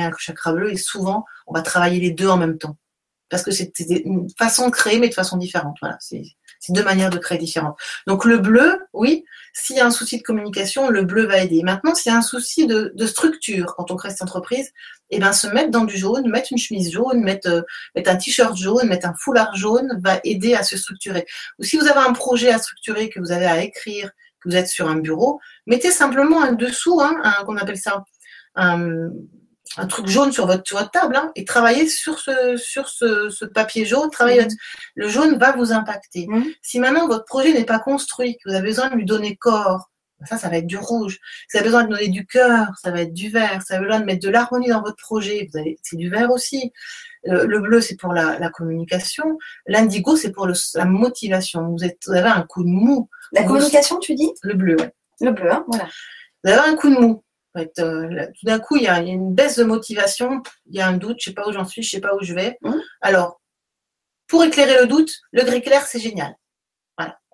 avec 0.00 0.14
le 0.14 0.20
chakra 0.20 0.52
bleu 0.52 0.72
et 0.72 0.76
souvent, 0.76 1.24
on 1.46 1.54
va 1.54 1.62
travailler 1.62 2.00
les 2.00 2.10
deux 2.10 2.28
en 2.28 2.36
même 2.36 2.58
temps. 2.58 2.76
Parce 3.28 3.42
que 3.42 3.50
c'est 3.50 3.72
une 3.80 4.28
façon 4.38 4.66
de 4.66 4.70
créer, 4.70 4.98
mais 4.98 5.08
de 5.08 5.14
façon 5.14 5.36
différente. 5.36 5.76
Voilà, 5.80 5.96
c'est 6.00 6.22
c'est 6.60 6.72
deux 6.72 6.82
manières 6.82 7.10
de 7.10 7.18
créer 7.18 7.38
différentes. 7.38 7.78
Donc 8.06 8.24
le 8.24 8.38
bleu, 8.38 8.86
oui, 8.92 9.24
s'il 9.52 9.76
y 9.76 9.80
a 9.80 9.86
un 9.86 9.90
souci 9.90 10.18
de 10.18 10.22
communication, 10.22 10.88
le 10.88 11.04
bleu 11.04 11.26
va 11.26 11.38
aider. 11.38 11.62
Maintenant, 11.62 11.94
s'il 11.94 12.10
y 12.10 12.14
a 12.14 12.18
un 12.18 12.22
souci 12.22 12.66
de, 12.66 12.92
structure 13.06 13.74
quand 13.76 13.90
on 13.90 13.96
crée 13.96 14.10
cette 14.10 14.22
entreprise, 14.22 14.72
eh 15.10 15.18
ben, 15.20 15.32
se 15.32 15.46
mettre 15.46 15.70
dans 15.70 15.84
du 15.84 15.96
jaune, 15.96 16.28
mettre 16.28 16.48
une 16.50 16.58
chemise 16.58 16.90
jaune, 16.90 17.22
mettre, 17.22 17.48
euh, 17.48 17.62
mettre 17.94 18.10
un 18.10 18.16
t-shirt 18.16 18.56
jaune, 18.56 18.88
mettre 18.88 19.06
un 19.06 19.14
foulard 19.14 19.54
jaune 19.54 20.00
va 20.02 20.18
aider 20.24 20.54
à 20.54 20.64
se 20.64 20.76
structurer. 20.76 21.24
Ou 21.58 21.64
si 21.64 21.76
vous 21.76 21.86
avez 21.86 22.00
un 22.00 22.12
projet 22.12 22.50
à 22.50 22.58
structurer, 22.58 23.08
que 23.08 23.20
vous 23.20 23.30
avez 23.30 23.46
à 23.46 23.62
écrire, 23.62 24.10
que 24.40 24.48
vous 24.48 24.56
êtes 24.56 24.66
sur 24.66 24.88
un 24.88 24.96
bureau, 24.96 25.40
mettez 25.66 25.92
simplement 25.92 26.42
un 26.42 26.52
dessous, 26.52 27.00
hein, 27.00 27.20
un, 27.22 27.44
qu'on 27.44 27.56
appelle 27.56 27.78
ça 27.78 28.04
un, 28.56 29.10
un 29.76 29.86
truc 29.86 30.06
jaune 30.06 30.32
sur 30.32 30.46
votre, 30.46 30.70
votre 30.72 30.90
table 30.90 31.16
hein, 31.16 31.32
et 31.34 31.44
travaillez 31.44 31.88
sur 31.88 32.18
ce, 32.18 32.56
sur 32.56 32.88
ce, 32.88 33.30
ce 33.30 33.44
papier 33.44 33.84
jaune. 33.84 34.10
Travaillez 34.10 34.44
mhm. 34.44 34.56
Le 34.94 35.08
jaune 35.08 35.38
va 35.38 35.52
vous 35.52 35.72
impacter. 35.72 36.26
Mhm. 36.28 36.46
Si 36.62 36.80
maintenant 36.80 37.06
votre 37.06 37.24
projet 37.24 37.52
n'est 37.52 37.64
pas 37.64 37.78
construit, 37.78 38.36
que 38.36 38.48
vous 38.48 38.54
avez 38.54 38.68
besoin 38.68 38.90
de 38.90 38.96
lui 38.96 39.04
donner 39.04 39.36
corps, 39.36 39.90
ça, 40.24 40.38
ça 40.38 40.48
va 40.48 40.56
être 40.56 40.66
du 40.66 40.78
rouge. 40.78 41.18
Si 41.48 41.56
vous 41.56 41.58
avez 41.58 41.66
besoin 41.66 41.84
de 41.84 41.90
donner 41.90 42.08
du 42.08 42.26
cœur, 42.26 42.68
ça 42.82 42.90
va 42.90 43.02
être 43.02 43.12
du 43.12 43.28
vert. 43.28 43.60
Si 43.60 43.68
vous 43.68 43.74
avez 43.74 43.84
besoin 43.84 44.00
de 44.00 44.06
mettre 44.06 44.24
de 44.24 44.30
l'harmonie 44.30 44.68
dans 44.68 44.80
votre 44.80 44.96
projet, 44.96 45.46
vous 45.52 45.58
avez, 45.58 45.78
c'est 45.82 45.96
du 45.96 46.08
vert 46.08 46.30
aussi. 46.30 46.72
Le, 47.24 47.58
bleu, 47.58 47.80
c'est 47.80 47.96
pour 47.96 48.12
la, 48.12 48.38
la 48.38 48.50
communication. 48.50 49.36
L'indigo, 49.66 50.14
c'est 50.14 50.30
pour 50.30 50.46
le, 50.46 50.54
la 50.74 50.84
motivation. 50.84 51.68
Vous, 51.70 51.84
êtes, 51.84 51.98
vous 52.06 52.12
avez 52.12 52.28
un 52.28 52.42
coup 52.42 52.62
de 52.62 52.68
mou. 52.68 53.10
La 53.32 53.42
communication, 53.42 53.98
tu 53.98 54.14
dis? 54.14 54.32
Le 54.42 54.54
bleu, 54.54 54.76
ouais. 54.78 54.94
Le 55.20 55.32
bleu, 55.32 55.50
hein, 55.50 55.64
voilà. 55.66 55.88
Vous 56.44 56.50
avez 56.52 56.70
un 56.70 56.76
coup 56.76 56.88
de 56.88 56.94
mou. 56.94 57.24
Euh, 57.56 58.26
tout 58.38 58.46
d'un 58.46 58.58
coup, 58.58 58.76
il 58.76 58.82
y, 58.82 58.88
a, 58.88 59.00
une 59.00 59.34
baisse 59.34 59.56
de 59.56 59.64
motivation, 59.64 60.42
il 60.66 60.76
y 60.76 60.80
a 60.80 60.88
un 60.88 60.96
doute, 60.96 61.18
je 61.20 61.30
ne 61.30 61.32
sais 61.32 61.34
pas 61.34 61.48
où 61.48 61.52
j'en 61.52 61.64
suis, 61.64 61.82
je 61.82 61.88
ne 61.88 61.90
sais 61.90 62.00
pas 62.00 62.14
où 62.14 62.22
je 62.22 62.34
vais. 62.34 62.58
Mmh. 62.62 62.74
Alors, 63.00 63.40
pour 64.26 64.44
éclairer 64.44 64.80
le 64.80 64.86
doute, 64.86 65.12
le 65.32 65.42
gris 65.44 65.62
clair, 65.62 65.86
c'est 65.86 66.00
génial. 66.00 66.36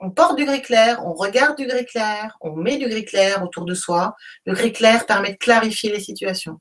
On 0.05 0.11
porte 0.11 0.37
du 0.37 0.45
gris 0.45 0.63
clair, 0.63 1.01
on 1.07 1.13
regarde 1.13 1.57
du 1.57 1.65
gris 1.65 1.87
clair, 1.87 2.37
on 2.41 2.57
met 2.57 2.77
du 2.77 2.89
gris 2.89 3.05
clair 3.05 3.41
autour 3.45 3.65
de 3.65 3.73
soi. 3.73 4.17
Le 4.47 4.53
gris 4.53 4.73
clair 4.73 5.07
permet 5.07 5.31
de 5.31 5.37
clarifier 5.37 5.93
les 5.93 6.01
situations. 6.01 6.59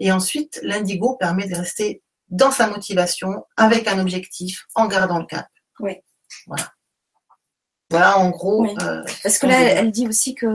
Et 0.00 0.10
ensuite, 0.10 0.58
l'indigo 0.64 1.14
permet 1.14 1.46
de 1.46 1.54
rester 1.54 2.02
dans 2.28 2.50
sa 2.50 2.66
motivation, 2.66 3.44
avec 3.56 3.86
un 3.86 4.00
objectif, 4.00 4.64
en 4.74 4.88
gardant 4.88 5.20
le 5.20 5.26
cap. 5.26 5.46
Oui. 5.78 5.98
Voilà. 6.48 6.72
Voilà, 7.90 8.18
en 8.18 8.30
gros. 8.30 8.66
Euh, 8.66 9.04
Parce 9.22 9.38
que 9.38 9.46
là, 9.46 9.60
elle 9.60 9.92
dit 9.92 10.08
aussi 10.08 10.34
que 10.34 10.46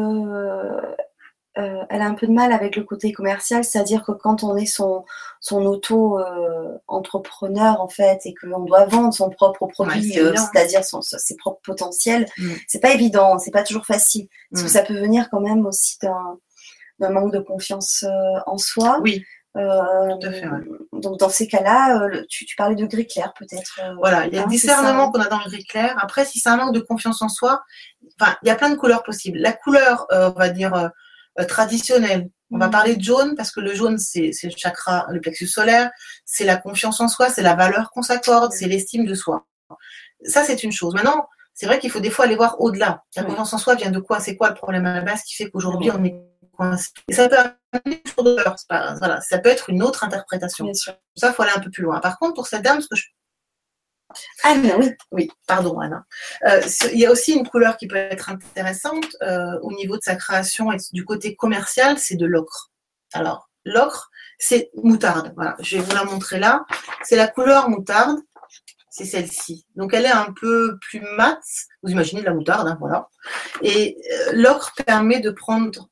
euh, 1.57 1.86
elle 1.90 2.02
a 2.02 2.06
un 2.06 2.15
peu 2.15 2.27
de 2.27 2.34
mal 2.34 2.52
avec 2.52 2.76
le 2.76 2.84
côté 2.84 3.14
commercial, 3.14 3.64
c'est-à-dire 3.64 4.03
que 4.03 4.11
quand 4.11 4.44
on 4.44 4.57
est 4.57 4.65
son, 4.65 5.06
son 5.40 5.65
auto-entrepreneur 5.65 7.80
en 7.80 7.88
fait 7.88 8.19
et 8.26 8.34
qu'on 8.34 8.64
doit 8.64 8.84
vendre 8.86 9.14
son 9.14 9.30
propre 9.30 9.65
produit, 9.68 10.19
euh, 10.19 10.36
c'est-à-dire 10.36 10.82
ses 10.84 11.38
propres 11.38 11.61
potentiels, 11.64 12.26
mm. 12.38 12.52
c'est 12.68 12.82
pas 12.82 12.91
évident, 12.91 13.40
c'est 13.40 13.52
pas 13.52 13.64
toujours 13.64 13.86
facile. 13.86 14.27
Parce 14.52 14.64
que 14.64 14.68
mm. 14.68 14.72
ça 14.72 14.84
peut 14.84 14.99
venir 14.99 15.30
quand 15.30 15.40
même 15.40 15.65
aussi 15.65 15.98
d'un 16.99 17.10
manque 17.10 17.32
de 17.32 17.40
confiance 17.40 18.03
euh, 18.03 18.40
en 18.48 18.57
soi. 18.57 18.99
Oui. 19.02 19.23
Donc 19.56 21.18
dans 21.18 21.30
ces 21.30 21.48
cas-là, 21.48 22.10
tu, 22.27 22.45
parlais 22.57 22.76
de 22.76 22.86
gris 22.86 23.07
clair 23.07 23.34
peut-être. 23.40 23.80
voilà, 23.99 24.27
il 24.27 24.34
y 24.34 24.38
a 24.38 24.41
le 24.41 24.49
discernement 24.49 25.10
qu'on 25.10 25.22
a 25.22 25.30
dans 25.30 25.40
le 25.40 25.49
gris 25.49 25.64
clair. 25.64 25.98
Après, 26.02 26.26
si 26.26 26.40
c'est 26.40 26.49
un 26.49 26.57
manque 26.57 26.76
de 26.76 26.82
confiance 26.82 27.22
en 27.22 27.30
soi, 27.30 27.64
enfin, 28.19 28.36
il 28.44 28.49
y 28.49 28.52
a 28.52 28.56
plein 28.56 28.69
de 28.69 28.76
couleurs 28.76 29.03
possibles. 29.03 29.38
La 29.38 29.53
couleur, 29.53 30.07
on 30.11 30.32
va 30.32 30.49
dire 30.49 30.91
euh, 31.40 31.45
traditionnel. 31.45 32.30
On 32.52 32.57
va 32.57 32.68
mm. 32.68 32.72
parler 32.72 32.95
de 32.95 33.03
jaune 33.03 33.36
parce 33.36 33.52
que 33.52 33.60
le 33.60 33.74
jaune, 33.74 33.98
c'est 33.98 34.32
le 34.44 34.52
chakra, 34.56 35.07
le 35.10 35.20
plexus 35.20 35.48
solaire, 35.48 35.91
c'est 36.26 36.45
la 36.45 36.57
confiance 36.57 36.99
en 37.02 37.07
soi, 37.07 37.30
c'est 37.30 37.41
la 37.41 37.56
valeur 37.56 37.91
qu'on 37.91 38.02
s'accorde, 38.02 38.52
c'est 38.52 38.68
l'estime 38.68 39.06
de 39.06 39.14
soi. 39.14 39.45
Ça, 40.24 40.44
c'est 40.44 40.64
une 40.64 40.72
chose. 40.72 40.94
Maintenant, 40.94 41.28
c'est 41.53 41.66
vrai 41.66 41.80
qu'il 41.80 41.90
faut 41.90 41.99
des 41.99 42.10
fois 42.10 42.26
aller 42.26 42.36
voir 42.36 42.60
au-delà. 42.60 43.03
La 43.16 43.24
confiance 43.24 43.53
en 43.53 43.57
soi 43.57 43.76
vient 43.76 43.91
de 43.91 43.99
quoi? 43.99 44.20
C'est 44.20 44.36
quoi 44.36 44.49
le 44.49 44.56
problème 44.56 44.86
à 44.86 44.94
la 44.94 45.02
base 45.02 45.24
qui 45.24 45.36
fait 45.36 45.49
qu'aujourd'hui 45.49 45.90
on 45.91 46.03
est 46.03 46.16
coincé? 46.56 46.90
Et 47.07 47.14
ça 47.14 47.30
peut, 47.30 47.38
voilà, 48.18 49.22
ça 49.22 49.40
peut 49.40 49.49
être 49.49 49.70
une 49.70 49.82
autre 49.82 50.03
interprétation. 50.03 50.72
Ça, 50.74 50.98
il 51.16 51.34
faut 51.34 51.44
aller 51.44 51.53
un 51.56 51.62
peu 51.62 51.72
plus 51.72 51.84
loin. 51.84 51.99
Par 51.99 52.20
contre, 52.20 52.34
pour 52.34 52.48
cette 52.48 52.62
dame, 52.62 52.82
ce 52.82 52.88
que 52.88 52.95
je 52.95 53.06
Anne, 54.44 54.96
oui. 55.12 55.30
Pardon 55.48 55.80
Anna. 55.80 56.06
Euh, 56.48 56.62
il 56.94 57.00
y 57.00 57.06
a 57.06 57.12
aussi 57.12 57.34
une 57.34 57.48
couleur 57.48 57.78
qui 57.78 57.88
peut 57.88 57.96
être 57.96 58.30
intéressante 58.30 59.16
euh, 59.22 59.60
au 59.62 59.72
niveau 59.74 59.98
de 59.98 60.04
sa 60.04 60.16
création 60.16 60.72
et 60.72 60.78
du 60.94 61.06
côté 61.06 61.36
commercial, 61.36 61.98
c'est 61.98 62.16
de 62.16 62.26
l'ocre. 62.26 62.72
Alors, 63.14 63.50
l'ocre, 63.66 64.12
c'est 64.38 64.70
moutarde. 64.76 65.34
Je 65.60 65.78
vais 65.78 65.84
vous 65.84 65.96
la 65.96 66.04
montrer 66.04 66.40
là. 66.40 66.66
C'est 67.04 67.16
la 67.16 67.28
couleur 67.28 67.70
moutarde. 67.70 68.20
C'est 68.90 69.06
celle-ci. 69.06 69.66
Donc, 69.76 69.94
elle 69.94 70.06
est 70.06 70.12
un 70.12 70.34
peu 70.40 70.78
plus 70.80 71.02
mat. 71.18 71.42
Vous 71.84 71.92
imaginez 71.92 72.22
de 72.22 72.26
la 72.26 72.34
moutarde, 72.34 72.68
hein, 72.68 72.78
voilà. 72.80 73.10
Et 73.62 73.98
euh, 74.12 74.32
l'ocre 74.34 74.74
permet 74.86 75.20
de 75.20 75.32
prendre 75.32 75.90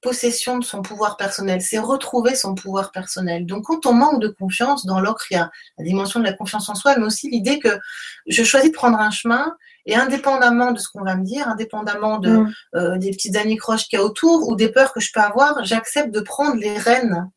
possession 0.00 0.58
de 0.58 0.64
son 0.64 0.82
pouvoir 0.82 1.16
personnel, 1.16 1.60
c'est 1.60 1.78
retrouver 1.78 2.34
son 2.34 2.54
pouvoir 2.54 2.90
personnel. 2.90 3.46
Donc 3.46 3.64
quand 3.64 3.86
on 3.86 3.92
manque 3.92 4.20
de 4.20 4.28
confiance, 4.28 4.86
dans 4.86 5.00
l'ocre, 5.00 5.26
il 5.30 5.34
y 5.34 5.36
a 5.36 5.50
la 5.78 5.84
dimension 5.84 6.20
de 6.20 6.24
la 6.24 6.32
confiance 6.32 6.68
en 6.68 6.74
soi, 6.74 6.96
mais 6.96 7.04
aussi 7.04 7.28
l'idée 7.30 7.58
que 7.58 7.78
je 8.26 8.42
choisis 8.42 8.70
de 8.70 8.76
prendre 8.76 8.98
un 8.98 9.10
chemin 9.10 9.54
et 9.86 9.94
indépendamment 9.94 10.72
de 10.72 10.78
ce 10.78 10.88
qu'on 10.88 11.04
va 11.04 11.16
me 11.16 11.24
dire, 11.24 11.48
indépendamment 11.48 12.18
de, 12.18 12.30
mm. 12.30 12.54
euh, 12.76 12.98
des 12.98 13.10
petites 13.10 13.36
anicroches 13.36 13.84
qu'il 13.88 13.98
y 13.98 14.02
a 14.02 14.04
autour 14.04 14.48
ou 14.48 14.56
des 14.56 14.70
peurs 14.70 14.92
que 14.92 15.00
je 15.00 15.10
peux 15.12 15.20
avoir, 15.20 15.64
j'accepte 15.64 16.12
de 16.12 16.20
prendre 16.20 16.56
les 16.56 16.76
rênes. 16.78 17.30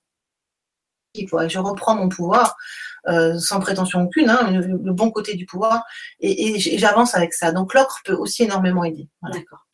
Je 1.16 1.60
reprends 1.60 1.96
mon 1.96 2.10
pouvoir. 2.10 2.56
Euh, 3.10 3.38
sans 3.38 3.60
prétention 3.60 4.04
aucune, 4.04 4.30
hein, 4.30 4.50
le, 4.50 4.94
bon 4.94 5.12
côté 5.12 5.36
du 5.36 5.46
pouvoir, 5.46 5.84
et, 6.22 6.58
j'avance 6.58 7.16
avec 7.16 7.34
ça. 7.34 7.52
Donc 7.52 7.74
l'ocre 7.74 8.00
peut 8.06 8.14
aussi 8.14 8.44
énormément 8.44 8.86
aider. 8.86 9.10
D'accord. 9.24 9.68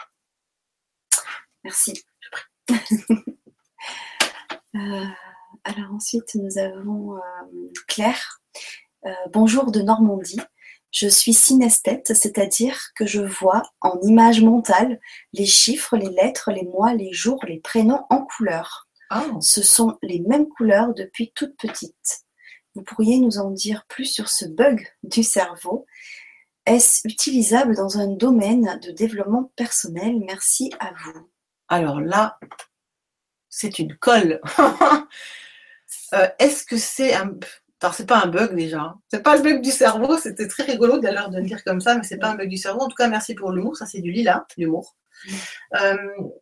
Merci. 1.63 2.03
Euh, 4.75 5.05
alors 5.63 5.91
ensuite, 5.95 6.35
nous 6.35 6.59
avons 6.59 7.15
euh, 7.15 7.19
Claire. 7.87 8.39
Euh, 9.07 9.09
bonjour 9.33 9.71
de 9.71 9.81
Normandie. 9.81 10.39
Je 10.91 11.07
suis 11.07 11.33
synesthète, 11.33 12.13
c'est-à-dire 12.15 12.79
que 12.95 13.07
je 13.07 13.21
vois 13.21 13.63
en 13.81 13.99
image 14.03 14.43
mentale 14.43 14.99
les 15.33 15.47
chiffres, 15.47 15.97
les 15.97 16.11
lettres, 16.11 16.51
les 16.51 16.65
mois, 16.65 16.93
les 16.93 17.11
jours, 17.11 17.43
les 17.47 17.59
prénoms 17.59 18.05
en 18.11 18.23
couleur. 18.25 18.87
Ah. 19.09 19.25
Ce 19.41 19.63
sont 19.63 19.97
les 20.03 20.19
mêmes 20.19 20.47
couleurs 20.47 20.93
depuis 20.93 21.31
toute 21.33 21.57
petite. 21.57 22.19
Vous 22.75 22.83
pourriez 22.83 23.17
nous 23.17 23.39
en 23.39 23.49
dire 23.49 23.85
plus 23.87 24.05
sur 24.05 24.29
ce 24.29 24.45
bug 24.45 24.87
du 25.01 25.23
cerveau? 25.23 25.87
Est-ce 26.67 27.07
utilisable 27.07 27.75
dans 27.75 27.97
un 27.97 28.07
domaine 28.07 28.79
de 28.83 28.91
développement 28.91 29.51
personnel? 29.55 30.19
Merci 30.27 30.71
à 30.79 30.91
vous. 30.93 31.27
Alors 31.69 32.01
là, 32.01 32.37
c'est 33.49 33.79
une 33.79 33.95
colle. 33.97 34.41
Euh, 36.13 36.27
est-ce 36.39 36.65
que 36.65 36.75
c'est 36.77 37.13
un... 37.13 37.35
Alors, 37.81 37.93
c'est 37.93 38.07
pas 38.07 38.23
un 38.23 38.27
bug 38.27 38.55
déjà. 38.55 38.95
C'est 39.09 39.21
pas 39.21 39.35
le 39.37 39.43
bug 39.43 39.61
du 39.61 39.69
cerveau. 39.69 40.17
C'était 40.17 40.47
très 40.47 40.63
rigolo 40.63 40.97
d'ailleurs 40.97 41.29
de 41.29 41.37
le 41.37 41.43
dire 41.43 41.63
comme 41.63 41.81
ça, 41.81 41.95
mais 41.95 42.03
c'est 42.03 42.17
pas 42.17 42.29
un 42.31 42.35
bug 42.35 42.49
du 42.49 42.57
cerveau. 42.57 42.81
En 42.81 42.87
tout 42.87 42.95
cas, 42.95 43.07
merci 43.07 43.35
pour 43.35 43.51
l'humour. 43.51 43.77
Ça, 43.77 43.85
c'est 43.85 44.01
du 44.01 44.11
lila, 44.11 44.47
l'humour. 44.57 44.95
Euh, 45.79 45.97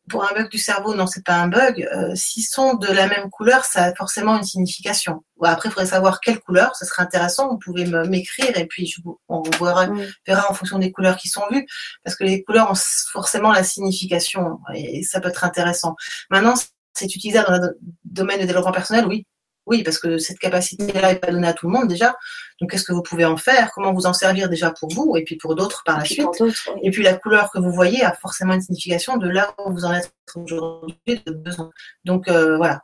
pour 0.10 0.24
un 0.24 0.34
bug 0.34 0.50
du 0.50 0.58
cerveau, 0.58 0.96
non, 0.96 1.08
c'est 1.08 1.24
pas 1.24 1.36
un 1.36 1.48
bug. 1.48 1.88
Euh, 1.94 2.16
S'ils 2.16 2.44
sont 2.44 2.76
de 2.76 2.88
la 2.88 3.08
même 3.08 3.30
couleur, 3.30 3.66
ça 3.66 3.86
a 3.86 3.96
forcément 3.96 4.38
une 4.38 4.44
signification. 4.44 5.24
après, 5.42 5.70
il 5.70 5.72
faudrait 5.72 5.88
savoir 5.88 6.20
quelle 6.20 6.40
couleur. 6.40 6.76
Ce 6.76 6.86
serait 6.86 7.04
intéressant. 7.04 7.50
Vous 7.50 7.58
pouvez 7.58 7.86
m'écrire 7.86 8.58
et 8.58 8.66
puis 8.66 8.88
je, 8.88 9.02
on 9.28 9.42
verra, 9.60 9.88
verra 10.26 10.50
en 10.50 10.54
fonction 10.54 10.80
des 10.80 10.92
couleurs 10.92 11.18
qui 11.18 11.28
sont 11.28 11.44
vues, 11.52 11.66
parce 12.04 12.16
que 12.16 12.24
les 12.24 12.44
couleurs 12.44 12.72
ont 12.72 12.80
forcément 13.12 13.52
la 13.52 13.64
signification 13.64 14.60
et 14.74 15.04
ça 15.04 15.20
peut 15.20 15.30
être 15.30 15.44
intéressant. 15.44 15.96
Maintenant, 16.30 16.56
c'est 16.94 17.14
utilisé 17.14 17.42
dans 17.44 17.58
le 17.58 17.78
domaine 18.06 18.40
du 18.40 18.48
développement 18.48 18.72
personnel, 18.72 19.06
oui, 19.06 19.26
oui, 19.68 19.84
parce 19.84 20.00
que 20.00 20.18
cette 20.18 20.40
capacité-là 20.40 21.14
n'est 21.14 21.20
pas 21.20 21.32
donnée 21.32 21.48
à 21.48 21.54
tout 21.54 21.68
le 21.68 21.74
monde 21.74 21.90
déjà. 21.90 22.16
Donc, 22.60 22.72
qu'est-ce 22.72 22.86
que 22.86 22.94
vous 22.94 23.04
pouvez 23.04 23.26
en 23.26 23.38
faire? 23.38 23.72
Comment 23.74 23.94
vous 23.94 24.06
en 24.06 24.14
servir 24.14 24.50
déjà 24.50 24.72
pour 24.72 24.90
vous 24.90 25.16
et 25.18 25.24
puis 25.24 25.36
pour 25.36 25.56
d'autres 25.56 25.84
par 25.86 26.00
la 26.00 26.06
suite? 26.06 26.42
Et 26.82 26.90
puis, 26.90 27.04
la 27.04 27.14
couleur 27.14 27.52
que 27.52 27.60
vous 27.60 27.72
voyez 27.72 28.04
a 28.04 28.14
forcément 28.14 28.54
une 28.54 28.62
signification 28.62 29.18
de 29.18 29.28
là 29.28 29.54
où 29.64 29.72
vous 29.72 29.84
en 29.84 29.94
êtes 29.94 30.12
aujourd'hui, 30.36 30.96
de 31.06 31.32
besoin. 31.32 31.70
Donc, 32.06 32.30
euh, 32.30 32.56
voilà. 32.56 32.82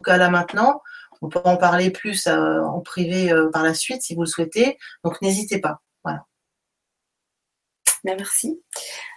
Donc, 0.00 0.16
là 0.16 0.30
maintenant, 0.30 0.80
on 1.20 1.28
peut 1.28 1.40
en 1.44 1.56
parler 1.56 1.90
plus 1.90 2.26
euh, 2.28 2.62
en 2.62 2.80
privé 2.80 3.32
euh, 3.32 3.50
par 3.50 3.64
la 3.64 3.74
suite 3.74 4.02
si 4.02 4.14
vous 4.14 4.22
le 4.22 4.26
souhaitez. 4.26 4.78
Donc, 5.02 5.20
n'hésitez 5.20 5.58
pas. 5.58 5.80
Voilà. 6.04 6.24
Ben, 8.04 8.14
merci. 8.16 8.60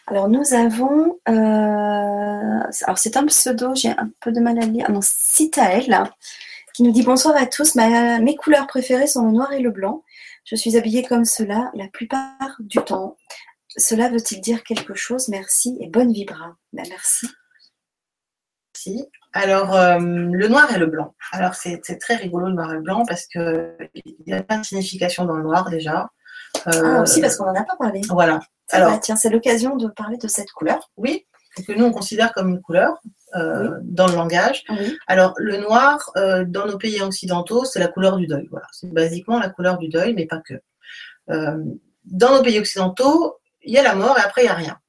Alors, 0.07 0.29
nous 0.29 0.53
avons. 0.53 1.19
alors, 1.25 2.97
c'est 2.97 3.17
un 3.17 3.25
pseudo, 3.27 3.75
j'ai 3.75 3.89
un 3.89 4.09
peu 4.19 4.31
de 4.31 4.39
mal 4.39 4.57
à 4.57 4.65
lire. 4.65 4.85
Ah 4.89 4.91
non, 4.91 5.01
Citaël 5.01 5.93
qui 6.77 6.83
nous 6.83 6.91
dit 6.91 7.01
bonsoir 7.01 7.35
à 7.35 7.47
tous. 7.47 7.73
mes 7.73 8.35
couleurs 8.35 8.67
préférées 8.67 9.07
sont 9.07 9.25
le 9.25 9.31
noir 9.31 9.51
et 9.51 9.61
le 9.61 9.71
blanc. 9.71 10.03
Je 10.45 10.55
suis 10.55 10.77
habillée 10.77 11.01
comme 11.01 11.25
cela 11.25 11.71
la 11.73 11.87
plupart 11.87 12.55
du 12.59 12.77
temps. 12.77 13.17
Cela 13.77 14.09
veut-il 14.09 14.41
dire 14.41 14.63
quelque 14.63 14.93
chose? 14.93 15.27
Merci 15.27 15.75
et 15.81 15.87
bonne 15.87 16.13
vibra. 16.13 16.55
Ben, 16.73 16.85
merci. 16.87 17.27
Merci. 18.75 19.09
Alors, 19.33 19.73
euh, 19.75 19.97
le 19.97 20.47
noir 20.47 20.71
et 20.71 20.77
le 20.77 20.85
blanc. 20.85 21.15
Alors, 21.31 21.55
c'est 21.55 21.81
très 21.99 22.15
rigolo 22.15 22.45
le 22.45 22.53
noir 22.53 22.71
et 22.71 22.75
le 22.75 22.81
blanc 22.81 23.03
parce 23.07 23.25
qu'il 23.25 23.75
y 24.27 24.33
a 24.33 24.43
plein 24.43 24.59
de 24.59 24.65
significations 24.65 25.25
dans 25.25 25.35
le 25.35 25.43
noir 25.43 25.71
déjà. 25.71 26.11
ah, 26.67 27.01
aussi 27.01 27.21
parce 27.21 27.37
qu'on 27.37 27.45
n'en 27.45 27.55
a 27.55 27.63
pas 27.63 27.75
parlé. 27.75 28.01
Voilà. 28.07 28.39
Alors, 28.69 28.99
tiens, 28.99 29.15
c'est 29.15 29.31
l'occasion 29.31 29.77
de 29.77 29.87
parler 29.87 30.17
de 30.17 30.27
cette 30.27 30.51
couleur. 30.51 30.91
Oui, 30.95 31.25
que 31.67 31.71
nous 31.71 31.85
on 31.85 31.91
considère 31.91 32.33
comme 32.33 32.49
une 32.49 32.61
couleur. 32.61 33.01
Euh, 33.35 33.79
dans 33.83 34.07
le 34.07 34.15
langage. 34.15 34.63
Alors, 35.05 35.33
le 35.35 35.57
noir, 35.57 36.11
euh, 36.15 36.45
dans 36.47 36.65
nos 36.65 36.77
pays 36.77 37.01
occidentaux, 37.01 37.65
c'est 37.65 37.79
la 37.79 37.89
couleur 37.89 38.15
du 38.15 38.25
deuil. 38.25 38.47
Voilà. 38.49 38.67
C'est 38.71 38.89
basiquement 38.89 39.37
la 39.37 39.49
couleur 39.49 39.77
du 39.77 39.89
deuil, 39.89 40.13
mais 40.13 40.25
pas 40.25 40.39
que. 40.39 40.53
Euh, 41.29 41.57
dans 42.05 42.37
nos 42.37 42.41
pays 42.41 42.57
occidentaux, 42.57 43.37
il 43.63 43.73
y 43.73 43.77
a 43.77 43.83
la 43.83 43.95
mort 43.95 44.17
et 44.17 44.21
après, 44.21 44.43
il 44.43 44.45
n'y 44.45 44.51
a 44.51 44.55
rien. 44.55 44.79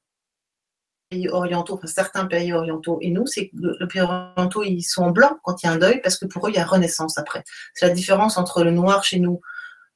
Pays 1.11 1.29
orientaux, 1.29 1.75
enfin, 1.75 1.89
certains 1.89 2.27
pays 2.27 2.53
orientaux 2.53 2.99
et 3.03 3.11
nous, 3.11 3.27
c'est 3.27 3.49
que 3.49 3.57
les 3.81 3.87
pays 3.89 4.03
orientaux, 4.03 4.63
ils 4.63 4.83
sont 4.83 5.11
blancs 5.11 5.37
quand 5.43 5.61
il 5.61 5.67
y 5.67 5.69
a 5.69 5.73
un 5.73 5.79
deuil 5.79 6.01
parce 6.01 6.17
que 6.17 6.27
pour 6.27 6.47
eux, 6.47 6.51
il 6.51 6.57
y 6.57 6.61
a 6.61 6.65
renaissance 6.65 7.19
après. 7.19 7.43
C'est 7.75 7.89
la 7.89 7.93
différence 7.93 8.39
entre 8.39 8.63
le 8.63 8.71
noir 8.71 9.03
chez 9.03 9.19
nous. 9.19 9.41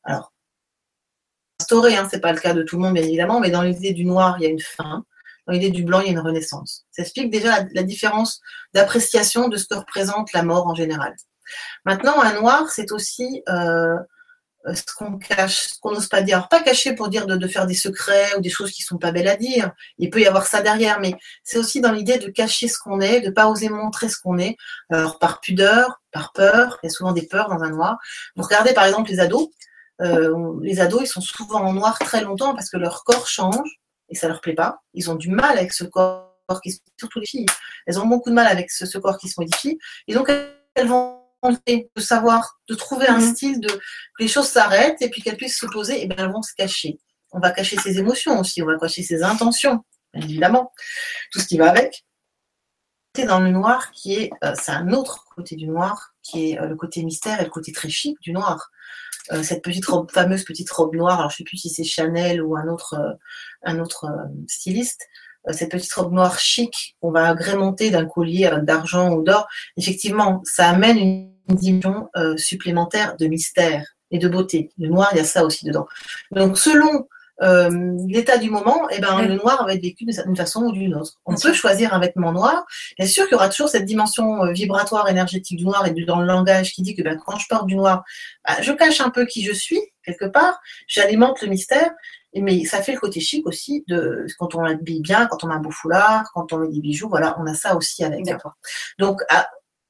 Alors, 0.03 0.33
instauré, 1.61 1.97
hein, 1.97 2.09
c'est 2.11 2.21
pas 2.21 2.33
le 2.33 2.41
cas 2.41 2.55
de 2.55 2.65
tout 2.65 2.75
le 2.75 2.83
monde, 2.83 2.95
bien 2.95 3.05
évidemment, 3.05 3.39
mais 3.39 3.51
dans 3.51 3.63
l'idée 3.63 3.93
du 3.93 4.05
noir, 4.05 4.37
il 4.41 4.43
y 4.43 4.47
a 4.47 4.51
une 4.51 4.59
fin. 4.59 5.05
Dans 5.47 5.53
l'idée 5.53 5.71
du 5.71 5.83
blanc, 5.83 6.01
il 6.01 6.07
y 6.07 6.09
a 6.09 6.13
une 6.13 6.21
renaissance. 6.21 6.85
Ça 6.91 7.03
explique 7.03 7.31
déjà 7.31 7.65
la, 7.73 7.83
différence 7.83 8.41
d'appréciation 8.75 9.49
de 9.49 9.57
ce 9.57 9.67
que 9.67 9.75
représente 9.75 10.33
la 10.33 10.43
mort 10.43 10.67
en 10.67 10.75
général. 10.75 11.15
Maintenant, 11.85 12.21
un 12.21 12.35
noir, 12.35 12.71
c'est 12.71 12.93
aussi 12.93 13.43
euh, 13.49 13.97
ce 14.67 14.95
qu'on 14.97 15.19
cache, 15.19 15.69
ce 15.69 15.75
qu'on 15.81 15.93
n'ose 15.93 16.07
pas 16.07 16.23
dire. 16.23 16.37
Alors, 16.37 16.49
pas 16.49 16.63
caché 16.63 16.95
pour 16.95 17.09
dire 17.09 17.27
de, 17.27 17.49
faire 17.49 17.67
des 17.67 17.75
secrets 17.75 18.37
ou 18.37 18.41
des 18.41 18.51
choses 18.51 18.71
qui 18.71 18.83
sont 18.83 18.99
pas 18.99 19.11
belles 19.11 19.29
à 19.29 19.37
dire. 19.37 19.73
Il 19.99 20.11
peut 20.11 20.21
y 20.21 20.27
avoir 20.27 20.47
ça 20.47 20.63
derrière, 20.63 21.01
mais 21.01 21.15
c'est 21.43 21.59
aussi 21.59 21.81
dans 21.81 21.93
l'idée 21.93 22.19
de 22.19 22.29
cacher 22.29 22.69
ce 22.69 22.79
qu'on 22.79 23.01
est, 23.01 23.21
de 23.21 23.31
pas 23.31 23.49
oser 23.49 23.69
montrer 23.69 24.09
ce 24.09 24.19
qu'on 24.19 24.39
est. 24.39 24.57
Alors, 24.91 25.19
par 25.19 25.41
pudeur, 25.41 26.01
par 26.13 26.33
peur. 26.33 26.79
Il 26.83 26.87
y 26.87 26.91
a 26.91 26.91
souvent 26.91 27.13
des 27.13 27.27
peurs 27.27 27.49
dans 27.49 27.63
un 27.63 27.71
noir. 27.71 27.99
Vous 28.37 28.45
regardez 28.45 28.73
par 28.73 28.85
exemple 28.85 29.11
les 29.11 29.19
ados. 29.19 29.49
Euh, 30.01 30.55
les 30.63 30.81
ados, 30.81 31.03
ils 31.03 31.07
sont 31.07 31.21
souvent 31.21 31.61
en 31.61 31.73
noir 31.73 31.99
très 31.99 32.23
longtemps 32.23 32.55
parce 32.55 32.71
que 32.71 32.77
leur 32.77 33.05
corps 33.05 33.27
change 33.27 33.82
et 34.13 34.15
ça 34.15 34.29
leur 34.29 34.41
plaît 34.41 34.55
pas. 34.55 34.83
Ils 34.95 35.11
ont 35.11 35.17
du 35.17 35.31
mal 35.31 35.59
avec 35.59 35.73
ce 35.73 35.85
corps 35.85 36.29
qui 36.63 36.71
se 36.71 36.79
surtout 36.99 37.19
les 37.19 37.27
filles. 37.27 37.47
Elles 37.87 37.99
ont 37.99 38.07
beaucoup 38.07 38.31
de 38.31 38.35
mal 38.35 38.47
avec 38.47 38.71
ce, 38.71 38.99
corps 38.99 39.19
qui 39.19 39.29
se 39.29 39.41
modifie. 39.41 39.79
Et 40.07 40.15
donc 40.15 40.31
elles 40.75 40.87
vont 40.87 41.19
de 41.67 42.01
savoir, 42.01 42.61
de 42.69 42.75
trouver 42.75 43.09
un 43.09 43.19
mhm. 43.19 43.35
style, 43.35 43.61
de 43.61 43.69
que 43.69 44.21
les 44.21 44.29
choses 44.29 44.47
s'arrêtent 44.47 45.03
et 45.03 45.11
puis 45.11 45.23
qu'elles 45.23 45.37
puissent 45.37 45.59
se 45.59 45.67
poser, 45.67 46.03
et 46.03 46.07
bien 46.07 46.25
elles 46.25 46.33
vont 46.33 46.43
se 46.43 46.55
cacher. 46.55 47.01
On 47.33 47.41
va 47.41 47.51
cacher 47.51 47.77
ses 47.79 47.99
émotions 47.99 48.39
aussi, 48.39 48.63
on 48.63 48.67
va 48.67 48.79
cacher 48.79 49.03
ses 49.03 49.25
intentions, 49.25 49.85
évidemment, 50.15 50.73
tout 51.33 51.41
ce 51.41 51.47
qui 51.47 51.59
va 51.59 51.71
avec. 51.71 52.05
Dans 53.27 53.41
le 53.41 53.51
noir, 53.51 53.91
qui 53.91 54.15
est, 54.15 54.31
euh, 54.45 54.55
c'est 54.55 54.71
un 54.71 54.93
autre 54.93 55.27
côté 55.35 55.57
du 55.57 55.67
noir, 55.67 56.15
qui 56.23 56.53
est 56.53 56.61
euh, 56.61 56.67
le 56.67 56.77
côté 56.77 57.03
mystère 57.03 57.41
et 57.41 57.45
le 57.45 57.51
côté 57.51 57.73
très 57.73 57.91
chic 57.91 58.17
du 58.23 58.33
noir. 58.33 58.71
Euh, 59.31 59.43
cette 59.43 59.63
petite 59.63 59.87
robe, 59.87 60.11
fameuse 60.11 60.45
petite 60.45 60.71
robe 60.71 60.97
noire, 60.97 61.21
alors 61.21 61.31
je 61.31 61.37
sais 61.37 61.45
plus 61.45 61.57
si 61.57 61.71
c'est 61.71 61.85
Chanel 61.85 62.43
ou 62.43 62.57
un 62.57 62.67
autre, 62.67 62.95
euh, 62.95 63.13
un 63.63 63.79
autre 63.79 64.07
euh, 64.07 64.29
styliste, 64.49 65.07
cette 65.51 65.71
petite 65.73 65.93
robe 65.93 66.13
noire 66.13 66.39
chic 66.39 66.97
qu'on 67.01 67.11
va 67.11 67.29
agrémenter 67.29 67.91
d'un 67.91 68.07
collier 68.07 68.49
d'argent 68.63 69.13
ou 69.13 69.23
d'or, 69.23 69.49
effectivement, 69.77 70.41
ça 70.45 70.69
amène 70.69 70.99
une 70.99 71.57
dimension 71.57 72.09
supplémentaire 72.37 73.17
de 73.17 73.27
mystère 73.27 73.85
et 74.13 74.19
de 74.19 74.29
beauté. 74.29 74.71
Le 74.79 74.89
noir, 74.89 75.09
il 75.11 75.17
y 75.17 75.21
a 75.21 75.25
ça 75.25 75.45
aussi 75.45 75.65
dedans. 75.65 75.89
Donc, 76.31 76.59
selon 76.59 77.09
euh, 77.41 77.97
l'état 78.09 78.37
du 78.37 78.51
moment, 78.51 78.89
et 78.91 78.97
eh 78.99 79.01
ben, 79.01 79.23
le 79.23 79.35
noir 79.35 79.65
va 79.67 79.75
être 79.75 79.83
vécu 79.83 80.05
d'une 80.05 80.37
façon 80.37 80.65
ou 80.65 80.73
d'une 80.73 80.95
autre. 80.95 81.15
On 81.25 81.35
peut 81.35 81.53
choisir 81.53 81.95
un 81.95 81.99
vêtement 81.99 82.33
noir. 82.33 82.65
Bien 82.99 83.07
sûr 83.07 83.25
qu'il 83.25 83.33
y 83.33 83.35
aura 83.37 83.49
toujours 83.49 83.69
cette 83.69 83.85
dimension 83.85 84.45
euh, 84.45 84.53
vibratoire 84.53 85.09
énergétique 85.09 85.59
du 85.59 85.65
noir 85.65 85.87
et 85.87 86.05
dans 86.05 86.21
le 86.21 86.27
langage 86.27 86.73
qui 86.73 86.83
dit 86.83 86.95
que 86.95 87.03
ben, 87.03 87.19
quand 87.25 87.39
je 87.39 87.49
porte 87.49 87.67
du 87.67 87.75
noir, 87.75 88.05
ben, 88.47 88.57
je 88.61 88.73
cache 88.73 89.01
un 89.01 89.11
peu 89.11 89.25
qui 89.25 89.45
je 89.45 89.53
suis, 89.53 89.81
quelque 90.05 90.27
part, 90.27 90.61
j'alimente 90.87 91.41
le 91.43 91.49
mystère, 91.49 91.91
mais 92.35 92.65
ça 92.65 92.83
fait 92.83 92.93
le 92.93 93.01
côté 93.01 93.21
chic 93.21 93.47
aussi 93.47 93.85
de 93.89 94.27
quand 94.39 94.55
on 94.55 94.65
habille 94.65 95.01
bien, 95.01 95.27
quand 95.27 95.45
on 95.45 95.51
a 95.51 95.55
un 95.55 95.61
beau 95.61 95.71
foulard, 95.71 96.31
quand 96.35 96.53
on 96.53 96.59
met 96.59 96.69
des 96.69 96.81
bijoux, 96.81 97.09
voilà, 97.09 97.37
on 97.39 97.47
a 97.47 97.55
ça 97.55 97.77
aussi 97.77 98.05
avec. 98.05 98.25
Donc, 98.99 99.21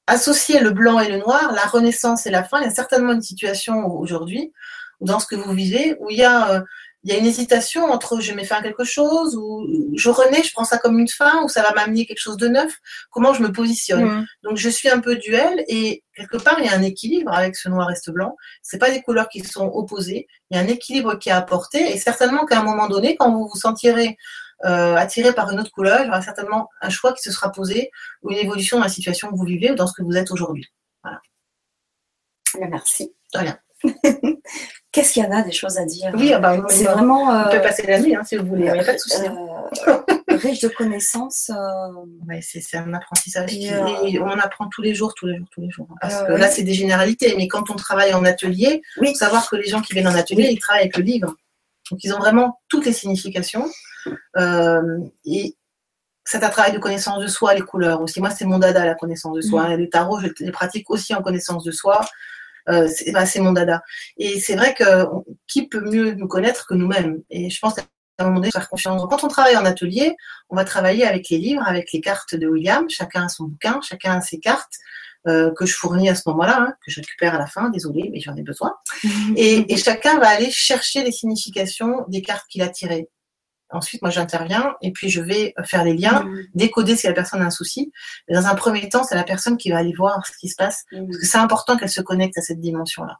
associer 0.06 0.60
le 0.60 0.70
blanc 0.70 0.98
et 1.00 1.08
le 1.08 1.18
noir, 1.18 1.52
la 1.52 1.62
renaissance 1.62 2.26
et 2.26 2.30
la 2.30 2.42
fin, 2.42 2.60
il 2.60 2.64
y 2.64 2.68
a 2.68 2.74
certainement 2.74 3.12
une 3.12 3.22
situation 3.22 3.86
aujourd'hui, 3.94 4.52
dans 5.00 5.18
ce 5.18 5.26
que 5.26 5.36
vous 5.36 5.52
vivez, 5.52 5.96
où 6.00 6.10
il 6.10 6.18
y 6.18 6.24
a 6.24 6.50
euh, 6.50 6.60
il 7.04 7.12
y 7.12 7.14
a 7.14 7.18
une 7.18 7.26
hésitation 7.26 7.84
entre 7.90 8.20
je 8.20 8.32
vais 8.32 8.44
faire 8.44 8.62
quelque 8.62 8.84
chose 8.84 9.36
ou 9.36 9.66
je 9.96 10.08
renais, 10.08 10.42
je 10.42 10.52
prends 10.52 10.64
ça 10.64 10.78
comme 10.78 10.98
une 10.98 11.08
fin 11.08 11.42
ou 11.42 11.48
ça 11.48 11.62
va 11.62 11.72
m'amener 11.72 12.06
quelque 12.06 12.20
chose 12.20 12.36
de 12.36 12.48
neuf? 12.48 12.72
Comment 13.10 13.34
je 13.34 13.42
me 13.42 13.50
positionne? 13.50 14.26
Donc 14.42 14.56
je 14.56 14.68
suis 14.68 14.88
un 14.88 15.00
peu 15.00 15.16
duel 15.16 15.64
et 15.68 16.04
quelque 16.14 16.36
part 16.36 16.60
il 16.60 16.66
y 16.66 16.68
a 16.68 16.74
un 16.74 16.82
équilibre 16.82 17.32
avec 17.32 17.56
ce 17.56 17.68
noir 17.68 17.90
et 17.90 17.96
ce 17.96 18.10
blanc. 18.10 18.36
C'est 18.62 18.78
pas 18.78 18.90
des 18.90 19.02
couleurs 19.02 19.28
qui 19.28 19.40
sont 19.40 19.66
opposées. 19.66 20.28
Il 20.50 20.56
y 20.56 20.60
a 20.60 20.62
un 20.62 20.68
équilibre 20.68 21.18
qui 21.18 21.28
est 21.28 21.32
apporté 21.32 21.92
et 21.92 21.98
certainement 21.98 22.46
qu'à 22.46 22.60
un 22.60 22.64
moment 22.64 22.88
donné, 22.88 23.16
quand 23.16 23.32
vous 23.32 23.48
vous 23.48 23.58
sentirez 23.58 24.16
euh, 24.64 24.94
attiré 24.94 25.32
par 25.32 25.50
une 25.50 25.58
autre 25.58 25.72
couleur, 25.72 26.00
il 26.02 26.06
y 26.06 26.08
aura 26.08 26.22
certainement 26.22 26.68
un 26.80 26.88
choix 26.88 27.12
qui 27.12 27.22
se 27.22 27.32
sera 27.32 27.50
posé 27.50 27.90
ou 28.22 28.30
une 28.30 28.38
évolution 28.38 28.78
dans 28.78 28.84
la 28.84 28.90
situation 28.90 29.28
que 29.28 29.36
vous 29.36 29.44
vivez 29.44 29.72
ou 29.72 29.74
dans 29.74 29.88
ce 29.88 29.92
que 29.92 30.04
vous 30.04 30.16
êtes 30.16 30.30
aujourd'hui. 30.30 30.68
Voilà. 31.02 31.20
Merci. 32.70 33.12
De 33.34 33.40
rien. 33.40 33.58
Qu'est-ce 34.92 35.14
qu'il 35.14 35.24
y 35.24 35.26
en 35.26 35.32
a 35.32 35.40
des 35.40 35.52
choses 35.52 35.78
à 35.78 35.86
dire 35.86 36.12
Oui, 36.14 36.34
ah 36.34 36.38
bah, 36.38 36.54
c'est 36.68 36.84
vraiment. 36.84 37.22
on 37.22 37.50
peut 37.50 37.56
euh, 37.56 37.60
passer 37.60 37.86
la 37.86 37.98
nuit 37.98 38.14
hein, 38.14 38.22
si 38.24 38.36
vous 38.36 38.44
voulez, 38.44 38.66
il 38.66 38.72
n'y 38.72 38.78
a 38.78 38.84
pas 38.84 38.92
de 38.92 38.98
souci. 38.98 39.22
Euh, 39.26 40.36
riche 40.36 40.60
de 40.60 40.68
connaissances. 40.68 41.50
Euh... 41.50 42.38
c'est 42.42 42.76
un 42.76 42.92
apprentissage. 42.92 43.54
Et, 43.54 43.72
on 44.20 44.38
apprend 44.38 44.68
tous 44.68 44.82
les 44.82 44.94
jours, 44.94 45.14
tous 45.14 45.26
les 45.26 45.38
jours, 45.38 45.46
tous 45.50 45.62
les 45.62 45.70
jours. 45.70 45.88
Hein, 45.92 45.96
parce 46.02 46.22
que 46.24 46.32
là, 46.32 46.48
c'est 46.48 46.62
des 46.62 46.74
généralités. 46.74 47.34
Mais 47.38 47.48
quand 47.48 47.70
on 47.70 47.74
travaille 47.74 48.12
en 48.12 48.22
atelier, 48.26 48.82
il 49.00 49.08
faut 49.08 49.14
savoir 49.14 49.48
que 49.48 49.56
les 49.56 49.66
gens 49.66 49.80
qui 49.80 49.94
viennent 49.94 50.08
en 50.08 50.14
atelier, 50.14 50.48
ils 50.50 50.58
travaillent 50.58 50.82
avec 50.82 50.98
le 50.98 51.04
livre. 51.04 51.34
Donc, 51.90 52.04
ils 52.04 52.12
ont 52.12 52.18
vraiment 52.18 52.60
toutes 52.68 52.84
les 52.84 52.92
significations. 52.92 53.70
et 54.36 55.56
c'est 56.24 56.44
un 56.44 56.50
travail 56.50 56.72
de 56.72 56.78
connaissance 56.78 57.20
de 57.20 57.26
soi, 57.26 57.54
les 57.54 57.62
couleurs 57.62 58.02
aussi. 58.02 58.20
Moi, 58.20 58.30
c'est 58.30 58.44
mon 58.44 58.58
dada, 58.58 58.84
la 58.84 58.94
connaissance 58.94 59.34
de 59.36 59.40
soi. 59.40 59.70
Mm. 59.70 59.80
Les 59.80 59.88
tarots, 59.88 60.20
je 60.20 60.28
les 60.40 60.52
pratique 60.52 60.90
aussi 60.90 61.14
en 61.14 61.22
connaissance 61.22 61.64
de 61.64 61.70
soi. 61.70 62.02
Euh, 62.68 62.88
bah, 63.12 63.26
c'est 63.26 63.40
mon 63.40 63.52
dada. 63.52 63.82
Et 64.16 64.40
c'est 64.40 64.56
vrai 64.56 64.74
que 64.74 65.06
qui 65.46 65.68
peut 65.68 65.80
mieux 65.80 66.12
nous 66.14 66.28
connaître 66.28 66.66
que 66.66 66.74
nous-mêmes? 66.74 67.22
Et 67.30 67.50
je 67.50 67.58
pense 67.60 67.74
qu'à 67.74 67.82
un 68.18 68.24
moment 68.24 68.36
donné, 68.36 68.50
faire 68.50 68.68
confiance. 68.68 69.02
Quand 69.08 69.24
on 69.24 69.28
travaille 69.28 69.56
en 69.56 69.64
atelier, 69.64 70.14
on 70.48 70.56
va 70.56 70.64
travailler 70.64 71.06
avec 71.06 71.28
les 71.28 71.38
livres, 71.38 71.62
avec 71.66 71.92
les 71.92 72.00
cartes 72.00 72.34
de 72.34 72.46
William. 72.46 72.88
Chacun 72.88 73.24
a 73.24 73.28
son 73.28 73.44
bouquin, 73.44 73.80
chacun 73.82 74.18
a 74.18 74.20
ses 74.20 74.38
cartes. 74.38 74.74
Euh, 75.28 75.52
que 75.52 75.66
je 75.66 75.76
fournis 75.76 76.08
à 76.08 76.16
ce 76.16 76.22
moment-là, 76.26 76.58
hein, 76.58 76.74
que 76.84 76.90
je 76.90 76.96
récupère 76.96 77.36
à 77.36 77.38
la 77.38 77.46
fin, 77.46 77.70
désolé, 77.70 78.10
mais 78.12 78.18
j'en 78.18 78.34
ai 78.34 78.42
besoin. 78.42 78.74
Et, 79.36 79.72
et, 79.72 79.76
chacun 79.76 80.18
va 80.18 80.26
aller 80.26 80.50
chercher 80.50 81.04
les 81.04 81.12
significations 81.12 82.04
des 82.08 82.22
cartes 82.22 82.48
qu'il 82.48 82.60
a 82.60 82.68
tirées. 82.68 83.08
Ensuite, 83.72 84.02
moi, 84.02 84.10
j'interviens 84.10 84.74
et 84.82 84.92
puis 84.92 85.08
je 85.08 85.20
vais 85.20 85.54
faire 85.64 85.84
les 85.84 85.94
liens, 85.94 86.24
Mm. 86.24 86.40
décoder 86.54 86.94
si 86.96 87.06
la 87.06 87.12
personne 87.12 87.40
a 87.42 87.46
un 87.46 87.50
souci. 87.50 87.92
Mais 88.28 88.34
dans 88.34 88.46
un 88.46 88.54
premier 88.54 88.88
temps, 88.88 89.02
c'est 89.04 89.14
la 89.14 89.24
personne 89.24 89.56
qui 89.56 89.70
va 89.70 89.78
aller 89.78 89.92
voir 89.96 90.26
ce 90.26 90.36
qui 90.38 90.48
se 90.48 90.56
passe. 90.56 90.84
Mm. 90.92 91.06
Parce 91.06 91.18
que 91.18 91.26
c'est 91.26 91.38
important 91.38 91.76
qu'elle 91.76 91.88
se 91.90 92.00
connecte 92.02 92.36
à 92.38 92.42
cette 92.42 92.60
dimension-là. 92.60 93.18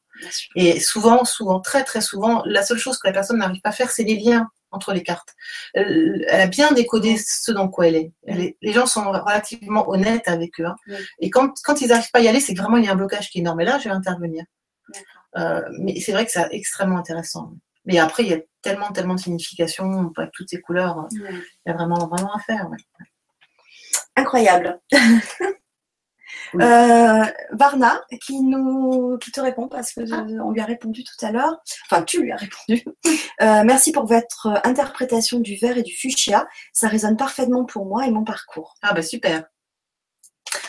Et 0.57 0.79
souvent, 0.81 1.25
souvent, 1.25 1.61
très 1.61 1.85
très 1.85 2.01
souvent, 2.01 2.43
la 2.47 2.63
seule 2.63 2.79
chose 2.79 2.99
que 2.99 3.07
la 3.09 3.13
personne 3.13 3.39
n'arrive 3.39 3.61
pas 3.63 3.71
à 3.71 3.73
faire, 3.73 3.91
c'est 3.91 4.05
les 4.05 4.17
liens 4.17 4.49
entre 4.71 4.93
les 4.95 5.03
cartes. 5.03 5.35
Elle, 5.75 6.25
elle 6.29 6.41
a 6.41 6.47
bien 6.47 6.73
décodé 6.73 7.17
ce 7.19 7.53
dans 7.53 7.69
quoi 7.69 7.89
elle 7.89 7.97
est. 7.97 8.13
Elle 8.27 8.41
est- 8.41 8.57
les 8.63 8.73
gens 8.73 8.87
sont 8.87 9.11
relativement 9.11 9.89
honnêtes 9.91 10.29
avec 10.29 10.59
eux. 10.61 10.65
hein. 10.67 10.77
Et 11.19 11.29
quand, 11.29 11.51
quand 11.65 11.81
ils 11.83 11.89
n'arrivent 11.89 12.11
pas 12.11 12.21
à 12.21 12.23
y 12.23 12.29
aller, 12.29 12.41
c'est 12.41 12.55
que 12.55 12.61
vraiment 12.61 12.79
il 12.79 12.85
y 12.85 12.89
a 12.89 12.93
un 12.93 12.97
blocage 12.97 13.29
qui 13.31 13.39
est 13.39 13.41
énorme. 13.43 13.61
Et 13.61 13.65
là, 13.67 13.79
je 13.79 13.85
vais 13.85 13.95
intervenir. 13.95 14.45
Euh, 15.39 15.63
mais 15.79 15.99
c'est 16.01 16.13
vrai 16.13 16.25
que 16.27 16.31
c'est 16.33 16.47
extrêmement 16.53 16.99
intéressant. 16.99 17.53
Mais 17.85 17.99
après, 17.99 18.23
il 18.23 18.29
y 18.31 18.35
a 18.35 18.39
tellement, 18.63 18.91
tellement 18.93 19.15
de 19.15 19.21
significations, 19.21 20.11
avec 20.17 20.31
toutes 20.33 20.49
ces 20.51 20.61
couleurs. 20.61 20.97
Ouais. 20.99 21.09
Il 21.67 21.69
y 21.69 21.71
a 21.71 21.75
vraiment, 21.75 22.07
vraiment 22.09 22.35
à 22.35 22.39
faire. 22.41 22.69
ouais. 22.71 22.79
Incroyable. 24.17 24.81
Oui. 26.55 26.65
Euh, 26.65 27.25
Varna 27.53 28.03
qui 28.23 28.41
nous 28.41 29.17
qui 29.19 29.31
te 29.33 29.41
répond 29.41 29.69
parce 29.69 29.93
que 29.93 30.01
Ah. 30.13 30.21
euh, 30.29 30.39
on 30.43 30.51
lui 30.51 30.61
a 30.61 30.65
répondu 30.65 31.03
tout 31.05 31.25
à 31.27 31.31
l'heure. 31.31 31.61
Enfin, 31.91 32.03
tu 32.03 32.23
lui 32.23 32.33
as 32.33 32.37
répondu. 32.37 32.85
Euh, 33.41 33.65
merci 33.65 33.91
pour 33.93 34.07
votre 34.07 34.61
interprétation 34.65 35.41
du 35.41 35.57
vert 35.57 35.77
et 35.77 35.83
du 35.83 35.95
fuchsia. 35.95 36.47
Ça 36.73 36.87
résonne 36.89 37.17
parfaitement 37.17 37.65
pour 37.65 37.87
moi 37.87 38.07
et 38.07 38.11
mon 38.11 38.23
parcours. 38.25 38.75
Ah 38.83 38.93
bah 38.95 39.03
super. 39.03 39.45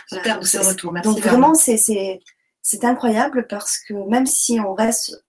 Super 0.07 0.37
pour 0.39 0.47
ce 0.47 0.57
retour. 0.57 0.91
Merci. 0.91 1.09
Donc 1.09 1.19
vraiment, 1.19 1.53
c'est 1.53 2.83
incroyable 2.83 3.45
parce 3.47 3.77
que 3.77 3.93
même 4.09 4.25
si 4.25 4.59
on 4.59 4.73
reste 4.73 5.23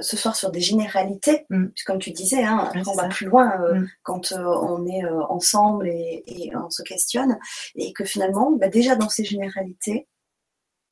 ce 0.00 0.16
soir 0.16 0.36
sur 0.36 0.50
des 0.50 0.60
généralités, 0.60 1.46
Mm. 1.50 1.66
comme 1.86 1.98
tu 1.98 2.10
disais, 2.12 2.42
hein, 2.44 2.58
après, 2.66 2.82
on 2.88 2.94
va 2.94 3.04
ça. 3.04 3.08
plus 3.08 3.26
loin 3.26 3.60
euh, 3.62 3.74
Mm. 3.80 3.88
quand 4.02 4.32
euh, 4.32 4.44
on 4.44 4.86
est 4.86 5.04
euh, 5.04 5.22
ensemble 5.28 5.88
et, 5.88 6.22
et 6.26 6.56
on 6.56 6.70
se 6.70 6.82
questionne, 6.82 7.38
et 7.74 7.92
que 7.92 8.04
finalement, 8.04 8.52
bah, 8.52 8.68
déjà 8.68 8.96
dans 8.96 9.08
ces 9.08 9.24
généralités, 9.24 10.06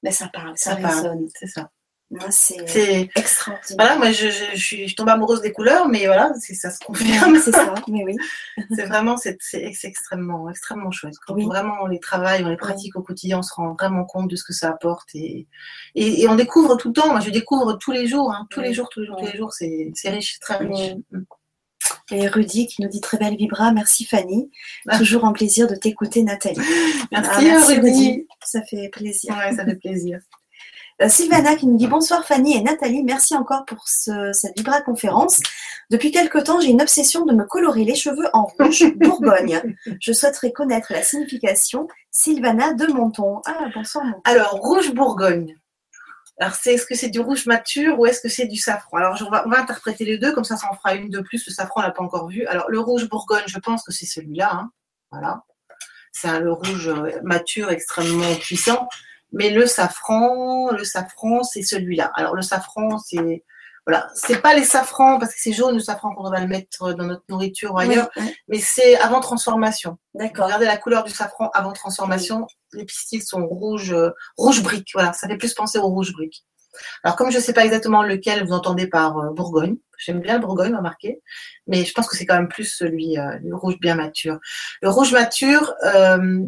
bah, 0.02 0.10
ça 0.10 0.28
parle, 0.32 0.54
ça, 0.56 0.72
Ça 0.80 0.88
résonne. 0.88 1.28
C'est 1.38 1.46
ça. 1.46 1.70
C'est 2.30 3.10
extraordinaire. 3.16 3.76
voilà, 3.76 3.96
moi 3.96 4.12
je, 4.12 4.28
je, 4.54 4.86
je 4.86 4.94
tombe 4.94 5.08
amoureuse 5.08 5.40
des 5.40 5.52
couleurs, 5.52 5.88
mais 5.88 6.06
voilà, 6.06 6.32
ça 6.38 6.70
se 6.70 6.78
confirme. 6.78 7.36
c'est 7.44 7.50
ça, 7.50 7.74
mais 7.88 8.04
oui. 8.04 8.14
c'est 8.76 8.84
vraiment 8.86 9.16
c'est 9.16 9.36
extrêmement 9.82 10.48
extrêmement 10.48 10.92
chouette. 10.92 11.14
Quand 11.26 11.34
Oui. 11.34 11.44
vraiment 11.46 11.74
on 11.82 11.86
les 11.86 11.98
travaille, 11.98 12.44
on 12.44 12.48
les 12.48 12.56
pratique 12.56 12.94
au 12.96 13.02
quotidien, 13.02 13.40
on 13.40 13.42
se 13.42 13.52
rend 13.54 13.74
vraiment 13.74 14.04
compte 14.04 14.30
de 14.30 14.36
ce 14.36 14.44
que 14.44 14.52
ça 14.52 14.68
apporte 14.70 15.08
et 15.14 15.48
et, 15.96 16.22
et 16.22 16.28
on 16.28 16.36
découvre 16.36 16.76
tout 16.76 16.88
le 16.88 16.94
temps. 16.94 17.10
Moi, 17.10 17.20
je 17.20 17.30
découvre 17.30 17.72
tous 17.74 17.90
les 17.92 18.06
jours, 18.06 18.32
hein, 18.32 18.46
tous 18.50 18.60
Oui. 18.60 18.68
les 18.68 18.74
jours, 18.74 18.88
tous 18.88 19.00
les 19.00 19.06
jours, 19.06 19.16
tous 19.18 19.26
les 19.26 19.36
jours. 19.36 19.52
C'est 19.52 19.92
riche, 20.08 20.38
très 20.40 20.58
riche. 20.58 20.94
Mm. 21.10 21.22
Et 22.12 22.28
Rudy 22.28 22.66
qui 22.68 22.82
nous 22.82 22.88
dit 22.88 23.00
très 23.00 23.18
belle 23.18 23.36
vibra, 23.36 23.72
merci 23.72 24.04
Fanny. 24.04 24.50
Ah. 24.88 24.96
Toujours 24.98 25.24
un 25.24 25.32
plaisir 25.32 25.66
de 25.66 25.74
t'écouter 25.74 26.22
Nathalie. 26.22 26.56
Merci, 27.12 27.50
Ah, 27.50 27.64
Rudy. 27.66 28.26
Ça 28.44 28.62
fait 28.62 28.88
plaisir. 28.90 29.36
Ouais, 29.36 29.54
ça 29.56 29.64
fait 29.64 29.74
plaisir. 29.76 30.20
Euh, 31.02 31.09
Sylvana 31.10 31.56
qui 31.56 31.66
nous 31.66 31.77
dit 31.77 31.86
bonsoir 31.89 32.24
Fanny 32.24 32.56
et 32.56 32.62
Nathalie, 32.62 33.02
merci 33.05 33.35
encore 33.36 33.66
pour 33.66 33.86
ce- 33.86 34.32
cette 34.32 34.56
Vibra 34.56 34.81
conférence. 34.81 35.40
Depuis 35.90 36.10
quelque 36.10 36.39
temps, 36.39 36.59
j'ai 36.59 36.70
une 36.70 36.81
obsession 36.81 37.27
de 37.27 37.35
me 37.35 37.44
colorer 37.44 37.85
les 37.85 37.94
cheveux 37.94 38.28
en 38.32 38.44
rouge 38.44 38.85
Bourgogne. 38.97 39.77
Je 40.01 40.12
souhaiterais 40.12 40.52
connaître 40.52 40.93
la 40.94 41.02
signification. 41.02 41.86
Sylvana 42.10 42.73
de 42.73 42.86
Monton. 42.86 43.43
Ah, 43.47 43.66
bonsoir 43.74 44.05
Monton. 44.06 44.20
Alors, 44.24 44.52
rouge 44.52 44.94
Bourgogne. 44.94 45.59
Alors, 46.40 46.55
c'est, 46.55 46.74
est-ce 46.74 46.86
que 46.86 46.94
c'est 46.94 47.09
du 47.10 47.20
rouge 47.20 47.44
mature 47.47 47.98
ou 47.98 48.06
est-ce 48.06 48.20
que 48.23 48.28
c'est 48.31 48.47
du 48.47 48.56
safran? 48.56 48.97
Alors, 48.97 49.16
je- 49.16 49.24
on 49.24 49.31
va, 49.31 49.47
on 49.47 49.51
va 49.51 49.60
interpréter 49.60 50.05
les 50.06 50.16
deux, 50.16 50.32
comme 50.32 50.44
ça, 50.44 50.56
ça 50.56 50.68
en 50.70 50.74
fera 50.77 50.94
une 50.94 51.10
de 51.10 51.20
plus. 51.20 51.47
Le 51.47 51.52
safran, 51.52 51.81
on 51.81 51.82
l'a 51.82 51.90
pas 51.90 52.02
encore 52.02 52.28
vu. 52.28 52.47
Alors, 52.47 52.70
le 52.70 52.81
rouge 52.81 53.06
Bourgogne, 53.09 53.44
je 53.47 53.59
pense 53.59 53.82
que 53.85 53.93
c'est 53.93 54.06
celui-là. 54.06 54.51
hein. 54.52 54.70
Voilà. 55.10 55.43
C'est 56.12 56.28
un, 56.28 56.40
le 56.40 56.52
rouge 56.55 56.89
euh, 56.89 57.20
mature 57.23 57.70
extrêmement 57.70 58.35
puissant. 58.36 58.89
Mais 59.36 59.50
le 59.50 59.66
safran, 59.66 60.70
le 60.72 60.84
safran, 60.84 61.42
c'est 61.42 61.62
celui-là. 61.62 62.10
Alors, 62.14 62.34
le 62.34 62.42
safran, 62.42 62.98
c'est. 62.98 63.44
Voilà. 63.86 64.08
C'est 64.14 64.42
pas 64.42 64.54
les 64.54 64.64
safrans, 64.64 65.18
parce 65.20 65.32
que 65.32 65.40
c'est 65.40 65.52
jaune 65.52 65.74
le 65.76 65.80
safran 65.80 66.12
quand 66.12 66.26
on 66.26 66.30
va 66.30 66.40
le 66.40 66.48
mettre 66.48 66.92
dans 66.94 67.04
notre 67.04 67.22
nourriture 67.28 67.72
ou 67.72 67.78
ailleurs, 67.78 68.10
Oui, 68.16 68.24
oui, 68.24 68.34
mais 68.48 68.58
c'est 68.58 68.98
avant 68.98 69.20
transformation. 69.20 69.96
D'accord. 70.12 70.46
Regardez 70.46 70.66
la 70.66 70.76
couleur 70.76 71.04
du 71.04 71.12
safran 71.12 71.50
avant 71.54 71.72
transformation. 71.72 72.48
Les 72.72 72.84
pistils 72.84 73.22
sont 73.22 73.46
rouge, 73.46 73.92
euh, 73.92 74.10
rouge 74.36 74.60
brique. 74.62 74.90
Voilà, 74.92 75.12
ça 75.12 75.28
fait 75.28 75.36
plus 75.36 75.54
penser 75.54 75.78
au 75.78 75.86
rouge 75.86 76.12
brique. 76.12 76.44
Alors, 77.02 77.16
comme 77.16 77.30
je 77.30 77.36
ne 77.36 77.42
sais 77.42 77.52
pas 77.52 77.64
exactement 77.64 78.02
lequel 78.02 78.44
vous 78.44 78.52
entendez 78.52 78.86
par 78.86 79.18
euh, 79.18 79.30
Bourgogne, 79.30 79.76
j'aime 79.98 80.20
bien 80.20 80.38
Bourgogne, 80.38 80.74
remarquez, 80.74 81.20
mais 81.66 81.84
je 81.84 81.92
pense 81.92 82.08
que 82.08 82.16
c'est 82.16 82.26
quand 82.26 82.36
même 82.36 82.48
plus 82.48 82.64
celui, 82.64 83.18
euh, 83.18 83.38
le 83.42 83.54
rouge 83.54 83.78
bien 83.80 83.94
mature. 83.94 84.38
Le 84.82 84.90
rouge 84.90 85.12
mature, 85.12 85.74
euh, 85.84 86.40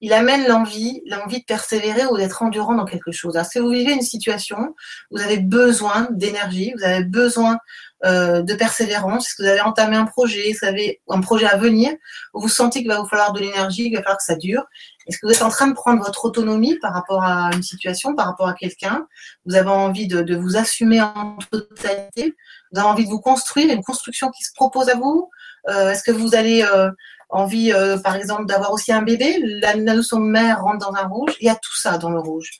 il 0.00 0.12
amène 0.12 0.46
l'envie, 0.46 1.02
l'envie 1.06 1.40
de 1.40 1.44
persévérer 1.44 2.06
ou 2.06 2.16
d'être 2.16 2.42
endurant 2.42 2.74
dans 2.74 2.84
quelque 2.84 3.12
chose. 3.12 3.36
Alors, 3.36 3.46
si 3.46 3.58
vous 3.58 3.70
vivez 3.70 3.92
une 3.92 4.02
situation, 4.02 4.74
vous 5.10 5.20
avez 5.20 5.38
besoin 5.38 6.08
d'énergie, 6.10 6.74
vous 6.76 6.84
avez 6.84 7.04
besoin 7.04 7.58
euh, 8.04 8.42
de 8.42 8.54
persévérance, 8.54 9.26
est-ce 9.26 9.36
que 9.36 9.42
vous 9.42 9.48
avez 9.48 9.62
entamé 9.62 9.96
un 9.96 10.04
projet, 10.04 10.52
vous 10.52 10.68
avez 10.68 11.00
un 11.08 11.20
projet 11.20 11.46
à 11.46 11.56
venir, 11.56 11.94
vous 12.34 12.48
sentez 12.48 12.80
qu'il 12.80 12.88
va 12.88 13.00
vous 13.00 13.08
falloir 13.08 13.32
de 13.32 13.40
l'énergie, 13.40 13.84
qu'il 13.84 13.96
va 13.96 14.02
falloir 14.02 14.18
que 14.18 14.24
ça 14.24 14.36
dure. 14.36 14.64
Est-ce 15.06 15.18
que 15.18 15.26
vous 15.26 15.32
êtes 15.32 15.42
en 15.42 15.48
train 15.48 15.68
de 15.68 15.72
prendre 15.72 16.04
votre 16.04 16.26
autonomie 16.26 16.78
par 16.80 16.92
rapport 16.92 17.22
à 17.22 17.50
une 17.54 17.62
situation, 17.62 18.14
par 18.14 18.26
rapport 18.26 18.48
à 18.48 18.54
quelqu'un? 18.54 19.06
Vous 19.46 19.54
avez 19.54 19.70
envie 19.70 20.08
de, 20.08 20.20
de 20.20 20.36
vous 20.36 20.58
assumer 20.58 21.00
en 21.00 21.38
totalité? 21.50 22.34
Vous 22.70 22.80
avez 22.80 22.88
envie 22.88 23.04
de 23.04 23.10
vous 23.10 23.20
construire, 23.20 23.72
une 23.72 23.82
construction 23.82 24.30
qui 24.30 24.44
se 24.44 24.52
propose 24.54 24.90
à 24.90 24.94
vous? 24.96 25.30
Euh, 25.68 25.90
Est-ce 25.90 26.02
que 26.02 26.12
vous 26.12 26.34
allez 26.34 26.62
euh, 26.62 26.90
envie, 27.28 27.72
euh, 27.72 27.98
par 27.98 28.16
exemple, 28.16 28.46
d'avoir 28.46 28.72
aussi 28.72 28.92
un 28.92 29.02
bébé 29.02 29.38
La, 29.42 29.74
la 29.74 29.94
notion 29.94 30.18
de 30.18 30.26
mère 30.26 30.62
rentre 30.62 30.86
dans 30.86 30.94
un 30.94 31.06
rouge. 31.06 31.34
Il 31.40 31.46
y 31.46 31.50
a 31.50 31.54
tout 31.54 31.76
ça 31.76 31.98
dans 31.98 32.10
le 32.10 32.20
rouge. 32.20 32.50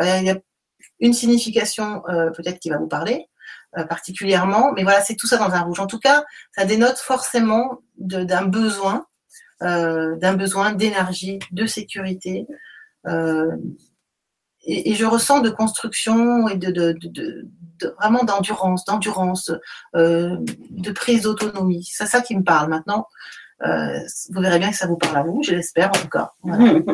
Euh, 0.00 0.18
il 0.18 0.24
y 0.24 0.30
a 0.30 0.38
une 1.00 1.12
signification 1.12 2.02
euh, 2.08 2.30
peut-être 2.30 2.58
qui 2.58 2.70
va 2.70 2.78
vous 2.78 2.88
parler 2.88 3.26
particulièrement, 3.88 4.70
mais 4.72 4.84
voilà, 4.84 5.00
c'est 5.00 5.16
tout 5.16 5.26
ça 5.26 5.36
dans 5.36 5.50
un 5.50 5.62
rouge. 5.62 5.80
En 5.80 5.88
tout 5.88 5.98
cas, 5.98 6.24
ça 6.56 6.64
dénote 6.64 6.96
forcément 6.96 7.80
d'un 7.98 8.44
besoin, 8.44 9.04
d'un 9.60 10.34
besoin 10.34 10.70
d'énergie, 10.70 11.40
de 11.50 11.66
sécurité. 11.66 12.46
et, 13.04 14.94
je 14.94 15.04
ressens 15.04 15.40
de 15.40 15.50
construction 15.50 16.46
et 16.46 16.56
de, 16.56 16.96
vraiment 18.00 18.22
d'endurance, 18.22 18.84
d'endurance, 18.84 19.50
de 19.92 20.92
prise 20.92 21.22
d'autonomie. 21.22 21.82
C'est 21.90 22.06
ça 22.06 22.20
qui 22.20 22.36
me 22.36 22.44
parle 22.44 22.70
maintenant. 22.70 23.08
Euh, 23.66 23.98
vous 24.30 24.40
verrez 24.42 24.58
bien 24.58 24.70
que 24.70 24.76
ça 24.76 24.86
vous 24.86 24.96
parle 24.96 25.16
à 25.16 25.22
vous, 25.22 25.42
je 25.42 25.54
l'espère 25.54 25.88
en 25.88 25.92
tout 25.92 26.08
cas. 26.08 26.32
Voilà. 26.42 26.74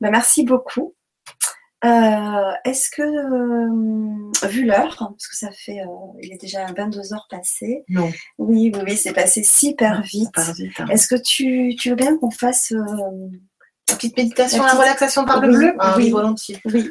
Ben, 0.00 0.10
merci 0.10 0.44
beaucoup. 0.44 0.94
Euh, 1.84 2.52
Est-ce 2.64 2.90
que, 2.90 3.02
euh, 3.02 4.48
vu 4.48 4.64
l'heure, 4.66 4.96
parce 4.98 5.26
que 5.28 5.36
ça 5.36 5.50
fait, 5.52 5.80
euh, 5.80 5.86
il 6.22 6.32
est 6.32 6.40
déjà 6.40 6.66
22 6.76 7.12
heures 7.14 7.26
passées, 7.30 7.84
Non, 7.88 8.10
oui, 8.38 8.72
oui, 8.74 8.80
oui, 8.86 8.96
c'est 8.96 9.12
passé 9.12 9.42
super 9.42 10.02
vite. 10.02 10.38
vite. 10.54 10.80
hein. 10.80 10.86
Est-ce 10.90 11.06
que 11.06 11.14
tu, 11.20 11.74
tu 11.78 11.90
veux 11.90 11.96
bien 11.96 12.16
qu'on 12.18 12.30
fasse, 12.30 12.72
euh, 12.72 12.84
La 13.88 13.94
petite 13.94 14.16
méditation, 14.16 14.62
La 14.64 14.72
relaxation 14.74 15.24
par 15.24 15.40
le 15.40 15.48
bleu? 15.52 15.74
Ah 15.78 15.94
oui. 15.96 16.04
oui, 16.04 16.10
volontiers. 16.10 16.60
oui, 16.66 16.90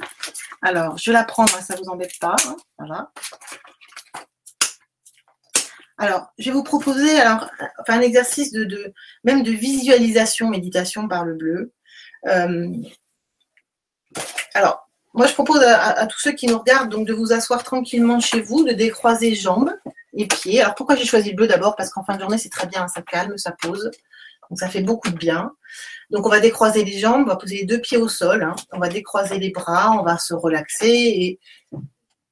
Alors, 0.61 0.97
je 0.97 1.11
la 1.11 1.23
prends, 1.25 1.45
moi, 1.51 1.61
ça 1.61 1.75
vous 1.75 1.89
embête 1.89 2.17
pas. 2.19 2.35
hein, 2.47 2.55
Voilà. 2.79 3.11
Alors, 5.97 6.27
je 6.37 6.49
vais 6.49 6.51
vous 6.51 6.63
proposer 6.63 7.19
alors, 7.19 7.49
un 7.87 8.01
exercice 8.01 8.51
de, 8.51 8.93
même 9.23 9.43
de 9.43 9.51
visualisation, 9.51 10.49
méditation 10.49 11.07
par 11.07 11.23
le 11.23 11.35
bleu. 11.35 11.73
Euh, 12.27 12.67
alors, 14.53 14.89
moi, 15.13 15.27
je 15.27 15.33
propose 15.33 15.61
à 15.63 16.05
tous 16.07 16.19
ceux 16.19 16.33
qui 16.33 16.47
nous 16.47 16.57
regardent 16.57 16.91
donc 16.91 17.07
de 17.07 17.13
vous 17.13 17.31
asseoir 17.31 17.63
tranquillement 17.63 18.19
chez 18.19 18.41
vous, 18.41 18.65
de 18.65 18.73
décroiser 18.73 19.33
jambes 19.33 19.71
et 20.13 20.27
pieds. 20.27 20.61
Alors, 20.61 20.75
pourquoi 20.75 20.97
j'ai 20.97 21.05
choisi 21.05 21.29
le 21.29 21.37
bleu 21.37 21.47
d'abord? 21.47 21.77
Parce 21.77 21.89
qu'en 21.89 22.03
fin 22.03 22.15
de 22.15 22.19
journée, 22.19 22.37
c'est 22.37 22.49
très 22.49 22.67
bien, 22.67 22.85
ça 22.89 23.01
calme, 23.01 23.37
ça 23.37 23.53
pose. 23.61 23.91
Donc, 24.49 24.59
ça 24.59 24.67
fait 24.67 24.81
beaucoup 24.81 25.09
de 25.09 25.17
bien. 25.17 25.53
Donc, 26.09 26.25
on 26.25 26.29
va 26.29 26.41
décroiser 26.41 26.83
les 26.83 26.99
jambes, 26.99 27.23
on 27.25 27.29
va 27.29 27.37
poser 27.37 27.57
les 27.59 27.65
deux 27.65 27.79
pieds 27.79 27.97
au 27.97 28.09
sol, 28.09 28.43
hein. 28.43 28.55
on 28.73 28.79
va 28.79 28.89
décroiser 28.89 29.39
les 29.39 29.51
bras, 29.51 29.91
on 29.91 30.03
va 30.03 30.17
se 30.17 30.33
relaxer. 30.33 30.87
Et 30.87 31.39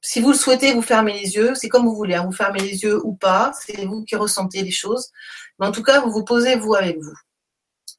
si 0.04 0.20
vous 0.20 0.32
le 0.32 0.36
souhaitez, 0.36 0.74
vous 0.74 0.82
fermez 0.82 1.14
les 1.14 1.34
yeux, 1.34 1.54
c'est 1.54 1.70
comme 1.70 1.86
vous 1.86 1.94
voulez, 1.94 2.14
hein. 2.14 2.24
vous 2.26 2.32
fermez 2.32 2.60
les 2.60 2.82
yeux 2.82 3.00
ou 3.06 3.14
pas, 3.14 3.52
c'est 3.58 3.86
vous 3.86 4.04
qui 4.04 4.16
ressentez 4.16 4.62
les 4.62 4.70
choses. 4.70 5.10
Mais 5.58 5.66
en 5.66 5.72
tout 5.72 5.82
cas, 5.82 6.00
vous 6.00 6.10
vous 6.10 6.24
posez 6.24 6.56
vous 6.56 6.74
avec 6.74 6.98
vous. 6.98 7.14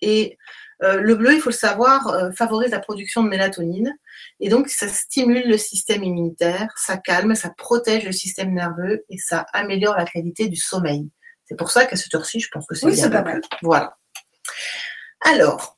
Et 0.02 0.38
euh, 0.84 1.02
le 1.02 1.16
bleu, 1.16 1.34
il 1.34 1.42
faut 1.42 1.50
le 1.50 1.56
savoir, 1.56 2.08
euh, 2.10 2.30
favorise 2.32 2.70
la 2.70 2.80
production 2.80 3.24
de 3.24 3.30
mélatonine. 3.30 3.92
Et 4.40 4.50
donc, 4.50 4.70
ça 4.70 4.88
stimule 4.88 5.48
le 5.48 5.58
système 5.58 6.04
immunitaire, 6.04 6.72
ça 6.78 6.98
calme, 6.98 7.34
ça 7.34 7.50
protège 7.50 8.06
le 8.06 8.12
système 8.12 8.54
nerveux 8.54 9.04
et 9.10 9.18
ça 9.18 9.48
améliore 9.52 9.96
la 9.98 10.06
qualité 10.06 10.48
du 10.48 10.58
sommeil. 10.58 11.10
C'est 11.46 11.58
pour 11.58 11.72
ça 11.72 11.88
qu'à 11.88 11.96
cette 11.96 12.14
heure-ci, 12.14 12.40
je 12.40 12.50
pense 12.52 12.68
que 12.68 12.76
c'est 12.76 12.86
Oui, 12.86 12.94
bien 12.94 13.04
c'est 13.04 13.10
pas 13.10 13.24
mal. 13.24 13.42
Voilà. 13.64 13.98
Alors, 15.22 15.75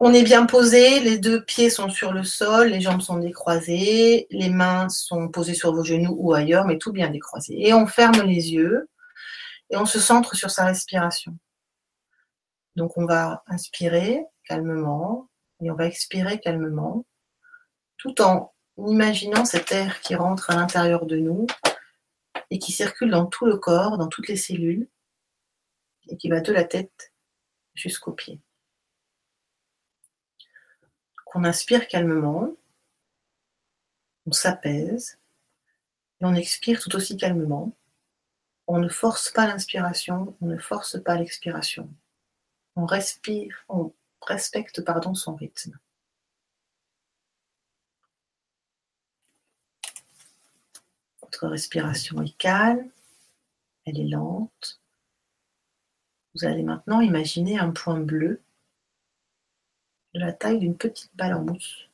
on 0.00 0.12
est 0.12 0.22
bien 0.22 0.46
posé, 0.46 1.00
les 1.00 1.18
deux 1.18 1.44
pieds 1.44 1.70
sont 1.70 1.88
sur 1.88 2.12
le 2.12 2.24
sol, 2.24 2.68
les 2.68 2.80
jambes 2.80 3.00
sont 3.00 3.18
décroisées, 3.18 4.26
les 4.30 4.50
mains 4.50 4.88
sont 4.88 5.28
posées 5.28 5.54
sur 5.54 5.74
vos 5.74 5.84
genoux 5.84 6.16
ou 6.18 6.34
ailleurs, 6.34 6.66
mais 6.66 6.78
tout 6.78 6.92
bien 6.92 7.08
décroisé. 7.08 7.54
Et 7.66 7.72
on 7.72 7.86
ferme 7.86 8.22
les 8.22 8.52
yeux 8.52 8.88
et 9.70 9.76
on 9.76 9.86
se 9.86 10.00
centre 10.00 10.36
sur 10.36 10.50
sa 10.50 10.66
respiration. 10.66 11.36
Donc 12.76 12.96
on 12.96 13.06
va 13.06 13.44
inspirer 13.46 14.24
calmement 14.44 15.28
et 15.62 15.70
on 15.70 15.74
va 15.74 15.86
expirer 15.86 16.40
calmement, 16.40 17.06
tout 17.96 18.20
en 18.20 18.52
imaginant 18.76 19.44
cet 19.44 19.72
air 19.72 20.00
qui 20.00 20.16
rentre 20.16 20.50
à 20.50 20.56
l'intérieur 20.56 21.06
de 21.06 21.16
nous 21.16 21.46
et 22.50 22.58
qui 22.58 22.72
circule 22.72 23.10
dans 23.10 23.26
tout 23.26 23.46
le 23.46 23.56
corps, 23.56 23.96
dans 23.96 24.08
toutes 24.08 24.28
les 24.28 24.36
cellules, 24.36 24.88
et 26.08 26.16
qui 26.16 26.28
va 26.28 26.40
de 26.40 26.52
la 26.52 26.64
tête 26.64 27.12
jusqu'aux 27.74 28.12
pieds. 28.12 28.40
On 31.36 31.42
inspire 31.42 31.88
calmement, 31.88 32.54
on 34.24 34.30
s'apaise, 34.30 35.18
et 36.20 36.24
on 36.24 36.34
expire 36.34 36.80
tout 36.80 36.94
aussi 36.94 37.16
calmement. 37.16 37.72
On 38.68 38.78
ne 38.78 38.88
force 38.88 39.30
pas 39.30 39.48
l'inspiration, 39.48 40.36
on 40.40 40.46
ne 40.46 40.58
force 40.58 41.02
pas 41.02 41.16
l'expiration. 41.16 41.92
On 42.76 42.86
respire, 42.86 43.64
on 43.68 43.92
respecte 44.22 44.80
pardon, 44.84 45.14
son 45.14 45.34
rythme. 45.34 45.76
Votre 51.20 51.48
respiration 51.48 52.22
est 52.22 52.36
calme, 52.38 52.88
elle 53.86 53.98
est 53.98 54.08
lente. 54.08 54.80
Vous 56.34 56.44
allez 56.44 56.62
maintenant 56.62 57.00
imaginer 57.00 57.58
un 57.58 57.72
point 57.72 57.98
bleu 57.98 58.40
de 60.14 60.20
la 60.20 60.32
taille 60.32 60.60
d'une 60.60 60.76
petite 60.76 61.14
balle 61.16 61.34
en 61.34 61.42
mousse. 61.42 61.90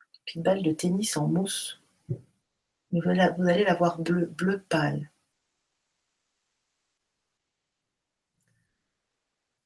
Une 0.00 0.24
petite 0.24 0.42
balle 0.42 0.62
de 0.62 0.72
tennis 0.72 1.16
en 1.16 1.28
mousse. 1.28 1.80
Mais 2.90 3.00
vous 3.00 3.10
allez 3.10 3.64
la 3.64 3.74
voir 3.74 3.98
bleu, 3.98 4.26
bleu 4.26 4.62
pâle. 4.62 5.10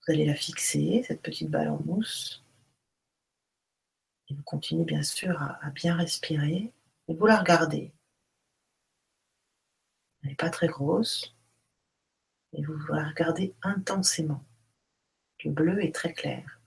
Vous 0.01 0.12
allez 0.12 0.27
la 0.27 0.35
fixer, 0.35 1.05
cette 1.07 1.23
petite 1.23 1.49
balle 1.49 1.69
en 1.69 1.81
mousse. 1.81 2.43
Et 4.28 4.35
vous 4.35 4.43
continuez 4.43 4.85
bien 4.85 5.05
sûr 5.05 5.40
à, 5.40 5.70
bien 5.70 5.94
respirer. 5.94 6.73
Et 7.07 7.15
vous 7.15 7.27
la 7.27 7.39
regardez. 7.39 7.93
Elle 10.23 10.31
n'est 10.31 10.35
pas 10.35 10.51
très 10.51 10.66
grosse. 10.66 11.36
Et 12.53 12.65
vous 12.65 12.77
la 12.89 13.09
regardez 13.09 13.55
intensément. 13.62 14.43
Le 15.44 15.53
bleu 15.53 15.85
est 15.85 15.94
très 15.94 16.12
clair. 16.12 16.61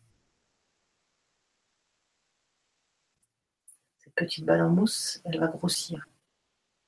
Petite 4.16 4.46
balle 4.46 4.62
en 4.62 4.70
mousse, 4.70 5.22
elle 5.26 5.40
va 5.40 5.48
grossir. 5.48 6.08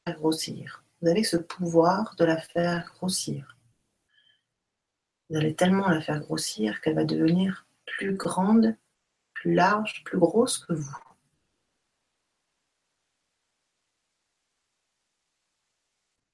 grossir. 0.08 0.84
Vous 1.02 1.10
avez 1.10 1.24
ce 1.24 1.38
pouvoir 1.38 2.16
de 2.16 2.26
la 2.26 2.38
faire 2.38 2.91
grossir. 2.95 3.58
Vous 5.30 5.38
allez 5.38 5.56
tellement 5.56 5.90
la 5.90 6.02
faire 6.02 6.20
grossir 6.20 6.82
qu'elle 6.82 6.95
va 6.95 7.04
devenir 7.04 7.68
plus 7.86 8.16
grande, 8.16 8.78
plus 9.34 9.54
large, 9.54 10.04
plus 10.06 10.18
grosse 10.18 10.60
que 10.60 10.74
vous. 10.74 10.98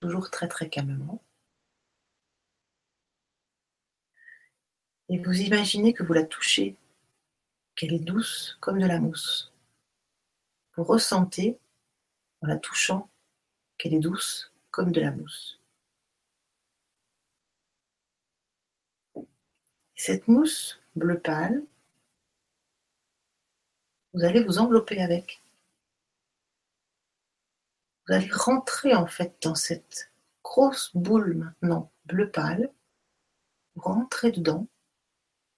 Toujours 0.01 0.29
très 0.29 0.47
très 0.47 0.69
calmement. 0.69 1.23
Et 5.09 5.17
vous 5.17 5.41
imaginez 5.41 5.93
que 5.93 6.03
vous 6.03 6.13
la 6.13 6.23
touchez, 6.23 6.75
qu'elle 7.75 7.93
est 7.93 7.99
douce 7.99 8.57
comme 8.61 8.79
de 8.79 8.85
la 8.85 8.99
mousse. 8.99 9.52
Vous 10.75 10.83
ressentez, 10.83 11.59
en 12.41 12.47
la 12.47 12.57
touchant, 12.57 13.09
qu'elle 13.77 13.93
est 13.93 13.99
douce 13.99 14.51
comme 14.71 14.91
de 14.91 15.01
la 15.01 15.11
mousse. 15.11 15.59
Cette 19.95 20.27
mousse 20.27 20.81
bleu 20.95 21.19
pâle, 21.19 21.63
vous 24.13 24.23
allez 24.23 24.43
vous 24.43 24.59
envelopper 24.59 25.01
avec. 25.01 25.41
Vous 28.05 28.13
allez 28.13 28.29
rentrer 28.31 28.93
en 28.93 29.07
fait 29.07 29.37
dans 29.41 29.55
cette 29.55 30.11
grosse 30.43 30.91
boule 30.95 31.35
maintenant 31.35 31.91
bleu 32.05 32.29
pâle. 32.29 32.71
Vous 33.75 33.81
rentrez 33.81 34.31
dedans. 34.31 34.67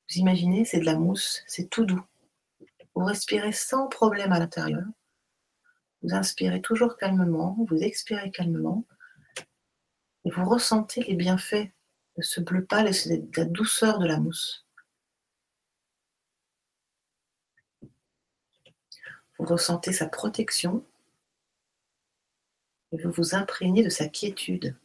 Vous 0.09 0.17
imaginez, 0.17 0.63
c'est 0.63 0.79
de 0.79 0.85
la 0.85 0.97
mousse, 0.97 1.43
c'est 1.47 1.69
tout 1.69 1.85
doux. 1.85 2.03
Vous 2.93 3.03
respirez 3.03 3.51
sans 3.51 3.87
problème 3.87 4.31
à 4.31 4.39
l'intérieur. 4.39 4.83
Vous 6.06 6.14
inspirez 6.14 6.61
toujours 6.61 6.98
calmement, 6.98 7.57
vous 7.68 7.77
expirez 7.77 8.30
calmement. 8.30 8.86
Et 10.23 10.30
vous 10.30 10.45
ressentez 10.45 11.02
les 11.02 11.15
bienfaits 11.15 11.72
de 12.15 12.22
ce 12.22 12.41
bleu 12.41 12.64
pâle 12.64 12.88
et 12.88 13.18
de 13.18 13.27
la 13.36 13.45
douceur 13.45 13.98
de 13.98 14.06
la 14.06 14.19
mousse. 14.19 14.68
Vous 19.40 19.45
ressentez 19.45 19.94
sa 19.94 20.07
protection 20.07 20.86
et 22.91 23.02
vous 23.02 23.11
vous 23.11 23.34
imprégnez 23.34 23.84
de 23.84 23.90
sa 23.90 24.07
quiétude. 24.07 24.77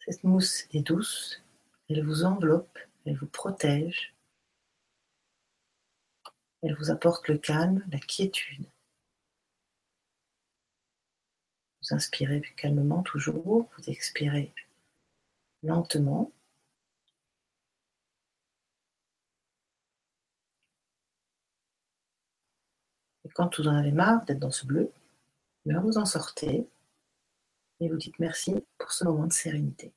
Cette 0.00 0.22
mousse 0.24 0.66
est 0.74 0.82
douce, 0.82 1.42
elle 1.88 2.04
vous 2.04 2.24
enveloppe, 2.24 2.78
elle 3.06 3.16
vous 3.16 3.26
protège, 3.26 4.15
elle 6.66 6.74
vous 6.74 6.90
apporte 6.90 7.28
le 7.28 7.38
calme, 7.38 7.84
la 7.92 7.98
quiétude. 8.00 8.66
Vous 11.82 11.94
inspirez 11.94 12.42
calmement 12.56 13.02
toujours, 13.02 13.68
vous 13.76 13.90
expirez 13.90 14.52
lentement. 15.62 16.32
Et 23.24 23.28
quand 23.28 23.58
vous 23.58 23.68
en 23.68 23.76
avez 23.76 23.92
marre 23.92 24.24
d'être 24.24 24.40
dans 24.40 24.50
ce 24.50 24.66
bleu, 24.66 24.90
vous 25.64 25.98
en 25.98 26.04
sortez 26.04 26.66
et 27.80 27.88
vous 27.88 27.96
dites 27.96 28.18
merci 28.18 28.54
pour 28.78 28.92
ce 28.92 29.04
moment 29.04 29.26
de 29.26 29.32
sérénité. 29.32 29.92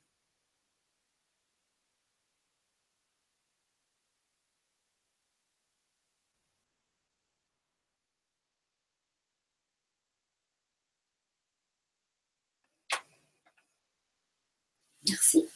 Merci. 15.08 15.48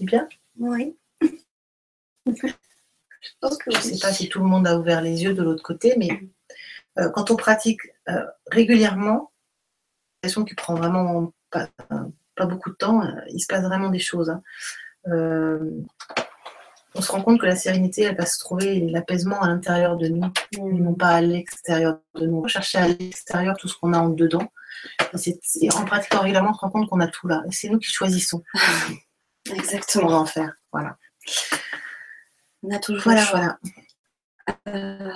Bien 0.00 0.28
Oui. 0.58 0.96
Je 2.26 3.76
ne 3.76 3.80
sais 3.80 3.98
pas 3.98 4.12
si 4.12 4.28
tout 4.28 4.40
le 4.40 4.46
monde 4.46 4.66
a 4.66 4.78
ouvert 4.78 5.00
les 5.02 5.22
yeux 5.22 5.34
de 5.34 5.42
l'autre 5.42 5.62
côté, 5.62 5.94
mais 5.98 6.08
euh, 6.98 7.10
quand 7.10 7.30
on 7.30 7.36
pratique 7.36 7.80
euh, 8.08 8.24
régulièrement, 8.50 9.30
question 10.22 10.44
qui 10.44 10.54
prend 10.54 10.74
vraiment 10.74 11.32
pas, 11.50 11.68
beaucoup 12.46 12.70
de 12.70 12.76
temps, 12.76 13.02
euh, 13.02 13.10
il 13.28 13.40
se 13.40 13.46
passe 13.46 13.64
vraiment 13.64 13.90
des 13.90 13.98
choses. 13.98 14.30
Hein. 14.30 14.42
on 16.94 17.00
se 17.02 17.12
rend 17.12 17.22
compte 17.22 17.40
que 17.40 17.46
la 17.46 17.56
sérénité, 17.56 18.02
elle 18.02 18.16
va 18.16 18.26
se 18.26 18.38
trouver 18.38 18.80
l'apaisement 18.80 19.40
à 19.42 19.48
l'intérieur 19.48 19.96
de 19.96 20.08
nous, 20.08 20.32
et 20.52 20.58
non 20.58 20.94
pas 20.94 21.10
à 21.10 21.20
l'extérieur 21.20 21.98
de 22.14 22.26
nous. 22.26 22.46
Chercher 22.48 22.78
à 22.78 22.88
l'extérieur 22.88 23.56
tout 23.56 23.68
ce 23.68 23.76
qu'on 23.76 23.92
a 23.92 23.98
en 23.98 24.08
dedans. 24.08 24.50
Et, 25.60 25.70
en 25.72 25.84
pratiquant 25.84 26.20
régulièrement, 26.20 26.50
on 26.50 26.54
se 26.54 26.60
rend 26.60 26.70
compte 26.70 26.88
qu'on 26.88 27.00
a 27.00 27.08
tout 27.08 27.28
là. 27.28 27.42
Et 27.46 27.52
c'est 27.52 27.68
nous 27.68 27.78
qui 27.78 27.90
choisissons. 27.90 28.42
Exactement. 29.54 30.12
en 30.12 30.26
faire. 30.26 30.54
Voilà. 30.72 30.96
On 32.62 32.70
a 32.70 32.78
toujours 32.78 33.02
voilà, 33.04 33.24
voilà. 33.24 33.58
Euh, 34.68 35.12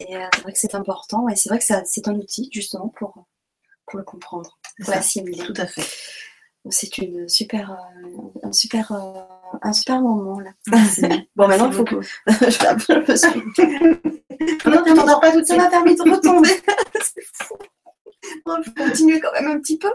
et 0.00 0.16
euh, 0.16 0.26
c'est 0.34 0.42
vrai 0.42 0.52
que 0.52 0.58
c'est 0.58 0.74
important 0.74 1.28
et 1.28 1.36
c'est 1.36 1.48
vrai 1.48 1.58
que 1.58 1.64
c'est 1.64 2.08
un 2.08 2.14
outil 2.14 2.48
justement 2.52 2.88
pour, 2.88 3.26
pour 3.86 3.98
le 3.98 4.04
comprendre, 4.04 4.58
pour 4.80 4.94
l'assimiler. 4.94 5.44
Tout 5.44 5.54
à 5.56 5.66
fait. 5.66 5.84
C'est 6.70 6.96
une 6.98 7.28
super, 7.28 7.72
euh, 7.72 8.38
un 8.44 8.52
super, 8.52 8.92
un 9.62 9.72
super 9.72 10.00
moment 10.00 10.40
là. 10.40 10.52
bon, 11.36 11.48
maintenant 11.48 11.68
il 11.68 11.74
faut 11.74 11.84
que 11.84 12.00
je 12.28 13.68
non, 14.68 14.82
tu 14.84 14.94
t'endors 14.94 15.20
pas 15.20 15.32
tout 15.32 15.44
Ça 15.44 15.56
m'a 15.56 15.68
permis 15.68 15.96
de 15.96 16.02
retomber. 16.02 16.62
c'est 17.00 17.24
fou. 17.32 17.56
je 18.26 18.70
vais 18.70 18.84
continuer 18.88 19.20
quand 19.20 19.32
même 19.32 19.50
un 19.50 19.58
petit 19.58 19.78
peu. 19.78 19.90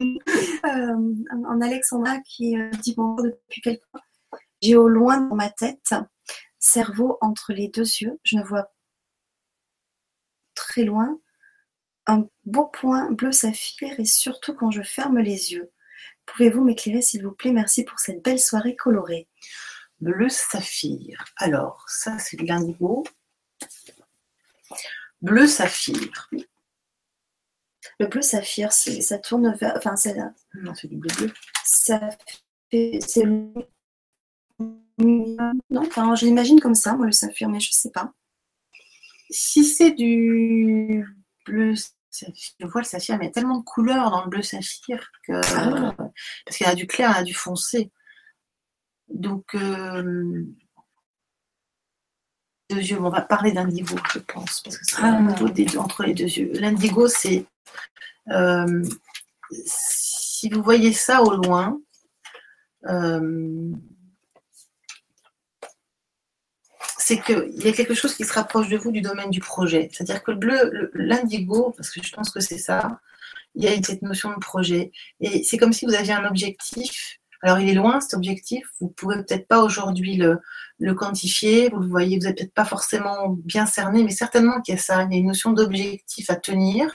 en 0.64 1.60
Alexandra 1.60 2.18
qui 2.20 2.56
dit 2.82 2.94
bonjour 2.96 3.24
depuis 3.24 3.60
quelques 3.60 3.82
temps. 3.92 4.00
J'ai 4.62 4.76
au 4.76 4.88
loin 4.88 5.20
dans 5.20 5.36
ma 5.36 5.50
tête 5.50 5.94
cerveau 6.58 7.18
entre 7.20 7.52
les 7.52 7.68
deux 7.68 7.82
yeux. 7.82 8.18
Je 8.22 8.36
ne 8.36 8.42
vois 8.42 8.72
très 10.54 10.84
loin 10.84 11.18
un 12.06 12.26
beau 12.44 12.66
point 12.66 13.10
bleu 13.10 13.32
saphir 13.32 13.98
et 13.98 14.04
surtout 14.04 14.54
quand 14.54 14.70
je 14.70 14.82
ferme 14.82 15.18
les 15.18 15.52
yeux. 15.52 15.72
Pouvez-vous 16.24 16.64
m'éclairer 16.64 17.02
s'il 17.02 17.24
vous 17.24 17.32
plaît? 17.32 17.52
Merci 17.52 17.84
pour 17.84 17.98
cette 17.98 18.22
belle 18.22 18.40
soirée 18.40 18.76
colorée. 18.76 19.28
Bleu 20.00 20.28
saphir. 20.28 21.24
Alors, 21.36 21.84
ça 21.88 22.18
c'est 22.18 22.36
de 22.36 22.46
l'indigo. 22.46 23.04
Bleu 25.22 25.46
saphir. 25.46 26.30
Le 27.98 28.06
bleu 28.06 28.22
saphir, 28.22 28.72
ça 28.72 29.18
tourne 29.18 29.54
vers. 29.54 29.74
Enfin, 29.76 29.96
c'est. 29.96 30.16
Non, 30.54 30.74
c'est 30.74 30.88
du 30.88 30.96
bleu 30.96 31.10
bleu. 31.16 31.32
Ça 31.64 32.10
fait. 32.70 32.98
C'est 33.06 33.24
non, 34.98 35.54
enfin, 35.76 36.14
je 36.14 36.24
l'imagine 36.24 36.60
comme 36.60 36.74
ça, 36.74 36.94
moi, 36.94 37.06
le 37.06 37.12
saphir, 37.12 37.48
mais 37.48 37.60
je 37.60 37.70
sais 37.70 37.90
pas. 37.90 38.14
Si 39.30 39.64
c'est 39.64 39.90
du 39.90 41.04
bleu 41.44 41.74
je 42.58 42.66
vois 42.66 42.80
le 42.80 42.86
saphir, 42.86 43.18
mais 43.18 43.24
il 43.24 43.28
y 43.28 43.30
a 43.30 43.32
tellement 43.32 43.58
de 43.58 43.64
couleurs 43.64 44.10
dans 44.10 44.24
le 44.24 44.30
bleu 44.30 44.42
saphir 44.42 45.10
que. 45.26 45.40
Ah. 45.54 45.94
Parce 46.44 46.56
qu'il 46.56 46.66
y 46.66 46.70
a 46.70 46.74
du 46.74 46.86
clair, 46.86 47.10
il 47.12 47.16
y 47.18 47.20
a 47.20 47.24
du 47.24 47.34
foncé. 47.34 47.90
Donc, 49.08 49.54
euh, 49.54 50.44
deux 52.70 52.78
yeux, 52.78 53.00
on 53.00 53.10
va 53.10 53.20
parler 53.20 53.52
d'indigo, 53.52 53.96
je 54.12 54.18
pense, 54.18 54.60
parce 54.62 54.78
que 54.78 54.84
c'est 54.86 54.96
ah. 55.02 55.20
entre 55.78 56.02
les 56.04 56.14
deux 56.14 56.24
yeux. 56.24 56.50
L'indigo, 56.54 57.08
c'est. 57.08 57.46
Euh, 58.30 58.82
si 59.64 60.48
vous 60.48 60.62
voyez 60.62 60.92
ça 60.92 61.22
au 61.22 61.34
loin, 61.34 61.78
euh, 62.86 63.70
c'est 66.98 67.20
qu'il 67.20 67.64
y 67.64 67.68
a 67.68 67.72
quelque 67.72 67.94
chose 67.94 68.14
qui 68.16 68.24
se 68.24 68.32
rapproche 68.32 68.68
de 68.68 68.76
vous 68.76 68.90
du 68.90 69.00
domaine 69.00 69.30
du 69.30 69.40
projet. 69.40 69.88
C'est-à-dire 69.92 70.24
que 70.24 70.32
le 70.32 70.38
bleu, 70.38 70.90
l'indigo, 70.94 71.72
parce 71.76 71.90
que 71.90 72.02
je 72.02 72.12
pense 72.12 72.30
que 72.30 72.40
c'est 72.40 72.58
ça, 72.58 73.00
il 73.54 73.64
y 73.64 73.68
a 73.68 73.82
cette 73.82 74.02
notion 74.02 74.30
de 74.30 74.40
projet. 74.40 74.90
Et 75.20 75.44
c'est 75.44 75.56
comme 75.56 75.72
si 75.72 75.86
vous 75.86 75.94
aviez 75.94 76.12
un 76.12 76.26
objectif. 76.26 77.18
Alors 77.46 77.60
il 77.60 77.68
est 77.68 77.74
loin 77.74 78.00
cet 78.00 78.14
objectif, 78.14 78.66
vous 78.80 78.88
ne 78.88 78.92
pouvez 78.92 79.16
peut-être 79.18 79.46
pas 79.46 79.62
aujourd'hui 79.62 80.16
le, 80.16 80.94
quantifier, 80.94 81.68
vous 81.68 81.78
le 81.78 81.86
voyez, 81.86 82.18
vous 82.18 82.24
n'êtes 82.24 82.38
peut-être 82.38 82.52
pas 82.52 82.64
forcément 82.64 83.28
bien 83.28 83.66
cerné, 83.66 84.02
mais 84.02 84.10
certainement 84.10 84.60
qu'il 84.60 84.74
y 84.74 84.76
a 84.76 84.80
ça, 84.80 85.04
il 85.04 85.12
y 85.12 85.14
a 85.14 85.20
une 85.20 85.28
notion 85.28 85.52
d'objectif 85.52 86.28
à 86.28 86.34
tenir. 86.34 86.92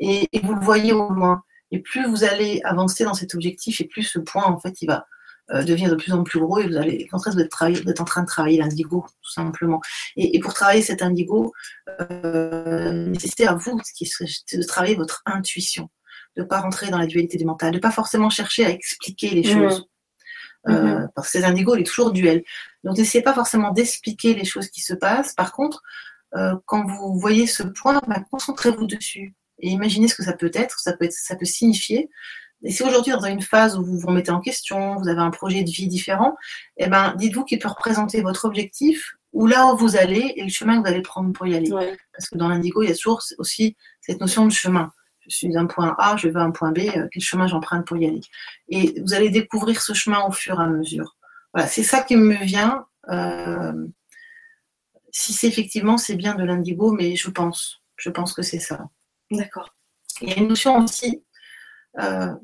Et, 0.00 0.30
vous 0.42 0.54
le 0.54 0.64
voyez 0.64 0.94
au 0.94 1.10
loin. 1.10 1.42
Et 1.72 1.78
plus 1.78 2.06
vous 2.08 2.24
allez 2.24 2.62
avancer 2.64 3.04
dans 3.04 3.12
cet 3.12 3.34
objectif, 3.34 3.82
et 3.82 3.84
plus 3.84 4.04
ce 4.04 4.18
point, 4.18 4.44
en 4.44 4.58
fait, 4.58 4.80
il 4.80 4.86
va, 4.86 5.04
euh, 5.50 5.62
devient 5.62 5.88
de 5.90 5.94
plus 5.94 6.14
en 6.14 6.24
plus 6.24 6.40
gros 6.40 6.58
et 6.58 6.66
vous 6.66 6.78
allez, 6.78 7.06
en 7.12 7.18
train 7.18 7.34
de 7.34 8.00
en 8.00 8.04
train 8.06 8.22
de 8.22 8.26
travailler 8.26 8.56
l'indigo, 8.56 9.04
tout 9.22 9.30
simplement. 9.30 9.82
Et, 10.16 10.40
pour 10.40 10.54
travailler 10.54 10.80
cet 10.80 11.02
indigo, 11.02 11.52
euh, 12.00 13.04
nécessaire 13.08 13.50
à 13.50 13.54
vous 13.56 13.78
qui 13.94 14.10
de 14.54 14.62
travailler 14.62 14.94
votre 14.94 15.20
intuition, 15.26 15.90
de 16.36 16.42
ne 16.42 16.46
pas 16.46 16.60
rentrer 16.60 16.90
dans 16.90 16.98
la 16.98 17.06
dualité 17.06 17.38
du 17.38 17.44
mental, 17.44 17.70
de 17.70 17.76
ne 17.76 17.80
pas 17.80 17.90
forcément 17.90 18.30
chercher 18.30 18.64
à 18.64 18.70
expliquer 18.70 19.30
les 19.30 19.54
mmh. 19.54 19.58
choses. 19.58 19.86
Euh, 20.68 20.72
mmh. 20.72 21.08
parce 21.14 21.28
que 21.28 21.32
cet 21.32 21.44
indigo, 21.44 21.74
il 21.74 21.80
est 21.80 21.84
toujours 21.84 22.12
duel. 22.12 22.44
Donc 22.84 22.98
n'essayez 22.98 23.24
pas 23.24 23.34
forcément 23.34 23.72
d'expliquer 23.72 24.34
les 24.34 24.44
choses 24.44 24.68
qui 24.68 24.80
se 24.80 24.94
passent. 24.94 25.34
Par 25.34 25.52
contre, 25.52 25.82
euh, 26.36 26.54
quand 26.66 26.84
vous 26.86 27.18
voyez 27.18 27.46
ce 27.46 27.62
point, 27.62 28.00
bah, 28.06 28.22
concentrez-vous 28.30 28.86
dessus 28.86 29.34
et 29.58 29.68
imaginez 29.68 30.08
ce 30.08 30.14
que 30.14 30.22
ça 30.22 30.32
peut 30.32 30.50
être, 30.54 30.80
ça 30.80 30.92
peut, 30.92 31.04
être, 31.06 31.12
ça 31.12 31.36
peut 31.36 31.44
signifier. 31.44 32.10
Et 32.62 32.70
si 32.70 32.82
aujourd'hui, 32.82 33.12
dans 33.12 33.24
une 33.24 33.40
phase 33.40 33.78
où 33.78 33.84
vous 33.84 33.98
vous 33.98 34.06
remettez 34.06 34.30
en 34.30 34.40
question, 34.40 34.96
vous 34.96 35.08
avez 35.08 35.20
un 35.20 35.30
projet 35.30 35.62
de 35.62 35.70
vie 35.70 35.88
différent, 35.88 36.36
eh 36.76 36.88
ben, 36.88 37.14
dites-vous 37.16 37.44
qu'il 37.44 37.58
peut 37.58 37.68
représenter 37.68 38.20
votre 38.20 38.44
objectif 38.44 39.16
ou 39.32 39.46
là 39.46 39.72
où 39.72 39.76
vous 39.76 39.96
allez 39.96 40.34
et 40.36 40.42
le 40.42 40.50
chemin 40.50 40.76
que 40.76 40.82
vous 40.86 40.92
allez 40.92 41.02
prendre 41.02 41.32
pour 41.32 41.46
y 41.46 41.54
aller. 41.54 41.70
Parce 41.70 42.28
que 42.30 42.36
dans 42.36 42.48
l'indigo, 42.48 42.82
il 42.82 42.88
y 42.88 42.92
a 42.92 42.94
toujours 42.94 43.22
aussi 43.38 43.76
cette 44.00 44.20
notion 44.20 44.44
de 44.44 44.52
chemin. 44.52 44.92
Je 45.30 45.36
suis 45.36 45.48
d'un 45.48 45.66
point 45.66 45.94
A, 45.98 46.16
je 46.16 46.28
vais 46.28 46.40
à 46.40 46.42
un 46.42 46.50
point 46.50 46.72
B, 46.72 46.80
euh, 46.80 47.08
quel 47.10 47.22
chemin 47.22 47.46
j'emprunte 47.46 47.86
pour 47.86 47.96
y 47.96 48.06
aller. 48.06 48.20
Et 48.68 49.00
vous 49.00 49.14
allez 49.14 49.30
découvrir 49.30 49.80
ce 49.80 49.94
chemin 49.94 50.22
au 50.26 50.32
fur 50.32 50.60
et 50.60 50.64
à 50.64 50.66
mesure. 50.66 51.16
Voilà, 51.54 51.68
c'est 51.68 51.82
ça 51.82 52.02
qui 52.02 52.16
me 52.16 52.36
vient. 52.44 52.86
Euh, 53.08 53.86
si 55.12 55.32
c'est 55.32 55.48
effectivement, 55.48 55.96
c'est 55.96 56.16
bien 56.16 56.34
de 56.34 56.44
l'indigo, 56.44 56.92
mais 56.92 57.16
je 57.16 57.30
pense, 57.30 57.82
je 57.96 58.10
pense 58.10 58.32
que 58.32 58.42
c'est 58.42 58.60
ça. 58.60 58.88
D'accord. 59.30 59.74
Il 60.20 60.28
y 60.28 60.32
a 60.32 60.36
une 60.36 60.48
notion 60.48 60.76
aussi 60.78 61.22
euh, 61.98 62.34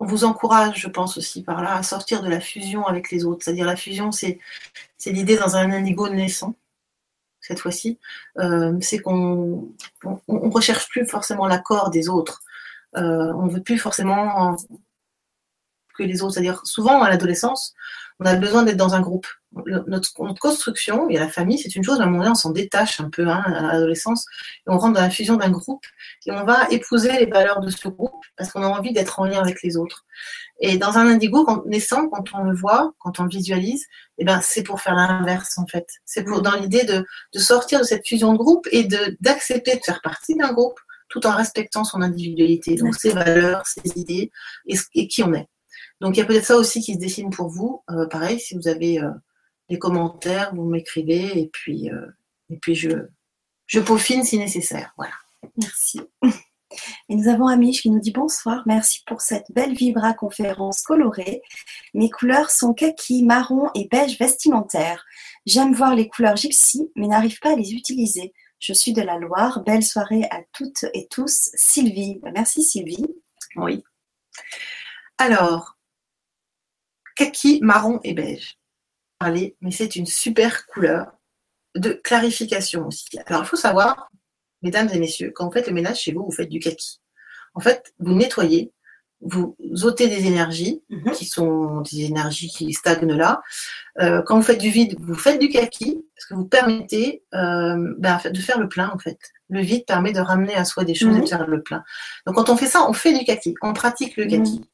on 0.00 0.06
vous 0.06 0.24
encourage, 0.24 0.80
je 0.80 0.88
pense 0.88 1.18
aussi 1.18 1.42
par 1.42 1.62
là, 1.62 1.76
à 1.76 1.82
sortir 1.82 2.22
de 2.22 2.28
la 2.28 2.40
fusion 2.40 2.86
avec 2.86 3.10
les 3.10 3.24
autres. 3.26 3.44
C'est-à-dire 3.44 3.66
la 3.66 3.76
fusion, 3.76 4.10
c'est 4.12 4.38
l'idée 5.06 5.36
dans 5.36 5.56
un 5.56 5.70
indigo 5.70 6.08
naissant, 6.08 6.56
cette 7.40 7.60
fois-ci. 7.60 7.98
Euh, 8.38 8.76
c'est 8.80 8.98
qu'on 8.98 9.68
on, 10.04 10.50
recherche 10.50 10.88
plus 10.88 11.06
forcément 11.06 11.46
l'accord 11.46 11.90
des 11.90 12.08
autres. 12.08 12.42
Euh, 12.96 13.32
on 13.34 13.46
veut 13.46 13.62
plus 13.62 13.78
forcément 13.78 14.56
que 15.94 16.02
les 16.02 16.22
autres. 16.22 16.34
C'est-à-dire 16.34 16.60
souvent 16.64 17.02
à 17.02 17.10
l'adolescence, 17.10 17.74
on 18.18 18.26
a 18.26 18.36
besoin 18.36 18.62
d'être 18.62 18.76
dans 18.76 18.94
un 18.94 19.00
groupe. 19.00 19.26
Notre, 19.52 20.12
construction, 20.38 21.08
et 21.08 21.18
la 21.18 21.28
famille, 21.28 21.58
c'est 21.58 21.74
une 21.74 21.82
chose, 21.82 21.98
mais 21.98 22.04
à 22.04 22.06
un 22.06 22.10
moment 22.10 22.22
donné, 22.22 22.32
on 22.32 22.36
s'en 22.36 22.50
détache 22.50 23.00
un 23.00 23.10
peu 23.10 23.26
hein, 23.26 23.42
à 23.44 23.72
l'adolescence, 23.72 24.26
et 24.58 24.70
on 24.70 24.78
rentre 24.78 24.94
dans 24.94 25.00
la 25.00 25.10
fusion 25.10 25.36
d'un 25.36 25.50
groupe, 25.50 25.84
et 26.26 26.30
on 26.30 26.44
va 26.44 26.68
épouser 26.70 27.12
les 27.12 27.26
valeurs 27.26 27.60
de 27.60 27.70
ce 27.70 27.88
groupe, 27.88 28.24
parce 28.36 28.52
qu'on 28.52 28.62
a 28.62 28.68
envie 28.68 28.92
d'être 28.92 29.18
en 29.18 29.24
lien 29.24 29.40
avec 29.40 29.62
les 29.62 29.76
autres. 29.76 30.04
Et 30.60 30.78
dans 30.78 30.98
un 30.98 31.06
indigo 31.06 31.44
quand, 31.44 31.64
naissant, 31.66 32.08
quand 32.08 32.24
on 32.34 32.44
le 32.44 32.54
voit, 32.54 32.92
quand 32.98 33.18
on 33.18 33.24
le 33.24 33.30
visualise, 33.30 33.86
eh 34.18 34.24
ben, 34.24 34.40
c'est 34.42 34.62
pour 34.62 34.80
faire 34.80 34.94
l'inverse, 34.94 35.58
en 35.58 35.66
fait. 35.66 35.86
C'est 36.04 36.22
pour 36.22 36.42
dans 36.42 36.54
l'idée 36.54 36.84
de, 36.84 37.04
sortir 37.38 37.80
de 37.80 37.84
cette 37.84 38.06
fusion 38.06 38.32
de 38.32 38.38
groupe 38.38 38.68
et 38.70 38.86
d'accepter 39.20 39.76
de, 39.76 39.80
faire 39.84 40.00
partie 40.02 40.36
d'un 40.36 40.52
groupe, 40.52 40.78
tout 41.08 41.26
en 41.26 41.34
respectant 41.34 41.82
son 41.82 42.02
individualité, 42.02 42.76
donc 42.76 42.94
ses 42.94 43.10
valeurs, 43.10 43.66
ses 43.66 43.98
idées, 43.98 44.30
et 44.66 45.08
qui 45.08 45.22
on 45.24 45.32
est. 45.34 45.48
Donc 46.00 46.16
il 46.16 46.20
y 46.20 46.22
a 46.22 46.26
peut-être 46.26 46.46
ça 46.46 46.56
aussi 46.56 46.80
qui 46.80 46.94
se 46.94 46.98
dessine 46.98 47.30
pour 47.30 47.48
vous. 47.48 47.82
Euh, 47.90 48.06
pareil, 48.06 48.40
si 48.40 48.54
vous 48.54 48.68
avez 48.68 49.00
euh, 49.00 49.10
des 49.70 49.78
commentaires, 49.78 50.54
vous 50.54 50.64
m'écrivez 50.64 51.38
et 51.38 51.48
puis, 51.48 51.90
euh, 51.90 52.06
et 52.50 52.58
puis 52.58 52.74
je, 52.74 52.90
je 53.66 53.80
peaufine 53.80 54.24
si 54.24 54.36
nécessaire. 54.36 54.92
Voilà. 54.96 55.14
Merci. 55.56 56.00
Et 57.08 57.16
nous 57.16 57.28
avons 57.28 57.46
Amiche 57.46 57.82
qui 57.82 57.90
nous 57.90 58.00
dit 58.00 58.12
bonsoir, 58.12 58.62
merci 58.66 59.02
pour 59.06 59.20
cette 59.20 59.46
belle 59.50 59.74
Vibra 59.74 60.12
conférence 60.12 60.82
colorée. 60.82 61.42
Mes 61.94 62.10
couleurs 62.10 62.50
sont 62.50 62.74
kaki, 62.74 63.24
marron 63.24 63.70
et 63.74 63.88
beige 63.88 64.18
vestimentaire. 64.18 65.04
J'aime 65.46 65.72
voir 65.72 65.94
les 65.94 66.08
couleurs 66.08 66.36
gypsy, 66.36 66.90
mais 66.94 67.08
n'arrive 67.08 67.40
pas 67.40 67.52
à 67.52 67.56
les 67.56 67.72
utiliser. 67.72 68.32
Je 68.60 68.72
suis 68.72 68.92
de 68.92 69.02
la 69.02 69.18
Loire. 69.18 69.62
Belle 69.64 69.82
soirée 69.82 70.24
à 70.30 70.42
toutes 70.52 70.84
et 70.94 71.08
tous. 71.08 71.50
Sylvie. 71.54 72.20
Merci 72.34 72.62
Sylvie. 72.62 73.06
Oui. 73.56 73.82
Alors, 75.18 75.76
kaki, 77.16 77.60
marron 77.62 78.00
et 78.04 78.14
beige. 78.14 78.59
Mais 79.22 79.70
c'est 79.70 79.96
une 79.96 80.06
super 80.06 80.66
couleur 80.66 81.12
de 81.74 81.92
clarification 81.92 82.86
aussi. 82.86 83.08
Alors, 83.26 83.42
il 83.42 83.46
faut 83.46 83.56
savoir, 83.56 84.10
mesdames 84.62 84.88
et 84.92 84.98
messieurs, 84.98 85.32
quand 85.34 85.46
vous 85.46 85.52
faites 85.52 85.68
le 85.68 85.74
ménage 85.74 86.00
chez 86.00 86.12
vous, 86.12 86.24
vous 86.24 86.32
faites 86.32 86.48
du 86.48 86.58
kaki. 86.58 87.00
En 87.54 87.60
fait, 87.60 87.92
vous 87.98 88.14
nettoyez, 88.14 88.72
vous 89.20 89.54
ôtez 89.82 90.08
des 90.08 90.26
énergies 90.26 90.82
mhm. 90.88 91.12
qui 91.12 91.26
sont 91.26 91.82
des 91.82 92.04
énergies 92.04 92.48
qui 92.48 92.72
stagnent 92.72 93.12
là. 93.12 93.42
Euh, 94.00 94.22
quand 94.22 94.36
vous 94.36 94.42
faites 94.42 94.60
du 94.60 94.70
vide, 94.70 94.96
vous 94.98 95.14
faites 95.14 95.38
du 95.38 95.48
kaki 95.48 96.02
parce 96.14 96.26
que 96.26 96.34
vous 96.34 96.46
permettez 96.46 97.22
euh, 97.34 97.94
ben, 97.98 98.18
de 98.24 98.38
faire 98.38 98.58
le 98.58 98.68
plein 98.68 98.90
en 98.94 98.98
fait. 98.98 99.18
Le 99.50 99.60
vide 99.60 99.84
permet 99.84 100.12
de 100.12 100.20
ramener 100.20 100.54
à 100.54 100.64
soi 100.64 100.84
des 100.84 100.94
choses 100.94 101.14
et 101.14 101.18
de 101.18 101.22
mhm. 101.22 101.26
faire 101.26 101.46
le 101.46 101.62
plein. 101.62 101.82
Donc 102.26 102.36
quand 102.36 102.48
on 102.48 102.56
fait 102.56 102.66
ça, 102.66 102.88
on 102.88 102.92
fait 102.94 103.16
du 103.16 103.24
kaki, 103.24 103.54
on 103.60 103.74
pratique 103.74 104.16
le 104.16 104.24
kaki. 104.24 104.60
Mhm. 104.60 104.64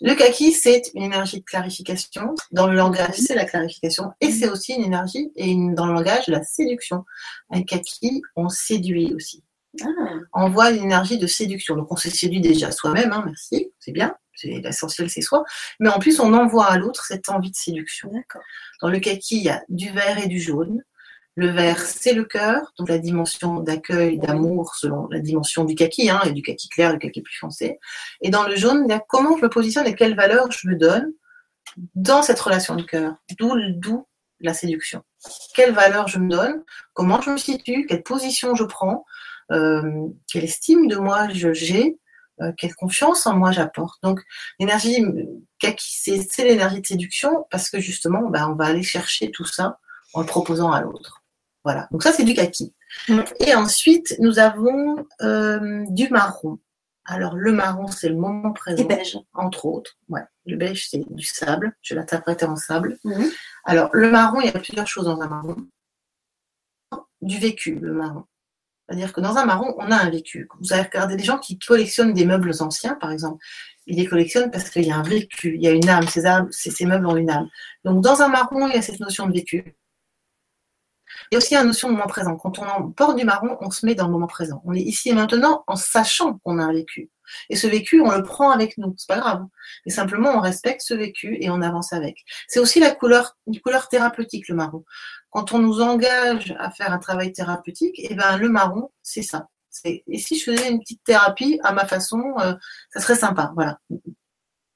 Le 0.00 0.14
kaki, 0.14 0.52
c'est 0.52 0.90
une 0.94 1.02
énergie 1.02 1.40
de 1.40 1.44
clarification. 1.44 2.34
Dans 2.52 2.68
le 2.68 2.76
langage, 2.76 3.16
c'est 3.16 3.34
la 3.34 3.44
clarification. 3.44 4.12
Et 4.20 4.30
c'est 4.30 4.48
aussi 4.48 4.74
une 4.74 4.84
énergie, 4.84 5.32
et 5.34 5.54
dans 5.74 5.86
le 5.86 5.94
langage, 5.94 6.28
la 6.28 6.42
séduction. 6.44 7.04
Un 7.50 7.62
kaki, 7.62 8.22
on 8.36 8.48
séduit 8.48 9.12
aussi. 9.14 9.42
Ah. 9.82 9.86
On 10.34 10.50
voit 10.50 10.70
l'énergie 10.70 11.18
de 11.18 11.26
séduction. 11.26 11.76
Donc 11.76 11.90
on 11.90 11.96
se 11.96 12.10
séduit 12.10 12.40
déjà 12.40 12.70
soi-même, 12.70 13.12
hein, 13.12 13.22
merci, 13.26 13.72
c'est 13.80 13.92
bien. 13.92 14.14
L'essentiel, 14.44 15.10
c'est 15.10 15.20
soi. 15.20 15.42
Mais 15.80 15.88
en 15.88 15.98
plus, 15.98 16.20
on 16.20 16.32
envoie 16.32 16.66
à 16.66 16.78
l'autre 16.78 17.04
cette 17.04 17.28
envie 17.28 17.50
de 17.50 17.56
séduction. 17.56 18.12
Dans 18.80 18.88
le 18.88 19.00
kaki, 19.00 19.38
il 19.38 19.42
y 19.42 19.48
a 19.48 19.64
du 19.68 19.90
vert 19.90 20.18
et 20.18 20.28
du 20.28 20.40
jaune. 20.40 20.84
Le 21.38 21.50
vert, 21.50 21.78
c'est 21.82 22.14
le 22.14 22.24
cœur, 22.24 22.72
donc 22.80 22.88
la 22.88 22.98
dimension 22.98 23.60
d'accueil, 23.60 24.18
d'amour, 24.18 24.74
selon 24.74 25.06
la 25.06 25.20
dimension 25.20 25.64
du 25.64 25.76
kaki, 25.76 26.10
hein, 26.10 26.20
et 26.26 26.32
du 26.32 26.42
kaki 26.42 26.68
clair, 26.68 26.92
du 26.92 26.98
kaki 26.98 27.22
plus 27.22 27.38
foncé. 27.38 27.78
Et 28.22 28.30
dans 28.30 28.42
le 28.42 28.56
jaune, 28.56 28.82
il 28.88 28.90
y 28.90 28.92
a 28.92 28.98
comment 28.98 29.36
je 29.36 29.44
me 29.44 29.48
positionne 29.48 29.86
et 29.86 29.94
quelles 29.94 30.16
valeurs 30.16 30.50
je 30.50 30.66
me 30.66 30.74
donne 30.74 31.12
dans 31.94 32.22
cette 32.22 32.40
relation 32.40 32.74
de 32.74 32.82
cœur. 32.82 33.14
D'où, 33.38 34.04
la 34.40 34.52
séduction. 34.52 35.04
Quelles 35.54 35.72
valeurs 35.72 36.08
je 36.08 36.18
me 36.18 36.28
donne, 36.28 36.64
comment 36.92 37.20
je 37.20 37.30
me 37.30 37.36
situe, 37.36 37.86
quelle 37.86 38.02
position 38.02 38.56
je 38.56 38.64
prends, 38.64 39.04
euh, 39.52 40.08
quelle 40.26 40.42
estime 40.42 40.88
de 40.88 40.96
moi 40.96 41.28
j'ai, 41.30 42.00
euh, 42.40 42.50
quelle 42.58 42.74
confiance 42.74 43.28
en 43.28 43.36
moi 43.36 43.52
j'apporte. 43.52 44.02
Donc 44.02 44.24
l'énergie 44.58 45.04
kaki, 45.60 45.86
c'est, 45.88 46.44
l'énergie 46.44 46.80
de 46.80 46.86
séduction 46.86 47.46
parce 47.52 47.70
que 47.70 47.78
justement, 47.78 48.28
bah, 48.28 48.48
on 48.50 48.56
va 48.56 48.64
aller 48.64 48.82
chercher 48.82 49.30
tout 49.30 49.44
ça 49.44 49.78
en 50.14 50.22
le 50.22 50.26
proposant 50.26 50.72
à 50.72 50.80
l'autre. 50.80 51.22
Voilà, 51.64 51.88
donc 51.90 52.02
ça 52.02 52.12
c'est 52.12 52.24
du 52.24 52.34
kaki. 52.34 52.74
Et 53.40 53.54
ensuite, 53.54 54.14
nous 54.20 54.38
avons 54.38 55.06
euh, 55.22 55.84
du 55.88 56.08
marron. 56.08 56.58
Alors 57.04 57.34
le 57.34 57.52
marron, 57.52 57.88
c'est 57.88 58.08
le 58.08 58.16
moment 58.16 58.52
présent. 58.52 58.82
Et 58.82 58.86
beige. 58.86 59.18
Entre 59.32 59.64
autres. 59.64 59.96
Ouais. 60.08 60.22
Le 60.46 60.56
beige, 60.56 60.88
c'est 60.90 61.02
du 61.10 61.24
sable. 61.24 61.74
Je 61.82 61.94
l'interprétais 61.94 62.46
en 62.46 62.56
sable. 62.56 62.98
Mm. 63.04 63.24
Alors 63.64 63.90
le 63.92 64.10
marron, 64.10 64.40
il 64.40 64.46
y 64.46 64.50
a 64.50 64.58
plusieurs 64.58 64.86
choses 64.86 65.06
dans 65.06 65.20
un 65.20 65.28
marron. 65.28 65.56
Du 67.20 67.38
vécu, 67.38 67.74
le 67.74 67.92
marron. 67.92 68.24
C'est-à-dire 68.88 69.12
que 69.12 69.20
dans 69.20 69.36
un 69.36 69.44
marron, 69.44 69.74
on 69.78 69.90
a 69.90 69.96
un 69.96 70.10
vécu. 70.10 70.48
Vous 70.60 70.72
avez 70.72 70.82
regardé 70.82 71.16
des 71.16 71.24
gens 71.24 71.38
qui 71.38 71.58
collectionnent 71.58 72.14
des 72.14 72.24
meubles 72.24 72.52
anciens, 72.60 72.94
par 72.94 73.10
exemple. 73.10 73.44
Ils 73.86 73.96
les 73.96 74.06
collectionnent 74.06 74.50
parce 74.50 74.70
qu'il 74.70 74.86
y 74.86 74.90
a 74.90 74.96
un 74.96 75.02
vécu, 75.02 75.54
il 75.54 75.62
y 75.62 75.68
a 75.68 75.72
une 75.72 75.88
âme, 75.88 76.06
ces, 76.08 76.26
âmes, 76.26 76.48
ces, 76.50 76.86
meubles 76.86 77.06
ont 77.06 77.16
une 77.16 77.30
âme. 77.30 77.48
Donc 77.84 78.02
dans 78.02 78.22
un 78.22 78.28
marron, 78.28 78.66
il 78.68 78.74
y 78.74 78.78
a 78.78 78.82
cette 78.82 79.00
notion 79.00 79.26
de 79.26 79.32
vécu. 79.32 79.74
Il 81.30 81.34
y 81.34 81.36
a 81.36 81.38
aussi 81.38 81.54
la 81.54 81.64
notion 81.64 81.88
de 81.88 81.94
moment 81.94 82.06
présent. 82.06 82.36
Quand 82.36 82.58
on 82.58 82.90
porte 82.90 83.16
du 83.16 83.24
marron, 83.24 83.56
on 83.60 83.70
se 83.70 83.86
met 83.86 83.94
dans 83.94 84.06
le 84.06 84.12
moment 84.12 84.26
présent. 84.26 84.62
On 84.64 84.74
est 84.74 84.80
ici 84.80 85.10
et 85.10 85.14
maintenant 85.14 85.64
en 85.66 85.76
sachant 85.76 86.38
qu'on 86.38 86.58
a 86.58 86.64
un 86.64 86.72
vécu. 86.72 87.10
Et 87.50 87.56
ce 87.56 87.66
vécu, 87.66 88.00
on 88.00 88.10
le 88.10 88.22
prend 88.22 88.50
avec 88.50 88.78
nous. 88.78 88.94
C'est 88.96 89.08
pas 89.08 89.18
grave. 89.18 89.44
Mais 89.84 89.92
simplement, 89.92 90.30
on 90.30 90.40
respecte 90.40 90.80
ce 90.82 90.94
vécu 90.94 91.36
et 91.40 91.50
on 91.50 91.60
avance 91.60 91.92
avec. 91.92 92.24
C'est 92.46 92.60
aussi 92.60 92.80
la 92.80 92.90
couleur, 92.90 93.36
une 93.46 93.60
couleur 93.60 93.88
thérapeutique, 93.88 94.48
le 94.48 94.54
marron. 94.54 94.84
Quand 95.30 95.52
on 95.52 95.58
nous 95.58 95.80
engage 95.80 96.54
à 96.58 96.70
faire 96.70 96.92
un 96.92 96.98
travail 96.98 97.32
thérapeutique, 97.32 97.96
eh 97.98 98.14
ben, 98.14 98.36
le 98.38 98.48
marron, 98.48 98.90
c'est 99.02 99.22
ça. 99.22 99.48
Et 99.84 100.18
si 100.18 100.38
je 100.38 100.50
faisais 100.50 100.70
une 100.70 100.80
petite 100.80 101.04
thérapie 101.04 101.60
à 101.62 101.72
ma 101.72 101.86
façon, 101.86 102.34
euh, 102.40 102.54
ça 102.90 103.00
serait 103.00 103.14
sympa. 103.14 103.52
Voilà. 103.54 103.78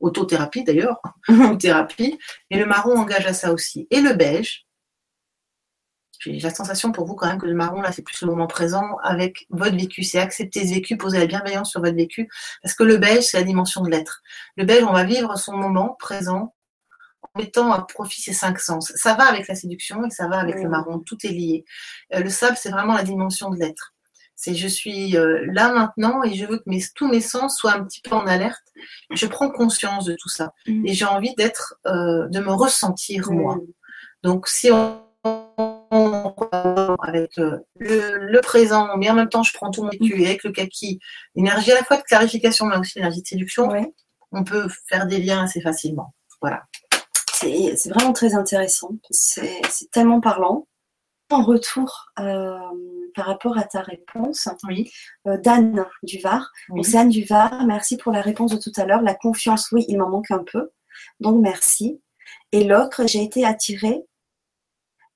Autothérapie 0.01 0.65
d'ailleurs, 0.65 1.01
ou 1.29 1.57
thérapie. 1.57 2.19
Et 2.51 2.59
le 2.59 2.67
marron 2.67 2.97
engage 2.97 3.27
à 3.27 3.33
ça 3.33 3.53
aussi. 3.53 3.87
Et 3.91 4.01
le 4.01 4.13
beige, 4.15 4.67
j'ai 6.25 6.39
la 6.39 6.55
sensation 6.55 6.93
pour 6.93 7.07
vous 7.07 7.15
quand 7.15 7.27
même 7.27 7.39
que 7.39 7.47
le 7.47 7.55
marron, 7.55 7.81
là, 7.81 7.91
c'est 7.93 8.03
plus 8.03 8.21
le 8.23 8.29
moment 8.29 8.47
présent 8.47 8.97
avec 9.03 9.47
votre 9.51 9.77
vécu. 9.77 10.05
C'est 10.05 10.19
accepter 10.19 10.67
ce 10.67 10.75
vécu, 10.75 10.97
poser 10.97 11.19
la 11.19 11.27
bienveillance 11.27 11.71
sur 11.71 11.81
votre 11.81 11.97
vécu. 11.97 12.29
Parce 12.63 12.75
que 12.75 12.85
le 12.85 12.97
beige, 12.97 13.25
c'est 13.25 13.39
la 13.39 13.43
dimension 13.43 13.83
de 13.83 13.91
l'être. 13.91 14.23
Le 14.57 14.65
beige, 14.65 14.85
on 14.85 14.93
va 14.93 15.05
vivre 15.05 15.37
son 15.37 15.57
moment 15.57 15.97
présent 15.99 16.55
en 17.23 17.41
mettant 17.41 17.73
à 17.73 17.83
profit 17.83 18.21
ses 18.21 18.33
cinq 18.33 18.61
sens. 18.61 18.93
Ça 18.95 19.15
va 19.15 19.25
avec 19.25 19.49
la 19.49 19.55
séduction 19.55 20.05
et 20.07 20.11
ça 20.11 20.29
va 20.29 20.39
avec 20.39 20.57
le 20.57 20.69
marron. 20.69 21.01
Tout 21.01 21.19
est 21.25 21.31
lié. 21.31 21.65
Euh, 22.15 22.21
le 22.21 22.31
sable, 22.31 22.57
c'est 22.57 22.71
vraiment 22.71 22.95
la 22.95 23.03
dimension 23.03 23.51
de 23.51 23.59
l'être. 23.59 23.95
C'est 24.37 24.55
je 24.55 24.67
suis 24.67 25.17
euh, 25.17 25.47
là 25.53 25.73
maintenant 25.73 26.23
et 26.25 26.35
je 26.35 26.47
veux 26.47 26.59
que 26.59 26.65
mes, 26.67 26.83
tous 26.95 27.07
mes 27.07 27.21
sens 27.21 27.59
soient 27.59 27.75
un 27.75 27.85
petit 27.85 28.01
peu 28.01 28.15
en 28.15 28.27
alerte. 28.27 28.63
Je 29.11 29.27
prends 29.27 29.51
conscience 29.51 30.05
de 30.05 30.17
tout 30.21 30.29
ça 30.29 30.53
mm. 30.67 30.87
et 30.87 30.95
j'ai 30.95 31.05
envie 31.05 31.35
d'être, 31.37 31.75
euh, 31.87 32.27
de 32.29 32.41
me 32.41 32.53
ressentir 32.53 33.31
moi. 33.31 33.59
Donc 34.23 34.49
si 34.49 34.71
on 34.71 35.03
avec 37.03 37.39
euh, 37.39 37.59
le, 37.79 38.41
présent, 38.41 38.97
mais 38.97 39.11
en 39.11 39.15
même 39.15 39.29
temps 39.29 39.43
je 39.43 39.53
prends 39.55 39.71
tout 39.71 39.83
mon 39.83 39.91
vécu 39.91 40.25
avec 40.25 40.45
le 40.45 40.53
kaki, 40.53 40.99
l'énergie 41.35 41.73
à 41.73 41.77
la 41.77 41.85
fois 41.85 41.97
de 41.97 42.03
clarification, 42.03 42.67
mais 42.67 42.77
aussi 42.77 42.99
l'énergie 42.99 43.23
de 43.23 43.27
séduction, 43.27 43.71
on 44.33 44.45
peut 44.45 44.69
faire 44.89 45.07
des 45.07 45.19
liens 45.19 45.45
assez 45.45 45.61
facilement. 45.61 46.15
Voilà. 46.41 46.65
C'est 47.33 47.89
vraiment 47.89 48.13
très 48.13 48.35
intéressant. 48.35 48.91
C'est 49.11 49.61
tellement 49.91 50.21
parlant. 50.21 50.67
En 51.31 51.43
retour 51.43 52.11
euh, 52.21 52.59
par 53.15 53.27
rapport 53.27 53.57
à 53.57 53.63
ta 53.63 53.81
réponse, 53.81 54.49
oui. 54.69 54.91
Euh, 55.27 55.39
d'Anne 55.39 55.87
Duvar. 56.03 56.51
Oui. 56.69 56.85
C'est 56.85 56.99
Anne 56.99 57.09
Duvar, 57.09 57.65
merci 57.67 57.97
pour 57.97 58.13
la 58.13 58.21
réponse 58.21 58.53
de 58.53 58.59
tout 58.59 58.73
à 58.77 58.85
l'heure. 58.85 59.01
La 59.01 59.15
confiance, 59.15 59.73
oui, 59.73 59.87
il 59.89 59.99
m'en 59.99 60.11
manque 60.11 60.31
un 60.31 60.45
peu. 60.45 60.71
Donc 61.21 61.41
merci. 61.41 62.03
Et 62.53 62.65
l'autre, 62.65 63.07
j'ai 63.07 63.23
été 63.23 63.47
attirée 63.47 64.05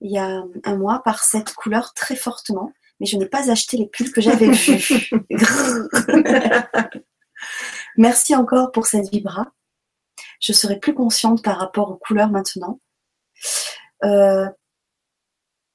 il 0.00 0.12
y 0.12 0.18
a 0.18 0.42
un 0.64 0.76
mois 0.76 1.02
par 1.02 1.24
cette 1.24 1.54
couleur 1.54 1.94
très 1.94 2.16
fortement, 2.16 2.72
mais 3.00 3.06
je 3.06 3.16
n'ai 3.16 3.26
pas 3.26 3.50
acheté 3.50 3.76
les 3.76 3.86
pulls 3.86 4.12
que 4.12 4.20
j'avais 4.20 4.50
vus. 4.50 5.10
Merci 7.96 8.34
encore 8.34 8.72
pour 8.72 8.86
cette 8.86 9.10
vibra. 9.10 9.52
Je 10.40 10.52
serai 10.52 10.78
plus 10.78 10.94
consciente 10.94 11.42
par 11.42 11.58
rapport 11.58 11.90
aux 11.90 11.96
couleurs 11.96 12.30
maintenant. 12.30 12.80
Euh, 14.04 14.46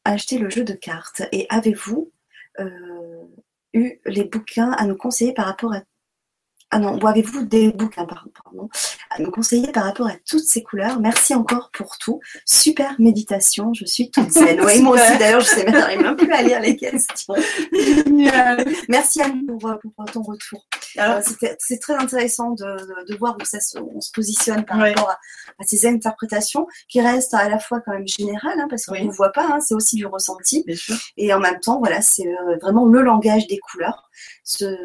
acheter 0.06 0.38
le 0.38 0.50
jeu 0.50 0.64
de 0.64 0.74
cartes. 0.74 1.24
Et 1.32 1.48
avez-vous 1.50 2.12
euh, 2.60 3.24
eu 3.74 4.00
les 4.06 4.24
bouquins 4.24 4.72
à 4.74 4.86
nous 4.86 4.98
conseiller 4.98 5.34
par 5.34 5.46
rapport 5.46 5.74
à 5.74 5.82
ah 6.74 6.80
non, 6.80 6.98
avez-vous 6.98 7.44
des 7.44 7.74
bouquins 7.74 8.06
pardon, 8.06 8.70
à 9.10 9.22
nous 9.22 9.30
conseiller 9.30 9.68
par 9.74 9.84
rapport 9.84 10.08
à 10.08 10.14
toutes 10.26 10.46
ces 10.46 10.64
couleurs? 10.64 11.02
Merci 11.02 11.36
encore 11.36 11.70
pour 11.74 11.98
tout. 11.98 12.22
Super 12.46 12.96
méditation, 12.98 13.74
je 13.74 13.84
suis 13.86 14.10
toute 14.10 14.32
zen. 14.32 14.62
Oui, 14.62 14.82
moi 14.82 14.96
aussi 14.96 15.18
d'ailleurs, 15.18 15.42
je 15.42 15.48
sais 15.48 15.66
même 15.66 16.16
plus 16.16 16.32
à 16.32 16.42
lire 16.42 16.62
les 16.62 16.78
questions. 16.78 17.36
Merci 18.90 19.22
à 19.22 19.28
nous 19.28 19.58
pour, 19.58 20.06
ton 20.14 20.22
retour. 20.22 20.66
Alors, 20.98 21.22
c'est 21.60 21.80
très 21.80 21.96
intéressant 21.96 22.52
de, 22.52 23.18
voir 23.18 23.36
où 23.40 23.46
ça 23.46 23.60
se, 23.60 23.78
on 23.78 24.02
se 24.02 24.12
positionne 24.12 24.66
par 24.66 24.78
rapport 24.78 25.10
à, 25.10 25.18
ces 25.64 25.86
interprétations 25.86 26.68
qui 26.90 27.02
restent 27.02 27.34
à 27.34 27.50
la 27.50 27.60
fois 27.60 27.82
quand 27.82 27.92
même 27.92 28.08
générales, 28.08 28.60
hein, 28.60 28.68
parce 28.70 28.86
qu'on 28.86 29.04
ne 29.04 29.12
voit 29.12 29.32
pas, 29.32 29.46
hein, 29.46 29.60
c'est 29.60 29.76
aussi 29.76 29.96
du 29.96 30.06
ressenti. 30.06 30.66
Et 31.18 31.34
en 31.34 31.40
même 31.40 31.60
temps, 31.60 31.80
voilà, 31.80 32.02
c'est 32.02 32.28
euh, 32.28 32.58
vraiment 32.62 32.86
le 32.86 33.02
langage 33.02 33.48
des 33.48 33.60
couleurs, 33.60 34.10
ce, 34.44 34.76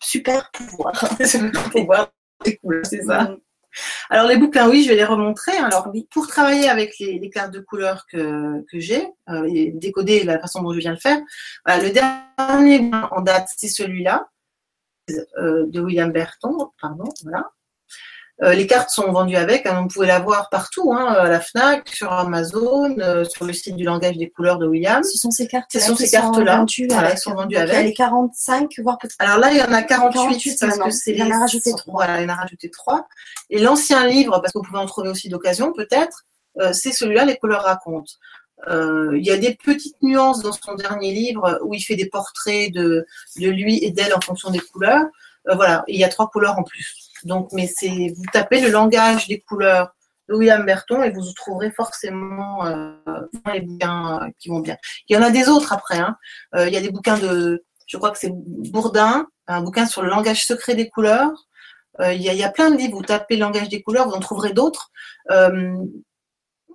super 0.00 0.50
pouvoir. 0.50 0.92
pouvoir 1.72 2.10
des 2.44 2.56
couleurs, 2.56 2.86
c'est 2.86 3.02
ça. 3.02 3.22
Mm. 3.24 3.38
Alors 4.10 4.28
les 4.28 4.36
bouquins, 4.36 4.68
oui, 4.68 4.84
je 4.84 4.88
vais 4.88 4.96
les 4.96 5.04
remontrer. 5.04 5.56
Alors 5.56 5.90
pour 6.10 6.26
travailler 6.28 6.68
avec 6.68 6.98
les, 6.98 7.30
cartes 7.30 7.52
de 7.52 7.60
couleurs 7.60 8.06
que, 8.10 8.64
j'ai 8.74 9.06
euh, 9.28 9.48
et 9.52 9.72
décoder 9.72 10.24
la 10.24 10.38
façon 10.38 10.62
dont 10.62 10.72
je 10.72 10.78
viens 10.78 10.92
le 10.92 10.98
faire, 10.98 11.20
le 11.66 11.90
dernier 11.90 12.90
en 13.10 13.20
date, 13.20 13.48
c'est 13.56 13.68
celui-là 13.68 14.28
euh, 14.28 14.33
de 15.08 15.80
William 15.80 16.10
Berton, 16.12 16.70
pardon, 16.80 17.04
voilà. 17.22 17.50
Euh, 18.42 18.52
les 18.52 18.66
cartes 18.66 18.90
sont 18.90 19.12
vendues 19.12 19.36
avec, 19.36 19.64
hein, 19.64 19.82
vous 19.82 19.88
pouvez 19.88 20.08
la 20.08 20.18
voir 20.18 20.48
partout, 20.50 20.92
hein, 20.92 21.06
à 21.06 21.28
la 21.28 21.40
FNAC, 21.40 21.88
sur 21.88 22.12
Amazon, 22.12 22.98
euh, 22.98 23.24
sur 23.24 23.44
le 23.44 23.52
site 23.52 23.76
du 23.76 23.84
langage 23.84 24.16
des 24.16 24.28
couleurs 24.28 24.58
de 24.58 24.66
William. 24.66 25.04
Ce 25.04 25.16
sont 25.16 25.30
ces 25.30 25.46
cartes 25.46 25.70
Ce 25.72 25.78
sont 25.78 25.94
ces 25.94 26.10
cartes-là 26.10 26.64
qui 26.66 26.88
sont 27.16 27.34
vendues 27.34 27.56
avec. 27.56 27.72
Il 27.72 27.76
y 27.76 27.78
a 27.78 27.82
les 27.82 27.94
45, 27.94 28.72
voire 28.82 28.98
peut-être. 28.98 29.14
Alors 29.20 29.38
là, 29.38 29.52
il 29.52 29.58
y 29.58 29.62
en 29.62 29.72
a 29.72 29.82
48, 29.82 30.56
parce 30.60 30.78
que 30.78 30.90
c'est 30.90 31.12
Il 31.12 31.18
y 31.18 31.22
en 31.22 31.30
a 31.30 31.38
rajouté 31.38 31.70
3. 31.70 31.94
Voilà, 31.94 32.20
il 32.20 32.24
y 32.24 32.26
en 32.26 32.34
a 32.34 32.36
rajouté 32.36 32.70
3. 32.70 33.06
Et 33.50 33.60
l'ancien 33.60 34.04
livre, 34.04 34.40
parce 34.40 34.52
que 34.52 34.58
vous 34.58 34.64
pouvez 34.64 34.80
en 34.80 34.86
trouver 34.86 35.10
aussi 35.10 35.28
d'occasion 35.28 35.72
peut-être, 35.72 36.24
c'est 36.72 36.92
celui-là, 36.92 37.24
Les 37.24 37.36
couleurs 37.36 37.62
racontent. 37.62 38.12
Il 38.68 39.24
y 39.24 39.30
a 39.30 39.36
des 39.36 39.54
petites 39.54 40.00
nuances 40.02 40.42
dans 40.42 40.52
son 40.52 40.74
dernier 40.74 41.12
livre 41.12 41.60
où 41.64 41.74
il 41.74 41.80
fait 41.80 41.96
des 41.96 42.08
portraits 42.08 42.72
de, 42.72 43.06
lui 43.36 43.82
et 43.84 43.90
d'elle 43.90 44.14
en 44.14 44.20
fonction 44.20 44.50
des 44.50 44.60
couleurs. 44.60 45.04
voilà, 45.52 45.84
il 45.88 45.98
y 45.98 46.04
a 46.04 46.08
trois 46.08 46.28
couleurs 46.28 46.58
en 46.58 46.62
plus. 46.62 47.04
Donc, 47.24 47.50
mais 47.52 47.66
c'est, 47.66 48.12
vous 48.16 48.24
tapez 48.32 48.60
le 48.60 48.70
langage 48.70 49.28
des 49.28 49.40
couleurs 49.40 49.94
de 50.28 50.34
William 50.34 50.64
Berton 50.64 51.02
et 51.02 51.10
vous 51.10 51.22
trouverez 51.34 51.70
forcément 51.70 52.64
euh, 52.66 52.92
les 53.52 53.60
bouquins 53.60 54.22
euh, 54.22 54.30
qui 54.38 54.48
vont 54.48 54.60
bien. 54.60 54.76
Il 55.08 55.16
y 55.16 55.18
en 55.18 55.22
a 55.22 55.30
des 55.30 55.48
autres 55.48 55.72
après. 55.72 55.98
Hein. 55.98 56.16
Euh, 56.54 56.68
il 56.68 56.74
y 56.74 56.76
a 56.76 56.80
des 56.80 56.90
bouquins 56.90 57.18
de, 57.18 57.64
je 57.86 57.96
crois 57.96 58.10
que 58.10 58.18
c'est 58.18 58.32
Bourdin, 58.32 59.26
un 59.46 59.62
bouquin 59.62 59.86
sur 59.86 60.02
le 60.02 60.08
langage 60.08 60.44
secret 60.44 60.74
des 60.74 60.88
couleurs. 60.88 61.32
il, 62.00 62.22
y 62.22 62.42
a, 62.42 62.50
plein 62.50 62.70
de 62.70 62.76
livres. 62.76 62.96
Vous 62.96 63.02
tapez 63.02 63.36
le 63.36 63.42
langage 63.42 63.68
des 63.68 63.82
couleurs, 63.82 64.08
vous 64.08 64.14
en 64.14 64.20
trouverez 64.20 64.52
d'autres. 64.52 64.90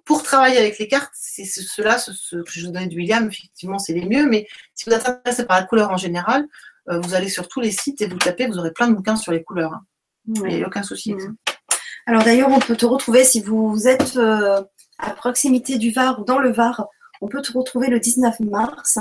Pour 0.06 0.24
travailler 0.24 0.58
avec 0.58 0.80
les 0.80 0.88
cartes, 0.88 1.14
c'est 1.14 1.46
cela, 1.46 1.98
ce, 1.98 2.12
ce, 2.14 2.38
que 2.38 2.52
je 2.52 2.66
vous 2.66 2.72
donnais 2.72 2.88
de 2.88 2.96
William, 2.96 3.28
effectivement, 3.28 3.80
c'est 3.80 3.94
les 3.94 4.06
mieux. 4.06 4.28
Mais 4.28 4.48
si 4.76 4.90
vous 4.90 4.96
êtes 4.96 5.08
intéressé 5.08 5.46
par 5.46 5.60
la 5.60 5.66
couleur 5.66 5.92
en 5.92 5.98
général, 5.98 6.46
vous 6.88 7.14
allez 7.14 7.30
sur 7.30 7.48
tous 7.48 7.60
les 7.60 7.70
sites 7.70 8.02
et 8.02 8.08
vous 8.08 8.18
tapez, 8.18 8.48
vous 8.48 8.58
aurez 8.58 8.72
plein 8.72 8.88
de 8.88 8.96
bouquins 8.96 9.16
sur 9.16 9.32
les 9.32 9.44
couleurs. 9.44 9.74
Hein. 9.74 9.82
Il 10.28 10.44
n'y 10.44 10.64
a 10.64 10.68
aucun 10.68 10.84
souci. 10.84 11.14
Mm. 11.14 11.36
Alors 12.06 12.24
d'ailleurs, 12.24 12.50
on 12.50 12.60
peut 12.60 12.76
te 12.76 12.86
retrouver 12.86 13.24
si 13.24 13.42
vous 13.42 13.88
êtes 13.88 14.18
euh, 14.18 14.64
à 14.98 15.12
proximité 15.12 15.78
du 15.78 15.92
Var 15.92 16.20
ou 16.20 16.24
dans 16.24 16.40
le 16.40 16.52
Var. 16.52 16.88
On 17.22 17.28
peut 17.28 17.42
te 17.42 17.52
retrouver 17.52 17.88
le 17.88 18.00
19 18.00 18.40
mars. 18.42 18.98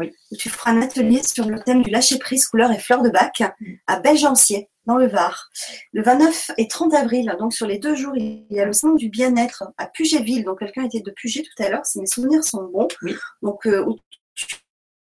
Oui. 0.00 0.12
Où 0.30 0.36
tu 0.36 0.50
feras 0.50 0.72
un 0.72 0.82
atelier 0.82 1.22
sur 1.22 1.46
le 1.46 1.60
thème 1.60 1.82
du 1.82 1.90
lâcher 1.90 2.18
prise 2.18 2.46
couleur 2.46 2.72
et 2.72 2.78
fleurs 2.78 3.02
de 3.02 3.10
bac 3.10 3.42
à 3.86 4.00
Belgencier, 4.00 4.68
dans 4.86 4.96
le 4.96 5.06
Var. 5.06 5.50
Le 5.92 6.02
29 6.02 6.52
et 6.58 6.66
30 6.66 6.94
avril, 6.94 7.34
donc 7.38 7.52
sur 7.52 7.66
les 7.66 7.78
deux 7.78 7.94
jours, 7.94 8.16
il 8.16 8.46
y 8.50 8.60
a 8.60 8.64
le 8.64 8.72
centre 8.72 8.96
du 8.96 9.08
bien-être 9.08 9.64
à 9.76 9.86
Pugetville. 9.86 10.44
Donc 10.44 10.58
quelqu'un 10.58 10.84
était 10.84 11.00
de 11.00 11.10
Puget 11.10 11.42
tout 11.42 11.62
à 11.62 11.68
l'heure, 11.68 11.86
si 11.86 12.00
mes 12.00 12.06
souvenirs 12.06 12.42
sont 12.44 12.64
bons. 12.64 12.88
Oui. 13.02 13.14
Donc 13.42 13.66
euh, 13.66 13.84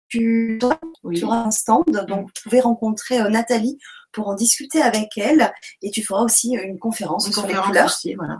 tu, 0.09 0.59
auras 0.61 1.45
un 1.45 1.51
stand, 1.51 1.85
donc 2.07 2.27
vous 2.27 2.41
pouvez 2.43 2.59
rencontrer 2.59 3.19
euh, 3.19 3.29
Nathalie 3.29 3.79
pour 4.11 4.27
en 4.27 4.35
discuter 4.35 4.81
avec 4.81 5.17
elle. 5.17 5.51
Et 5.81 5.91
tu 5.91 6.03
feras 6.03 6.21
aussi 6.21 6.53
une 6.53 6.77
conférence 6.77 7.31
sur 7.31 7.47
les 7.47 7.55
couleurs. 7.55 7.97
voilà. 8.15 8.39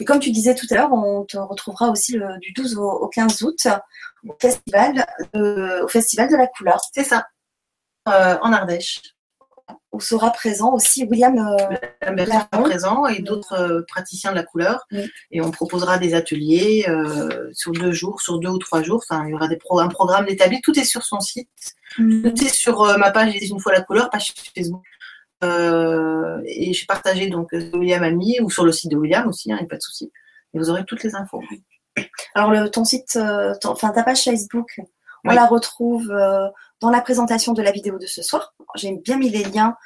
Et 0.00 0.04
comme 0.04 0.20
tu 0.20 0.30
disais 0.30 0.54
tout 0.54 0.66
à 0.70 0.74
l'heure, 0.74 0.92
on 0.92 1.24
te 1.24 1.36
retrouvera 1.36 1.90
aussi 1.90 2.18
du 2.40 2.52
12 2.52 2.76
au, 2.78 3.08
15 3.08 3.42
août 3.42 3.66
au 4.26 4.36
festival, 4.40 5.06
de, 5.34 5.82
au 5.82 5.88
festival 5.88 6.30
de 6.30 6.36
la 6.36 6.46
couleur. 6.46 6.80
C'est 6.92 7.04
ça, 7.04 7.26
euh, 8.08 8.38
en 8.42 8.52
Ardèche. 8.52 9.02
Où 9.92 10.00
sera 10.00 10.30
présent 10.30 10.72
aussi 10.72 11.04
William 11.04 11.38
euh, 11.38 12.60
présent 12.62 13.06
et 13.06 13.20
d'autres 13.20 13.54
euh, 13.54 13.82
praticiens 13.88 14.30
de 14.30 14.36
la 14.36 14.42
couleur. 14.42 14.86
Et 15.30 15.40
on 15.40 15.50
proposera 15.50 15.98
des 15.98 16.14
ateliers 16.14 16.86
euh, 16.88 17.50
sur 17.52 17.72
deux 17.72 17.92
jours, 17.92 18.20
sur 18.20 18.38
deux 18.38 18.48
ou 18.48 18.58
trois 18.58 18.82
jours. 18.82 19.02
Enfin, 19.08 19.24
il 19.26 19.30
y 19.30 19.34
aura 19.34 19.48
des 19.48 19.58
un 19.70 19.88
programme 19.88 20.26
établi. 20.28 20.60
Tout 20.62 20.78
est 20.78 20.84
sur 20.84 21.04
son 21.04 21.20
site. 21.20 21.48
Mm. 21.98 22.22
Tout 22.22 22.44
est 22.44 22.54
sur 22.54 22.98
ma 22.98 23.10
page 23.10 23.34
Une 23.42 23.60
fois 23.60 23.72
la 23.72 23.82
couleur, 23.82 24.10
page 24.10 24.32
Facebook. 24.54 24.84
Et 25.42 26.72
j'ai 26.72 26.86
partagé 26.86 27.28
donc 27.28 27.48
William 27.52 28.02
Ami 28.02 28.38
ou 28.40 28.50
sur 28.50 28.64
le 28.64 28.72
site 28.72 28.90
de 28.90 28.96
William 28.96 29.28
aussi, 29.28 29.48
il 29.48 29.52
hein, 29.52 29.56
n'y 29.58 29.64
a 29.64 29.68
pas 29.68 29.76
de 29.76 29.82
souci. 29.82 30.10
Et 30.54 30.58
vous 30.58 30.70
aurez 30.70 30.84
toutes 30.84 31.02
les 31.02 31.14
infos. 31.14 31.42
Alors 32.34 32.50
le, 32.50 32.70
ton 32.70 32.84
site, 32.84 33.18
enfin 33.64 33.90
ta 33.90 34.02
page 34.02 34.24
Facebook, 34.24 34.80
On 35.24 35.32
la 35.32 35.46
retrouve 35.46 36.08
dans 36.80 36.90
la 36.90 37.00
présentation 37.00 37.52
de 37.52 37.62
la 37.62 37.72
vidéo 37.72 37.98
de 37.98 38.06
ce 38.06 38.22
soir. 38.22 38.54
J'ai 38.76 38.96
bien 38.96 39.18
mis 39.18 39.30
les 39.30 39.44
liens 39.44 39.76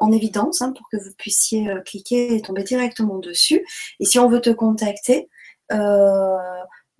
en 0.00 0.12
évidence 0.12 0.62
hein, 0.62 0.72
pour 0.76 0.88
que 0.90 0.96
vous 0.96 1.14
puissiez 1.18 1.68
cliquer 1.84 2.36
et 2.36 2.42
tomber 2.42 2.62
directement 2.62 3.18
dessus. 3.18 3.64
Et 4.00 4.04
si 4.04 4.18
on 4.18 4.28
veut 4.28 4.40
te 4.40 4.50
contacter, 4.50 5.28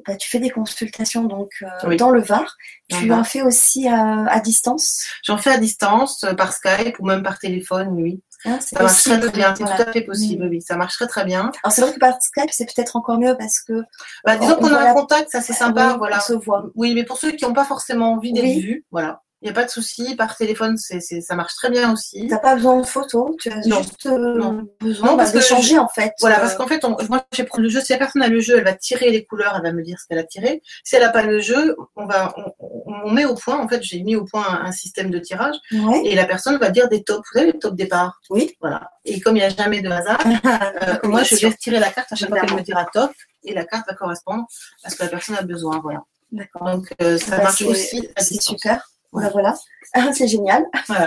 bah, 0.07 0.17
tu 0.17 0.29
fais 0.29 0.39
des 0.39 0.51
consultations 0.51 1.25
donc 1.25 1.51
dans 1.99 2.11
le 2.11 2.21
Var. 2.21 2.57
Tu 2.89 3.13
en 3.13 3.25
fais 3.25 3.43
aussi 3.43 3.89
à 3.89 4.41
distance? 4.41 5.07
J'en 5.25 5.39
fais 5.39 5.51
à 5.51 5.59
distance 5.59 6.25
par 6.37 6.53
Skype 6.53 6.99
ou 6.99 7.07
même 7.07 7.23
par 7.23 7.39
téléphone, 7.39 7.89
oui. 7.93 8.23
Ah, 8.45 8.59
ça 8.61 8.83
marche 8.83 9.03
très, 9.05 9.31
bien, 9.31 9.55
c'est 9.57 9.65
tout 9.65 9.71
à 9.71 9.93
fait 9.93 10.01
possible, 10.03 10.47
mm. 10.47 10.51
oui, 10.51 10.61
ça 10.61 10.77
marche 10.77 10.95
très 10.95 11.07
très 11.07 11.25
bien. 11.25 11.53
Alors 11.63 11.73
c'est 11.73 11.81
vrai 11.83 11.93
que 11.93 11.99
par 11.99 12.21
Skype, 12.21 12.51
c'est 12.51 12.67
peut-être 12.67 12.97
encore 12.97 13.19
mieux 13.19 13.37
parce 13.39 13.61
que. 13.61 13.83
Bah, 14.25 14.37
disons 14.37 14.57
qu'on 14.57 14.73
a 14.73 14.91
un 14.91 14.95
contact, 14.95 15.31
ça 15.31 15.41
c'est 15.41 15.53
sympa, 15.53 15.95
voilà. 15.97 16.19
On 16.19 16.21
se 16.21 16.33
voit. 16.33 16.65
Oui, 16.75 16.95
mais 16.95 17.05
pour 17.05 17.19
ceux 17.19 17.33
qui 17.33 17.45
n'ont 17.45 17.53
pas 17.53 17.65
forcément 17.65 18.13
envie 18.13 18.33
d'être 18.33 18.61
vus, 18.61 18.85
voilà. 18.91 19.23
Il 19.43 19.47
n'y 19.47 19.51
a 19.51 19.55
pas 19.55 19.65
de 19.65 19.71
souci, 19.71 20.15
par 20.15 20.37
téléphone, 20.37 20.77
c'est, 20.77 21.01
ça 21.01 21.35
marche 21.35 21.57
très 21.57 21.69
bien 21.69 21.93
aussi. 21.93 22.21
Tu 22.21 22.27
n'as 22.29 22.39
pas 22.39 22.55
besoin 22.55 22.81
de 22.81 22.87
photos, 22.87 23.35
tu 23.41 23.51
as 23.51 23.61
juste 23.61 24.07
euh, 24.07 24.63
besoin 24.81 25.17
bah, 25.17 25.29
d'échanger 25.29 25.79
en 25.79 25.89
fait. 25.89 26.13
Voilà, 26.21 26.39
parce 26.39 26.55
qu'en 26.55 26.69
fait, 26.69 26.81
moi 27.09 27.25
je 27.35 27.43
prendre 27.43 27.65
le 27.65 27.69
jeu. 27.69 27.81
Si 27.81 27.91
la 27.91 27.99
personne 27.99 28.23
a 28.23 28.29
le 28.29 28.39
jeu, 28.39 28.59
elle 28.59 28.65
va 28.65 28.75
tirer 28.75 29.11
les 29.11 29.25
couleurs, 29.25 29.55
elle 29.57 29.63
va 29.65 29.73
me 29.73 29.83
dire 29.83 29.99
ce 29.99 30.07
qu'elle 30.07 30.21
a 30.21 30.23
tiré. 30.23 30.63
Si 30.85 30.95
elle 30.95 31.03
n'a 31.03 31.09
pas 31.09 31.25
le 31.25 31.41
jeu, 31.41 31.77
on 31.97 32.07
va, 32.07 32.33
on, 32.61 33.11
met 33.11 33.25
au 33.25 33.35
point, 33.35 33.59
en 33.59 33.67
fait, 33.67 33.83
j'ai 33.83 34.01
mis 34.05 34.15
au 34.15 34.25
point 34.25 34.47
un, 34.63 34.71
système 34.71 35.11
de 35.11 35.19
tirage 35.19 35.57
et 36.05 36.15
la 36.15 36.25
personne 36.25 36.57
va 36.59 36.71
dire 36.71 36.89
des 36.89 37.03
tops. 37.03 37.29
Vous 37.33 37.39
savez, 37.41 37.53
les 37.53 37.59
tops 37.59 37.75
départ 37.75 38.21
Oui. 38.31 38.55
Voilà. 38.61 38.93
Et 39.05 39.21
comme 39.21 39.37
il 39.37 39.41
n'y 39.41 39.47
a 39.47 39.49
jamais 39.49 39.81
de 39.81 39.91
hasard, 39.91 40.21
euh, 40.25 41.09
moi 41.09 41.25
je 41.25 41.35
vais 41.35 41.53
tirer 41.55 41.81
la 41.81 41.91
carte 41.91 42.13
à 42.13 42.15
chaque 42.15 42.29
fois 42.29 42.39
qu'elle 42.41 42.55
me 42.55 42.63
dira 42.63 42.87
top 42.93 43.11
et 43.43 43.55
la 43.55 43.65
carte 43.65 43.89
va 43.89 43.95
correspondre 43.95 44.47
à 44.85 44.91
ce 44.91 44.95
que 44.95 45.03
la 45.03 45.09
personne 45.09 45.35
a 45.35 45.43
besoin. 45.43 45.81
Voilà. 45.81 46.05
D'accord. 46.31 46.65
Donc 46.71 46.95
euh, 47.03 47.19
ça 47.19 47.39
bah, 47.39 47.45
marche 47.45 47.63
aussi. 47.63 48.09
C'est 48.17 48.41
super. 48.41 48.92
Voilà, 49.13 49.29
voilà. 49.29 49.55
c'est 50.13 50.29
génial. 50.29 50.67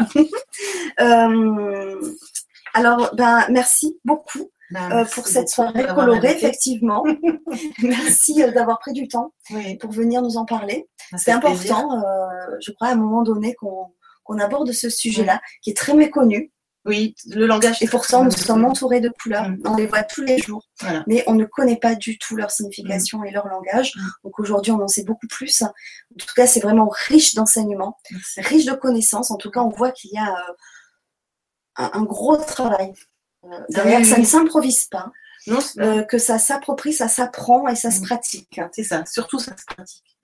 Euh, 1.01 2.01
alors, 2.73 3.13
ben, 3.15 3.45
merci 3.49 3.99
beaucoup. 4.05 4.49
Ben, 4.71 4.91
euh, 4.91 5.05
pour 5.05 5.27
cette 5.27 5.49
soirée 5.49 5.85
colorée, 5.93 6.31
effectivement. 6.31 7.03
merci 7.83 8.41
euh, 8.41 8.51
d'avoir 8.51 8.79
pris 8.79 8.93
du 8.93 9.09
temps 9.09 9.33
pour 9.81 9.91
venir 9.91 10.21
nous 10.21 10.37
en 10.37 10.45
parler. 10.45 10.87
C'est 11.17 11.33
important, 11.33 12.01
je 12.61 12.71
crois, 12.71 12.87
à 12.87 12.91
un 12.93 12.95
moment 12.95 13.23
donné 13.23 13.55
qu'on 13.55 14.39
aborde 14.39 14.71
ce 14.71 14.89
sujet-là, 14.89 15.41
qui 15.61 15.71
est 15.71 15.77
très 15.77 15.93
méconnu. 15.93 16.53
Oui, 16.85 17.15
le 17.27 17.47
langage. 17.47 17.81
Et 17.81 17.87
pour 17.87 18.05
ça, 18.05 18.21
nous 18.21 18.29
sommes 18.29 18.63
entourés 18.63 19.01
de 19.01 19.09
couleurs. 19.09 19.49
Mm. 19.49 19.61
On 19.65 19.75
les 19.75 19.87
voit 19.87 20.03
tous 20.03 20.21
les 20.21 20.37
jours, 20.37 20.63
mais 21.07 21.23
on 21.25 21.33
ne 21.33 21.45
connaît 21.45 21.77
pas 21.77 21.95
du 21.95 22.17
tout 22.19 22.35
leur 22.35 22.51
signification 22.51 23.19
mm. 23.19 23.25
et 23.25 23.31
leur 23.31 23.47
langage. 23.47 23.93
Mm. 23.95 24.01
Donc 24.23 24.39
aujourd'hui, 24.39 24.71
on 24.71 24.81
en 24.81 24.87
sait 24.87 25.03
beaucoup 25.03 25.27
plus. 25.27 25.63
En 25.63 25.73
tout 26.17 26.33
cas, 26.35 26.45
c'est 26.45 26.59
vraiment 26.59 26.87
riche 27.07 27.33
d'enseignements, 27.33 27.97
riche 28.37 28.65
de 28.65 28.73
connaissances. 28.73 29.31
En 29.31 29.37
tout 29.37 29.49
cas, 29.49 29.61
on 29.61 29.69
voit 29.69 29.91
qu'il 29.91 30.11
y 30.13 30.17
a 30.17 30.29
euh, 30.29 31.89
un, 31.93 32.03
gros 32.03 32.37
travail 32.37 32.93
euh, 33.45 33.59
derrière. 33.69 34.05
Ça 34.05 34.19
ne 34.19 34.25
s'improvise 34.25 34.85
pas. 34.85 35.11
Non, 35.47 35.59
euh, 35.77 36.01
que 36.03 36.17
ça 36.17 36.39
s'approprie, 36.39 36.91
ça 36.91 37.07
s'apprend 37.07 37.67
et 37.67 37.75
ça 37.75 37.91
se 37.91 38.01
pratique. 38.01 38.59
C'est 38.71 38.83
ça, 38.83 39.05
surtout 39.05 39.37
ça 39.37 39.55
se 39.55 39.65
pratique 39.65 40.17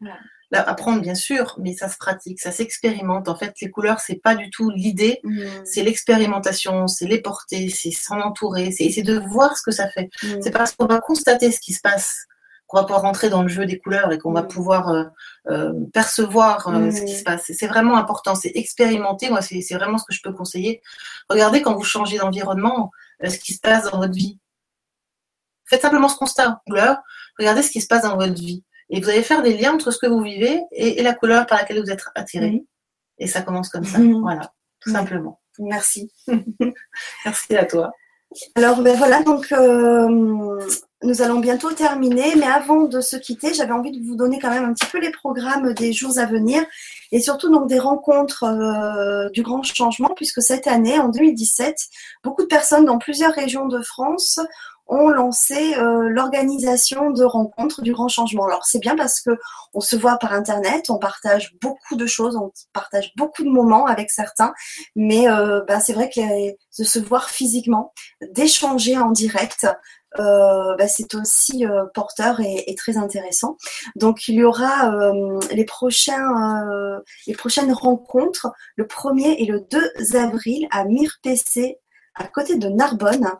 apprendre 0.53 1.01
bien 1.01 1.15
sûr, 1.15 1.55
mais 1.59 1.73
ça 1.73 1.87
se 1.87 1.97
pratique, 1.97 2.39
ça 2.39 2.51
s'expérimente. 2.51 3.29
En 3.29 3.35
fait, 3.35 3.53
les 3.61 3.69
couleurs, 3.69 3.99
c'est 3.99 4.21
pas 4.21 4.35
du 4.35 4.49
tout 4.49 4.69
l'idée, 4.69 5.19
mm. 5.23 5.43
c'est 5.63 5.83
l'expérimentation, 5.83 6.87
c'est 6.87 7.07
les 7.07 7.21
porter, 7.21 7.69
c'est 7.69 7.91
s'en 7.91 8.19
entourer, 8.19 8.71
c'est 8.71 8.83
essayer 8.83 9.03
de 9.03 9.17
voir 9.17 9.57
ce 9.57 9.63
que 9.63 9.71
ça 9.71 9.89
fait. 9.89 10.09
Mm. 10.23 10.41
C'est 10.41 10.51
parce 10.51 10.73
qu'on 10.73 10.85
va 10.85 10.99
constater 10.99 11.51
ce 11.51 11.59
qui 11.59 11.73
se 11.73 11.81
passe 11.81 12.25
qu'on 12.71 12.77
va 12.77 12.83
pouvoir 12.83 13.01
rentrer 13.01 13.29
dans 13.29 13.43
le 13.43 13.49
jeu 13.49 13.65
des 13.65 13.77
couleurs 13.77 14.13
et 14.13 14.17
qu'on 14.17 14.31
va 14.31 14.43
mm. 14.43 14.47
pouvoir 14.47 14.89
euh, 14.89 15.03
euh, 15.49 15.73
percevoir 15.93 16.69
euh, 16.69 16.89
ce 16.89 17.01
qui 17.01 17.17
se 17.17 17.23
passe. 17.23 17.51
C'est 17.53 17.67
vraiment 17.67 17.97
important, 17.97 18.33
c'est 18.33 18.51
expérimenter. 18.55 19.29
Moi, 19.29 19.41
c'est 19.41 19.61
vraiment 19.73 19.97
ce 19.97 20.05
que 20.05 20.13
je 20.13 20.21
peux 20.23 20.31
conseiller. 20.31 20.81
Regardez 21.29 21.61
quand 21.61 21.75
vous 21.75 21.83
changez 21.83 22.17
d'environnement, 22.17 22.89
ce 23.23 23.37
qui 23.37 23.53
se 23.53 23.59
passe 23.59 23.91
dans 23.91 23.99
votre 23.99 24.13
vie. 24.13 24.39
Faites 25.65 25.81
simplement 25.81 26.07
ce 26.07 26.17
constat 26.17 26.61
couleur. 26.65 26.97
Regardez 27.37 27.61
ce 27.61 27.71
qui 27.71 27.81
se 27.81 27.87
passe 27.87 28.03
dans 28.03 28.15
votre 28.15 28.33
vie. 28.33 28.63
Et 28.91 28.99
vous 28.99 29.09
allez 29.09 29.23
faire 29.23 29.41
des 29.41 29.57
liens 29.57 29.73
entre 29.73 29.89
ce 29.89 29.97
que 29.97 30.07
vous 30.07 30.21
vivez 30.21 30.61
et, 30.71 31.01
la 31.01 31.13
couleur 31.13 31.47
par 31.47 31.57
laquelle 31.57 31.81
vous 31.81 31.89
êtes 31.89 32.03
attiré. 32.13 32.63
Et 33.17 33.27
ça 33.27 33.41
commence 33.41 33.69
comme 33.69 33.85
ça. 33.85 33.97
Mhm. 33.97 34.21
Voilà, 34.21 34.53
tout 34.81 34.91
simplement. 34.91 35.39
Merci. 35.59 36.11
Merci 37.25 37.55
à 37.55 37.65
toi. 37.65 37.91
Alors 38.55 38.81
ben 38.81 38.97
voilà, 38.97 39.23
donc 39.23 39.51
euh, 39.51 40.07
nous 41.03 41.21
allons 41.21 41.39
bientôt 41.39 41.71
terminer, 41.71 42.35
mais 42.37 42.45
avant 42.45 42.83
de 42.83 43.01
se 43.01 43.17
quitter, 43.17 43.53
j'avais 43.53 43.73
envie 43.73 43.91
de 43.91 44.05
vous 44.07 44.15
donner 44.15 44.39
quand 44.39 44.49
même 44.49 44.63
un 44.63 44.73
petit 44.73 44.89
peu 44.89 44.99
les 44.99 45.11
programmes 45.11 45.73
des 45.73 45.91
jours 45.91 46.17
à 46.17 46.25
venir 46.25 46.63
et 47.11 47.19
surtout 47.19 47.49
donc 47.49 47.67
des 47.67 47.79
rencontres 47.79 48.45
euh, 48.45 49.29
du 49.31 49.41
grand 49.41 49.63
changement, 49.63 50.11
puisque 50.15 50.41
cette 50.41 50.67
année, 50.67 50.97
en 50.97 51.09
2017, 51.09 51.75
beaucoup 52.23 52.43
de 52.43 52.47
personnes 52.47 52.85
dans 52.85 52.99
plusieurs 52.99 53.33
régions 53.33 53.67
de 53.67 53.81
France 53.81 54.39
ont 54.91 55.09
lancé 55.09 55.73
euh, 55.75 56.09
l'organisation 56.09 57.11
de 57.11 57.23
rencontres 57.23 57.81
du 57.81 57.93
grand 57.93 58.09
changement. 58.09 58.45
Alors 58.45 58.65
c'est 58.65 58.79
bien 58.79 58.95
parce 58.95 59.21
que 59.21 59.31
on 59.73 59.79
se 59.79 59.95
voit 59.95 60.17
par 60.17 60.33
internet, 60.33 60.89
on 60.89 60.99
partage 60.99 61.55
beaucoup 61.61 61.95
de 61.95 62.05
choses, 62.05 62.35
on 62.35 62.51
partage 62.73 63.13
beaucoup 63.15 63.43
de 63.43 63.49
moments 63.49 63.85
avec 63.85 64.11
certains, 64.11 64.53
mais 64.95 65.29
euh, 65.29 65.61
ben, 65.65 65.79
c'est 65.79 65.93
vrai 65.93 66.09
que 66.09 66.21
de 66.21 66.83
se 66.83 66.99
voir 66.99 67.29
physiquement, 67.29 67.93
d'échanger 68.33 68.97
en 68.97 69.11
direct, 69.11 69.65
euh, 70.19 70.75
ben, 70.75 70.89
c'est 70.89 71.15
aussi 71.15 71.63
porteur 71.93 72.41
et, 72.41 72.75
très 72.75 72.97
intéressant. 72.97 73.55
Donc 73.95 74.27
il 74.27 74.35
y 74.35 74.43
aura 74.43 74.91
les 75.51 75.63
prochaines 75.63 76.23
rencontres 77.71 78.51
le 78.75 78.83
1er 78.83 79.35
et 79.39 79.45
le 79.45 79.61
2 79.61 80.17
avril 80.17 80.67
à 80.71 80.83
Mirpc 80.83 81.77
à 82.15 82.25
côté 82.25 82.57
de 82.57 82.67
Narbonne 82.67 83.31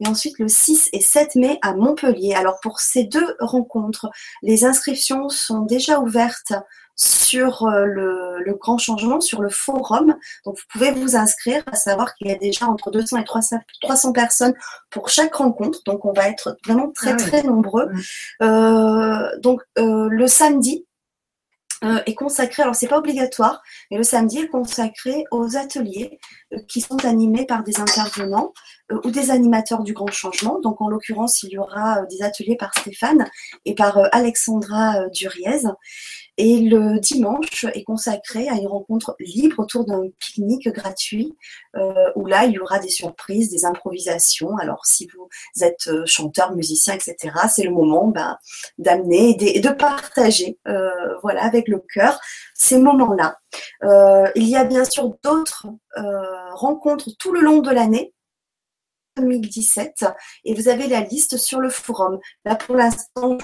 et 0.00 0.08
ensuite 0.08 0.38
le 0.38 0.48
6 0.48 0.90
et 0.92 1.00
7 1.00 1.36
mai 1.36 1.58
à 1.62 1.74
Montpellier. 1.74 2.34
Alors 2.34 2.60
pour 2.60 2.80
ces 2.80 3.04
deux 3.04 3.36
rencontres, 3.40 4.08
les 4.42 4.64
inscriptions 4.64 5.28
sont 5.28 5.60
déjà 5.60 6.00
ouvertes 6.00 6.52
sur 6.96 7.66
euh, 7.66 7.84
le, 7.84 8.54
grand 8.58 8.78
changement, 8.78 9.20
sur 9.20 9.42
le 9.42 9.50
forum. 9.50 10.16
Donc 10.44 10.56
vous 10.56 10.64
pouvez 10.72 10.90
vous 10.90 11.14
inscrire, 11.14 11.62
à 11.66 11.76
savoir 11.76 12.14
qu'il 12.14 12.28
y 12.28 12.30
a 12.30 12.36
déjà 12.36 12.66
entre 12.66 12.90
200 12.90 13.18
et 13.18 13.24
300, 13.24 14.12
personnes 14.12 14.54
pour 14.90 15.10
chaque 15.10 15.34
rencontre. 15.34 15.80
Donc 15.84 16.04
on 16.04 16.12
va 16.12 16.28
être 16.28 16.56
vraiment 16.64 16.90
très 16.90 17.12
ah 17.12 17.16
très 17.16 17.42
nombreux. 17.42 17.90
Euh, 18.42 19.28
donc 19.40 19.60
euh, 19.78 20.08
le 20.08 20.26
samedi, 20.26 20.86
euh, 21.84 22.00
est 22.06 22.14
consacré, 22.14 22.62
alors 22.62 22.74
c'est 22.74 22.88
pas 22.88 22.98
obligatoire, 22.98 23.62
mais 23.90 23.98
le 23.98 24.02
samedi 24.02 24.38
est 24.38 24.48
consacré 24.48 25.24
aux 25.30 25.58
ateliers 25.58 26.18
qui 26.68 26.80
sont 26.80 27.04
animés 27.04 27.44
par 27.44 27.62
des 27.62 27.78
intervenants 27.78 28.54
ou 29.04 29.10
des 29.10 29.30
animateurs 29.30 29.82
du 29.82 29.92
grand 29.92 30.10
changement. 30.10 30.60
Donc 30.60 30.80
en 30.80 30.88
l'occurrence, 30.88 31.42
il 31.42 31.50
y 31.50 31.58
aura 31.58 32.02
des 32.06 32.22
ateliers 32.22 32.56
par 32.56 32.72
Stéphane 32.78 33.28
et 33.64 33.74
par 33.74 33.98
Alexandra 34.12 35.08
Duriez. 35.10 35.62
Et 36.38 36.58
le 36.58 37.00
dimanche 37.00 37.64
est 37.72 37.82
consacré 37.82 38.48
à 38.48 38.54
une 38.54 38.66
rencontre 38.66 39.16
libre 39.18 39.60
autour 39.60 39.86
d'un 39.86 40.02
pique-nique 40.18 40.68
gratuit 40.68 41.34
euh, 41.76 42.10
où 42.14 42.26
là, 42.26 42.44
il 42.44 42.52
y 42.52 42.58
aura 42.58 42.78
des 42.78 42.90
surprises, 42.90 43.50
des 43.50 43.64
improvisations. 43.64 44.54
Alors, 44.58 44.84
si 44.84 45.08
vous 45.16 45.28
êtes 45.64 45.86
euh, 45.86 46.04
chanteur, 46.04 46.54
musicien, 46.54 46.94
etc., 46.94 47.16
c'est 47.48 47.64
le 47.64 47.70
moment 47.70 48.08
ben, 48.08 48.36
d'amener 48.76 49.36
et, 49.40 49.60
de 49.60 49.70
partager 49.70 50.58
euh, 50.68 50.90
voilà, 51.22 51.42
avec 51.42 51.68
le 51.68 51.82
cœur 51.92 52.20
ces 52.54 52.78
moments-là. 52.78 53.38
il 54.34 54.48
y 54.48 54.56
a 54.56 54.64
bien 54.64 54.84
sûr 54.84 55.14
d'autres 55.22 55.66
rencontres 56.52 57.10
tout 57.18 57.32
le 57.32 57.40
long 57.40 57.60
de 57.60 57.70
l'année 57.70 58.14
2017 59.16 60.04
et 60.44 60.54
vous 60.54 60.68
avez 60.68 60.86
la 60.86 61.00
liste 61.00 61.36
sur 61.36 61.60
le 61.60 61.70
forum. 61.70 62.18
Là, 62.44 62.56
pour 62.56 62.76
l'instant, 62.76 63.38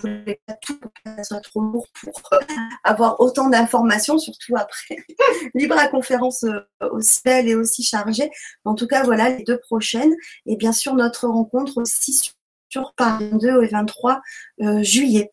voulais 0.00 0.40
pas 0.46 0.54
tout 0.54 0.78
pour 0.78 0.92
que 0.92 1.00
ça 1.16 1.24
soit 1.24 1.40
trop 1.40 1.60
lourd 1.60 1.88
pour 2.00 2.20
euh, 2.32 2.38
avoir 2.84 3.20
autant 3.20 3.48
d'informations, 3.48 4.18
surtout 4.18 4.56
après. 4.56 4.96
Libre 5.54 5.78
à 5.78 5.88
conférence 5.88 6.44
euh, 6.44 6.60
aussi 6.92 7.20
belle 7.24 7.48
et 7.48 7.54
aussi 7.54 7.82
chargée. 7.82 8.30
En 8.64 8.74
tout 8.74 8.86
cas, 8.86 9.02
voilà 9.02 9.30
les 9.30 9.44
deux 9.44 9.58
prochaines. 9.58 10.14
Et 10.46 10.56
bien 10.56 10.72
sûr, 10.72 10.94
notre 10.94 11.26
rencontre 11.26 11.78
aussi 11.78 12.20
sur 12.68 12.94
Paris 12.94 13.30
2 13.32 13.64
et 13.64 13.68
23 13.68 14.20
euh, 14.62 14.82
juillet 14.82 15.32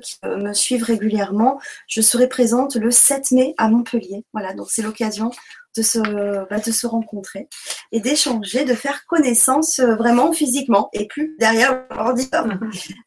qui 0.00 0.18
me 0.24 0.52
suivent 0.52 0.84
régulièrement, 0.84 1.60
je 1.86 2.00
serai 2.00 2.28
présente 2.28 2.76
le 2.76 2.90
7 2.90 3.30
mai 3.32 3.54
à 3.58 3.68
Montpellier. 3.68 4.24
Voilà, 4.32 4.54
donc 4.54 4.68
c'est 4.70 4.82
l'occasion 4.82 5.30
de 5.76 5.82
se, 5.82 5.98
bah, 6.48 6.58
de 6.58 6.70
se 6.70 6.86
rencontrer 6.86 7.48
et 7.92 8.00
d'échanger, 8.00 8.64
de 8.64 8.74
faire 8.74 9.06
connaissance 9.06 9.80
euh, 9.80 9.96
vraiment 9.96 10.32
physiquement 10.32 10.88
et 10.92 11.06
plus 11.06 11.36
derrière 11.38 11.84
l'ordinateur. 11.90 12.46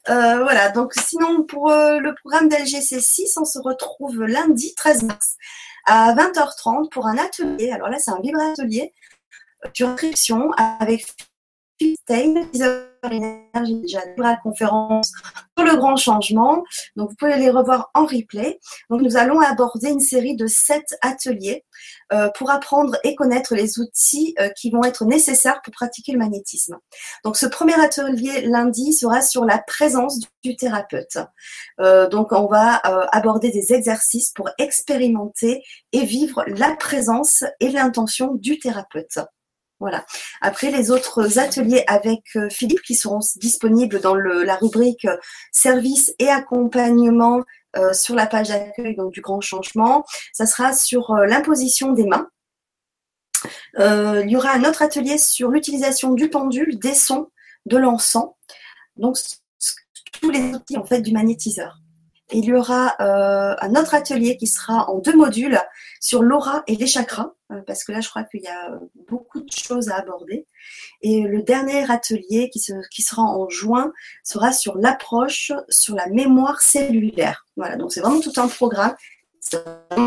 euh, 0.09 0.43
voilà, 0.43 0.69
donc 0.69 0.93
sinon 0.93 1.43
pour 1.43 1.71
euh, 1.71 1.99
le 1.99 2.13
programme 2.15 2.49
d'LGC6, 2.49 3.39
on 3.39 3.45
se 3.45 3.59
retrouve 3.59 4.23
lundi 4.23 4.73
13 4.75 5.03
mars 5.03 5.35
à 5.85 6.13
20h30 6.13 6.89
pour 6.89 7.07
un 7.07 7.17
atelier. 7.17 7.71
Alors 7.71 7.89
là, 7.89 7.97
c'est 7.99 8.11
un 8.11 8.19
libre 8.21 8.39
atelier 8.41 8.93
euh, 9.65 9.69
d'inscription 9.79 10.51
avec 10.57 11.05
Stein, 11.79 12.33
énergie 13.11 13.75
déjà 13.81 14.01
la 14.17 14.37
conférence 14.37 15.11
sur 15.57 15.65
le 15.65 15.77
grand 15.77 15.95
changement. 15.95 16.63
Donc, 16.95 17.09
vous 17.09 17.15
pouvez 17.15 17.37
les 17.37 17.49
revoir 17.49 17.89
en 17.93 18.05
replay. 18.05 18.59
Donc, 18.89 19.01
nous 19.01 19.17
allons 19.17 19.39
aborder 19.39 19.89
une 19.89 19.99
série 19.99 20.35
de 20.35 20.47
sept 20.47 20.95
ateliers 21.01 21.63
euh, 22.13 22.29
pour 22.37 22.49
apprendre 22.49 22.97
et 23.03 23.15
connaître 23.15 23.55
les 23.55 23.79
outils 23.79 24.35
euh, 24.39 24.49
qui 24.49 24.71
vont 24.71 24.83
être 24.83 25.05
nécessaires 25.05 25.61
pour 25.63 25.73
pratiquer 25.73 26.11
le 26.11 26.19
magnétisme. 26.19 26.77
Donc, 27.23 27.37
ce 27.37 27.45
premier 27.45 27.79
atelier 27.79 28.41
lundi 28.41 28.93
sera 28.93 29.21
sur 29.21 29.45
la 29.45 29.59
présence 29.59 30.19
du 30.43 30.55
thérapeute. 30.55 31.17
Euh, 31.79 32.07
donc, 32.07 32.31
on 32.31 32.47
va 32.47 32.75
aborder 33.11 33.51
des 33.51 33.73
exercices 33.73 34.31
pour 34.31 34.49
expérimenter 34.57 35.63
et 35.91 36.05
vivre 36.05 36.43
la 36.47 36.75
présence 36.75 37.43
et 37.59 37.69
l'intention 37.69 38.33
du 38.35 38.59
thérapeute. 38.59 39.19
Voilà. 39.79 40.05
Après, 40.41 40.71
les 40.71 40.89
autres 40.89 41.37
ateliers 41.37 41.83
avec 41.85 42.23
euh, 42.35 42.49
Philippe 42.49 42.81
qui 42.81 42.95
seront 42.95 43.19
disponibles 43.35 44.01
dans 44.01 44.15
la 44.15 44.55
rubrique 44.55 45.05
euh, 45.05 45.17
service 45.51 46.15
et 46.17 46.29
accompagnement 46.29 47.43
euh, 47.75 47.93
sur 47.93 48.15
la 48.15 48.25
page 48.25 48.47
d'accueil 48.47 48.97
du 49.11 49.21
grand 49.21 49.39
changement, 49.39 50.03
ça 50.33 50.47
sera 50.47 50.73
sur 50.73 51.13
l'imposition 51.13 51.91
des 51.91 52.05
mains. 52.05 52.27
il 53.77 54.29
y 54.29 54.35
aura 54.35 54.51
un 54.53 54.63
autre 54.63 54.81
atelier 54.81 55.19
sur 55.19 55.49
l'utilisation 55.49 56.13
du 56.13 56.29
pendule, 56.29 56.79
des 56.79 56.95
sons, 56.95 57.29
de 57.67 57.77
l'encens. 57.77 58.31
Donc, 58.95 59.17
tous 60.19 60.31
les 60.31 60.55
outils 60.55 60.77
en 60.77 60.85
fait 60.85 61.01
du 61.01 61.11
magnétiseur. 61.11 61.77
il 62.31 62.45
y 62.45 62.53
aura 62.53 62.95
un 62.99 63.75
autre 63.75 63.93
atelier 63.93 64.37
qui 64.37 64.47
sera 64.47 64.89
en 64.89 64.97
deux 64.97 65.15
modules 65.15 65.61
sur 65.99 66.23
l'aura 66.23 66.63
et 66.65 66.75
les 66.75 66.87
chakras. 66.87 67.36
Euh, 67.51 67.61
parce 67.65 67.83
que 67.83 67.91
là, 67.91 68.01
je 68.01 68.09
crois 68.09 68.23
qu'il 68.23 68.41
y 68.41 68.47
a 68.47 68.77
beaucoup 69.07 69.39
de 69.39 69.51
choses 69.51 69.89
à 69.89 69.95
aborder. 69.95 70.45
Et 71.01 71.21
le 71.21 71.41
dernier 71.43 71.89
atelier 71.89 72.49
qui, 72.49 72.61
qui 72.91 73.01
sera 73.01 73.21
en 73.21 73.47
juin 73.49 73.93
sera 74.23 74.51
sur 74.51 74.77
l'approche 74.77 75.51
sur 75.69 75.95
la 75.95 76.07
mémoire 76.07 76.61
cellulaire. 76.61 77.45
Voilà, 77.55 77.77
donc 77.77 77.93
c'est 77.93 78.01
vraiment 78.01 78.19
tout 78.19 78.33
un 78.37 78.47
programme. 78.47 78.95
C'est 79.39 79.63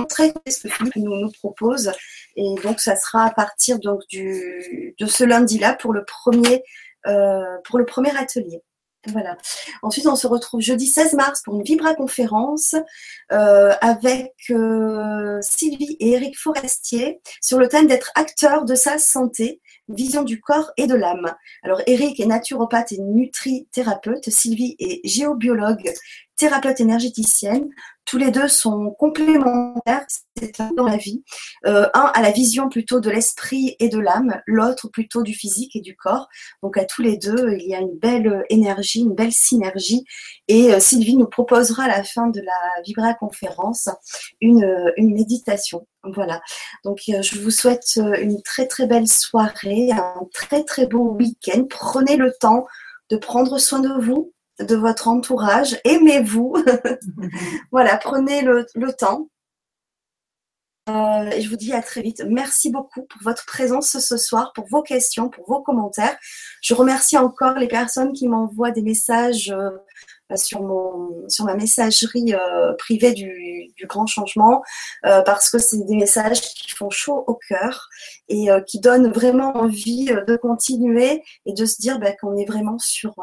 très 0.09 0.35
ce 0.49 0.61
que 0.61 0.69
Philippe 0.69 0.97
nous, 0.97 1.19
nous 1.19 1.31
propose. 1.31 1.93
Et 2.37 2.55
donc, 2.63 2.81
ça 2.81 2.97
sera 2.97 3.25
à 3.25 3.31
partir 3.31 3.79
donc, 3.79 4.03
du, 4.09 4.95
de 4.99 5.07
ce 5.07 5.25
lundi-là 5.25 5.75
pour, 5.75 5.93
le 5.93 6.05
premier, 6.05 6.63
euh, 7.07 7.57
pour 7.65 7.79
le 7.79 7.87
premier 7.87 8.15
atelier. 8.17 8.63
Voilà. 9.07 9.39
Ensuite, 9.83 10.07
on 10.07 10.15
se 10.15 10.27
retrouve 10.27 10.61
jeudi 10.61 10.87
16 10.87 11.15
mars 11.15 11.41
pour 11.43 11.55
une 11.55 11.63
Vibra 11.63 11.95
conférence 11.95 12.75
euh, 13.33 13.73
avec 13.81 14.35
euh, 14.51 15.39
Sylvie 15.41 15.97
et 16.01 16.11
Eric 16.13 16.39
Forestier 16.39 17.21
sur 17.41 17.59
le 17.59 17.69
thème 17.69 17.87
d'être 17.87 18.13
acteur 18.15 18.67
de 18.67 18.75
sa 18.75 18.99
santé, 18.99 19.63
vision 19.89 20.23
du 20.23 20.39
corps 20.39 20.71
et 20.77 20.87
de 20.87 20.95
l'âme. 20.95 21.35
Alors, 21.63 21.81
Eric 21.87 22.21
est 22.21 22.27
naturopathe 22.27 22.93
et 22.93 22.99
nutrithérapeute, 22.99 24.29
Sylvie 24.29 24.77
est 24.79 25.01
géobiologue, 25.09 25.91
thérapeute 26.41 26.81
énergéticienne. 26.81 27.69
Tous 28.07 28.17
les 28.17 28.31
deux 28.31 28.49
sont 28.49 28.97
complémentaires 28.99 30.07
dans 30.75 30.87
la 30.87 30.97
vie. 30.97 31.23
Euh, 31.67 31.87
un 31.93 32.11
a 32.15 32.23
la 32.23 32.31
vision 32.31 32.71
plutôt 32.71 32.99
de 32.99 33.11
l'esprit 33.11 33.77
et 33.79 33.91
de 33.91 33.99
l'âme, 33.99 34.41
l'autre 34.47 34.89
plutôt 34.89 35.23
du 35.23 35.35
physique 35.35 35.77
et 35.77 35.83
du 35.83 35.95
corps. 35.95 36.29
Donc 36.63 36.79
à 36.79 36.87
tous 36.87 37.03
les 37.03 37.19
deux, 37.19 37.53
il 37.61 37.69
y 37.69 37.75
a 37.75 37.79
une 37.79 37.97
belle 37.97 38.43
énergie, 38.49 39.01
une 39.01 39.15
belle 39.15 39.33
synergie. 39.33 40.03
Et 40.49 40.73
euh, 40.73 40.81
Sylvie 40.81 41.19
nous 41.19 41.29
proposera 41.29 41.85
à 41.85 41.89
la 41.89 42.05
fin 42.05 42.29
de 42.29 42.41
la 42.41 42.83
Vibra 42.85 43.13
conférence 43.13 43.91
une, 44.41 44.65
euh, 44.65 44.91
une 44.97 45.13
méditation. 45.13 45.87
Voilà. 46.03 46.41
Donc 46.85 47.03
je 47.07 47.39
vous 47.39 47.51
souhaite 47.51 47.97
une 47.97 48.41
très 48.43 48.67
très 48.67 48.87
belle 48.87 49.07
soirée, 49.07 49.91
un 49.93 50.27
très 50.33 50.65
très 50.65 50.87
beau 50.87 51.11
week-end. 51.11 51.65
Prenez 51.69 52.17
le 52.17 52.33
temps 52.41 52.65
de 53.11 53.19
prendre 53.19 53.59
soin 53.59 53.81
de 53.81 53.93
vous, 54.03 54.33
de 54.61 54.77
votre 54.77 55.09
entourage. 55.09 55.79
Aimez-vous. 55.85 56.57
voilà, 57.73 57.97
prenez 57.97 58.43
le, 58.43 58.67
temps. 58.99 59.29
Euh, 60.89 61.31
je 61.41 61.49
vous 61.49 61.57
dis 61.57 61.73
à 61.73 61.83
très 61.83 62.03
vite. 62.03 62.23
Merci 62.29 62.71
beaucoup 62.71 63.03
pour 63.03 63.23
votre 63.23 63.47
présence 63.47 63.99
ce 63.99 64.17
soir, 64.17 64.53
pour 64.55 64.67
vos 64.69 64.83
questions, 64.83 65.29
pour 65.29 65.47
vos 65.49 65.63
commentaires. 65.63 66.17
Je 66.63 66.75
remercie 66.75 67.17
encore 67.17 67.55
les 67.55 67.69
personnes 67.69 68.13
qui 68.13 68.29
m'envoient 68.29 68.73
des 68.73 68.83
messages 68.83 69.51
euh, 69.51 69.71
sur, 70.37 70.63
mon, 70.63 71.29
sur 71.29 71.45
ma 71.45 71.55
messagerie 71.55 72.35
euh, 72.35 72.75
privée 72.75 73.13
du, 73.13 73.71
du, 73.77 73.87
grand 73.87 74.07
changement 74.07 74.63
euh, 75.07 75.23
parce 75.23 75.51
que 75.51 75.59
c'est 75.59 75.85
des 75.85 75.97
messages 75.97 76.41
qui 76.41 76.71
font 76.71 76.91
chaud 76.91 77.25
au 77.27 77.39
cœur 77.49 77.89
et 78.29 78.49
qui 78.67 78.79
donnent 78.79 79.11
vraiment 79.11 79.57
envie 79.57 80.05
de 80.07 80.37
continuer 80.37 81.23
et 81.47 81.53
de 81.53 81.65
se 81.65 81.81
dire 81.81 81.99
bah, 81.99 82.13
qu'on 82.13 82.37
est 82.37 82.45
vraiment 82.45 82.79
sur, 82.79 83.15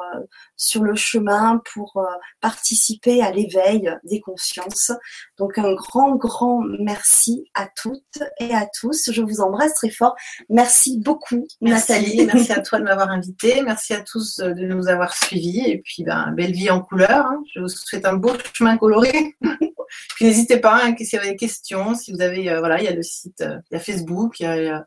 sur 0.58 0.84
le 0.84 0.96
chemin 0.96 1.62
pour 1.74 2.06
participer 2.42 3.22
à 3.22 3.32
l'éveil 3.32 3.90
des 4.04 4.20
consciences. 4.20 4.92
Donc 5.38 5.58
un 5.58 5.74
grand, 5.74 6.16
grand 6.16 6.62
merci 6.80 7.46
à 7.54 7.68
toutes 7.82 8.20
et 8.40 8.54
à 8.54 8.68
tous. 8.80 9.12
Je 9.12 9.22
vous 9.22 9.40
embrasse 9.40 9.76
très 9.76 9.92
fort. 9.92 10.16
Merci 10.50 11.00
beaucoup, 11.00 11.48
Nathalie. 11.62 12.26
Merci 12.26 12.52
à 12.52 12.62
toi 12.62 12.80
de 12.80 12.84
m'avoir 12.84 13.10
invité. 13.10 13.62
Merci 13.62 13.94
à 13.94 14.02
tous 14.02 14.38
de 14.38 14.66
nous 14.66 14.88
avoir 14.88 15.16
suivis. 15.16 15.62
Et 15.66 15.82
puis, 15.84 16.04
ben, 16.04 16.32
belle 16.36 16.52
vie 16.52 16.70
en 16.70 16.82
couleur. 16.82 16.97
Hein. 17.06 17.44
Je 17.54 17.62
vous 17.62 17.68
souhaite 17.68 18.06
un 18.06 18.14
beau 18.14 18.34
chemin 18.54 18.78
coloré. 18.78 19.36
Puis 20.16 20.26
n'hésitez 20.26 20.58
pas, 20.60 20.84
hein, 20.84 20.96
si 20.98 21.16
vous 21.16 21.22
avez 21.22 21.32
des 21.32 21.38
questions, 21.38 21.96
si 21.96 22.12
vous 22.12 22.22
avez, 22.22 22.50
euh, 22.50 22.60
voilà, 22.60 22.80
il 22.80 22.86
y 22.86 22.88
a 22.88 22.94
le 22.94 23.04
site, 23.04 23.42
euh, 23.42 23.58
il 23.72 23.76
y 23.76 23.78
a 23.78 23.80
Facebook, 23.80 24.40
il 24.40 24.44
y 24.44 24.46
a, 24.48 24.86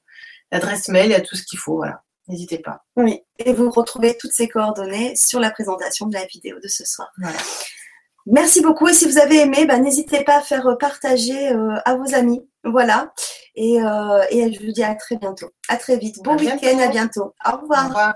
l'adresse 0.53 0.89
mail, 0.89 1.07
il 1.07 1.12
y 1.12 1.15
a 1.15 1.20
tout 1.20 1.37
ce 1.37 1.45
qu'il 1.45 1.59
faut, 1.59 1.77
voilà. 1.77 2.03
N'hésitez 2.28 2.59
pas. 2.59 2.85
Oui, 2.97 3.20
et 3.39 3.53
vous 3.53 3.70
retrouvez 3.70 4.16
toutes 4.16 4.32
ces 4.32 4.47
coordonnées 4.47 5.16
sur 5.16 5.41
la 5.41 5.51
présentation 5.51 6.07
de 6.07 6.15
la 6.15 6.27
vidéo 6.27 6.59
de 6.62 6.69
ce 6.69 6.85
soir. 6.85 7.11
Voilà. 7.19 7.39
Merci 8.27 8.61
beaucoup 8.61 8.87
et 8.87 8.93
si 8.93 9.07
vous 9.07 9.19
avez 9.19 9.41
aimé, 9.41 9.65
bah, 9.66 9.78
n'hésitez 9.78 10.23
pas 10.23 10.37
à 10.37 10.41
faire 10.41 10.77
partager 10.78 11.49
euh, 11.49 11.74
à 11.85 11.97
vos 11.97 12.15
amis. 12.15 12.47
Voilà. 12.62 13.12
Et, 13.57 13.78
et, 14.31 14.53
je 14.53 14.65
vous 14.65 14.73
dis 14.73 14.85
à 14.85 14.95
très 14.95 15.16
bientôt. 15.16 15.51
À 15.69 15.77
très 15.77 15.97
vite. 15.97 16.16
Bon 16.23 16.37
week-end, 16.37 16.78
à 16.78 16.89
bientôt. 16.89 17.35
Au 17.45 17.57
revoir. 17.57 17.87
Au 17.87 17.89
revoir. 17.89 18.15